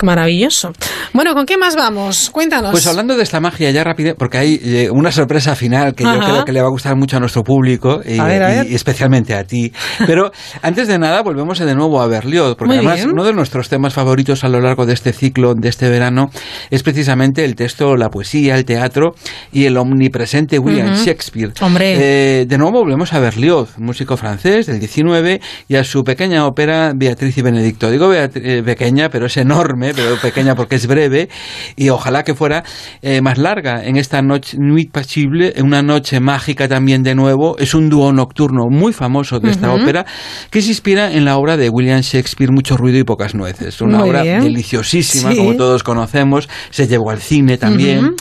Maravilloso. 0.02 0.72
Bueno, 1.14 1.34
¿con 1.34 1.46
qué 1.46 1.58
más 1.58 1.76
vamos? 1.76 2.30
Cuéntanos. 2.32 2.72
Pues 2.72 2.88
hablando 2.88 3.16
de 3.18 3.24
esta 3.24 3.40
magia 3.40 3.72
ya 3.72 3.84
rápido, 3.84 4.16
porque 4.16 4.38
hay 4.38 4.60
eh, 4.64 4.90
una 4.92 5.12
sorpresa 5.12 5.56
final 5.56 5.94
que 5.96 6.04
yo 6.04 6.20
creo 6.20 6.46
que 6.46 6.52
le 6.54 6.62
va 6.62 6.68
a 6.68 6.72
gustar 6.72 6.96
mucho 6.96 7.18
a 7.18 7.20
nuestro 7.20 7.44
público 7.44 8.02
y, 8.06 8.18
A 8.20 8.24
ver, 8.26 8.44
a 8.44 8.54
y- 8.54 8.58
ver. 8.60 8.72
y 8.72 8.76
especialmente 8.76 9.34
a 9.34 9.44
ti. 9.44 9.72
Pero 10.06 10.32
antes 10.62 10.88
de 10.88 10.98
nada 11.00 11.22
volvemos 11.22 11.60
de 11.60 11.76
nuevo 11.76 12.02
a 12.02 12.08
Berlioz, 12.08 12.56
porque 12.56 12.68
Muy 12.70 12.78
además 12.78 12.96
bien. 12.98 13.10
uno 13.12 13.24
de 13.24 13.34
nuestros 13.34 13.70
temas 13.70 13.94
favoritos 13.94 14.44
a 14.44 14.50
lo 14.50 14.62
largo 14.62 14.86
de 14.86 14.94
este 14.94 15.12
ciclo, 15.14 15.54
de 15.56 15.70
este 15.70 15.90
verano, 15.90 16.30
es 16.70 16.84
precisamente 16.84 17.44
el 17.44 17.56
texto, 17.56 17.96
la 17.96 18.10
poesía, 18.10 18.56
el 18.56 18.66
teatro 18.66 19.14
y 19.52 19.66
el 19.66 19.78
omnipresente 19.78 20.60
William. 20.60 20.94
Shakespeare. 20.96 21.52
Hombre. 21.62 21.96
Eh, 22.42 22.46
de 22.46 22.58
nuevo 22.58 22.80
volvemos 22.80 23.14
a 23.14 23.20
Berlioz, 23.20 23.78
músico 23.78 24.16
francés 24.18 24.68
del 24.68 24.80
19, 24.80 25.42
y 25.68 25.76
a 25.76 25.84
su 25.84 26.04
pequeña 26.04 26.46
ópera 26.46 26.94
Beatriz 26.96 27.38
y 27.38 27.42
Benedicto. 27.42 27.90
Digo 27.92 28.10
Beat- 28.10 28.38
eh, 28.42 28.64
pequeña, 28.64 29.10
pero 29.10 29.26
es 29.26 29.38
enorme, 29.38 29.89
pero 29.96 30.16
pequeña 30.18 30.56
porque 30.56 30.76
es 30.76 30.88
breve 30.88 31.30
y 31.76 31.90
ojalá 31.90 32.24
que 32.24 32.34
fuera 32.36 32.64
eh, 33.02 33.22
más 33.22 33.38
larga 33.38 33.84
en 33.86 33.98
esta 33.98 34.22
noche 34.22 34.58
Nuit 34.60 34.92
Pasible, 34.92 35.54
una 35.62 35.82
noche 35.82 36.20
mágica 36.20 36.68
también 36.68 37.04
de 37.04 37.16
nuevo. 37.16 37.58
Es 37.58 37.74
un 37.74 37.90
dúo 37.90 38.12
nocturno 38.12 38.66
muy 38.70 38.94
famoso 38.94 39.40
de 39.40 39.52
esta 39.52 39.72
Ujú. 39.74 39.82
ópera 39.84 40.06
que 40.50 40.62
se 40.62 40.70
inspira 40.70 41.12
en 41.12 41.26
la 41.26 41.38
obra 41.38 41.58
de 41.58 41.70
William 41.70 42.02
Shakespeare, 42.02 42.52
Mucho 42.52 42.78
ruido 42.78 42.98
y 42.98 43.04
pocas 43.04 43.36
nueces. 43.36 43.80
Una 43.82 44.00
Muy 44.00 44.10
obra 44.10 44.24
bien. 44.24 44.42
deliciosísima, 44.44 45.32
Sí. 45.32 45.38
como 45.38 45.56
todos 45.56 45.84
conocemos. 45.84 46.50
Se 46.72 46.88
llevó 46.88 47.12
al 47.12 47.20
cine 47.20 47.58
también. 47.58 48.06
Ujú. 48.06 48.16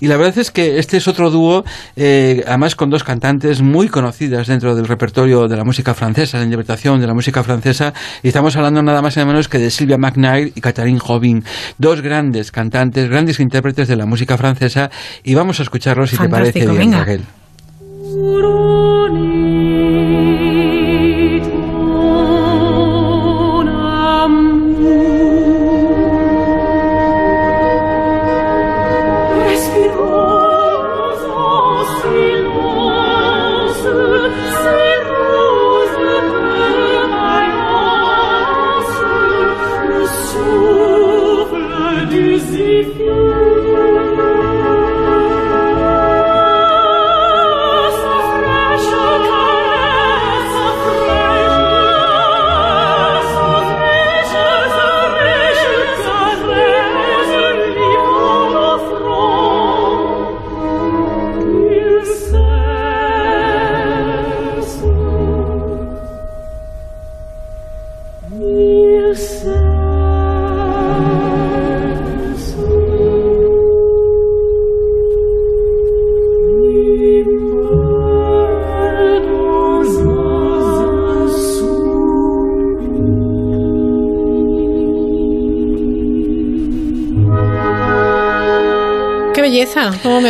Y 0.00 0.06
la 0.06 0.16
verdad 0.16 0.38
es 0.38 0.50
que 0.50 0.78
este 0.78 0.96
es 0.96 1.08
otro 1.08 1.30
dúo, 1.30 1.64
eh, 1.96 2.42
además 2.46 2.74
con 2.76 2.90
dos 2.90 3.04
cantantes 3.04 3.60
muy 3.62 3.88
conocidas 3.88 4.46
dentro 4.46 4.74
del 4.74 4.86
repertorio 4.86 5.48
de 5.48 5.56
la 5.56 5.64
música 5.64 5.94
francesa, 5.94 6.38
la 6.38 6.44
interpretación 6.44 7.00
de 7.00 7.06
la 7.06 7.14
música 7.14 7.42
francesa. 7.42 7.92
Y 8.22 8.28
estamos 8.28 8.56
hablando 8.56 8.82
nada 8.82 9.02
más 9.02 9.16
y 9.16 9.20
nada 9.20 9.30
menos 9.32 9.48
que 9.48 9.58
de 9.58 9.70
Sylvia 9.70 9.98
McNair 9.98 10.52
y 10.54 10.60
Catherine 10.60 10.98
Jobin, 11.12 11.44
dos 11.78 12.00
grandes 12.00 12.50
cantantes, 12.50 13.08
grandes 13.08 13.38
intérpretes 13.38 13.88
de 13.88 13.96
la 13.96 14.06
música 14.06 14.38
francesa. 14.38 14.90
Y 15.22 15.34
vamos 15.34 15.60
a 15.60 15.62
escucharlos 15.62 16.10
si 16.10 16.16
te 16.16 16.28
parece 16.28 16.60
bien, 16.60 16.78
venga. 16.78 17.00
Raquel. 17.00 17.22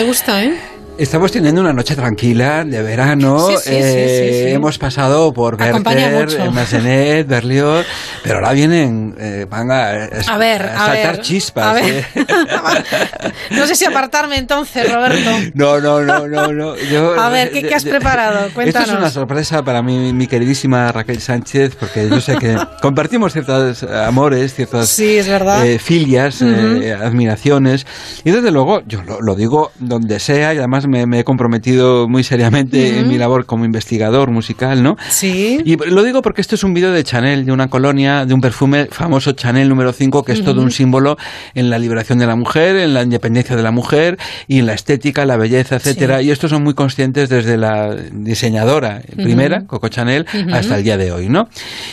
Me 0.02 0.08
gusta, 0.08 0.42
¿eh? 0.42 0.61
Estamos 1.02 1.32
teniendo 1.32 1.60
una 1.60 1.72
noche 1.72 1.96
tranquila 1.96 2.62
de 2.64 2.80
verano. 2.80 3.48
Sí, 3.48 3.56
sí, 3.64 3.70
eh, 3.72 4.44
sí. 4.46 4.52
Hemos 4.54 4.78
pasado 4.78 5.32
por 5.32 5.56
Werther. 5.60 6.50
Massenet, 6.52 7.26
Berlioz, 7.26 7.84
pero 8.22 8.36
ahora 8.36 8.52
vienen, 8.52 9.14
eh, 9.18 9.44
van 9.50 9.70
a, 9.72 9.88
A 10.28 10.38
ver, 10.38 10.62
a 10.62 10.78
saltar 10.86 11.20
chispas. 11.20 11.66
a 11.66 11.72
ver. 11.72 12.04
eh. 12.14 12.24
No 13.50 13.66
sé 13.66 13.74
si 13.74 13.84
apartarme 13.84 14.36
entonces, 14.38 14.90
Roberto. 14.92 15.30
No, 15.54 15.80
no, 15.80 16.00
no, 16.02 16.28
no, 16.28 16.52
no. 16.52 16.76
Yo- 16.76 17.20
A 17.20 17.28
ver, 17.30 17.50
¿qué, 17.50 17.62
qué 17.62 17.74
has 17.74 17.84
preparado? 17.84 18.38
Esto 18.46 18.54
Cuéntanos. 18.54 18.88
es 18.90 18.94
una 18.96 19.10
sorpresa 19.10 19.62
para 19.64 19.82
mí, 19.82 20.12
mi 20.12 20.26
queridísima 20.28 20.90
Raquel 20.92 21.20
Sánchez, 21.20 21.74
porque 21.78 22.08
yo 22.08 22.20
sé 22.20 22.36
que 22.36 22.56
compartimos 22.80 23.32
ciertos 23.32 23.82
amores, 23.82 24.54
ciertas 24.54 24.88
Sí, 24.88 25.18
es 25.18 25.26
verdad. 25.28 25.66
eh, 25.66 25.78
filias, 25.80 26.40
eh, 26.42 26.94
admiraciones. 26.98 27.86
Y 28.24 28.30
desde 28.30 28.50
luego, 28.52 28.82
yo 28.86 29.02
lo, 29.02 29.20
lo 29.20 29.34
digo 29.34 29.72
donde 29.80 30.18
sea, 30.20 30.54
y 30.54 30.58
además 30.58 30.86
me, 30.92 31.06
me 31.06 31.20
he 31.20 31.24
comprometido 31.24 32.08
muy 32.08 32.22
seriamente 32.22 32.90
en 32.98 33.00
Ujú. 33.04 33.10
mi 33.12 33.18
labor 33.18 33.46
como 33.46 33.64
investigador 33.64 34.30
musical, 34.30 34.82
¿no? 34.82 34.96
Sí. 35.08 35.60
Y 35.64 35.76
lo 35.76 36.02
digo 36.02 36.22
porque 36.22 36.40
esto 36.40 36.54
es 36.54 36.62
un 36.64 36.74
vídeo 36.74 36.92
de 36.92 37.02
Chanel, 37.02 37.44
de 37.46 37.52
una 37.52 37.68
colonia, 37.68 38.24
de 38.26 38.34
un 38.34 38.40
perfume 38.40 38.86
famoso 38.90 39.32
Chanel 39.32 39.68
número 39.68 39.92
5, 39.92 40.22
que 40.22 40.32
es 40.32 40.42
todo 40.44 40.54
Ujú. 40.56 40.64
un 40.64 40.70
símbolo 40.70 41.16
en 41.54 41.70
la 41.70 41.78
liberación 41.78 42.18
de 42.18 42.26
la 42.26 42.36
mujer, 42.36 42.76
en 42.76 42.94
la 42.94 43.02
independencia 43.02 43.56
de 43.56 43.62
la 43.62 43.70
mujer 43.70 44.18
y 44.46 44.58
en 44.58 44.66
la 44.66 44.74
estética, 44.74 45.24
la 45.24 45.36
belleza, 45.36 45.76
etcétera. 45.76 46.22
Y 46.22 46.30
estos 46.30 46.50
son 46.50 46.62
muy 46.62 46.74
conscientes 46.74 47.28
desde 47.28 47.56
la 47.56 47.96
diseñadora 48.12 49.00
primera, 49.16 49.58
Ujú. 49.58 49.66
Coco 49.66 49.88
Chanel, 49.88 50.26
hasta 50.52 50.76
el 50.78 50.84
día 50.84 50.96
de 50.96 51.12
hoy, 51.12 51.28
¿no? 51.28 51.48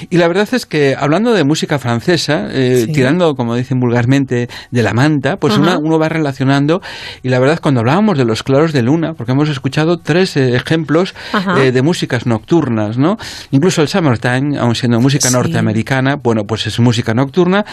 Y 0.09 0.17
la 0.17 0.27
verdad 0.27 0.47
es 0.51 0.65
que 0.65 0.95
hablando 0.99 1.33
de 1.33 1.43
música 1.43 1.79
francesa, 1.79 2.47
eh, 2.51 2.83
Sí. 2.85 2.91
tirando, 2.91 3.35
como 3.35 3.55
dicen 3.55 3.79
vulgarmente, 3.79 4.47
de 4.71 4.83
la 4.83 4.93
manta, 4.93 5.37
pues 5.37 5.57
una- 5.57 5.77
uno 5.77 5.97
va 5.99 6.09
relacionando. 6.09 6.81
Y 7.23 7.29
la 7.29 7.39
verdad, 7.39 7.59
cuando 7.61 7.79
hablábamos 7.81 8.17
de 8.17 8.25
los 8.25 8.43
claros 8.43 8.73
de 8.73 8.78
luna, 8.81 9.13
porque 9.13 9.31
hemos 9.31 9.49
escuchado 9.49 9.97
tres 9.97 10.35
eh, 10.37 10.55
ejemplos 10.55 11.13
eh, 11.57 11.71
de 11.71 11.81
músicas 11.81 12.25
nocturnas, 12.25 12.97
¿no? 12.97 13.17
Incluso 13.51 13.81
el 13.81 13.87
Summertime, 13.87 14.57
aun 14.59 14.75
siendo 14.75 14.99
música 14.99 15.29
Sí. 15.29 15.33
norteamericana, 15.33 16.15
bueno, 16.15 16.45
pues 16.45 16.67
es 16.67 16.79
música 16.79 17.13
nocturna, 17.13 17.65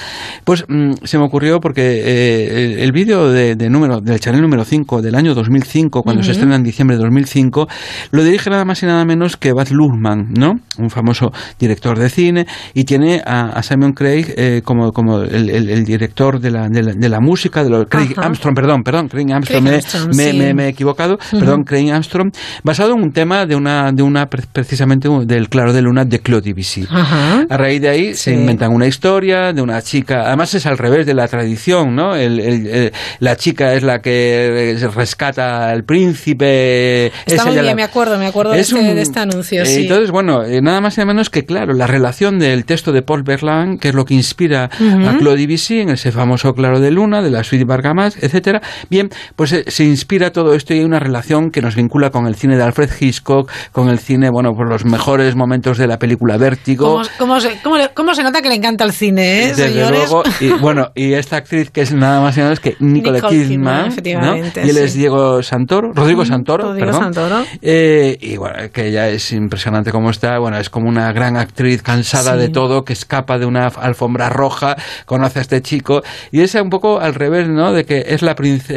pues 0.45 0.65
mm, 0.69 0.93
se 1.05 1.19
me 1.19 1.25
ocurrió 1.25 1.61
porque 1.61 1.83
eh, 1.83 2.65
el, 2.75 2.79
el 2.81 2.93
vídeo 2.93 3.31
de, 3.31 3.55
de 3.57 3.71
número, 3.71 4.01
del 4.01 4.21
Chanel 4.21 4.43
número 4.43 4.65
5 4.65 5.03
del 5.03 5.15
año 5.15 5.35
2005, 5.35 6.03
cuando 6.03 6.23
se 6.23 6.31
Ujú. 6.31 6.33
estrena 6.39 6.57
en 6.57 6.63
diciembre 6.65 6.97
de 6.97 7.03
2005, 7.05 7.69
lo 8.11 8.25
dirige 8.25 8.51
nada 8.51 8.65
más 8.65 8.83
y 8.83 8.87
nada 8.87 9.05
menos 9.05 9.37
que 9.37 9.53
Baz 9.53 9.71
Luhrmann, 9.71 10.33
¿no? 10.35 10.61
Un 10.79 10.91
famoso 10.91 11.33
director 11.59 11.99
de 11.99 12.09
cine, 12.11 12.47
y 12.75 12.85
tiene 12.85 13.23
a, 13.25 13.51
a 13.51 13.63
Simon 13.63 13.93
Craig 13.93 14.27
eh, 14.37 14.63
como, 14.65 14.93
como 14.93 15.21
el, 15.23 15.51
el- 15.51 15.71
el 15.71 15.85
director 15.85 16.41
de 16.41 16.51
la, 16.51 16.69
de 16.69 16.83
la, 16.83 16.93
de 16.93 17.09
la 17.09 17.21
música, 17.21 17.63
de 17.65 17.71
lo, 17.71 17.89
Craig. 17.89 18.15
Armstrong, 18.17 18.55
perdón, 18.55 18.83
perdón, 18.85 19.09
Craig 19.09 19.33
Armstrong, 19.33 19.63
Craig 19.63 19.71
me, 19.73 19.77
Armstrong, 19.77 20.15
me- 20.15 20.31
sí. 20.33 20.39
me- 20.39 20.55
me 20.55 20.75
equivocado, 20.97 21.15
Ujú. 21.15 21.39
perdón, 21.41 21.65
Craig 21.65 21.91
Armstrong, 21.91 22.33
basado 22.63 22.95
en 22.95 23.03
un 23.03 23.13
tema 23.13 23.47
de 23.47 23.55
una, 23.57 23.93
de 23.93 24.03
una 24.03 24.29
pre- 24.29 24.45
precisamente 24.53 25.09
del 25.25 25.49
Claro 25.49 25.73
de 25.73 25.83
Luna 25.83 26.05
de 26.05 26.21
Claude 26.21 26.43
Debussy. 26.43 26.87
Ajá. 26.91 27.47
A 27.49 27.57
raíz 27.57 27.81
de 27.81 27.89
ahí 27.89 28.15
se 28.15 28.31
Sí. 28.33 28.37
inventan 28.37 28.73
una 28.73 28.87
historia 28.87 29.53
de 29.53 29.63
una 29.63 29.81
chica, 29.83 30.23
además 30.27 30.55
es 30.55 30.67
al 30.67 30.79
revés 30.79 31.07
de 31.07 31.15
la 31.15 31.29
tradición, 31.29 31.95
¿no? 31.95 32.15
El- 32.17 32.41
el- 32.41 32.67
el- 32.67 32.93
la 33.21 33.37
chica 33.37 33.75
es 33.75 33.83
la 33.83 34.01
que 34.01 34.77
rescata 34.95 35.71
al 35.71 35.85
príncipe. 35.85 37.07
Está 37.07 37.35
es 37.35 37.45
muy 37.45 37.53
bien, 37.55 37.67
la- 37.67 37.75
me 37.75 37.83
acuerdo, 37.83 38.19
me 38.19 38.27
acuerdo 38.27 38.53
de 38.53 38.61
es 38.61 38.69
este, 38.73 38.81
un- 38.81 38.95
de 38.95 39.03
este 39.03 39.19
anuncio, 39.21 39.63
eh, 39.63 39.67
sí. 39.67 39.83
Entonces, 39.83 40.11
bueno, 40.11 40.45
eh, 40.45 40.61
nada 40.63 40.81
más 40.81 40.97
y 40.97 41.01
nada 41.01 41.13
menos 41.13 41.31
que, 41.31 41.45
claro, 41.45 41.73
la 41.75 41.87
relación 41.87 42.39
del 42.39 42.65
texto 42.65 42.93
de 42.93 43.03
Paul 43.03 43.23
Verlaine, 43.23 43.79
que 43.79 43.89
es 43.89 43.95
lo 43.95 44.05
que 44.05 44.15
inspira 44.15 44.71
Ujú. 44.81 45.09
a 45.09 45.19
Claude 45.19 45.37
Debussy 45.39 45.81
en 45.81 45.91
ese 45.91 46.13
famoso 46.13 46.55
Claro 46.55 46.81
de 46.81 46.91
Luna, 46.91 47.23
de 47.23 47.31
la 47.31 47.45
suite 47.45 47.65
Bergamasque, 47.65 48.25
etcétera. 48.25 48.63
Bien, 48.91 49.11
pues 49.35 49.53
eh, 49.53 49.65
se 49.67 49.85
inspira 49.85 50.31
todo 50.33 50.55
esto 50.55 50.75
y 50.75 50.81
una 50.87 50.99
relación 50.99 51.51
que 51.51 51.61
nos 51.63 51.75
vincula 51.77 52.11
con 52.11 52.27
el 52.27 52.35
cine 52.37 52.57
de 52.57 52.63
Alfred 52.63 52.91
Hitchcock, 52.99 53.51
con 53.73 53.89
el 53.89 53.99
cine, 53.99 54.31
bueno, 54.31 54.55
por 54.55 54.69
los 54.69 54.85
mejores 54.85 55.35
momentos 55.37 55.79
de 55.79 55.87
la 55.87 55.99
película 55.99 56.37
Vértigo. 56.37 56.87
¿Cómo, 56.97 57.05
cómo 57.19 57.41
se, 57.41 57.59
cómo 57.63 57.77
le- 57.77 57.91
cómo 57.95 58.15
se 58.15 58.23
nota 58.23 58.41
que 58.43 58.49
le 58.49 58.55
encanta 58.55 58.85
el 58.85 58.93
cine, 58.93 59.45
eh, 59.45 59.47
Desde 59.49 59.69
señores? 59.71 59.99
luego, 59.99 60.23
y 60.41 60.49
bueno, 60.51 60.91
y 60.95 61.13
esta 61.15 61.37
actriz 61.37 61.71
que 61.71 61.83
es 61.83 61.93
nada 61.93 62.21
más 62.21 62.37
y 62.37 62.41
nada 62.41 62.51
menos 62.51 62.61
que 62.61 62.77
Nicole, 62.81 63.17
Nicole 63.21 63.37
Kidman, 63.37 63.49
Kidman, 63.49 63.81
¿no? 63.83 63.87
efectivamente, 63.89 64.63
y 64.65 64.71
él 64.71 64.77
sí. 64.77 64.83
es 64.83 64.95
Diego 64.95 65.43
Santoro, 65.43 65.93
Rodrigo 65.93 66.25
Santoro, 66.25 66.65
Rodrigo 66.69 66.87
perdón. 66.87 67.03
Santoro. 67.15 67.45
Eh, 67.63 68.17
y 68.21 68.37
bueno, 68.37 68.57
que 68.73 68.89
ella 68.89 69.09
es 69.09 69.33
impresionante 69.33 69.91
como 69.93 70.11
está, 70.11 70.39
bueno, 70.39 70.59
es 70.59 70.71
como 70.71 70.89
una 70.89 71.13
gran 71.13 71.37
actriz 71.37 71.83
cansada 71.83 72.35
Sí. 72.35 72.39
de 72.39 72.49
todo, 72.49 72.85
que 72.85 72.93
escapa 72.93 73.39
de 73.39 73.47
una 73.47 73.67
alfombra 73.67 74.29
roja, 74.29 74.77
conoce 75.05 75.39
a 75.39 75.43
este 75.43 75.63
chico, 75.63 76.03
y 76.33 76.41
es 76.43 76.55
un 76.55 76.71
poco 76.71 77.01
al 77.01 77.15
revés, 77.15 77.49
¿no? 77.49 77.73
De 77.73 77.85
que 77.85 78.05
es 78.09 78.23
la 78.23 78.35
princesa, 78.35 78.75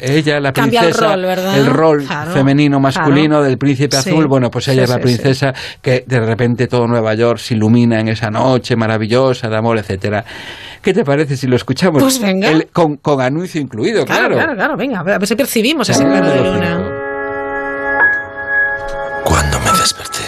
ella, 0.00 0.40
la 0.40 0.52
Cambia 0.98 1.14
el 1.14 1.14
princesa, 1.14 1.14
rol, 1.16 1.22
¿verdad? 1.26 1.58
el 1.58 1.66
rol 1.66 2.04
Claro, 2.04 2.30
femenino, 2.32 2.80
masculino 2.80 3.28
claro. 3.36 3.44
del 3.44 3.58
príncipe 3.58 3.96
Sí. 4.00 4.10
azul, 4.10 4.26
bueno, 4.26 4.50
pues 4.50 4.68
ella 4.68 4.78
Sí, 4.78 4.84
es 4.84 4.90
la 4.90 4.96
sí, 4.96 5.02
princesa 5.02 5.54
que 5.82 6.04
de 6.06 6.20
repente 6.20 6.66
todo 6.66 6.86
Nueva 6.86 7.14
York 7.14 7.38
se 7.38 7.54
ilumina 7.54 8.00
en 8.00 8.08
esa 8.08 8.30
noche 8.30 8.76
maravillosa 8.76 9.48
de 9.48 9.56
amor, 9.56 9.78
etcétera. 9.78 10.24
¿Qué 10.82 10.92
te 10.92 11.04
parece 11.04 11.36
si 11.36 11.46
lo 11.46 11.56
escuchamos? 11.56 12.02
Pues 12.02 12.20
venga. 12.20 12.50
El- 12.50 12.66
con, 12.72 12.96
con 12.98 13.20
anuncio 13.20 13.60
incluido, 13.60 14.04
Claro, 14.04 14.28
claro. 14.28 14.34
claro, 14.34 14.54
claro, 14.54 14.76
venga, 14.76 15.00
a 15.00 15.02
ver 15.02 15.26
si 15.26 15.34
percibimos 15.34 15.88
ese 15.88 16.04
Claro, 16.04 16.26
de 16.28 16.36
luna. 16.44 16.90
Cuando 19.24 19.58
me 19.60 19.70
desperté 19.78 20.24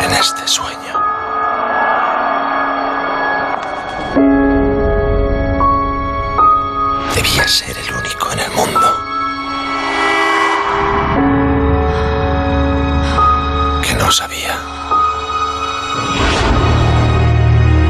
en 0.00 0.10
este 0.12 0.46
sueño, 0.46 0.94
ser 7.48 7.76
el 7.76 7.94
único 7.94 8.32
en 8.32 8.40
el 8.40 8.50
mundo 8.52 9.04
que 13.82 13.94
no 13.94 14.10
sabía 14.10 14.58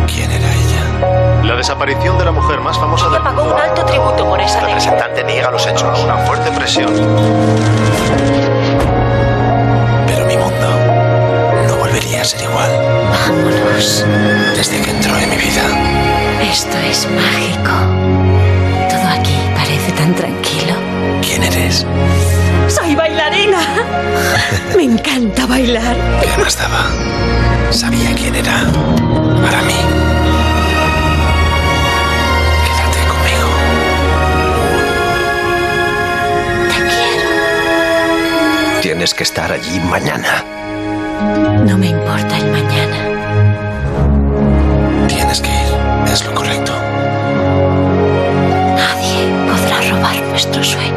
quién 0.06 0.30
desaparición 1.64 2.18
de 2.18 2.24
la 2.26 2.32
mujer 2.32 2.60
más 2.60 2.76
famosa 2.76 3.08
del 3.08 3.22
pagó 3.22 3.44
un 3.44 3.58
alto 3.58 3.84
tributo 3.86 4.28
por 4.28 4.38
esa 4.38 4.58
El 4.58 4.66
representante 4.66 5.24
niega 5.24 5.50
los 5.50 5.66
hechos. 5.66 5.98
Una 6.04 6.18
fuerte 6.18 6.50
presión. 6.52 6.92
Pero 10.06 10.26
mi 10.26 10.36
mundo 10.36 10.68
no 11.66 11.76
volvería 11.76 12.20
a 12.20 12.24
ser 12.24 12.42
igual. 12.42 12.70
Vámonos. 13.10 14.04
Desde 14.54 14.80
que 14.82 14.90
entró 14.90 15.16
en 15.16 15.30
mi 15.30 15.36
vida. 15.36 15.62
Esto 16.42 16.76
es 16.78 17.08
mágico. 17.10 18.63
Parece 19.84 20.02
tan 20.02 20.14
tranquilo. 20.14 20.74
¿Quién 21.20 21.42
eres? 21.42 21.84
¡Soy 22.68 22.94
bailarina! 22.94 23.58
Me 24.76 24.84
encanta 24.84 25.44
bailar. 25.44 25.94
¿Qué 26.22 26.42
más 26.42 26.56
daba? 26.56 26.86
Sabía 27.70 28.14
quién 28.14 28.34
era. 28.34 28.64
Para 29.42 29.60
mí. 29.60 29.74
Quédate 32.64 32.98
conmigo. 33.10 33.48
Tienes 38.80 39.12
que 39.12 39.24
estar 39.24 39.52
allí 39.52 39.80
mañana. 39.80 40.42
No 41.66 41.76
me 41.76 41.88
importa 41.88 42.38
el 42.38 42.50
mañana. 42.50 42.96
Tienes 45.08 45.42
que 45.42 45.50
ir. 45.50 46.10
Es 46.10 46.24
lo 46.24 46.34
correcto. 46.34 46.72
Nuestro 50.34 50.64
sueño. 50.64 50.90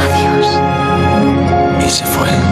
Adiós. 0.00 0.58
Y 1.86 1.90
se 1.90 2.02
fue. 2.06 2.43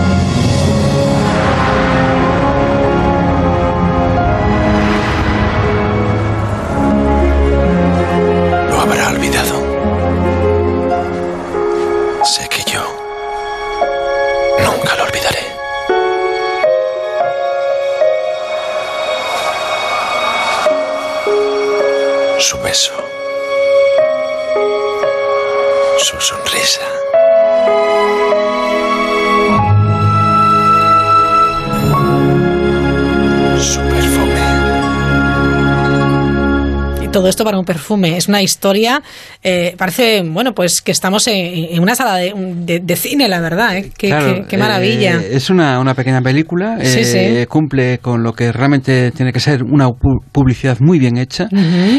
Esto 37.33 37.45
para 37.45 37.59
un 37.59 37.65
perfume. 37.65 38.17
Es 38.17 38.29
una 38.29 38.43
historia, 38.43 39.03
eh, 39.43 39.75
parece, 39.77 40.23
bueno, 40.25 40.53
pues 40.55 40.81
que 40.83 40.93
estamos 40.93 41.27
en, 41.27 41.35
en 41.75 41.81
una 41.83 41.95
sala 41.95 42.17
de, 42.17 42.33
de- 42.37 42.81
de 42.81 42.97
cine, 42.97 43.29
la 43.29 43.41
verdad. 43.41 43.77
¿eh? 43.77 43.91
Qué, 43.97 44.09
Claro, 44.09 44.35
qué- 44.35 44.45
qué 44.49 44.57
maravilla. 44.59 45.17
eh, 45.21 45.31
es 45.33 45.51
una, 45.51 45.79
una 45.81 45.95
pequeña 45.95 46.21
película, 46.23 46.79
Sí, 46.83 47.01
eh, 47.01 47.41
sí. 47.41 47.47
cumple 47.47 47.99
con 47.99 48.23
lo 48.23 48.33
que 48.35 48.53
realmente 48.53 49.11
tiene 49.11 49.33
que 49.33 49.41
ser 49.41 49.63
una 49.65 49.89
pu- 49.89 50.23
publicidad 50.31 50.79
muy 50.81 50.99
bien 50.99 51.17
hecha. 51.17 51.49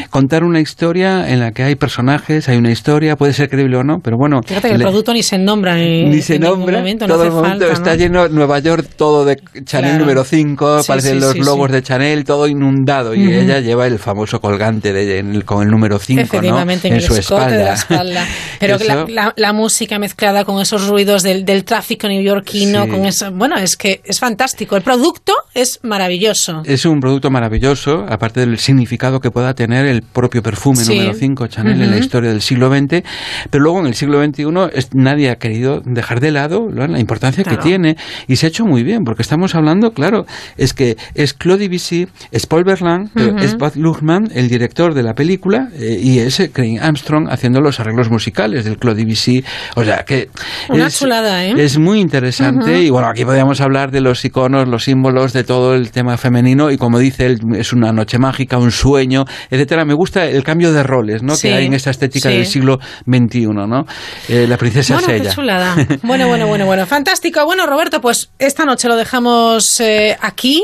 Contar 0.09 0.43
una 0.43 0.59
historia 0.59 1.29
en 1.29 1.39
la 1.39 1.51
que 1.51 1.63
hay 1.63 1.75
personajes, 1.75 2.47
hay 2.49 2.57
una 2.57 2.71
historia, 2.71 3.15
puede 3.15 3.33
ser 3.33 3.49
creíble 3.49 3.77
o 3.77 3.83
no, 3.83 3.97
pero 4.03 4.17
bueno. 4.17 4.41
Fíjate 4.45 4.67
que 4.69 4.73
el 4.75 4.79
le- 4.79 4.85
producto 4.85 5.13
ni 5.13 5.23
se 5.23 5.37
nombra 5.37 5.79
en, 5.81 6.09
ni 6.09 6.21
se 6.21 6.35
en 6.35 6.41
nombra, 6.43 6.77
momento, 6.79 7.05
todo 7.07 7.23
el 7.23 7.31
momento 7.31 7.65
falta, 7.67 7.73
está 7.73 7.91
¿no? 7.91 7.95
lleno 7.97 8.27
Nueva 8.29 8.59
York, 8.59 8.87
todo 8.95 9.25
de 9.25 9.37
Chanel 9.65 9.89
Claro. 9.91 9.99
número 10.05 10.23
5, 10.23 10.81
Sí, 10.81 10.85
aparecen 10.91 11.19
los 11.19 11.37
logos 11.37 11.71
de 11.71 11.81
Chanel, 11.81 12.23
todo 12.23 12.47
inundado, 12.47 13.13
y 13.15 13.23
ella 13.33 13.59
lleva 13.59 13.85
el 13.87 13.99
famoso 13.99 14.39
colgante 14.39 14.93
de, 14.93 15.19
en 15.19 15.35
el- 15.35 15.45
con 15.45 15.61
el 15.63 15.69
número 15.69 15.99
5 15.99 16.19
¿no? 16.19 16.23
Efectivamente, 16.23 16.87
en, 16.87 17.01
su 17.01 17.13
de 17.39 17.63
la 17.63 17.73
espalda. 17.73 18.25
Pero 18.59 18.77
la, 18.77 18.93
Eso- 18.93 19.07
la- 19.09 19.33
la 19.35 19.53
música 19.53 19.99
mezclada 19.99 20.45
con 20.45 20.61
esos 20.61 20.87
ruidos 20.87 21.23
del, 21.23 21.45
del 21.45 21.63
tráfico 21.65 22.07
neoyorquino, 22.07 22.83
Sí. 22.85 22.89
con 22.89 23.05
eso, 23.05 23.31
bueno, 23.31 23.57
es 23.57 23.75
que 23.77 24.01
es 24.05 24.19
fantástico. 24.19 24.75
El 24.75 24.83
producto 24.83 25.33
es 25.53 25.79
maravilloso. 25.83 26.63
Es 26.65 26.85
un 26.85 26.99
producto 26.99 27.29
maravilloso, 27.29 28.05
aparte 28.09 28.39
del 28.41 28.57
significado 28.59 29.19
que 29.19 29.31
pueda 29.31 29.53
tener 29.53 29.85
el 29.85 30.01
propio 30.01 30.41
perfume 30.43 30.77
Sí. 30.83 30.95
número 30.97 31.13
5 31.13 31.47
Chanel 31.47 31.81
en 31.81 31.91
la 31.91 31.97
historia 31.97 32.29
del 32.29 32.41
siglo 32.41 32.69
XX, 32.69 33.03
pero 33.49 33.63
luego 33.63 33.79
en 33.79 33.87
el 33.87 33.95
siglo 33.95 34.23
XXI 34.23 34.43
es- 34.73 34.89
nadie 34.93 35.29
ha 35.29 35.35
querido 35.37 35.81
dejar 35.85 36.19
de 36.19 36.31
lado 36.31 36.69
la 36.71 36.99
importancia 36.99 37.43
Claro. 37.43 37.59
que 37.59 37.63
tiene 37.63 37.97
y 38.27 38.35
se 38.37 38.45
ha 38.45 38.49
hecho 38.49 38.65
muy 38.65 38.83
bien, 38.83 39.03
porque 39.03 39.21
estamos 39.21 39.55
hablando, 39.55 39.93
claro, 39.93 40.25
es 40.57 40.73
que 40.73 40.97
es 41.15 41.33
Claude 41.33 41.67
Debussy, 41.67 42.07
es 42.31 42.45
Paul 42.45 42.63
Verlaine, 42.63 43.09
es 43.39 43.57
Baz 43.57 43.75
Luhrmann, 43.75 44.29
el 44.33 44.49
director 44.49 44.93
de 44.93 45.03
la 45.03 45.13
película, 45.15 45.69
eh, 45.75 45.99
y 46.01 46.19
es 46.19 46.39
eh, 46.39 46.51
Craig 46.51 46.79
Armstrong 46.81 47.22
haciendo 47.29 47.61
los 47.61 47.79
arreglos 47.79 48.09
musicales 48.09 48.65
del 48.65 48.77
Claude 48.77 49.03
Debussy, 49.03 49.43
o 49.75 49.83
sea 49.83 50.03
que 50.05 50.29
Una 50.69 50.87
es, 50.87 50.99
chulada, 50.99 51.45
¿eh? 51.45 51.53
es 51.57 51.77
muy 51.77 51.99
interesante 51.99 52.81
y 52.81 52.89
bueno, 52.89 53.07
aquí 53.07 53.25
podríamos 53.25 53.61
hablar 53.61 53.91
de 53.91 54.01
los 54.01 54.23
iconos, 54.25 54.67
los 54.67 54.83
símbolos, 54.83 55.33
de 55.33 55.43
todo 55.43 55.75
el 55.75 55.91
tema 55.91 56.17
femenino 56.17 56.71
y 56.71 56.77
como 56.77 56.99
dice 56.99 57.25
él, 57.25 57.39
es 57.55 57.73
una 57.73 57.91
noche 57.91 58.17
mágica, 58.19 58.57
un 58.57 58.71
sueño, 58.71 59.25
etcétera. 59.49 59.85
Me 59.85 59.93
gusta 59.93 60.25
el 60.25 60.43
cambio 60.43 60.71
de 60.73 60.83
roles, 60.83 61.23
¿no? 61.23 61.35
Sí, 61.35 61.47
Que 61.47 61.53
hay 61.55 61.65
en 61.65 61.73
esta 61.73 61.89
estética 61.89 62.29
sí. 62.29 62.35
del 62.35 62.45
siglo 62.45 62.79
XXI, 63.05 63.47
¿no? 63.47 63.85
Eh, 64.29 64.45
la 64.47 64.57
princesa 64.57 64.95
Bueno, 64.95 65.07
es 65.09 65.13
qué 65.13 65.21
ella. 65.27 65.33
chulada. 65.35 65.75
Bueno, 66.03 66.27
bueno, 66.27 66.47
bueno, 66.47 66.65
bueno. 66.65 66.85
Fantástico. 66.85 67.45
Bueno, 67.45 67.65
Roberto, 67.65 68.01
pues 68.01 68.29
esta 68.39 68.65
noche 68.65 68.87
lo 68.87 68.95
dejamos 68.95 69.79
eh, 69.79 70.17
aquí. 70.21 70.63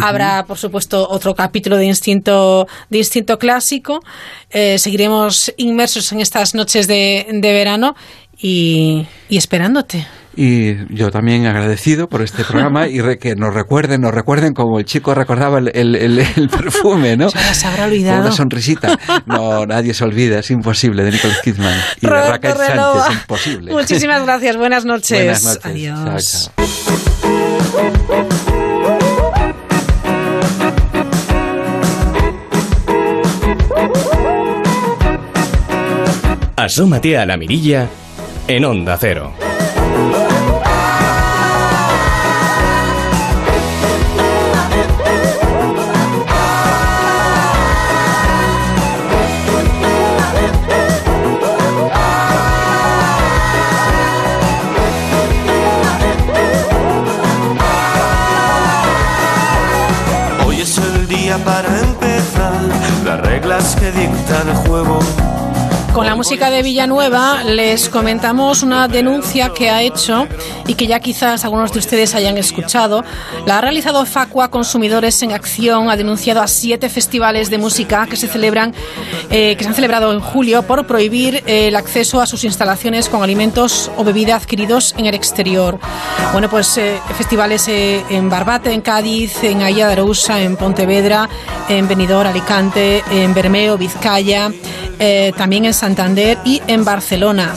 Habrá, 0.00 0.44
por 0.46 0.58
supuesto, 0.58 1.06
otro 1.08 1.34
capítulo 1.34 1.76
de 1.76 1.86
Instinto, 1.86 2.66
de 2.88 2.98
Instinto 2.98 3.38
Clásico. 3.38 4.00
Eh, 4.50 4.78
seguiremos 4.78 5.52
inmersos 5.58 5.99
en 6.12 6.20
estas 6.20 6.54
noches 6.54 6.86
de, 6.86 7.26
de 7.30 7.52
verano 7.52 7.94
y, 8.38 9.06
y 9.28 9.36
esperándote. 9.36 10.06
Y 10.36 10.76
yo 10.94 11.10
también 11.10 11.44
agradecido 11.46 12.06
por 12.08 12.22
este 12.22 12.44
programa 12.44 12.86
y 12.86 13.00
re- 13.00 13.18
que 13.18 13.34
nos 13.34 13.52
recuerden, 13.52 14.00
nos 14.00 14.14
recuerden 14.14 14.54
como 14.54 14.78
el 14.78 14.84
chico 14.84 15.12
recordaba 15.12 15.58
el, 15.58 15.70
el- 15.74 15.96
el- 15.96 16.18
el 16.36 16.48
perfume, 16.48 17.16
¿no? 17.16 17.28
Ya 17.34 17.52
se 17.52 17.66
habrá 17.66 17.82
Con 17.84 17.90
olvidado. 17.92 18.20
una 18.22 18.32
sonrisita. 18.32 18.96
No, 19.26 19.66
nadie 19.66 19.92
se 19.92 20.04
olvida, 20.04 20.38
es 20.38 20.50
imposible, 20.52 21.02
de 21.02 21.10
Nicole 21.10 21.34
Kidman. 21.42 21.76
Y 22.00 22.06
de 22.06 22.12
Raquel 22.12 22.54
Relova. 22.56 23.02
Sánchez, 23.06 23.20
imposible. 23.22 23.72
Muchísimas 23.72 24.22
gracias. 24.24 24.56
Buenas 24.56 24.84
noches. 24.84 25.18
Buenas 25.18 25.44
noches. 25.44 25.66
Adiós. 25.66 26.50
Chao, 26.56 26.66
chao. 28.16 28.39
Asómate 36.60 37.16
a 37.16 37.24
la 37.24 37.38
mirilla 37.38 37.88
en 38.46 38.66
Onda 38.66 38.98
Cero. 39.00 39.32
Hoy 60.46 60.60
es 60.60 60.76
el 60.76 61.08
día 61.08 61.38
para 61.38 61.80
empezar 61.80 62.52
las 63.02 63.20
reglas 63.22 63.74
que 63.76 63.90
dicta 63.92 64.42
el 64.42 64.54
juego. 64.56 64.98
Con 65.94 66.06
la 66.06 66.14
música 66.14 66.50
de 66.50 66.62
Villanueva 66.62 67.42
les 67.42 67.88
comentamos 67.88 68.62
una 68.62 68.86
denuncia 68.86 69.50
que 69.52 69.70
ha 69.70 69.82
hecho 69.82 70.28
y 70.68 70.74
que 70.74 70.86
ya 70.86 71.00
quizás 71.00 71.44
algunos 71.44 71.72
de 71.72 71.80
ustedes 71.80 72.14
hayan 72.14 72.38
escuchado. 72.38 73.04
La 73.44 73.58
ha 73.58 73.60
realizado 73.60 74.06
Facua 74.06 74.50
Consumidores 74.50 75.20
en 75.22 75.32
Acción, 75.32 75.90
ha 75.90 75.96
denunciado 75.96 76.42
a 76.42 76.46
siete 76.46 76.88
festivales 76.88 77.50
de 77.50 77.58
música 77.58 78.06
que 78.06 78.16
se 78.16 78.28
celebran, 78.28 78.72
eh, 79.30 79.56
que 79.56 79.64
se 79.64 79.68
han 79.68 79.74
celebrado 79.74 80.12
en 80.12 80.20
julio 80.20 80.62
por 80.62 80.86
prohibir 80.86 81.42
eh, 81.46 81.68
el 81.68 81.76
acceso 81.76 82.20
a 82.20 82.26
sus 82.26 82.44
instalaciones 82.44 83.08
con 83.08 83.24
alimentos 83.24 83.90
o 83.96 84.04
bebida 84.04 84.36
adquiridos 84.36 84.94
en 84.96 85.06
el 85.06 85.14
exterior. 85.14 85.80
Bueno, 86.32 86.48
pues 86.48 86.78
eh, 86.78 87.00
festivales 87.16 87.66
eh, 87.66 88.04
en 88.10 88.30
Barbate, 88.30 88.72
en 88.72 88.80
Cádiz, 88.80 89.42
en 89.42 89.62
Aya 89.62 89.88
de 89.88 89.92
Arousa, 89.94 90.40
en 90.40 90.56
Pontevedra, 90.56 91.28
en 91.68 91.88
Benidorm, 91.88 92.28
Alicante, 92.28 93.02
en 93.10 93.34
Bermeo, 93.34 93.76
Vizcaya, 93.76 94.52
eh, 95.00 95.32
también 95.36 95.64
en 95.64 95.74
Santander 95.74 96.38
y 96.44 96.62
en 96.66 96.84
Barcelona. 96.84 97.54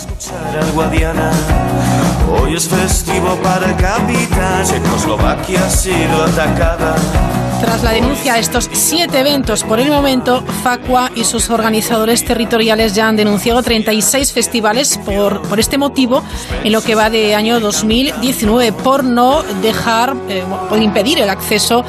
Tras 7.64 7.82
la 7.82 7.92
denuncia 7.92 8.34
de 8.34 8.42
estos 8.42 8.70
siete 8.74 9.22
eventos, 9.22 9.64
por 9.64 9.80
el 9.80 9.90
momento, 9.90 10.44
Facua 10.64 11.12
y 11.16 11.24
sus 11.24 11.50
organizadores 11.50 12.26
territoriales 12.26 12.94
ya 12.94 13.08
han 13.08 13.16
denunciado 13.16 13.64
36 13.64 14.34
festivales 14.34 14.98
por, 15.06 15.42
por 15.44 15.62
este 15.62 15.78
motivo 15.78 16.22
en 16.66 16.74
lo 16.74 16.82
que 16.82 16.94
va 16.94 17.10
de 17.10 17.36
año 17.36 17.62
2019, 17.62 18.74
por 18.74 19.06
no 19.06 19.44
dejar 19.62 20.14
eh, 20.28 20.44
o 20.70 20.76
impedir 20.76 21.20
el 21.20 21.30
acceso 21.30 21.86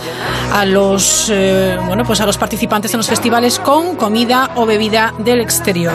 a 0.52 0.64
los, 0.64 1.28
eh, 1.32 1.76
bueno, 1.88 2.04
pues 2.04 2.20
a 2.20 2.26
los 2.26 2.38
participantes 2.38 2.94
en 2.94 2.98
los 2.98 3.08
festivales 3.08 3.58
con 3.58 3.96
comida 3.96 4.52
o 4.54 4.66
bebida 4.66 5.12
del 5.18 5.40
exterior. 5.40 5.92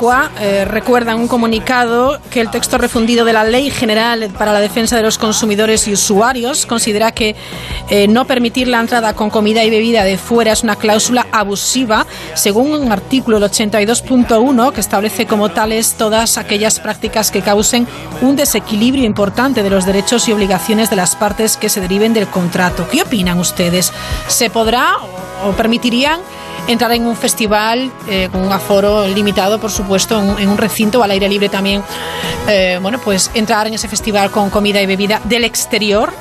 Facua 0.00 0.30
eh, 0.40 0.64
recuerda 0.64 1.12
en 1.12 1.18
un 1.18 1.28
comunicado 1.28 2.18
que 2.30 2.40
el 2.40 2.50
texto 2.50 2.78
refundido 2.78 3.26
de 3.26 3.34
la 3.34 3.44
Ley 3.44 3.70
General 3.70 4.30
para 4.38 4.50
la 4.50 4.60
Defensa 4.60 4.96
de 4.96 5.02
los 5.02 5.18
Consumidores 5.18 5.86
y 5.88 5.92
Usuarios 5.92 6.64
considera 6.64 7.12
que 7.12 7.36
eh, 7.90 8.08
no 8.08 8.24
permitir 8.24 8.66
la 8.66 8.80
entrada 8.80 9.12
con 9.12 9.28
comida 9.28 9.62
y 9.62 9.68
bebida 9.68 10.02
de 10.02 10.16
fuera 10.16 10.52
es 10.52 10.62
una 10.62 10.76
cláusula 10.76 11.26
abusiva, 11.32 12.06
según 12.32 12.72
un 12.72 12.90
artículo 12.90 13.36
el 13.36 13.42
82.1 13.42 14.72
que 14.72 14.80
establece 14.80 15.26
como 15.26 15.50
tales 15.50 15.92
todas 15.98 16.38
aquellas 16.38 16.80
prácticas 16.80 17.30
que 17.30 17.42
causen 17.42 17.86
un 18.22 18.36
desequilibrio 18.36 19.04
importante 19.04 19.62
de 19.62 19.68
los 19.68 19.84
derechos 19.84 20.26
y 20.28 20.32
obligaciones 20.32 20.88
de 20.88 20.96
las 20.96 21.14
partes 21.14 21.58
que 21.58 21.68
se 21.68 21.82
deriven 21.82 22.14
del 22.14 22.26
contrato. 22.26 22.88
¿Qué 22.90 23.02
opinan 23.02 23.38
ustedes? 23.38 23.92
¿Se 24.28 24.48
podrá 24.48 24.96
o 25.44 25.52
permitirían 25.52 26.20
entrar 26.70 26.92
en 26.92 27.06
un 27.06 27.16
festival 27.16 27.90
eh, 28.08 28.28
con 28.32 28.42
un 28.42 28.52
aforo 28.52 29.06
limitado, 29.06 29.58
por 29.58 29.70
supuesto, 29.70 30.20
en, 30.38 30.48
un- 30.48 30.58
recinto 30.58 31.02
al 31.02 31.10
aire 31.10 31.28
libre 31.28 31.48
también. 31.48 31.82
eh, 32.48 32.78
bueno, 32.80 32.98
pues 33.04 33.30
entrar 33.34 33.66
en 33.66 33.74
ese 33.74 33.88
festival 33.88 34.30
con 34.30 34.50
comida 34.50 34.80
y 34.80 34.86
bebida 34.86 35.20
del 35.24 35.44
exterior. 35.44 36.12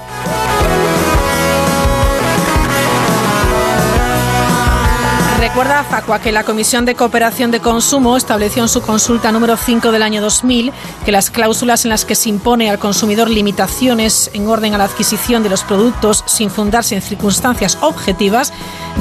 Recuerda 5.60 5.84
Facua 5.84 6.22
que 6.22 6.32
la 6.32 6.46
Comisión 6.46 6.86
de 6.86 6.96
Cooperación 6.96 7.52
de 7.52 7.60
Consumo 7.60 8.16
estableció 8.16 8.64
en 8.64 8.70
su 8.70 8.82
consulta 8.82 9.30
número 9.34 9.58
5 9.58 9.92
del 9.92 10.04
año 10.04 10.22
2000 10.22 10.72
que 11.04 11.12
las 11.12 11.30
cláusulas 11.30 11.84
en 11.84 11.90
las 11.90 12.06
que 12.06 12.16
se 12.16 12.30
impone 12.30 12.70
al 12.70 12.80
consumidor 12.80 13.30
limitaciones 13.30 14.32
en 14.34 14.48
orden 14.48 14.74
a 14.74 14.78
la 14.78 14.86
adquisición 14.86 15.44
de 15.44 15.50
los 15.50 15.66
productos 15.66 16.24
sin 16.28 16.50
fundarse 16.50 16.96
en 16.96 17.02
circunstancias 17.02 17.78
objetivas 17.82 18.54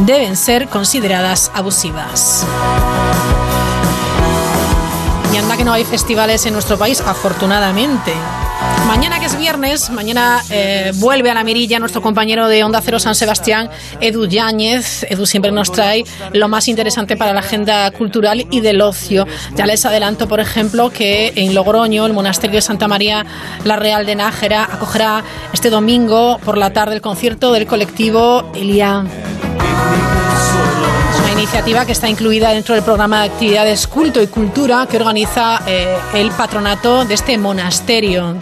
deben 0.05 0.35
ser 0.35 0.69
consideradas 0.69 1.53
abusivas. 1.55 2.45
Y 5.33 5.37
anda 5.37 5.57
que 5.57 5.63
no 5.65 5.73
hay 5.73 5.85
festivales 5.85 6.45
en 6.45 6.55
nuestro 6.55 6.77
país, 6.77 7.01
afortunadamente. 7.01 8.15
Mañana 8.87 9.21
que 9.21 9.27
es 9.27 9.39
viernes, 9.39 9.91
mañana 9.91 10.43
eh, 10.51 10.93
vuelve 10.97 11.31
a 11.31 11.35
la 11.35 11.45
mirilla 11.45 11.79
nuestro 11.79 12.03
compañero 12.03 12.49
de 12.49 12.65
Onda 12.65 12.81
Cero 12.83 12.99
San 12.99 13.15
Sebastián, 13.15 13.71
Edu 14.01 14.27
Yáñez. 14.27 15.05
Edu 15.09 15.27
siempre 15.27 15.53
nos 15.53 15.71
trae 15.71 16.05
lo 16.33 16.49
más 16.49 16.69
interesante 16.69 17.17
para 17.17 17.33
la 17.33 17.41
agenda 17.41 17.91
cultural 17.91 18.47
y 18.51 18.61
del 18.61 18.81
ocio. 18.81 19.27
Ya 19.55 19.67
les 19.67 19.85
adelanto, 19.85 20.27
por 20.27 20.41
ejemplo, 20.41 20.91
que 20.91 21.33
en 21.37 21.55
Logroño, 21.55 22.07
el 22.07 22.13
monasterio 22.13 22.57
de 22.57 22.63
Santa 22.63 22.89
María 22.89 23.27
la 23.65 23.77
Real 23.77 24.07
de 24.07 24.17
Nájera 24.17 24.65
acogerá 24.65 25.23
este 25.53 25.71
domingo 25.71 26.39
por 26.45 26.57
la 26.57 26.73
tarde 26.73 26.95
el 26.95 27.01
concierto 27.01 27.53
del 27.53 27.67
colectivo 27.67 28.51
Elia. 28.55 29.05
Iniciativa 31.39 31.87
que 31.87 31.93
está 31.93 32.09
incluida 32.09 32.51
dentro 32.51 32.75
del 32.75 32.83
programa 32.83 33.23
de 33.23 33.29
actividades 33.29 33.87
Culto 33.87 34.21
y 34.21 34.27
Cultura 34.27 34.89
que 34.91 34.97
organiza 34.97 35.63
eh, 35.69 35.97
el 36.15 36.33
patronato 36.33 37.05
de 37.05 37.15
este 37.15 37.39
monasterio. 37.39 38.35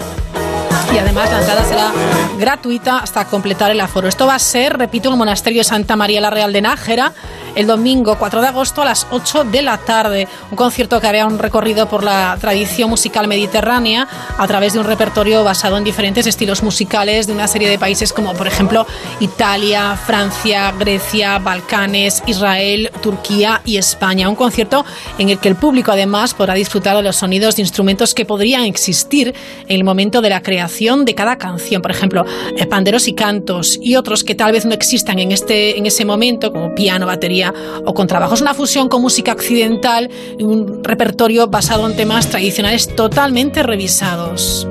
Y 0.95 0.99
además 0.99 1.31
la 1.31 1.41
entrada 1.41 1.65
será 1.65 1.93
gratuita 2.39 2.99
hasta 2.99 3.25
completar 3.27 3.71
el 3.71 3.81
aforo. 3.81 4.09
Esto 4.09 4.27
va 4.27 4.35
a 4.35 4.39
ser, 4.39 4.79
repito, 4.79 5.09
en 5.09 5.15
el 5.15 5.19
monasterio 5.19 5.65
Santa 5.65 5.97
María 5.97 6.21
la 6.21 6.31
Real 6.31 6.53
de 6.53 6.63
Nájera 6.63 7.13
el 7.57 7.67
domingo 7.67 8.17
4 8.19 8.43
de 8.43 8.49
agosto 8.49 8.83
a 8.83 8.85
las 8.85 9.07
8 9.11 9.45
de 9.45 9.63
la 9.63 9.79
tarde. 9.79 10.29
Un 10.51 10.57
concierto 10.57 11.01
que 11.01 11.07
hará 11.07 11.27
un 11.27 11.39
recorrido 11.39 11.89
por 11.89 12.05
la 12.05 12.37
tradición 12.39 12.91
musical 12.91 13.27
mediterránea 13.29 14.07
a 14.37 14.47
través 14.47 14.75
de 14.75 14.79
un 14.79 14.85
repertorio 14.85 15.43
basado 15.43 15.79
en 15.79 15.85
diferentes 15.85 16.27
estilos 16.27 16.63
musicales 16.63 17.27
de 17.27 17.33
una 17.33 17.49
serie 17.49 17.71
de 17.71 17.79
países 17.79 18.13
como 18.13 18.35
por 18.35 18.47
ejemplo 18.47 18.87
Italia, 19.21 19.97
Francia, 19.97 20.71
Grecia, 20.79 21.39
Balcanes, 21.39 22.23
Israel, 22.27 22.91
Turquía 23.03 23.63
y 23.65 23.79
España. 23.79 24.29
Un 24.29 24.37
concierto 24.37 24.85
en 25.17 25.31
el 25.31 25.39
que 25.39 25.49
el 25.49 25.57
público 25.57 25.93
además 25.93 26.35
podrá 26.35 26.53
disfrutar 26.53 26.95
de 26.95 27.03
los 27.03 27.17
sonidos 27.17 27.57
de 27.57 27.63
instrumentos 27.63 28.13
que 28.13 28.27
podrían 28.27 28.65
existir 28.65 29.35
en 29.67 29.77
el 29.77 29.85
momento 29.85 30.21
de 30.21 30.29
la 30.29 30.43
creación 30.43 30.76
de 30.77 31.15
cada 31.15 31.37
canción. 31.37 31.81
Por 31.81 31.91
ejemplo, 31.91 32.25
eh, 32.57 32.67
panderos 32.67 33.09
y 33.09 33.15
cantos 33.15 33.79
y 33.81 33.97
otros 33.97 34.25
que 34.25 34.35
tal 34.35 34.53
vez 34.53 34.67
no 34.67 34.75
existan 34.75 35.19
en, 35.19 35.33
este, 35.33 35.79
en 35.79 35.87
ese 35.87 36.05
momento, 36.05 36.53
como 36.53 36.75
piano, 36.75 37.07
batería 37.07 37.53
o 37.85 37.95
contrabajos. 37.95 38.43
Una 38.43 38.53
fusión 38.53 38.89
con 38.89 39.01
música 39.01 39.33
occidental 39.33 40.11
y 40.39 40.45
un 40.45 40.85
repertorio 40.85 41.47
basado 41.47 41.89
en 41.89 41.97
temas 41.97 42.29
tradicionales 42.29 42.95
totalmente 42.95 43.63
revisados. 43.63 44.67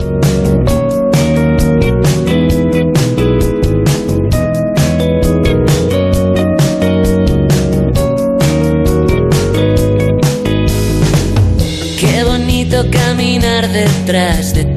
Caminar 12.91 13.69
detrás 13.69 14.53
de 14.53 14.65
ti, 14.65 14.74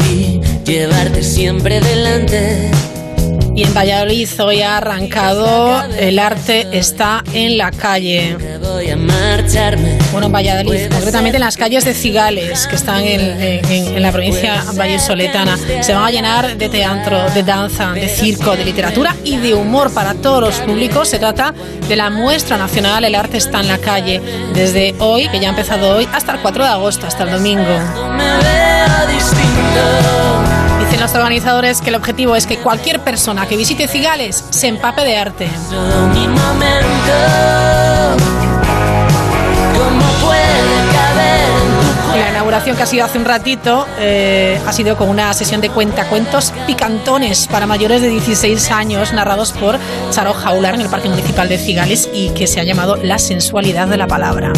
llevarte 0.69 1.23
siempre 1.23 1.81
delante. 1.81 2.71
Y 3.57 3.65
en 3.65 3.75
Valladolid 3.75 4.29
hoy 4.41 4.63
ha 4.63 4.77
arrancado 4.77 5.83
El 5.99 6.21
arte 6.21 6.69
está 6.71 7.25
en 7.33 7.59
la 7.59 7.73
calle. 7.73 8.37
Bueno, 10.13 10.29
en 10.29 10.33
Valladolid, 10.33 10.89
concretamente 10.93 11.39
en 11.39 11.45
las 11.45 11.57
calles 11.57 11.85
de 11.85 11.93
Cigales, 11.93 12.69
que 12.69 12.77
están 12.77 13.03
en, 13.03 13.21
en- 13.21 13.65
en 13.97 14.01
la 14.03 14.13
provincia 14.13 14.63
vallesoletana. 14.75 15.59
Se 15.83 15.93
van 15.93 16.05
a 16.05 16.11
llenar 16.13 16.57
de 16.57 16.69
teatro, 16.69 17.19
de 17.35 17.43
danza, 17.43 17.91
de 17.93 18.09
circo, 18.09 18.55
de 18.55 18.65
literatura 18.65 19.17
y 19.25 19.39
de 19.39 19.55
humor 19.55 19.93
para 19.93 20.15
todos 20.15 20.41
los 20.41 20.55
públicos. 20.61 21.09
Se 21.09 21.19
trata 21.19 21.53
de 21.89 21.97
la 21.97 22.11
muestra 22.11 22.57
nacional 22.59 23.03
El 23.05 23.17
arte 23.17 23.39
está 23.39 23.59
en 23.59 23.67
la 23.69 23.79
calle, 23.79 24.21
desde 24.55 24.95
hoy, 25.01 25.29
que 25.31 25.41
ya 25.41 25.49
ha 25.49 25.51
empezado 25.51 25.97
hoy, 25.97 26.07
hasta 26.13 26.33
el 26.35 26.41
4 26.43 26.63
de 26.63 26.71
agosto, 26.71 27.07
hasta 27.09 27.25
el 27.25 27.31
domingo. 27.33 27.65
Los 31.09 31.15
organizadores 31.15 31.81
que 31.81 31.89
el 31.89 31.95
objetivo 31.95 32.37
es 32.37 32.47
que 32.47 32.59
cualquier 32.59 33.01
persona 33.01 33.47
que 33.47 33.57
visite 33.57 33.89
Cigales 33.89 34.45
se 34.51 34.69
empape 34.69 35.05
de 35.05 35.17
arte. 35.17 35.49
Mi 36.13 36.29
momento. 36.29 37.15
¿Cómo 39.79 40.05
puede 40.27 40.93
caber 40.93 41.49
en 41.49 42.13
tu 42.13 42.19
La 42.19 42.29
inauguración 42.29 42.77
que 42.77 42.83
ha 42.83 42.87
sido 42.87 43.07
hace 43.07 43.17
un 43.17 43.25
ratito 43.25 43.87
eh, 43.99 44.61
ha 44.67 44.73
sido 44.75 44.99
con 44.99 45.09
una 45.09 45.33
sesión 45.33 45.63
de 45.63 45.71
cuentacuentos 45.71 46.53
picantones 46.67 47.49
para 47.49 47.67
mayores 47.67 48.03
de 48.03 48.11
16 48.11 48.71
años, 48.71 49.15
narrados 49.15 49.53
por 49.53 49.79
Charo 50.11 50.35
Jaular 50.35 50.75
en 50.75 50.83
el 50.83 50.89
Parque 50.91 51.09
Municipal 51.09 51.49
de 51.49 51.57
Cigales 51.57 52.11
y 52.13 52.31
que 52.35 52.47
se 52.47 52.61
ha 52.61 52.65
llamado 52.65 52.97
La 52.97 53.19
sensualidad 53.19 53.89
de 53.89 53.97
la 53.97 54.07
palabra. 54.07 54.53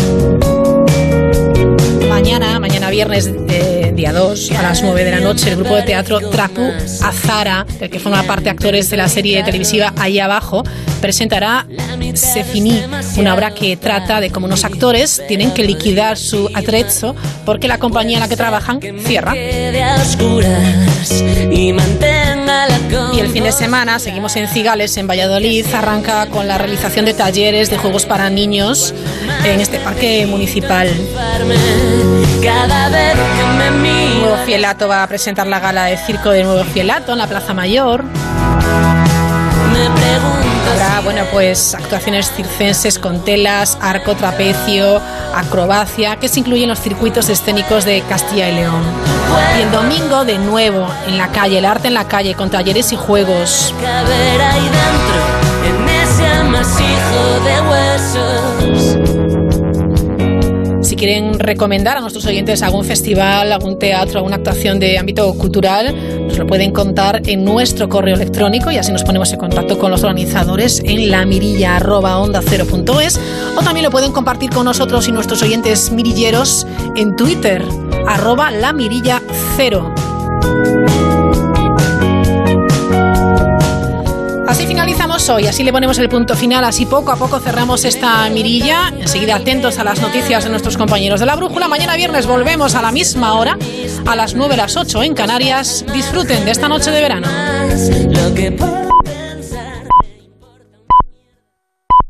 Mañana, 2.10 2.58
mañana 2.58 2.90
viernes, 2.90 3.30
eh, 3.48 3.92
día 3.94 4.12
2, 4.12 4.50
a 4.50 4.62
las 4.62 4.82
9 4.82 5.04
de 5.04 5.12
la 5.12 5.20
noche, 5.20 5.48
el 5.48 5.54
grupo 5.54 5.76
de 5.76 5.82
teatro 5.82 6.18
Trapu 6.18 6.72
Azara, 7.02 7.64
del 7.78 7.88
que 7.88 8.00
forma 8.00 8.24
parte 8.24 8.50
actores 8.50 8.90
de 8.90 8.96
la 8.96 9.08
serie 9.08 9.44
televisiva 9.44 9.94
Ahí 9.96 10.18
Abajo, 10.18 10.64
presentará 11.00 11.68
Se 12.14 12.42
Finí, 12.42 12.82
una 13.16 13.32
obra 13.32 13.54
que 13.54 13.76
trata 13.76 14.20
de 14.20 14.30
cómo 14.30 14.46
unos 14.46 14.64
actores 14.64 15.22
tienen 15.28 15.52
que 15.52 15.62
liquidar 15.62 16.18
su 16.18 16.50
atrezzo 16.52 17.14
porque 17.46 17.68
la 17.68 17.78
compañía 17.78 18.16
en 18.16 18.22
la 18.22 18.28
que 18.28 18.36
trabajan 18.36 18.80
cierra. 19.06 19.32
Y 23.12 23.20
el 23.20 23.28
fin 23.28 23.44
de 23.44 23.52
semana 23.52 23.98
seguimos 23.98 24.36
en 24.36 24.48
Cigales, 24.48 24.96
en 24.96 25.06
Valladolid. 25.06 25.66
Arranca 25.74 26.26
con 26.26 26.46
la 26.48 26.58
realización 26.58 27.04
de 27.04 27.14
talleres 27.14 27.70
de 27.70 27.78
juegos 27.78 28.06
para 28.06 28.30
niños 28.30 28.94
en 29.44 29.60
este 29.60 29.78
parque 29.78 30.26
municipal. 30.26 30.88
Me. 33.80 34.14
Nuevo 34.20 34.36
Fielato 34.44 34.88
va 34.88 35.02
a 35.02 35.06
presentar 35.06 35.46
la 35.46 35.60
gala 35.60 35.84
de 35.84 35.96
circo 35.96 36.30
de 36.30 36.44
Nuevo 36.44 36.64
Fielato 36.64 37.12
en 37.12 37.18
la 37.18 37.26
Plaza 37.26 37.54
Mayor. 37.54 38.04
Habrá, 40.70 41.00
bueno, 41.00 41.22
pues 41.32 41.74
actuaciones 41.74 42.30
circenses 42.30 42.98
con 42.98 43.24
telas, 43.24 43.76
arco, 43.80 44.14
trapecio, 44.14 45.00
acrobacia, 45.34 46.16
que 46.16 46.28
se 46.28 46.40
incluyen 46.40 46.64
en 46.64 46.68
los 46.70 46.80
circuitos 46.80 47.28
escénicos 47.28 47.84
de 47.84 48.02
Castilla 48.02 48.48
y 48.48 48.54
León. 48.54 48.82
Y 49.58 49.62
el 49.62 49.70
domingo, 49.72 50.24
de 50.24 50.38
nuevo, 50.38 50.86
en 51.06 51.18
la 51.18 51.28
calle, 51.28 51.58
el 51.58 51.64
arte 51.64 51.88
en 51.88 51.94
la 51.94 52.06
calle, 52.06 52.34
con 52.34 52.50
talleres 52.50 52.92
y 52.92 52.96
juegos. 52.96 53.74
caber 53.80 54.40
ahí 54.40 54.62
dentro, 54.62 55.20
en 55.66 55.88
ese 55.88 56.26
amasijo 56.26 57.40
de 57.44 57.60
huesos. 57.68 59.09
Quieren 61.00 61.38
recomendar 61.38 61.96
a 61.96 62.02
nuestros 62.02 62.26
oyentes 62.26 62.62
algún 62.62 62.84
festival, 62.84 63.52
algún 63.52 63.78
teatro, 63.78 64.18
alguna 64.18 64.36
actuación 64.36 64.78
de 64.78 64.98
ámbito 64.98 65.32
cultural, 65.32 65.96
nos 66.26 66.36
lo 66.36 66.46
pueden 66.46 66.72
contar 66.72 67.22
en 67.24 67.42
nuestro 67.42 67.88
correo 67.88 68.16
electrónico 68.16 68.70
y 68.70 68.76
así 68.76 68.92
nos 68.92 69.02
ponemos 69.02 69.32
en 69.32 69.38
contacto 69.38 69.78
con 69.78 69.90
los 69.90 70.02
organizadores 70.02 70.82
en 70.84 71.10
la 71.10 71.24
mirilla 71.24 71.78
o 71.78 73.62
también 73.62 73.84
lo 73.84 73.90
pueden 73.90 74.12
compartir 74.12 74.50
con 74.50 74.66
nosotros 74.66 75.08
y 75.08 75.12
nuestros 75.12 75.42
oyentes 75.42 75.90
mirilleros 75.90 76.66
en 76.96 77.16
Twitter 77.16 77.64
arroba 78.06 78.50
la 78.50 78.74
mirilla. 78.74 79.22
Así 84.50 84.66
finalizamos 84.66 85.28
hoy, 85.28 85.46
así 85.46 85.62
le 85.62 85.70
ponemos 85.70 85.96
el 86.00 86.08
punto 86.08 86.34
final, 86.34 86.64
así 86.64 86.84
poco 86.84 87.12
a 87.12 87.16
poco 87.16 87.38
cerramos 87.38 87.84
esta 87.84 88.28
mirilla. 88.30 88.92
Enseguida 88.98 89.36
atentos 89.36 89.78
a 89.78 89.84
las 89.84 90.00
noticias 90.00 90.42
de 90.42 90.50
nuestros 90.50 90.76
compañeros 90.76 91.20
de 91.20 91.26
la 91.26 91.36
brújula. 91.36 91.68
Mañana 91.68 91.94
viernes 91.94 92.26
volvemos 92.26 92.74
a 92.74 92.82
la 92.82 92.90
misma 92.90 93.34
hora, 93.34 93.56
a 94.04 94.16
las 94.16 94.34
9, 94.34 94.56
las 94.56 94.76
8 94.76 95.04
en 95.04 95.14
Canarias. 95.14 95.84
Disfruten 95.92 96.44
de 96.44 96.50
esta 96.50 96.68
noche 96.68 96.90
de 96.90 97.00
verano. 97.00 97.28